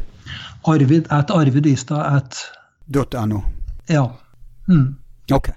Arvid 0.66 1.08
at 1.12 1.28
Arvidystad 1.30 2.16
at 2.16 2.52
Dot 2.92 3.14
.no. 3.28 3.44
yeah. 3.88 4.12
Hmm. 4.66 4.94
Okay. 5.32 5.54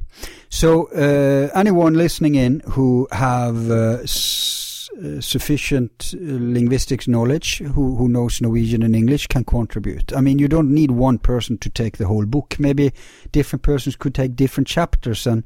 So 0.49 0.89
uh, 0.93 1.49
anyone 1.59 1.95
listening 1.95 2.35
in 2.35 2.61
who 2.71 3.09
have 3.11 3.71
uh, 3.71 3.99
s- 4.03 4.62
uh, 4.99 5.21
sufficient 5.21 6.15
uh, 6.15 6.19
linguistics 6.21 7.07
knowledge, 7.07 7.59
who, 7.59 7.97
who 7.97 8.09
knows 8.09 8.41
Norwegian 8.41 8.83
and 8.83 8.95
English, 8.95 9.27
can 9.27 9.45
contribute. 9.45 10.13
I 10.15 10.21
mean, 10.21 10.39
you 10.39 10.49
don't 10.49 10.71
need 10.71 10.91
one 10.91 11.19
person 11.19 11.59
to 11.59 11.71
take 11.71 11.97
the 11.97 12.07
whole 12.07 12.27
book. 12.27 12.57
Maybe 12.59 12.93
different 13.33 13.63
persons 13.63 13.97
could 13.97 14.15
take 14.15 14.37
different 14.37 14.67
chapters, 14.67 15.27
and 15.27 15.45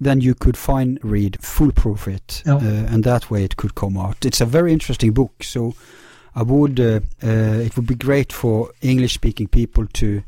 then 0.00 0.20
you 0.20 0.34
could 0.34 0.56
fine 0.56 0.98
read, 1.02 1.36
foolproof 1.42 2.08
it, 2.08 2.42
Yeah. 2.46 2.56
uh, 2.56 2.86
and 2.94 3.04
that 3.04 3.30
way 3.30 3.44
it 3.44 3.56
could 3.56 3.74
come 3.74 3.98
out. 3.98 4.24
It's 4.24 4.40
a 4.40 4.46
very 4.46 4.72
interesting 4.72 5.12
book. 5.12 5.42
So 5.44 5.74
I 6.34 6.42
would, 6.42 6.80
uh, 6.80 7.00
uh, 7.22 7.60
it 7.66 7.76
would 7.76 7.86
be 7.86 7.96
great 7.96 8.32
for 8.32 8.70
English-speaking 8.80 9.48
people 9.48 9.86
to 9.94 10.22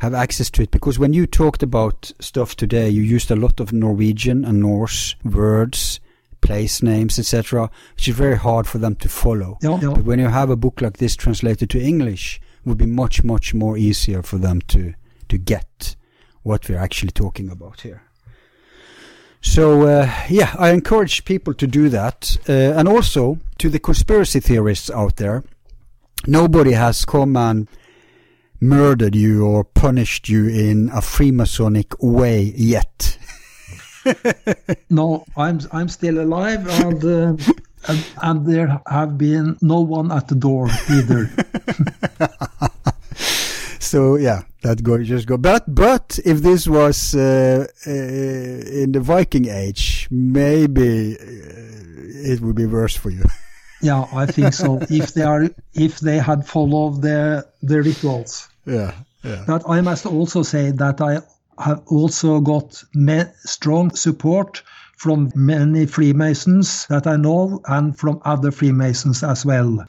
have 0.00 0.12
access 0.12 0.50
to 0.50 0.62
it 0.62 0.70
because 0.70 0.98
when 0.98 1.14
you 1.14 1.26
talked 1.26 1.62
about 1.62 2.12
stuff 2.20 2.54
today, 2.56 2.90
you 2.90 3.00
used 3.00 3.30
a 3.30 3.36
lot 3.36 3.60
of 3.60 3.72
Norwegian 3.72 4.44
and 4.44 4.60
Norse 4.60 5.16
words, 5.24 6.00
place 6.40 6.82
names, 6.82 7.18
etc., 7.18 7.70
which 7.94 8.08
is 8.08 8.16
very 8.16 8.36
hard 8.36 8.66
for 8.66 8.78
them 8.78 8.94
to 8.96 9.08
follow. 9.08 9.58
Yeah. 9.62 9.78
But 9.80 10.04
when 10.04 10.18
you 10.18 10.28
have 10.28 10.50
a 10.50 10.56
book 10.56 10.80
like 10.80 10.98
this 10.98 11.16
translated 11.16 11.70
to 11.70 11.80
English, 11.80 12.40
it 12.64 12.68
would 12.68 12.78
be 12.78 12.86
much, 12.86 13.24
much 13.24 13.54
more 13.54 13.76
easier 13.76 14.22
for 14.22 14.38
them 14.38 14.60
to 14.68 14.94
to 15.28 15.38
get 15.38 15.96
what 16.42 16.68
we're 16.68 16.78
actually 16.78 17.10
talking 17.10 17.50
about 17.50 17.80
here. 17.80 18.02
So 19.40 19.82
uh, 19.82 20.12
yeah, 20.28 20.54
I 20.58 20.70
encourage 20.70 21.24
people 21.24 21.54
to 21.54 21.66
do 21.66 21.88
that, 21.88 22.36
uh, 22.48 22.52
and 22.78 22.88
also 22.88 23.38
to 23.58 23.68
the 23.68 23.78
conspiracy 23.78 24.40
theorists 24.40 24.90
out 24.90 25.16
there. 25.16 25.44
Nobody 26.26 26.72
has 26.72 27.04
come 27.04 27.36
and 27.36 27.68
murdered 28.60 29.14
you 29.14 29.46
or 29.46 29.64
punished 29.64 30.28
you 30.28 30.48
in 30.48 30.88
a 30.88 31.00
Freemasonic 31.00 31.94
way 32.00 32.52
yet. 32.56 33.18
No, 34.90 35.24
I'm 35.36 35.60
I'm 35.72 35.88
still 35.88 36.20
alive, 36.20 36.66
and, 36.84 37.04
uh, 37.04 37.36
and 37.88 38.06
and 38.22 38.46
there 38.46 38.80
have 38.86 39.18
been 39.18 39.56
no 39.60 39.80
one 39.80 40.12
at 40.12 40.28
the 40.28 40.34
door 40.34 40.68
either. 40.90 41.30
So 43.86 44.16
yeah, 44.16 44.42
that 44.62 44.82
go 44.82 45.00
just 45.02 45.28
go. 45.28 45.36
But 45.36 45.62
but 45.72 46.18
if 46.24 46.42
this 46.42 46.66
was 46.66 47.14
uh, 47.14 47.66
uh, 47.86 47.90
in 48.82 48.90
the 48.90 49.00
Viking 49.00 49.46
Age, 49.48 50.08
maybe 50.10 51.16
uh, 51.16 52.32
it 52.32 52.40
would 52.40 52.56
be 52.56 52.66
worse 52.66 52.96
for 52.96 53.10
you. 53.10 53.22
yeah, 53.82 54.04
I 54.12 54.26
think 54.26 54.54
so. 54.54 54.80
If 54.90 55.14
they 55.14 55.22
are 55.22 55.48
if 55.74 56.00
they 56.00 56.18
had 56.18 56.46
followed 56.48 57.00
the 57.00 57.46
the 57.62 57.80
rituals. 57.80 58.48
yeah, 58.66 58.92
yeah. 59.22 59.44
But 59.46 59.62
I 59.68 59.80
must 59.82 60.04
also 60.04 60.42
say 60.42 60.72
that 60.72 61.00
I 61.00 61.22
have 61.58 61.82
also 61.86 62.40
got 62.40 62.82
strong 63.44 63.90
support 63.94 64.62
from 64.96 65.30
many 65.34 65.86
Freemasons 65.86 66.86
that 66.86 67.06
I 67.06 67.16
know 67.16 67.60
and 67.66 67.96
from 67.98 68.20
other 68.24 68.50
Freemasons 68.50 69.22
as 69.22 69.44
well 69.44 69.84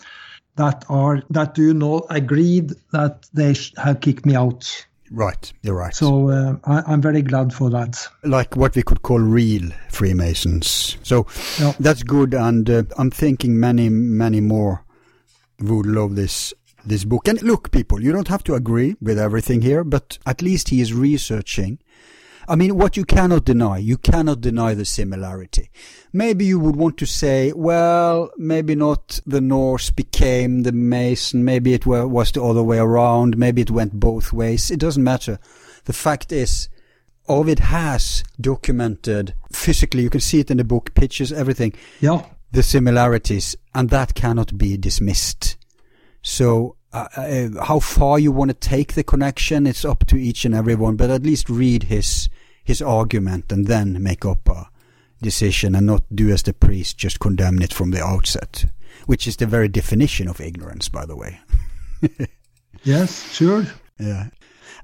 that 0.58 0.84
are 0.90 1.22
that 1.30 1.54
do 1.54 1.74
not 1.74 2.06
agreed 2.10 2.74
that 2.92 3.26
they 3.34 3.56
have 3.78 4.02
kicked 4.02 4.26
me 4.26 4.36
out. 4.36 4.86
Right, 5.10 5.54
you're 5.62 5.76
right. 5.76 5.96
So 5.96 6.30
uh, 6.30 6.56
I, 6.66 6.84
I'm 6.92 7.02
very 7.02 7.22
glad 7.22 7.54
for 7.54 7.70
that. 7.70 8.06
like 8.24 8.58
what 8.58 8.76
we 8.76 8.82
could 8.84 9.04
call 9.04 9.20
real 9.20 9.72
Freemasons. 9.90 10.98
So 11.04 11.28
Yeah. 11.60 11.74
that's 11.80 12.04
good, 12.04 12.34
and 12.34 12.70
uh, 12.70 12.84
I'm 12.98 13.12
thinking 13.12 13.58
many, 13.60 13.88
many 13.90 14.42
more 14.42 14.84
would 15.62 15.86
love 15.86 16.16
this 16.16 16.54
this 16.88 17.04
book. 17.04 17.28
And 17.28 17.42
look, 17.42 17.72
people, 17.72 18.02
you 18.02 18.12
don't 18.12 18.28
have 18.28 18.44
to 18.46 18.56
agree 18.56 18.96
with 19.02 19.20
everything 19.20 19.62
here, 19.62 19.84
but 19.84 20.18
at 20.26 20.42
least 20.42 20.70
he 20.70 20.82
is 20.82 20.94
researching. 20.94 21.80
I 22.50 22.56
mean, 22.56 22.78
what 22.78 22.96
you 22.96 23.04
cannot 23.04 23.44
deny, 23.44 23.78
you 23.78 23.98
cannot 23.98 24.40
deny 24.40 24.74
the 24.74 24.86
similarity. 24.86 25.70
Maybe 26.14 26.46
you 26.46 26.60
would 26.60 26.78
want 26.78 26.98
to 27.00 27.06
say, 27.06 27.52
well, 27.54 28.32
maybe 28.38 28.74
not 28.74 29.20
the 29.26 29.42
Norse 29.42 29.90
became 29.90 30.64
the 30.64 30.72
Mason, 30.72 31.44
maybe 31.44 31.74
it 31.74 31.86
wa- 31.86 32.06
was 32.06 32.32
the 32.32 32.42
other 32.42 32.64
way 32.64 32.78
around, 32.78 33.38
maybe 33.38 33.62
it 33.62 33.72
went 33.72 34.00
both 34.00 34.32
ways. 34.32 34.72
It 34.72 34.80
doesn't 34.80 35.04
matter. 35.04 35.40
The 35.84 35.94
fact 35.94 36.32
is, 36.32 36.70
Arvid 37.28 37.60
has 37.60 38.24
documented 38.40 39.34
physically, 39.52 40.04
you 40.04 40.10
can 40.10 40.22
see 40.22 40.40
it 40.40 40.50
in 40.50 40.56
the 40.56 40.64
book, 40.64 40.94
pictures, 40.94 41.34
everything, 41.34 41.74
Yeah, 42.00 42.24
the 42.54 42.64
similarities, 42.64 43.58
and 43.76 43.90
that 43.90 44.16
cannot 44.16 44.58
be 44.58 44.78
dismissed. 44.78 45.57
So, 46.22 46.76
uh, 46.94 47.08
uh, 47.16 47.64
how 47.66 47.80
far 47.80 48.20
you 48.20 48.32
want 48.32 48.50
to 48.50 48.56
take 48.70 48.94
the 48.94 49.04
connection, 49.04 49.68
it's 49.68 49.86
up 49.86 50.06
to 50.08 50.18
each 50.18 50.46
and 50.46 50.54
everyone, 50.56 50.96
but 50.96 51.10
at 51.10 51.24
least 51.24 51.50
read 51.50 51.84
his, 51.84 52.30
his 52.64 52.82
argument 52.82 53.52
and 53.52 53.68
then 53.68 54.02
make 54.02 54.26
up 54.26 54.48
a 54.50 54.70
decision 55.22 55.76
and 55.76 55.86
not 55.86 56.04
do 56.14 56.30
as 56.32 56.44
the 56.44 56.54
priest, 56.54 56.98
just 56.98 57.20
condemn 57.20 57.62
it 57.62 57.74
from 57.74 57.92
the 57.92 58.02
outset, 58.04 58.66
which 59.06 59.28
is 59.28 59.38
the 59.38 59.46
very 59.46 59.68
definition 59.68 60.28
of 60.28 60.40
ignorance, 60.42 60.90
by 60.90 61.06
the 61.06 61.16
way. 61.16 61.40
yes, 62.84 63.32
sure. 63.34 63.66
Yeah. 64.00 64.28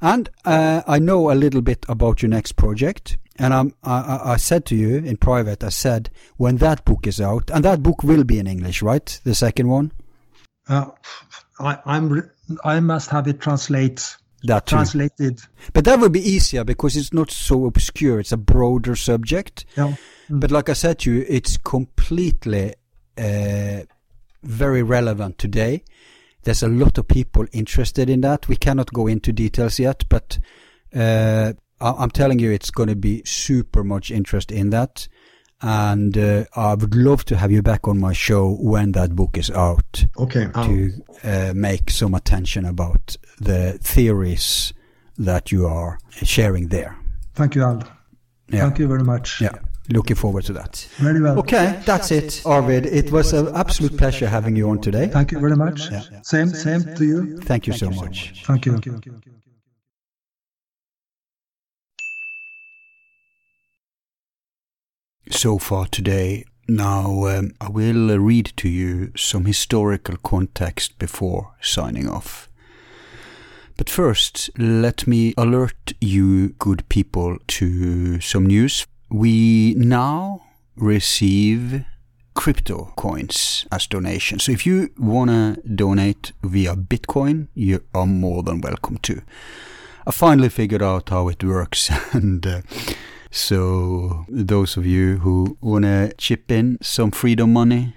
And 0.01 0.29
uh, 0.45 0.81
I 0.87 0.99
know 0.99 1.31
a 1.31 1.33
little 1.35 1.61
bit 1.61 1.85
about 1.87 2.21
your 2.21 2.29
next 2.29 2.53
project. 2.53 3.17
And 3.37 3.53
I'm, 3.53 3.73
I, 3.83 3.93
I- 4.01 4.33
I 4.33 4.37
said 4.37 4.65
to 4.67 4.75
you 4.75 4.97
in 4.97 5.17
private, 5.17 5.63
I 5.63 5.69
said, 5.69 6.09
when 6.37 6.57
that 6.57 6.85
book 6.85 7.07
is 7.07 7.19
out, 7.21 7.49
and 7.51 7.65
that 7.65 7.81
book 7.81 8.03
will 8.03 8.23
be 8.23 8.37
in 8.39 8.45
English, 8.47 8.81
right? 8.81 9.19
The 9.23 9.33
second 9.35 9.69
one? 9.69 9.91
Uh, 10.67 10.85
I, 11.59 11.77
I'm 11.85 12.29
I 12.63 12.79
must 12.79 13.09
have 13.09 13.27
it 13.27 13.39
translate 13.41 14.15
That 14.43 14.65
too. 14.65 14.75
translated. 14.75 15.41
But 15.73 15.85
that 15.85 15.99
would 15.99 16.11
be 16.11 16.27
easier 16.27 16.63
because 16.63 16.95
it's 16.95 17.13
not 17.13 17.31
so 17.31 17.65
obscure. 17.65 18.19
It's 18.19 18.31
a 18.31 18.37
broader 18.37 18.95
subject. 18.95 19.65
Yeah. 19.77 19.95
But 20.29 20.51
like 20.51 20.69
I 20.69 20.73
said 20.73 20.99
to 20.99 21.11
you, 21.11 21.25
it's 21.27 21.57
completely 21.57 22.73
uh, 23.17 23.81
very 24.43 24.83
relevant 24.83 25.37
today. 25.37 25.83
There's 26.43 26.63
a 26.63 26.67
lot 26.67 26.97
of 26.97 27.07
people 27.07 27.45
interested 27.51 28.09
in 28.09 28.21
that. 28.21 28.47
We 28.47 28.55
cannot 28.55 28.91
go 28.93 29.07
into 29.07 29.31
details 29.31 29.79
yet, 29.79 30.03
but 30.09 30.39
uh, 30.95 31.53
I'm 31.79 32.11
telling 32.11 32.39
you, 32.39 32.51
it's 32.51 32.71
going 32.71 32.89
to 32.89 32.95
be 32.95 33.21
super 33.25 33.83
much 33.83 34.11
interest 34.11 34.51
in 34.51 34.69
that. 34.71 35.07
And 35.63 36.17
uh, 36.17 36.43
I 36.55 36.75
would 36.75 36.93
love 36.93 37.23
to 37.25 37.37
have 37.37 37.49
you 37.51 37.61
back 37.61 37.87
on 37.87 37.97
my 37.97 38.11
show 38.13 38.51
when 38.59 38.91
that 38.91 39.15
book 39.15 39.37
is 39.37 39.49
out 39.49 40.05
Okay. 40.17 40.47
to 40.53 40.91
uh, 41.23 41.53
make 41.55 41.89
some 41.89 42.13
attention 42.13 42.65
about 42.65 43.15
the 43.39 43.77
theories 43.81 44.73
that 45.17 45.51
you 45.53 45.65
are 45.65 45.97
sharing 46.21 46.67
there. 46.67 46.97
Thank 47.33 47.55
you, 47.55 47.63
Al. 47.63 47.81
Yeah. 48.49 48.59
Thank 48.61 48.79
you 48.79 48.87
very 48.87 49.03
much. 49.03 49.39
Yeah. 49.39 49.53
Looking 49.89 50.15
forward 50.17 50.43
to 50.45 50.53
that. 50.53 50.87
Very 50.97 51.21
well. 51.21 51.39
Okay, 51.39 51.79
that's 51.85 52.11
it, 52.11 52.41
Arvid. 52.45 52.85
It 52.85 53.11
was 53.11 53.33
an 53.33 53.49
absolute 53.55 53.97
pleasure 53.97 54.27
having 54.27 54.55
you 54.55 54.69
on 54.69 54.79
today. 54.81 55.07
Thank 55.07 55.31
you 55.31 55.39
very 55.39 55.55
much. 55.55 55.89
Yeah. 55.91 56.01
Same, 56.23 56.49
same 56.49 56.83
to 56.95 57.05
you. 57.05 57.37
Thank 57.41 57.67
you 57.67 57.73
so 57.73 57.89
much. 57.89 58.43
Thank 58.45 58.65
you. 58.65 58.79
So 65.33 65.57
far 65.57 65.87
today, 65.87 66.45
now 66.67 67.25
um, 67.25 67.53
I 67.59 67.67
will 67.67 68.11
uh, 68.11 68.17
read 68.17 68.53
to 68.57 68.69
you 68.69 69.11
some 69.17 69.45
historical 69.45 70.15
context 70.17 70.97
before 70.99 71.55
signing 71.59 72.07
off. 72.07 72.47
But 73.75 73.89
first, 73.89 74.51
let 74.57 75.07
me 75.07 75.33
alert 75.35 75.93
you, 75.99 76.49
good 76.59 76.87
people, 76.87 77.39
to 77.47 78.21
some 78.21 78.45
news. 78.45 78.85
We 79.09 79.73
now 79.73 80.43
receive 80.77 81.83
crypto 82.35 82.93
coins 82.95 83.65
as 83.71 83.87
donations. 83.87 84.45
So 84.45 84.51
if 84.51 84.65
you 84.65 84.91
want 84.97 85.31
to 85.31 85.61
donate 85.67 86.31
via 86.43 86.75
Bitcoin, 86.75 87.47
you 87.55 87.83
are 87.93 88.05
more 88.05 88.43
than 88.43 88.61
welcome 88.61 88.97
to. 88.99 89.21
I 90.05 90.11
finally 90.11 90.49
figured 90.49 90.83
out 90.83 91.09
how 91.09 91.27
it 91.27 91.43
works 91.43 91.89
and 92.13 92.45
uh, 92.45 92.61
so 93.33 94.25
those 94.29 94.77
of 94.77 94.85
you 94.85 95.17
who 95.17 95.57
want 95.59 95.85
to 95.85 96.13
chip 96.19 96.51
in 96.51 96.77
some 96.81 97.09
freedom 97.09 97.51
money 97.51 97.95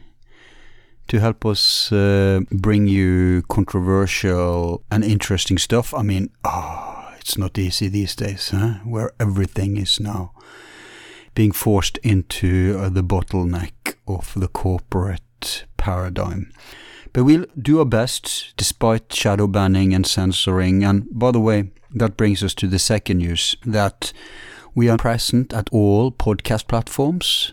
to 1.08 1.20
help 1.20 1.44
us 1.44 1.92
uh, 1.92 2.40
bring 2.50 2.86
you 2.86 3.42
controversial 3.48 4.82
and 4.90 5.04
interesting 5.04 5.58
stuff. 5.58 5.92
I 5.92 6.02
mean, 6.02 6.30
oh, 6.42 7.14
it's 7.20 7.36
not 7.36 7.58
easy 7.58 7.88
these 7.88 8.16
days, 8.16 8.48
huh? 8.48 8.78
where 8.84 9.12
everything 9.20 9.76
is 9.76 10.00
now 10.00 10.32
being 11.34 11.52
forced 11.52 11.98
into 11.98 12.74
uh, 12.80 12.88
the 12.88 13.02
bottleneck 13.04 13.96
of 14.08 14.32
the 14.34 14.48
corporate 14.48 15.66
paradigm. 15.76 16.50
But 17.12 17.24
we'll 17.24 17.44
do 17.60 17.78
our 17.80 17.84
best 17.84 18.54
despite 18.56 19.12
shadow 19.12 19.46
banning 19.46 19.92
and 19.92 20.06
censoring. 20.06 20.82
And 20.82 21.06
by 21.10 21.30
the 21.30 21.40
way, 21.40 21.72
that 21.94 22.16
brings 22.16 22.42
us 22.42 22.54
to 22.54 22.66
the 22.66 22.78
second 22.78 23.18
news 23.18 23.54
that 23.66 24.14
we 24.76 24.90
are 24.90 24.98
present 24.98 25.54
at 25.54 25.70
all 25.72 26.12
podcast 26.12 26.68
platforms. 26.68 27.52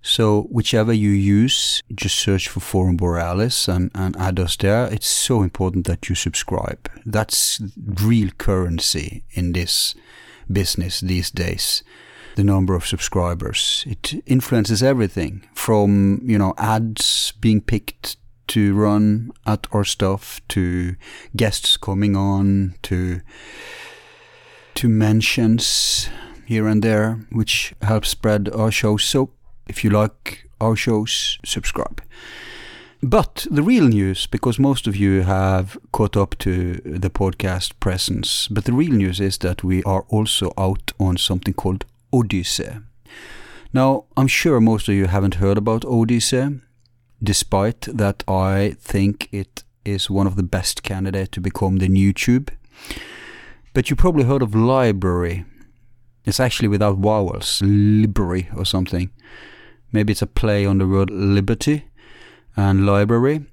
So 0.00 0.44
whichever 0.50 0.92
you 0.92 1.10
use, 1.10 1.82
just 1.94 2.18
search 2.18 2.48
for 2.48 2.60
Forum 2.60 2.96
Borealis 2.96 3.68
and, 3.68 3.90
and 3.94 4.16
add 4.16 4.40
us 4.40 4.56
there. 4.56 4.86
It's 4.90 5.06
so 5.06 5.42
important 5.42 5.86
that 5.86 6.08
you 6.08 6.14
subscribe. 6.14 6.90
That's 7.04 7.60
real 7.76 8.30
currency 8.38 9.24
in 9.32 9.52
this 9.52 9.94
business 10.50 11.00
these 11.00 11.30
days. 11.30 11.82
The 12.36 12.44
number 12.44 12.74
of 12.74 12.86
subscribers. 12.86 13.84
It 13.86 14.22
influences 14.24 14.82
everything 14.82 15.46
from, 15.52 16.22
you 16.22 16.38
know, 16.38 16.54
ads 16.56 17.34
being 17.38 17.60
picked 17.60 18.16
to 18.46 18.74
run 18.74 19.30
at 19.46 19.66
our 19.72 19.84
stuff 19.84 20.40
to 20.48 20.96
guests 21.36 21.76
coming 21.76 22.16
on 22.16 22.76
to 22.84 23.20
to 24.78 24.88
mentions 24.88 26.08
here 26.46 26.68
and 26.68 26.84
there, 26.84 27.18
which 27.32 27.74
helps 27.82 28.10
spread 28.10 28.48
our 28.54 28.70
show. 28.70 28.96
So 28.96 29.30
if 29.66 29.82
you 29.82 29.90
like 29.90 30.48
our 30.60 30.76
shows, 30.76 31.36
subscribe. 31.44 32.00
But 33.02 33.46
the 33.50 33.62
real 33.62 33.88
news, 33.88 34.28
because 34.28 34.60
most 34.60 34.86
of 34.86 34.94
you 34.94 35.22
have 35.22 35.76
caught 35.90 36.16
up 36.16 36.38
to 36.38 36.74
the 36.84 37.10
podcast 37.10 37.72
presence, 37.80 38.46
but 38.48 38.66
the 38.66 38.72
real 38.72 38.92
news 38.92 39.18
is 39.18 39.38
that 39.38 39.64
we 39.64 39.82
are 39.82 40.04
also 40.10 40.52
out 40.56 40.92
on 41.00 41.16
something 41.16 41.54
called 41.54 41.84
Odysee. 42.12 42.78
Now, 43.72 44.04
I'm 44.16 44.28
sure 44.28 44.60
most 44.60 44.88
of 44.88 44.94
you 44.94 45.06
haven't 45.06 45.36
heard 45.36 45.58
about 45.58 45.84
Odysee, 45.84 46.60
despite 47.20 47.80
that 47.80 48.22
I 48.28 48.76
think 48.80 49.28
it 49.32 49.64
is 49.84 50.08
one 50.08 50.28
of 50.28 50.36
the 50.36 50.44
best 50.44 50.84
candidates 50.84 51.30
to 51.32 51.40
become 51.40 51.78
the 51.78 51.88
new 51.88 52.12
tube. 52.12 52.52
But 53.78 53.90
you 53.90 53.94
probably 53.94 54.24
heard 54.24 54.42
of 54.42 54.50
LBRY. 54.50 55.44
It's 56.24 56.40
actually 56.40 56.66
without 56.66 56.96
vowels, 56.96 57.62
LBRY 57.62 58.58
or 58.58 58.64
something. 58.64 59.12
Maybe 59.92 60.10
it's 60.10 60.20
a 60.20 60.26
play 60.26 60.66
on 60.66 60.78
the 60.78 60.86
word 60.88 61.10
liberty 61.10 61.84
and 62.56 62.84
library. 62.84 63.46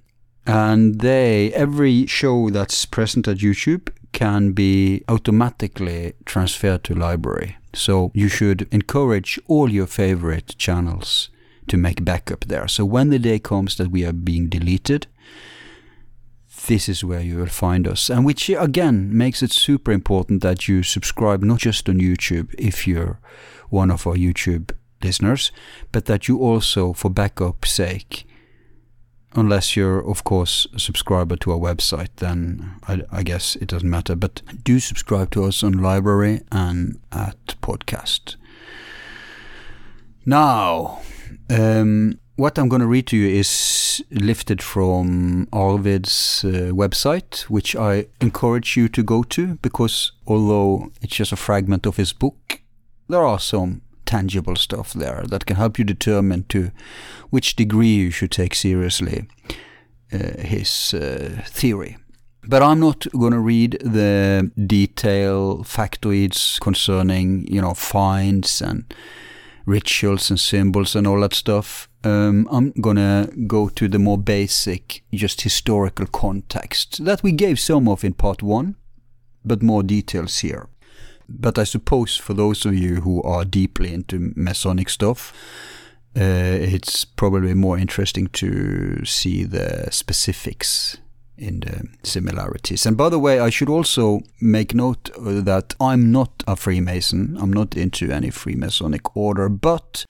And 0.47 0.99
they, 0.99 1.53
every 1.53 2.07
show 2.07 2.49
that's 2.49 2.88
present 2.88 3.27
at 3.27 3.38
YouTube 3.38 3.89
can 4.14 4.53
be 4.53 5.03
automatically 5.07 6.14
transferred 6.26 6.84
to 6.85 6.95
LBRY. 6.95 7.57
So 7.76 8.10
you 8.15 8.27
should 8.27 8.68
encourage 8.72 9.39
all 9.45 9.72
your 9.72 9.85
favorite 9.85 10.57
channels 10.57 11.30
to 11.68 11.77
make 11.77 12.03
backup 12.03 12.45
there. 12.45 12.68
So 12.68 12.84
when 12.84 13.11
the 13.11 13.19
day 13.19 13.38
comes 13.38 13.76
that 13.76 13.91
we 13.91 14.03
are 14.03 14.11
being 14.11 14.49
deleted, 14.49 15.06
this 16.67 16.89
is 16.89 17.03
where 17.03 17.21
you 17.21 17.37
will 17.37 17.47
find 17.47 17.87
us. 17.87 18.09
And 18.09 18.25
which 18.25 18.49
again 18.49 19.15
makes 19.15 19.41
it 19.41 19.51
super 19.51 19.91
important 19.91 20.41
that 20.41 20.67
you 20.67 20.83
subscribe 20.83 21.43
not 21.43 21.59
just 21.59 21.89
on 21.89 21.99
YouTube 21.99 22.53
if 22.57 22.87
you're 22.87 23.19
one 23.69 23.91
of 23.91 24.05
our 24.07 24.15
YouTube 24.15 24.71
listeners, 25.03 25.51
but 25.91 26.05
that 26.05 26.27
you 26.27 26.39
also, 26.39 26.93
for 26.93 27.09
backup 27.09 27.65
sake, 27.65 28.25
unless 29.33 29.75
you're, 29.75 29.99
of 30.09 30.23
course, 30.23 30.65
a 30.73 30.79
subscriber 30.79 31.35
to 31.35 31.51
our 31.51 31.57
website, 31.57 32.09
then 32.17 32.75
I, 32.87 33.01
I, 33.11 33.23
guess 33.23 33.55
it 33.57 33.67
doesn't 33.67 33.89
matter. 33.89 34.15
But 34.15 34.41
do 34.63 34.79
subscribe 34.79 35.31
to 35.31 35.43
us 35.43 35.63
on 35.63 35.75
LBRY 35.75 36.43
and 36.51 36.99
at 37.11 37.55
podcast. 37.61 38.37
Now, 40.25 41.01
um, 41.49 42.19
what 42.36 42.57
I'm 42.57 42.68
going 42.68 42.82
to 42.82 42.88
read 42.88 43.07
to 43.07 43.18
you 43.18 43.28
is 43.28 44.03
lifted 44.12 44.62
from 44.62 45.48
Arvid's 45.53 46.44
uh, 46.44 46.72
website, 46.74 47.44
which 47.44 47.76
I 47.76 48.07
encourage 48.20 48.76
you 48.76 48.90
to 48.90 49.03
go 49.03 49.24
to 49.24 49.56
because 49.56 50.12
although 50.28 50.91
it's 51.02 51.16
just 51.16 51.32
a 51.32 51.38
fragment 51.38 51.86
of 51.86 51.98
his 51.98 52.12
book, 52.12 52.62
there 53.07 53.24
are 53.24 53.40
some 53.40 53.82
tangible 54.06 54.56
stuff 54.56 54.94
there 54.94 55.24
that 55.30 55.45
can 55.45 55.56
help 55.56 55.80
you 55.80 55.86
determine 55.86 56.44
to 56.49 56.72
which 57.30 57.56
degree 57.56 57.95
you 57.95 58.12
should 58.12 58.32
take 58.32 58.53
seriously 58.53 59.28
uh, 60.12 60.38
his 60.40 60.94
uh, 60.94 61.41
theory. 61.45 61.98
But 62.48 62.62
I'm 62.62 62.80
not 62.80 63.07
going 63.14 63.32
to 63.32 63.40
read 63.40 63.80
the 63.82 64.52
detail 64.68 65.64
factoids 65.64 66.60
concerning, 66.60 67.48
you 67.48 67.62
know, 67.62 67.74
finds 67.74 68.62
and 68.62 68.94
rituals 69.66 70.30
and 70.30 70.40
symbols 70.40 70.95
and 70.95 71.07
all 71.07 71.22
that 71.22 71.34
stuff. 71.34 71.90
Um, 72.06 72.48
I'm 72.52 72.72
gonna 72.80 73.30
go 73.48 73.68
to 73.69 73.88
the 73.88 73.98
more 73.98 74.19
basic, 74.19 75.03
just 75.11 75.41
historical 75.41 76.06
context 76.06 77.03
that 77.03 77.23
we 77.23 77.32
gave 77.32 77.60
some 77.60 77.88
of 77.88 78.03
in 78.03 78.14
part 78.14 78.44
one, 78.44 78.76
but 79.44 79.64
more 79.64 79.82
details 79.82 80.40
here. 80.40 80.69
But 81.27 81.57
I 81.57 81.64
suppose 81.64 82.15
for 82.15 82.36
those 82.36 82.64
of 82.64 82.76
you 82.76 83.02
who 83.02 83.23
are 83.23 83.44
deeply 83.44 83.91
into 83.91 84.34
Masonic 84.36 84.90
stuff, 84.90 85.34
uh, 86.15 86.22
it's 86.22 87.06
probably 87.06 87.56
more 87.56 87.80
interesting 87.80 88.27
to 88.27 89.03
see 89.03 89.44
the 89.44 89.88
specifics 89.91 90.98
in 91.38 91.61
the 91.61 91.88
similarities. 92.03 92.86
And 92.86 92.95
by 92.95 93.10
the 93.10 93.19
way, 93.19 93.40
I 93.40 93.49
should 93.49 93.69
also 93.69 94.22
make 94.40 94.76
note 94.76 95.10
that 95.18 95.73
I'm 95.80 96.11
not 96.11 96.44
a 96.48 96.56
Freemason. 96.56 97.36
I'm 97.41 97.52
not 97.52 97.76
into 97.76 98.11
any 98.11 98.30
Freemasonic 98.30 99.10
order, 99.15 99.49
but 99.49 100.06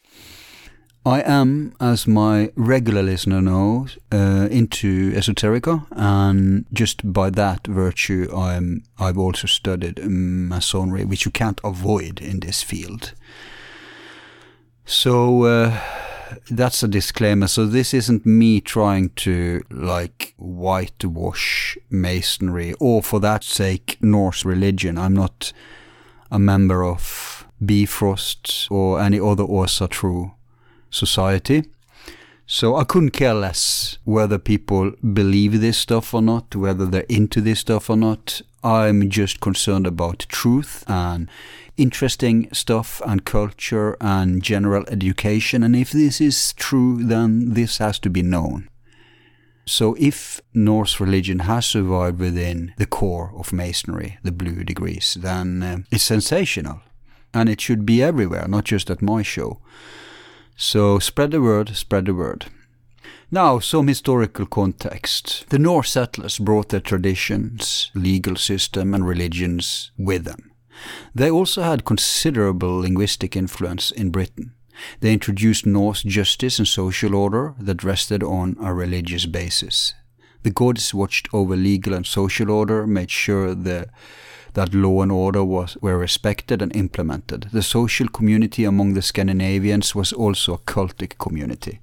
I 1.07 1.21
am, 1.21 1.75
as 1.79 2.07
my 2.07 2.51
regular 2.55 3.03
listener 3.03 3.39
knows, 3.39 3.99
uh, 4.11 4.47
into 4.49 5.11
esoterica, 5.11 5.85
and 5.91 6.65
just 6.73 7.13
by 7.13 7.29
that 7.29 7.67
virtue, 7.67 8.27
I'm 8.35 8.81
I've 8.97 9.19
also 9.19 9.45
studied 9.45 10.03
masonry, 10.03 11.05
which 11.05 11.23
you 11.23 11.31
can't 11.31 11.61
avoid 11.63 12.21
in 12.21 12.39
this 12.39 12.63
field. 12.63 13.13
So 14.83 15.43
uh, 15.43 15.79
that's 16.49 16.81
a 16.81 16.87
disclaimer. 16.87 17.47
So 17.47 17.67
this 17.67 17.93
isn't 17.93 18.25
me 18.25 18.59
trying 18.59 19.09
to 19.17 19.61
like 19.69 20.33
whitewash 20.37 21.77
masonry, 21.91 22.73
or 22.79 23.03
for 23.03 23.19
that 23.19 23.43
sake, 23.43 23.99
Norse 24.01 24.43
religion. 24.43 24.97
I'm 24.97 25.13
not 25.13 25.53
a 26.31 26.39
member 26.39 26.83
of 26.83 27.45
Bifrost 27.63 28.67
or 28.71 28.99
any 28.99 29.19
other 29.19 29.43
Åsa 29.43 29.87
Tro 29.87 30.35
society. 30.95 31.65
So 32.47 32.75
I 32.75 32.83
couldn't 32.83 33.09
care 33.11 33.33
less 33.33 33.97
whether 34.03 34.37
people 34.37 34.91
believe 35.13 35.61
this 35.61 35.77
stuff 35.77 36.13
or 36.13 36.21
not, 36.21 36.55
whether 36.55 36.85
they're 36.85 37.05
into 37.09 37.41
this 37.41 37.59
stuff 37.59 37.89
or 37.89 37.97
not. 37.97 38.41
I'm 38.63 39.09
just 39.09 39.39
concerned 39.39 39.87
about 39.87 40.25
truth 40.29 40.83
and 40.87 41.29
interesting 41.77 42.47
stuff 42.53 43.01
and 43.05 43.25
culture 43.25 43.97
and 43.99 44.43
general 44.43 44.85
education. 44.89 45.63
And 45.63 45.75
if 45.75 45.91
this 45.91 46.21
is 46.21 46.53
true, 46.53 47.03
then 47.03 47.53
this 47.53 47.79
has 47.79 47.99
to 47.99 48.09
be 48.09 48.21
known. 48.21 48.69
So 49.65 49.95
if 49.99 50.41
Norse 50.53 50.99
religion 50.99 51.39
has 51.39 51.65
survived 51.65 52.19
within 52.19 52.73
the 52.77 52.85
core 52.85 53.33
of 53.35 53.51
Masonry, 53.51 54.19
the 54.21 54.31
blue 54.31 54.63
degrees, 54.63 55.17
then 55.19 55.63
uh, 55.63 55.77
it's 55.91 56.03
sensational. 56.03 56.81
And 57.33 57.49
it 57.49 57.59
should 57.59 57.85
be 57.85 58.03
everywhere, 58.03 58.47
not 58.47 58.65
just 58.65 58.91
at 58.91 59.01
my 59.01 59.23
show. 59.23 59.59
So 60.55 60.99
spread 60.99 61.31
the 61.31 61.41
word, 61.41 61.75
spread 61.75 62.05
the 62.05 62.13
word. 62.13 62.45
Now, 63.29 63.59
some 63.59 63.87
historical 63.87 64.45
context. 64.45 65.45
The 65.49 65.59
Norse 65.59 65.91
settlers 65.91 66.39
brought 66.39 66.69
their 66.69 66.79
traditions, 66.79 67.91
legal 67.93 68.35
system, 68.35 68.93
and 68.93 69.05
religions 69.05 69.91
with 69.97 70.23
them. 70.23 70.51
They 71.13 71.29
also 71.29 71.63
had 71.63 71.85
considerable 71.85 72.79
linguistic 72.79 73.35
influence 73.35 73.91
in 73.91 74.11
Britain. 74.11 74.53
They 74.99 75.13
introduced 75.13 75.65
Norse 75.65 76.03
justice 76.03 76.59
and 76.59 76.67
social 76.67 77.15
order 77.15 77.55
that 77.59 77.83
rested 77.83 78.23
on 78.23 78.57
a 78.61 78.73
religious 78.73 79.25
basis. 79.25 79.93
The 80.43 80.51
gods 80.51 80.93
watched 80.93 81.27
over 81.33 81.55
legal 81.55 81.93
and 81.93 82.05
social 82.05 82.51
order, 82.51 82.85
made 82.85 83.09
sure 83.09 83.55
the 83.55 83.87
that 84.55 84.73
law 84.73 85.01
and 85.01 85.11
order 85.11 85.43
was, 85.43 85.77
were 85.81 85.97
respected 85.97 86.61
and 86.61 86.75
implemented. 86.75 87.49
The 87.51 87.61
social 87.61 88.07
community 88.07 88.65
among 88.65 88.93
the 88.93 89.01
Scandinavians 89.01 89.93
was 89.93 90.11
also 90.11 90.53
a 90.53 90.59
cultic 90.59 91.17
community. 91.17 91.79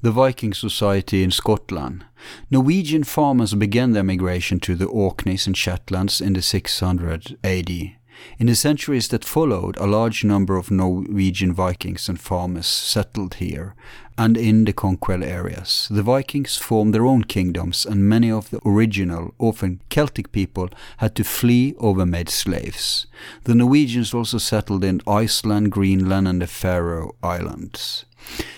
The 0.00 0.12
Viking 0.12 0.54
Society 0.54 1.24
in 1.24 1.32
Scotland. 1.32 2.04
Norwegian 2.50 3.02
farmers 3.02 3.54
began 3.54 3.92
their 3.92 4.04
migration 4.04 4.60
to 4.60 4.76
the 4.76 4.86
Orkneys 4.86 5.46
and 5.46 5.56
Shetlands 5.56 6.20
in 6.20 6.34
the 6.34 6.42
600 6.42 7.36
AD. 7.42 7.97
In 8.38 8.46
the 8.46 8.54
centuries 8.54 9.08
that 9.08 9.24
followed, 9.24 9.76
a 9.78 9.86
large 9.86 10.24
number 10.24 10.56
of 10.56 10.70
Norwegian 10.70 11.52
Vikings 11.52 12.08
and 12.08 12.20
farmers 12.20 12.66
settled 12.66 13.34
here 13.34 13.74
and 14.18 14.36
in 14.36 14.64
the 14.64 14.72
conquered 14.72 15.22
areas. 15.22 15.86
The 15.90 16.02
Vikings 16.02 16.56
formed 16.56 16.92
their 16.92 17.06
own 17.06 17.22
kingdoms, 17.22 17.86
and 17.86 18.08
many 18.08 18.30
of 18.30 18.50
the 18.50 18.60
original, 18.66 19.32
often 19.38 19.80
Celtic 19.90 20.32
people 20.32 20.68
had 20.96 21.14
to 21.14 21.24
flee 21.24 21.74
or 21.78 21.94
were 21.94 22.04
made 22.04 22.28
slaves. 22.28 23.06
The 23.44 23.54
Norwegians 23.54 24.12
also 24.12 24.38
settled 24.38 24.82
in 24.82 25.00
Iceland, 25.06 25.70
Greenland, 25.70 26.26
and 26.26 26.42
the 26.42 26.48
Faroe 26.48 27.14
Islands. 27.22 28.04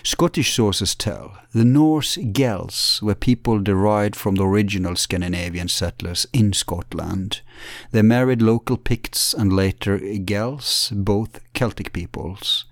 Scottish 0.03 0.53
sources 0.53 0.95
tell 0.95 1.37
the 1.53 1.65
Norse 1.65 2.17
Gaels 2.17 2.99
were 3.01 3.15
people 3.15 3.59
derived 3.59 4.15
from 4.15 4.35
the 4.35 4.45
original 4.45 4.95
Scandinavian 4.95 5.67
settlers 5.67 6.25
in 6.33 6.53
Scotland. 6.53 7.41
They 7.91 8.01
married 8.01 8.41
local 8.41 8.77
Picts 8.77 9.33
and 9.33 9.53
later 9.53 9.99
Gaels, 9.99 10.91
both 10.95 11.39
Celtic 11.53 11.93
peoples. 11.93 12.65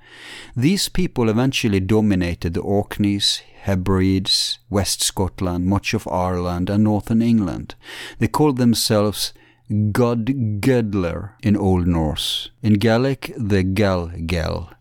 These 0.56 0.90
people 0.90 1.30
eventually 1.30 1.80
dominated 1.80 2.54
the 2.54 2.62
Orkneys, 2.62 3.42
Hebrides, 3.62 4.60
West 4.70 5.04
Scotland, 5.04 5.66
much 5.66 5.94
of 5.94 6.08
Ireland, 6.08 6.70
and 6.70 6.84
northern 6.84 7.22
England. 7.22 7.76
They 8.18 8.28
called 8.28 8.58
themselves 8.58 9.34
God 9.92 10.26
Gödler 10.62 11.34
in 11.44 11.56
Old 11.56 11.86
Norse. 11.86 12.50
In 12.64 12.74
Gaelic, 12.74 13.34
the 13.38 13.62
Gal 13.62 14.12
Gel. 14.26 14.72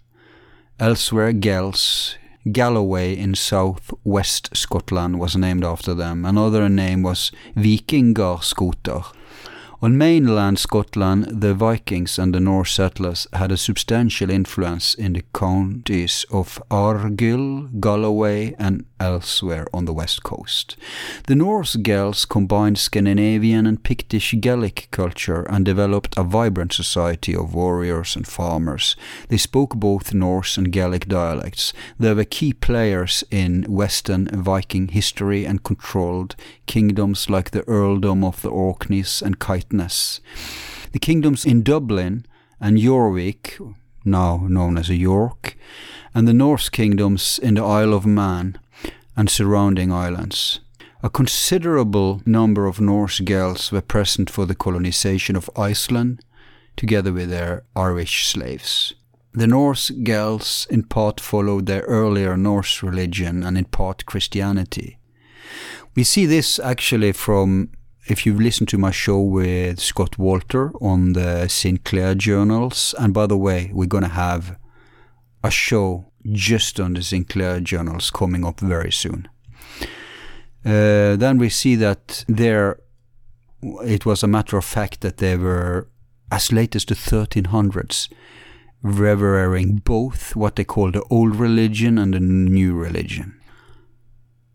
Elsewhere, 0.80 1.32
Gaels. 1.32 2.14
Galloway 2.52 3.16
in 3.16 3.34
south-west 3.34 4.56
Scotland 4.56 5.18
was 5.18 5.34
named 5.34 5.64
after 5.64 5.92
them. 5.92 6.24
Another 6.24 6.68
name 6.68 7.02
was 7.02 7.32
Vikingar 7.56 8.44
on 9.80 9.96
mainland 9.96 10.58
Scotland, 10.58 11.40
the 11.40 11.54
Vikings 11.54 12.18
and 12.18 12.34
the 12.34 12.40
Norse 12.40 12.72
settlers 12.72 13.28
had 13.32 13.52
a 13.52 13.56
substantial 13.56 14.28
influence 14.28 14.94
in 14.94 15.12
the 15.12 15.22
counties 15.32 16.26
of 16.32 16.60
Argyll, 16.68 17.68
Galloway, 17.78 18.56
and 18.58 18.84
elsewhere 19.00 19.66
on 19.72 19.84
the 19.84 19.92
west 19.92 20.24
coast. 20.24 20.76
The 21.26 21.36
Norse 21.36 21.76
Gaels 21.76 22.24
combined 22.24 22.78
Scandinavian 22.78 23.66
and 23.66 23.82
Pictish 23.82 24.34
Gaelic 24.40 24.88
culture 24.90 25.42
and 25.42 25.64
developed 25.64 26.16
a 26.16 26.24
vibrant 26.24 26.72
society 26.72 27.34
of 27.34 27.54
warriors 27.54 28.16
and 28.16 28.26
farmers. 28.26 28.96
They 29.28 29.36
spoke 29.36 29.76
both 29.76 30.12
Norse 30.12 30.56
and 30.56 30.72
Gaelic 30.72 31.06
dialects. 31.06 31.72
They 31.98 32.12
were 32.14 32.24
key 32.24 32.52
players 32.52 33.22
in 33.30 33.62
Western 33.68 34.26
Viking 34.32 34.88
history 34.88 35.44
and 35.44 35.62
controlled 35.62 36.34
kingdoms 36.66 37.30
like 37.30 37.52
the 37.52 37.66
earldom 37.68 38.24
of 38.24 38.42
the 38.42 38.50
Orkneys 38.50 39.22
and 39.22 39.38
Caithness. 39.68 40.20
The 40.92 40.98
kingdoms 40.98 41.44
in 41.44 41.62
Dublin 41.62 42.24
and 42.60 42.78
Jorvik, 42.78 43.58
now 44.04 44.46
known 44.48 44.78
as 44.78 44.88
York, 44.88 45.56
and 46.14 46.26
the 46.26 46.32
Norse 46.32 46.68
kingdoms 46.68 47.38
in 47.38 47.54
the 47.54 47.64
Isle 47.64 47.92
of 47.92 48.06
Man 48.06 48.58
and 49.16 49.28
surrounding 49.28 49.92
islands. 49.92 50.60
A 51.02 51.10
considerable 51.10 52.22
number 52.24 52.66
of 52.66 52.80
Norse 52.80 53.20
Gaels 53.20 53.70
were 53.70 53.82
present 53.82 54.30
for 54.30 54.46
the 54.46 54.54
colonization 54.54 55.36
of 55.36 55.50
Iceland, 55.56 56.24
together 56.76 57.12
with 57.12 57.30
their 57.30 57.64
Irish 57.76 58.26
slaves. 58.26 58.94
The 59.32 59.46
Norse 59.46 59.90
Gaels 59.90 60.66
in 60.70 60.84
part 60.84 61.20
followed 61.20 61.66
their 61.66 61.82
earlier 61.82 62.36
Norse 62.36 62.82
religion 62.82 63.44
and 63.44 63.56
in 63.58 63.66
part 63.66 64.06
Christianity. 64.06 64.98
We 65.94 66.04
see 66.04 66.26
this 66.26 66.58
actually 66.58 67.12
from 67.12 67.70
if 68.08 68.24
you've 68.24 68.40
listened 68.40 68.68
to 68.70 68.78
my 68.78 68.90
show 68.90 69.20
with 69.20 69.80
Scott 69.80 70.12
Wolter 70.18 70.72
on 70.80 71.12
the 71.12 71.46
Sinclair 71.48 72.14
journals, 72.14 72.94
and 72.98 73.12
by 73.12 73.26
the 73.26 73.36
way, 73.36 73.70
we're 73.72 73.86
going 73.86 74.04
to 74.04 74.08
have 74.08 74.58
a 75.44 75.50
show 75.50 76.10
just 76.32 76.80
on 76.80 76.94
the 76.94 77.02
Sinclair 77.02 77.60
journals 77.60 78.10
coming 78.10 78.44
up 78.44 78.60
very 78.60 78.90
soon. 78.90 79.28
Uh, 80.64 81.16
then 81.16 81.38
we 81.38 81.48
see 81.48 81.76
that 81.76 82.24
there, 82.28 82.80
it 83.84 84.06
was 84.06 84.22
a 84.22 84.26
matter 84.26 84.56
of 84.56 84.64
fact 84.64 85.02
that 85.02 85.18
they 85.18 85.36
were 85.36 85.88
as 86.32 86.50
late 86.50 86.74
as 86.74 86.84
the 86.84 86.94
1300s 86.94 88.08
revering 88.82 89.76
both 89.84 90.36
what 90.36 90.56
they 90.56 90.64
call 90.64 90.90
the 90.90 91.02
old 91.10 91.36
religion 91.36 91.98
and 91.98 92.14
the 92.14 92.20
new 92.20 92.74
religion. 92.74 93.37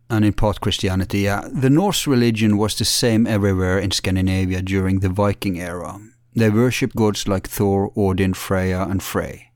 And 0.09 0.25
in 0.25 0.33
part 0.33 0.61
Christianity, 0.61 1.21
yeah. 1.21 1.47
The 1.51 1.69
Norse 1.69 2.05
religion 2.05 2.57
was 2.57 2.75
the 2.75 2.85
same 2.85 3.25
everywhere 3.25 3.79
in 3.79 3.91
Scandinavia 3.91 4.61
during 4.61 4.99
the 4.99 5.09
Viking 5.09 5.59
era. 5.59 5.99
They 6.35 6.49
worshipped 6.49 6.95
gods 6.95 7.27
like 7.27 7.47
Thor, 7.47 7.91
Odin, 7.95 8.33
Freya, 8.33 8.87
and 8.89 9.01
Frey 9.01 9.53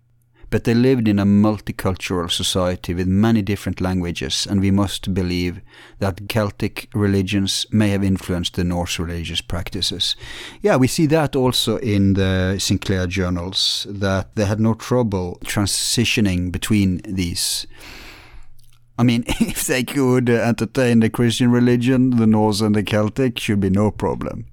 but 0.49 0.63
they 0.63 0.73
lived 0.73 1.07
in 1.07 1.19
a 1.19 1.25
multicultural 1.25 2.31
society 2.31 2.93
with 2.93 3.07
many 3.07 3.41
different 3.41 3.81
languages, 3.81 4.47
and 4.49 4.61
we 4.61 4.71
must 4.71 5.13
believe 5.13 5.61
that 5.99 6.27
Celtic 6.29 6.87
religions 6.93 7.65
may 7.71 7.89
have 7.89 8.03
influenced 8.03 8.55
the 8.55 8.63
Norse 8.63 8.97
religious 8.97 9.41
practices. 9.41 10.15
Yeah, 10.61 10.77
we 10.77 10.87
see 10.87 11.05
that 11.07 11.35
also 11.35 11.77
in 11.77 12.13
the 12.13 12.57
Sinclair 12.59 13.07
journals, 13.07 13.85
that 13.89 14.35
they 14.35 14.45
had 14.45 14.59
no 14.59 14.73
trouble 14.73 15.37
transitioning 15.43 16.51
between 16.51 17.01
these. 17.03 17.67
I 18.97 19.03
mean, 19.03 19.23
if 19.27 19.65
they 19.65 19.83
could 19.83 20.29
entertain 20.29 20.99
the 20.99 21.09
Christian 21.09 21.51
religion, 21.51 22.11
the 22.11 22.27
Norse 22.27 22.61
and 22.61 22.75
the 22.75 22.83
Celtic, 22.83 23.39
should 23.39 23.59
be 23.59 23.69
no 23.69 23.91
problem. 23.91 24.45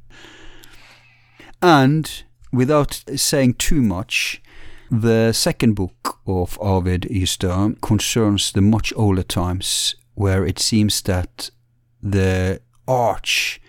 And 1.62 2.24
without 2.52 3.02
saying 3.16 3.54
too 3.54 3.82
much, 3.82 4.42
the 4.90 5.32
second 5.32 5.74
book 5.74 6.20
of 6.26 6.58
Arvid 6.60 7.02
Ystad 7.10 7.80
concerns 7.80 8.52
the 8.52 8.60
much 8.60 8.92
older 8.96 9.22
times 9.22 9.94
where 10.14 10.44
it 10.46 10.58
seems 10.58 11.02
that 11.02 11.50
the 12.02 12.60
arch 12.86 13.60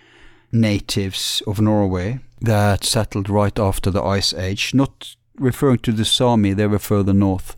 natives 0.52 1.42
of 1.46 1.60
Norway 1.60 2.20
that 2.40 2.84
settled 2.84 3.28
right 3.28 3.58
after 3.58 3.90
the 3.90 4.02
Ice 4.02 4.34
Age, 4.34 4.74
not 4.74 5.16
referring 5.38 5.78
to 5.78 5.92
the 5.92 6.04
Sami, 6.04 6.52
they 6.52 6.66
were 6.66 6.78
further 6.78 7.12
north, 7.14 7.56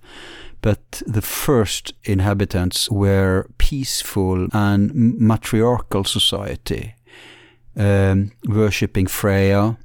but 0.60 1.02
the 1.06 1.22
first 1.22 1.92
inhabitants 2.04 2.90
were 2.90 3.46
peaceful 3.58 4.48
and 4.52 4.92
matriarchal 4.94 6.04
society, 6.04 6.94
um, 7.76 8.32
worshipping 8.46 9.06
Freya, 9.06 9.78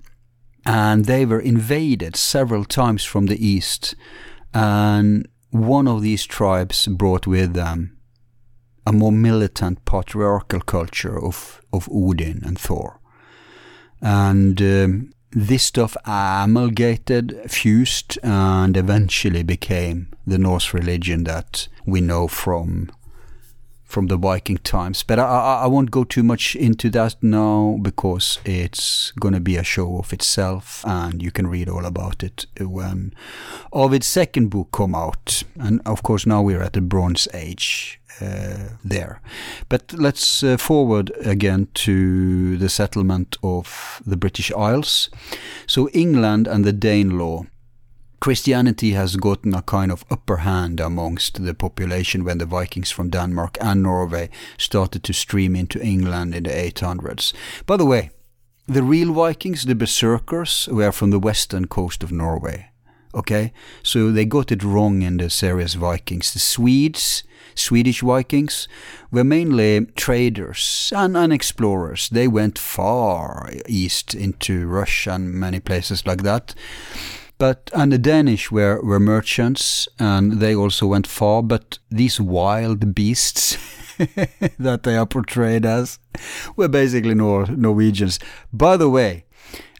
and 0.66 1.06
they 1.06 1.26
were 1.26 1.40
invaded 1.40 2.16
several 2.16 2.66
times 2.66 3.04
from 3.04 3.28
the 3.28 3.46
east. 3.46 3.96
And 4.54 5.28
one 5.52 5.88
of 5.88 6.02
these 6.02 6.26
tribes 6.26 6.88
brought 6.88 7.28
with 7.28 7.54
them 7.54 7.98
a 8.86 8.92
more 8.92 9.12
militant 9.12 9.86
patriarchal 9.86 10.62
culture 10.62 11.24
of, 11.24 11.62
of 11.72 11.88
Odin 11.92 12.42
and 12.44 12.58
Thor. 12.60 13.00
And 14.02 14.62
um, 14.62 15.14
this 15.36 15.64
stuff 15.64 15.96
amalgamated, 16.06 17.40
fused, 17.50 18.18
and 18.24 18.78
eventually 18.78 19.44
became 19.44 20.10
the 20.26 20.38
Norse 20.38 20.74
religion 20.74 21.24
that 21.26 21.68
we 21.86 22.02
know 22.02 22.28
from 22.28 22.92
from 23.94 24.08
the 24.08 24.18
Viking 24.18 24.58
times. 24.58 25.04
But 25.04 25.20
I, 25.20 25.24
I, 25.24 25.64
I 25.64 25.68
won't 25.68 25.92
go 25.92 26.04
too 26.04 26.24
much 26.24 26.56
into 26.56 26.90
that 26.90 27.16
now 27.22 27.78
because 27.82 28.40
it's 28.44 29.12
going 29.12 29.36
to 29.36 29.40
be 29.40 29.56
a 29.56 29.64
show 29.64 30.00
of 30.00 30.12
itself, 30.12 30.84
and 30.86 31.22
you 31.22 31.32
can 31.32 31.48
read 31.48 31.70
all 31.70 31.86
about 31.86 32.24
it 32.24 32.48
when 32.60 33.14
Arvid's 33.72 34.08
second 34.08 34.50
book 34.50 34.70
come 34.72 34.96
out. 34.96 35.44
And 35.60 35.82
of 35.86 36.02
course, 36.04 36.26
now 36.26 36.42
we're 36.42 36.64
at 36.64 36.74
the 36.74 36.82
Bronze 36.82 37.28
Age. 37.34 38.00
Uh, 38.22 38.70
there. 38.86 39.20
But 39.70 39.92
let's 39.92 40.44
uh, 40.44 40.58
forward 40.58 41.12
again 41.26 41.68
to 41.74 42.58
the 42.58 42.70
settlement 42.70 43.38
of 43.42 44.04
the 44.06 44.16
British 44.16 44.52
Isles. 44.52 45.10
So 45.66 45.90
England 45.94 46.48
and 46.48 46.64
the 46.64 46.74
Danelaw 46.74 47.48
Christianity 48.24 48.92
has 48.92 49.18
gotten 49.18 49.54
a 49.54 49.62
kind 49.62 49.92
of 49.92 50.06
upper 50.10 50.38
hand 50.38 50.80
amongst 50.80 51.44
the 51.44 51.54
population 51.54 52.24
when 52.24 52.38
the 52.38 52.46
Vikings 52.46 52.90
from 52.90 53.10
Denmark 53.10 53.58
and 53.60 53.84
Norway 53.84 54.30
started 54.58 55.04
to 55.04 55.12
stream 55.12 55.58
into 55.58 55.84
England 55.84 56.34
in 56.34 56.44
the 56.44 56.50
800s. 56.50 57.34
By 57.66 57.76
the 57.76 57.86
way, 57.86 58.12
the 58.66 58.82
real 58.82 59.12
Vikings, 59.12 59.66
the 59.66 59.76
Berserkers, 59.76 60.70
were 60.72 60.94
from 60.94 61.10
the 61.10 61.20
western 61.20 61.68
coast 61.68 62.02
of 62.02 62.14
Norway. 62.14 62.70
Okay, 63.14 63.52
so 63.84 64.10
they 64.10 64.24
got 64.24 64.54
it 64.54 64.64
wrong 64.64 65.02
in 65.02 65.18
the 65.18 65.30
serious 65.30 65.74
Vikings. 65.74 66.32
The 66.32 66.40
Swedes, 66.40 67.26
Swedish 67.56 68.00
Vikings, 68.00 68.70
were 69.12 69.26
mainly 69.26 69.86
traders 69.98 70.94
and, 70.96 71.18
and 71.18 71.34
explorers. 71.34 72.08
They 72.08 72.30
went 72.30 72.58
far 72.58 73.52
east 73.68 74.16
into 74.16 74.66
Russia 74.66 75.12
and 75.12 75.34
many 75.34 75.60
places 75.60 76.08
like 76.08 76.24
that. 76.24 76.56
But 77.38 77.70
and 77.74 77.92
the 77.92 77.98
Danish 77.98 78.52
were, 78.52 78.82
were 78.82 79.00
merchants 79.00 79.88
and 80.00 80.34
they 80.34 80.56
also 80.56 80.88
went 80.88 81.08
far, 81.08 81.44
but 81.44 81.80
these 81.90 82.20
wild 82.20 82.94
beasts 82.94 83.58
that 84.60 84.82
they 84.84 84.96
are 84.96 85.06
portrayed 85.06 85.66
as 85.66 86.00
were 86.56 86.68
basically 86.68 87.16
Nor- 87.16 87.48
Norwegians. 87.48 88.20
By 88.52 88.78
the 88.78 88.90
way, 88.90 89.26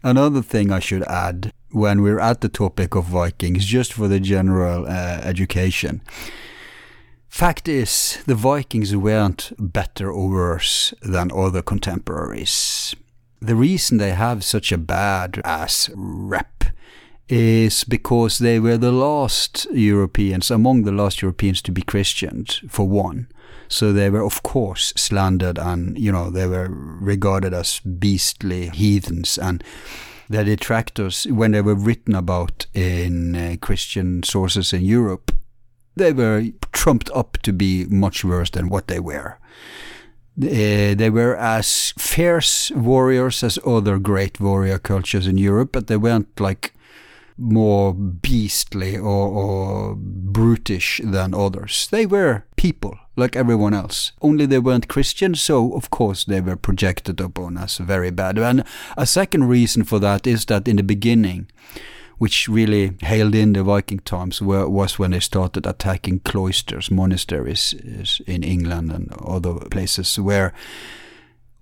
another 0.02 0.42
thing 0.42 0.70
I 0.70 0.80
should 0.80 1.02
add 1.04 1.52
when 1.70 2.02
we're 2.02 2.20
at 2.20 2.40
the 2.40 2.48
topic 2.48 2.94
of 2.94 3.06
Vikings, 3.06 3.64
just 3.64 3.92
for 3.92 4.06
the 4.06 4.20
general 4.20 4.86
uh, 4.86 5.20
education. 5.24 6.02
Fact 7.28 7.66
is, 7.66 8.22
the 8.26 8.36
Vikings 8.36 8.94
weren't 8.94 9.52
better 9.58 10.08
or 10.12 10.28
worse 10.28 10.94
than 11.02 11.32
other 11.32 11.62
contemporaries. 11.62 12.94
The 13.40 13.56
reason 13.56 13.98
they 13.98 14.12
have 14.12 14.44
such 14.44 14.70
a 14.70 14.78
bad 14.78 15.40
ass 15.44 15.90
rep 15.94 16.64
is 17.28 17.84
because 17.84 18.38
they 18.38 18.60
were 18.60 18.76
the 18.76 18.92
last 18.92 19.66
Europeans, 19.72 20.50
among 20.50 20.82
the 20.82 20.92
last 20.92 21.22
Europeans 21.22 21.62
to 21.62 21.72
be 21.72 21.82
Christians, 21.82 22.62
for 22.68 22.86
one. 22.86 23.28
So 23.68 23.92
they 23.92 24.10
were, 24.10 24.22
of 24.22 24.42
course, 24.42 24.92
slandered 24.96 25.58
and, 25.58 25.98
you 25.98 26.12
know, 26.12 26.30
they 26.30 26.46
were 26.46 26.68
regarded 26.70 27.54
as 27.54 27.80
beastly 27.80 28.68
heathens. 28.68 29.38
And 29.38 29.64
the 30.28 30.44
detractors, 30.44 31.24
when 31.24 31.52
they 31.52 31.62
were 31.62 31.74
written 31.74 32.14
about 32.14 32.66
in 32.74 33.34
uh, 33.34 33.56
Christian 33.60 34.22
sources 34.22 34.72
in 34.72 34.84
Europe, 34.84 35.32
they 35.96 36.12
were 36.12 36.44
trumped 36.72 37.10
up 37.14 37.38
to 37.42 37.52
be 37.52 37.86
much 37.86 38.24
worse 38.24 38.50
than 38.50 38.68
what 38.68 38.88
they 38.88 39.00
were. 39.00 39.38
Uh, 40.36 40.94
they 40.94 41.10
were 41.10 41.36
as 41.36 41.94
fierce 41.96 42.70
warriors 42.72 43.44
as 43.44 43.58
other 43.64 43.98
great 43.98 44.40
warrior 44.40 44.78
cultures 44.78 45.26
in 45.26 45.38
Europe, 45.38 45.70
but 45.72 45.86
they 45.86 45.96
weren't 45.96 46.40
like 46.40 46.73
more 47.36 47.92
beastly 47.92 48.96
or, 48.96 49.28
or 49.28 49.94
brutish 49.96 51.00
than 51.02 51.34
others. 51.34 51.88
They 51.90 52.06
were 52.06 52.44
people 52.56 52.98
like 53.16 53.36
everyone 53.36 53.74
else. 53.74 54.12
Only 54.22 54.46
they 54.46 54.58
weren't 54.58 54.88
Christian, 54.88 55.34
so 55.34 55.74
of 55.74 55.90
course 55.90 56.24
they 56.24 56.40
were 56.40 56.56
projected 56.56 57.20
upon 57.20 57.58
as 57.58 57.78
very 57.78 58.10
bad. 58.10 58.38
And 58.38 58.64
a 58.96 59.06
second 59.06 59.44
reason 59.48 59.84
for 59.84 59.98
that 60.00 60.26
is 60.26 60.44
that 60.46 60.68
in 60.68 60.76
the 60.76 60.82
beginning, 60.82 61.48
which 62.18 62.48
really 62.48 62.92
hailed 63.02 63.34
in 63.34 63.52
the 63.52 63.64
Viking 63.64 63.98
times, 64.00 64.40
were, 64.40 64.68
was 64.68 64.98
when 64.98 65.10
they 65.10 65.20
started 65.20 65.66
attacking 65.66 66.20
cloisters, 66.20 66.90
monasteries 66.90 67.74
in 68.26 68.42
England 68.42 68.92
and 68.92 69.12
other 69.24 69.54
places 69.70 70.18
where 70.18 70.52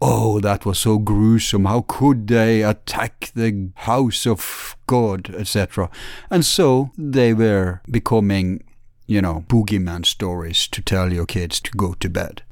Oh, 0.05 0.41
that 0.41 0.67
was 0.67 0.81
so 0.81 0.99
gruesome. 0.99 1.65
How 1.67 1.83
could 1.87 2.27
they 2.27 2.63
attack 2.63 3.31
the 3.37 3.71
house 3.77 4.27
of 4.27 4.77
God, 4.89 5.33
etc. 5.33 5.89
And 6.29 6.45
so 6.45 6.91
they 6.99 7.33
were 7.33 7.83
becoming, 7.89 8.65
you 9.07 9.23
know, 9.23 9.45
boogeyman 9.47 10.05
stories 10.05 10.67
to 10.73 10.83
tell 10.83 11.13
your 11.13 11.25
kids 11.25 11.61
to 11.61 11.71
go 11.71 11.95
to 12.01 12.11
bed. 12.11 12.43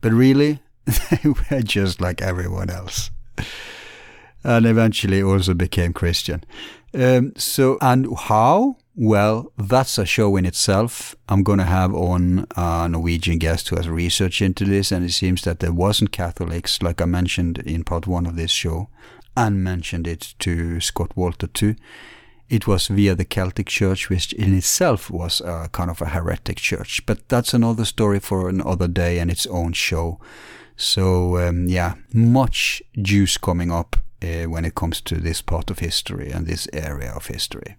But 0.00 0.12
really, 0.12 0.62
they 0.86 1.28
were 1.28 1.60
just 1.60 2.00
like 2.00 2.22
everyone 2.22 2.70
else. 2.70 3.10
And 4.42 4.64
eventually 4.64 5.22
also 5.22 5.52
became 5.52 5.92
Christian. 5.92 6.44
Um, 6.94 7.34
so, 7.36 7.76
and 7.82 8.06
how? 8.18 8.78
Well, 9.02 9.50
that's 9.56 9.96
a 9.96 10.04
show 10.04 10.36
in 10.36 10.44
itself. 10.44 11.16
I'm 11.26 11.42
going 11.42 11.58
to 11.58 11.64
have 11.64 11.94
on 11.94 12.46
a 12.54 12.86
Norwegian 12.86 13.38
guest 13.38 13.70
who 13.70 13.76
has 13.76 13.88
researched 13.88 14.42
into 14.42 14.66
this, 14.66 14.92
and 14.92 15.06
it 15.06 15.12
seems 15.12 15.40
that 15.44 15.60
there 15.60 15.72
wasn't 15.72 16.12
Catholics, 16.12 16.82
like 16.82 17.00
I 17.00 17.06
mentioned 17.06 17.60
in 17.60 17.82
part 17.82 18.06
one 18.06 18.26
of 18.26 18.36
this 18.36 18.50
show, 18.50 18.90
and 19.34 19.64
mentioned 19.64 20.06
it 20.06 20.34
to 20.40 20.80
Scott 20.80 21.16
Wolter 21.16 21.50
too. 21.50 21.76
It 22.50 22.66
was 22.66 22.88
via 22.88 23.14
the 23.14 23.24
Celtic 23.24 23.68
Church, 23.68 24.10
which 24.10 24.34
in 24.34 24.54
itself 24.54 25.10
was 25.10 25.40
a 25.40 25.70
kind 25.72 25.90
of 25.90 26.02
a 26.02 26.10
heretic 26.10 26.58
church. 26.58 27.06
But 27.06 27.26
that's 27.30 27.54
another 27.54 27.86
story 27.86 28.20
for 28.20 28.50
another 28.50 28.86
day 28.86 29.18
and 29.18 29.30
its 29.30 29.46
own 29.46 29.72
show. 29.72 30.20
So, 30.76 31.38
um, 31.38 31.68
yeah, 31.70 31.94
much 32.12 32.82
juice 33.00 33.38
coming 33.38 33.72
up 33.72 33.96
uh, 34.22 34.44
when 34.44 34.66
it 34.66 34.74
comes 34.74 35.00
to 35.00 35.14
this 35.14 35.40
part 35.40 35.70
of 35.70 35.78
history 35.78 36.30
and 36.30 36.46
this 36.46 36.68
area 36.74 37.12
of 37.12 37.28
history. 37.28 37.76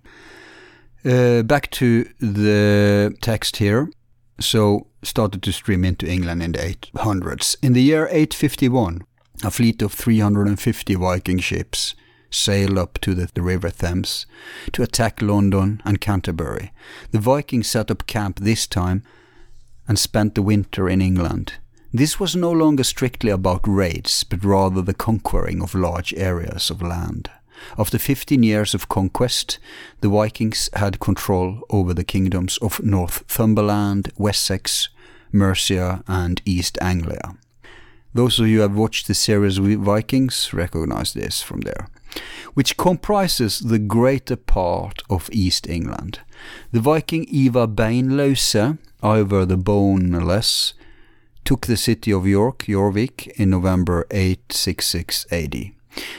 Uh, 1.04 1.42
back 1.42 1.72
to 1.72 2.04
the 2.20 3.16
text 3.22 3.58
here. 3.58 3.90
So, 4.40 4.88
started 5.04 5.42
to 5.44 5.52
stream 5.52 5.84
into 5.84 6.08
England 6.08 6.44
in 6.44 6.52
the 6.52 6.60
800s. 6.60 7.56
In 7.64 7.74
the 7.74 7.82
year 7.82 8.06
851, 8.06 9.02
a 9.44 9.52
fleet 9.52 9.82
of 9.82 9.94
350 9.94 10.96
Viking 10.96 11.40
ships 11.40 11.96
sailed 12.30 12.78
up 12.78 13.00
to 13.00 13.14
the, 13.14 13.30
the, 13.34 13.42
River 13.42 13.72
Thames 13.72 14.26
to 14.74 14.84
attack 14.84 15.22
London 15.22 15.82
and 15.86 16.00
Canterbury. 16.00 16.72
The 17.12 17.20
Vikings 17.20 17.68
set 17.68 17.92
up 17.92 18.08
camp 18.08 18.40
this 18.40 18.68
time 18.68 19.04
and 19.88 20.00
spent 20.00 20.36
the 20.36 20.42
winter 20.42 20.88
in 20.88 21.02
England. 21.02 21.54
This 21.92 22.20
was 22.20 22.36
no 22.36 22.52
longer 22.52 22.84
strictly 22.84 23.32
about 23.32 23.68
raids, 23.68 24.24
but 24.24 24.46
rather 24.46 24.82
the 24.82 24.94
conquering 24.94 25.62
of 25.62 25.76
large 25.76 26.14
areas 26.14 26.70
of 26.70 26.82
land. 26.82 27.30
After 27.78 27.98
15 27.98 28.44
years 28.44 28.74
of 28.74 28.90
conquest, 28.90 29.60
the 30.02 30.10
Vikings 30.10 30.70
had 30.74 31.00
control 31.00 31.62
over 31.70 31.94
the 31.94 32.04
kingdoms 32.04 32.58
of 32.58 32.84
Northumberland, 32.84 34.12
Wessex, 34.18 34.90
Mercia, 35.32 36.04
and 36.08 36.42
East 36.46 36.78
Anglia. 36.82 37.36
Those 38.14 38.40
of 38.40 38.48
you 38.48 38.58
who 38.58 38.62
have 38.64 38.76
watched 38.76 39.08
the 39.08 39.14
series 39.14 39.58
Vikings 39.58 40.54
recognize 40.54 41.14
this 41.14 41.42
from 41.42 41.62
there, 41.62 41.88
which 42.54 42.76
comprises 42.76 43.60
the 43.60 43.80
greater 43.80 44.36
part 44.36 45.02
of 45.10 45.30
East 45.32 45.70
England. 45.70 46.20
The 46.74 46.82
Viking 46.82 47.26
Ivar 47.34 47.68
Beinløse, 47.68 48.78
Ivar 49.02 49.46
the 49.46 49.56
Boneless, 49.56 50.74
took 51.46 51.68
the 51.68 51.78
city 51.78 52.12
of 52.12 52.28
York, 52.28 52.66
Jorvik, 52.68 53.28
in 53.38 53.50
November 53.50 54.06
866 54.12 55.26
AD. 55.32 55.72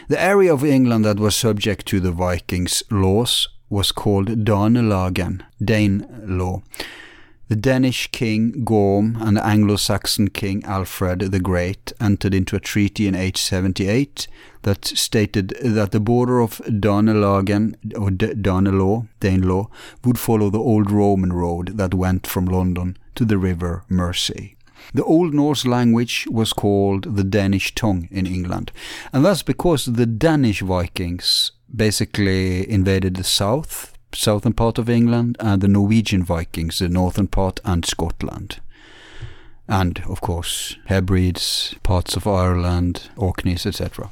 The 0.09 0.23
area 0.23 0.53
of 0.53 0.65
England 0.65 1.05
that 1.05 1.19
was 1.19 1.35
subject 1.35 1.87
to 1.87 2.01
the 2.01 2.13
Vikings' 2.13 2.83
laws 2.91 3.49
was 3.71 3.93
called 3.93 4.45
Danelagen, 4.45 5.43
Dane 5.65 6.07
law. 6.25 6.63
The 7.49 7.57
Danish 7.57 8.07
king 8.13 8.65
Gorm 8.65 9.19
and 9.21 9.37
the 9.37 9.47
Anglo-Saxon 9.47 10.29
king 10.29 10.65
Alfred 10.65 11.21
the 11.33 11.39
Great 11.39 11.93
entered 12.01 12.33
into 12.33 12.57
a 12.57 12.61
treaty 12.61 13.07
in 13.07 13.15
878 13.15 14.27
that 14.63 14.87
stated 14.87 15.55
that 15.63 15.91
the 15.91 16.01
border 16.01 16.41
of 16.41 16.63
Danelagen 16.67 17.75
or 17.95 18.09
Danelaw, 18.09 19.07
Danelaw, 19.21 19.69
would 20.03 20.19
follow 20.19 20.49
the 20.49 20.59
old 20.59 20.91
Roman 20.91 21.33
road 21.35 21.77
that 21.77 21.93
went 21.93 22.27
from 22.27 22.47
London 22.47 22.97
to 23.17 23.27
the 23.27 23.37
river 23.37 23.85
Mersey. 23.89 24.52
The 24.95 25.05
Old 25.05 25.35
Norse 25.35 25.65
language 25.65 26.27
was 26.31 26.53
called 26.53 27.17
the 27.17 27.25
Danish 27.25 27.75
tongue 27.75 28.09
in 28.11 28.27
England, 28.27 28.73
and 29.13 29.25
that's 29.25 29.43
because 29.43 29.87
the 29.87 30.07
Danish 30.07 30.61
Vikings 30.61 31.53
basically 31.75 32.69
invaded 32.71 33.17
the 33.17 33.25
south, 33.25 33.97
southern 34.15 34.53
part 34.53 34.79
of 34.79 34.91
England, 34.91 35.37
and 35.41 35.61
the 35.61 35.69
Norwegian 35.69 36.23
Vikings, 36.23 36.79
the 36.79 36.89
northern 36.89 37.29
part, 37.29 37.61
and 37.65 37.85
Scotland. 37.85 38.61
And, 39.69 40.03
of 40.09 40.21
course, 40.21 40.77
Hebrides, 40.87 41.75
parts 41.83 42.17
of 42.17 42.27
Ireland, 42.27 43.09
Orkneys, 43.17 43.65
etc. 43.65 44.11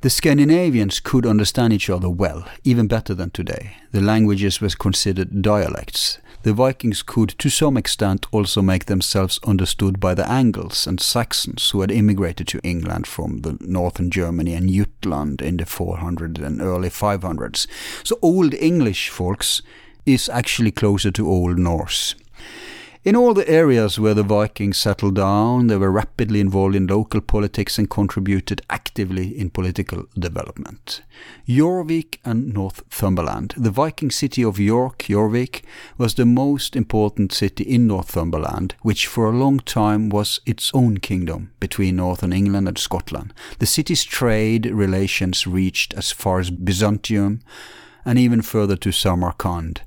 The 0.00 0.10
Scandinavians 0.10 1.00
could 1.00 1.26
understand 1.26 1.72
each 1.72 1.90
other 1.90 2.08
well, 2.08 2.46
even 2.62 2.86
better 2.86 3.14
than 3.14 3.30
today. 3.30 3.76
The 3.92 4.00
languages 4.00 4.60
were 4.60 4.68
considered 4.68 5.42
dialects. 5.42 6.18
The 6.44 6.52
Vikings 6.52 7.02
could, 7.02 7.30
to 7.38 7.48
some 7.48 7.78
extent, 7.78 8.26
also 8.30 8.60
make 8.60 8.84
themselves 8.84 9.40
understood 9.46 9.98
by 9.98 10.12
the 10.12 10.30
Angles 10.30 10.86
and 10.86 11.00
Saxons 11.00 11.70
who 11.70 11.80
had 11.80 11.90
immigrated 11.90 12.46
to 12.48 12.60
England 12.62 13.06
from 13.06 13.38
the 13.38 13.56
northern 13.60 14.10
Germany 14.10 14.52
and 14.52 14.68
Jutland 14.68 15.40
in 15.40 15.56
the 15.56 15.64
400s 15.64 16.44
and 16.44 16.60
early 16.60 16.90
500s. 16.90 17.66
So 18.02 18.18
Old 18.20 18.52
English, 18.52 19.08
folks, 19.08 19.62
is 20.04 20.28
actually 20.28 20.70
closer 20.70 21.10
to 21.12 21.26
Old 21.26 21.58
Norse. 21.58 22.14
In 23.04 23.16
all 23.16 23.34
the 23.34 23.46
areas 23.46 23.98
where 23.98 24.14
the 24.14 24.22
Vikings 24.22 24.78
settled 24.78 25.16
down, 25.16 25.66
they 25.66 25.76
were 25.76 25.92
rapidly 25.92 26.40
involved 26.40 26.74
in 26.74 26.86
local 26.86 27.20
politics 27.20 27.78
and 27.78 27.90
contributed 27.90 28.62
actively 28.70 29.38
in 29.38 29.50
political 29.50 30.04
development. 30.18 31.02
Jorvik 31.46 32.16
and 32.24 32.54
Northumberland. 32.54 33.52
The 33.58 33.70
Viking 33.70 34.10
city 34.10 34.42
of 34.42 34.58
York, 34.58 35.00
Jorvik, 35.00 35.64
was 35.98 36.14
the 36.14 36.24
most 36.24 36.74
important 36.74 37.30
city 37.30 37.64
in 37.64 37.86
Northumberland, 37.86 38.74
which 38.80 39.06
for 39.06 39.26
a 39.26 39.36
long 39.36 39.58
time 39.58 40.08
was 40.08 40.40
its 40.46 40.70
own 40.72 40.96
kingdom 40.96 41.52
between 41.60 41.96
northern 41.96 42.32
England 42.32 42.68
and 42.68 42.78
Scotland. 42.78 43.34
The 43.58 43.66
city's 43.66 44.04
trade 44.04 44.64
relations 44.64 45.46
reached 45.46 45.92
as 45.92 46.10
far 46.10 46.40
as 46.40 46.50
Byzantium, 46.50 47.42
and 48.06 48.18
even 48.18 48.40
further 48.40 48.76
to 48.76 48.92
Samarkand. 48.92 49.82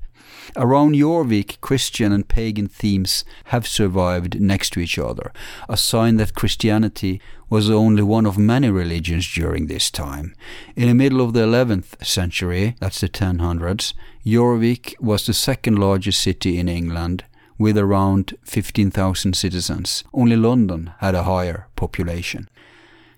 Around 0.56 0.94
Jorvik, 0.94 1.60
Christian 1.60 2.12
and 2.12 2.26
pagan 2.26 2.68
themes 2.68 3.24
have 3.46 3.66
survived 3.66 4.40
next 4.40 4.70
to 4.70 4.80
each 4.80 4.98
other, 4.98 5.32
a 5.68 5.76
sign 5.76 6.16
that 6.16 6.34
Christianity 6.34 7.20
was 7.50 7.70
only 7.70 8.02
one 8.02 8.26
of 8.26 8.38
many 8.38 8.70
religions 8.70 9.30
during 9.32 9.66
this 9.66 9.90
time. 9.90 10.34
In 10.76 10.88
the 10.88 10.94
middle 10.94 11.20
of 11.20 11.32
the 11.32 11.40
11th 11.40 12.04
century, 12.04 12.76
that's 12.80 13.00
the 13.00 13.08
1000s, 13.08 13.94
Jorvik 14.24 15.00
was 15.00 15.26
the 15.26 15.34
second 15.34 15.78
largest 15.78 16.20
city 16.20 16.58
in 16.58 16.68
England 16.68 17.24
with 17.58 17.76
around 17.76 18.36
15,000 18.44 19.34
citizens. 19.34 20.04
Only 20.14 20.36
London 20.36 20.92
had 20.98 21.14
a 21.14 21.24
higher 21.24 21.66
population. 21.76 22.48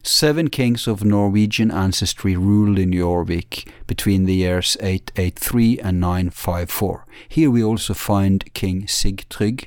Seven 0.02 0.48
kings 0.48 0.88
of 0.88 1.04
Norwegian 1.04 1.70
ancestry 1.70 2.34
ruled 2.34 2.78
in 2.78 2.90
Jorvik 2.90 3.68
between 3.86 4.24
the 4.24 4.34
years 4.34 4.76
883 4.80 5.78
and 5.80 6.00
954. 6.00 7.06
Here 7.28 7.50
we 7.50 7.62
also 7.62 7.92
find 7.92 8.52
King 8.54 8.86
Sigtrygg. 8.86 9.66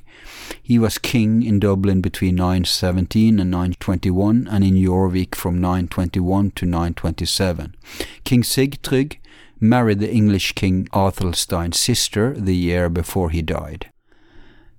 He 0.61 0.79
was 0.79 0.97
king 0.97 1.43
in 1.43 1.59
Dublin 1.59 2.01
between 2.01 2.35
917 2.35 3.39
and 3.39 3.51
921 3.51 4.47
and 4.49 4.63
in 4.63 4.73
Jorvik 4.73 5.35
from 5.35 5.61
921 5.61 6.51
to 6.51 6.65
927. 6.65 7.75
King 8.23 8.41
Sigtrygg 8.41 9.17
married 9.59 9.99
the 9.99 10.11
English 10.11 10.53
king 10.53 10.87
Athelstan's 10.93 11.79
sister 11.79 12.33
the 12.33 12.55
year 12.55 12.89
before 12.89 13.29
he 13.29 13.43
died. 13.43 13.91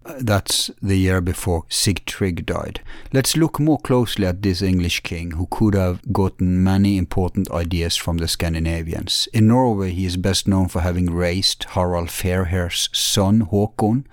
That's 0.05 0.71
the 0.83 0.97
year 0.97 1.21
before 1.23 1.65
Sigtrygg 1.71 2.45
died. 2.45 2.81
Let's 3.13 3.37
look 3.37 3.59
more 3.59 3.79
closely 3.79 4.27
at 4.27 4.43
this 4.43 4.61
English 4.61 5.01
king 5.01 5.33
who 5.33 5.47
could 5.51 5.75
have 5.75 6.13
gotten 6.13 6.63
many 6.63 6.99
important 6.99 7.51
ideas 7.51 7.97
from 7.97 8.19
the 8.19 8.29
Scandinavians. 8.29 9.29
In 9.33 9.49
Norway, 9.49 9.93
he 9.93 10.05
is 10.05 10.19
best 10.19 10.47
known 10.47 10.69
for 10.69 10.83
having 10.83 11.11
raised 11.11 11.65
Harald 11.71 12.11
Fairhair's 12.11 12.91
son 12.93 13.47
Håkon, 13.47 14.05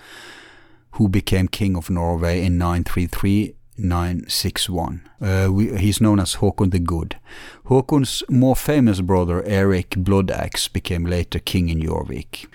who 0.91 1.09
became 1.09 1.47
king 1.47 1.75
of 1.75 1.89
Norway 1.89 2.45
in 2.45 2.57
933 2.57 3.55
961. 3.77 5.09
Uh, 5.19 5.49
we, 5.51 5.77
he's 5.77 5.99
known 5.99 6.19
as 6.19 6.35
Håkon 6.35 6.71
the 6.71 6.79
Good. 6.79 7.17
Håkon's 7.65 8.23
more 8.29 8.55
famous 8.55 9.01
brother, 9.01 9.43
Eric 9.43 9.91
Bloodaxe, 9.91 10.71
became 10.71 11.05
later 11.05 11.39
king 11.39 11.69
in 11.69 11.81
Jorvik. 11.81 12.47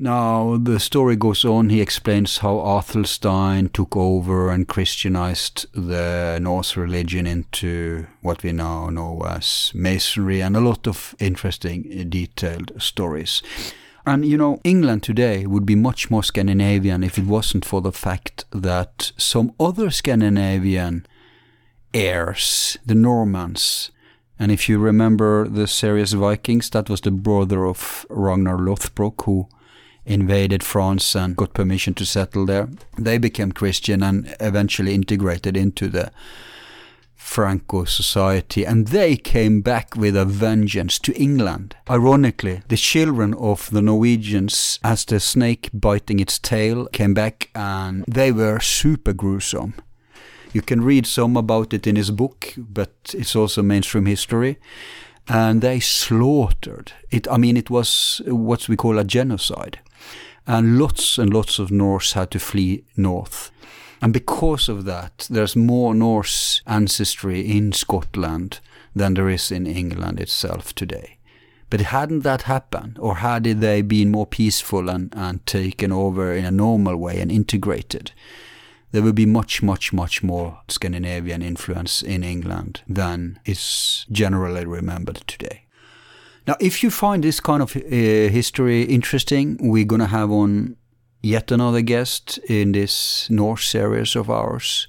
Now, 0.00 0.56
the 0.58 0.78
story 0.78 1.16
goes 1.16 1.44
on. 1.44 1.70
He 1.70 1.80
explains 1.80 2.38
how 2.38 2.60
Athelstan 2.60 3.68
took 3.70 3.96
over 3.96 4.48
and 4.48 4.68
Christianized 4.68 5.66
the 5.72 6.38
Norse 6.40 6.76
religion 6.76 7.26
into 7.26 8.06
what 8.22 8.44
we 8.44 8.52
now 8.52 8.90
know 8.90 9.20
as 9.28 9.72
Masonry, 9.74 10.40
and 10.40 10.56
a 10.56 10.60
lot 10.60 10.86
of 10.86 11.16
interesting, 11.18 11.84
uh, 11.90 12.04
detailed 12.08 12.80
stories. 12.80 13.42
And 14.06 14.24
you 14.24 14.36
know, 14.38 14.60
England 14.62 15.02
today 15.02 15.46
would 15.46 15.66
be 15.66 15.74
much 15.74 16.12
more 16.12 16.22
Scandinavian 16.22 17.02
if 17.02 17.18
it 17.18 17.26
wasn't 17.26 17.64
for 17.64 17.80
the 17.80 17.90
fact 17.90 18.44
that 18.52 19.10
some 19.16 19.52
other 19.58 19.90
Scandinavian 19.90 21.06
heirs, 21.92 22.76
the 22.86 22.94
Normans, 22.94 23.90
and 24.38 24.52
if 24.52 24.68
you 24.68 24.78
remember 24.78 25.48
the 25.48 25.66
series 25.66 26.12
Vikings, 26.12 26.70
that 26.70 26.88
was 26.88 27.00
the 27.00 27.10
brother 27.10 27.66
of 27.66 28.06
Ragnar 28.08 28.58
Lothbrok 28.58 29.24
who 29.24 29.48
invaded 30.08 30.64
France 30.64 31.14
and 31.14 31.36
got 31.36 31.52
permission 31.52 31.94
to 31.94 32.06
settle 32.06 32.46
there. 32.46 32.68
They 32.96 33.18
became 33.18 33.52
Christian 33.52 34.02
and 34.02 34.34
eventually 34.40 34.94
integrated 34.94 35.56
into 35.56 35.88
the 35.88 36.10
Franco 37.14 37.84
society, 37.84 38.64
and 38.64 38.88
they 38.88 39.14
came 39.14 39.60
back 39.60 39.94
with 39.94 40.16
a 40.16 40.24
vengeance 40.24 40.98
to 41.00 41.12
England. 41.20 41.76
Ironically, 41.90 42.62
the 42.68 42.76
children 42.76 43.34
of 43.34 43.68
the 43.70 43.82
Norwegians, 43.82 44.78
as 44.82 45.04
the 45.04 45.20
snake 45.20 45.68
biting 45.74 46.20
its 46.20 46.38
tail, 46.38 46.86
came 46.86 47.12
back 47.12 47.50
and 47.54 48.04
they 48.08 48.32
were 48.32 48.60
super 48.60 49.12
gruesome. 49.12 49.74
You 50.54 50.62
can 50.62 50.80
read 50.80 51.06
some 51.06 51.36
about 51.36 51.74
it 51.74 51.86
in 51.86 51.96
his 51.96 52.10
book, 52.10 52.54
but 52.56 52.94
it's 53.12 53.36
also 53.36 53.62
mainstream 53.62 54.06
history. 54.06 54.58
And 55.28 55.60
they 55.60 55.80
slaughtered 55.80 56.92
it. 57.10 57.28
I 57.30 57.36
mean, 57.36 57.58
it 57.58 57.68
was 57.68 58.22
what 58.24 58.66
we 58.66 58.76
call 58.76 58.98
a 58.98 59.04
genocide 59.04 59.80
and 60.48 60.78
lots 60.78 61.18
and 61.18 61.32
lots 61.32 61.58
of 61.58 61.70
Norse 61.70 62.14
had 62.14 62.30
to 62.30 62.40
flee 62.40 62.82
north. 62.96 63.52
And 64.00 64.12
because 64.12 64.68
of 64.68 64.86
that, 64.86 65.28
there's 65.30 65.54
more 65.54 65.94
Norse 65.94 66.62
ancestry 66.66 67.40
in 67.40 67.72
Scotland 67.72 68.60
than 68.96 69.14
there 69.14 69.28
is 69.28 69.52
in 69.52 69.66
England 69.66 70.18
itself 70.18 70.74
today. 70.74 71.18
But 71.68 71.82
hadn't 71.82 72.20
that 72.20 72.42
happened, 72.42 72.96
or 72.98 73.16
had 73.16 73.44
they 73.44 73.82
been 73.82 74.10
more 74.10 74.26
peaceful 74.26 74.88
and, 74.88 75.12
and 75.14 75.44
taken 75.44 75.92
over 75.92 76.32
in 76.32 76.46
a 76.46 76.50
normal 76.50 76.96
way 76.96 77.20
and 77.20 77.30
integrated, 77.30 78.12
there 78.90 79.02
would 79.02 79.14
be 79.14 79.26
much, 79.26 79.62
much, 79.62 79.92
much 79.92 80.22
more 80.22 80.60
Scandinavian 80.68 81.42
influence 81.42 82.02
in 82.02 82.24
England 82.24 82.80
than 82.88 83.38
is 83.44 84.06
generally 84.10 84.64
remembered 84.64 85.22
today. 85.26 85.67
Now, 86.48 86.56
if 86.60 86.82
you 86.82 86.90
find 86.90 87.22
this 87.22 87.40
kind 87.40 87.62
of 87.62 87.76
uh, 87.76 87.80
history 87.80 88.84
interesting, 88.84 89.58
we're 89.60 89.84
going 89.84 90.00
to 90.00 90.06
have 90.06 90.30
on 90.30 90.76
yet 91.22 91.52
another 91.52 91.82
guest 91.82 92.38
in 92.48 92.72
this 92.72 93.28
Norse 93.28 93.68
series 93.68 94.16
of 94.16 94.30
ours. 94.30 94.88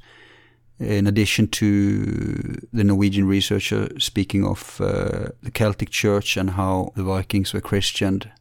In 0.79 1.05
addition 1.05 1.49
to 1.49 2.65
the 2.71 2.85
Norwegian 2.85 3.27
researcher 3.27 3.89
speaking 3.99 4.45
of 4.45 4.79
uh, 4.79 5.31
the 5.43 5.51
Celtic 5.51 5.89
Church 5.89 6.37
and 6.37 6.51
how 6.51 6.93
the 6.95 7.03
Vikings 7.03 7.53
were 7.53 7.59
Christianed, 7.59 8.31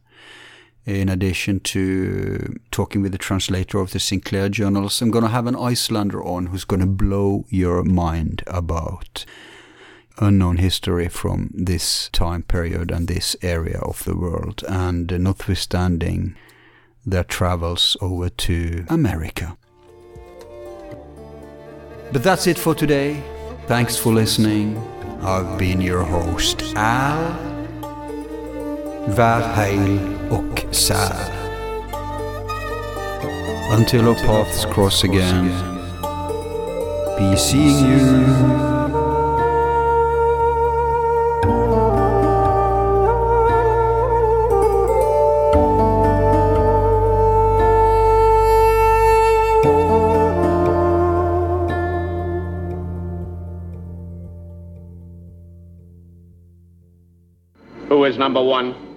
in 0.85 1.09
addition 1.09 1.59
to 1.59 2.57
talking 2.71 3.01
with 3.01 3.11
the 3.11 3.17
translator 3.17 3.79
of 3.79 3.91
the 3.91 3.99
Sinclair 3.99 4.47
journals, 4.47 5.01
I'm 5.01 5.11
going 5.11 5.25
to 5.25 5.29
have 5.29 5.45
an 5.45 5.57
Icelander 5.57 6.23
on 6.23 6.45
who's 6.45 6.63
going 6.63 6.79
to 6.79 6.85
blow 6.85 7.43
your 7.49 7.83
mind 7.83 8.43
about 8.47 9.25
unknown 10.19 10.57
history 10.57 11.07
from 11.09 11.49
this 11.53 12.09
time 12.09 12.43
period 12.43 12.91
and 12.91 13.07
this 13.07 13.35
area 13.41 13.79
of 13.79 14.03
the 14.03 14.15
world, 14.15 14.63
and 14.67 15.11
uh, 15.11 15.17
notwithstanding 15.17 16.35
their 17.05 17.23
travels 17.23 17.97
over 18.01 18.29
to 18.29 18.85
America. 18.89 19.57
But 22.11 22.23
that's 22.23 22.47
it 22.47 22.57
for 22.57 22.75
today. 22.75 23.21
Thanks 23.67 23.95
for 23.95 24.11
listening. 24.13 24.77
I've 25.21 25.57
been 25.57 25.81
your 25.81 26.03
host, 26.03 26.63
Al. 26.75 27.49
Vær 29.09 29.41
heil 29.55 29.99
och 30.31 30.65
sär. 30.71 31.35
Until 33.71 34.07
our 34.07 34.15
paths 34.15 34.65
cross 34.65 35.03
again, 35.03 35.49
be 37.17 37.37
seeing 37.37 37.85
you. 37.85 38.78
Number 58.29 58.43
one. 58.43 58.88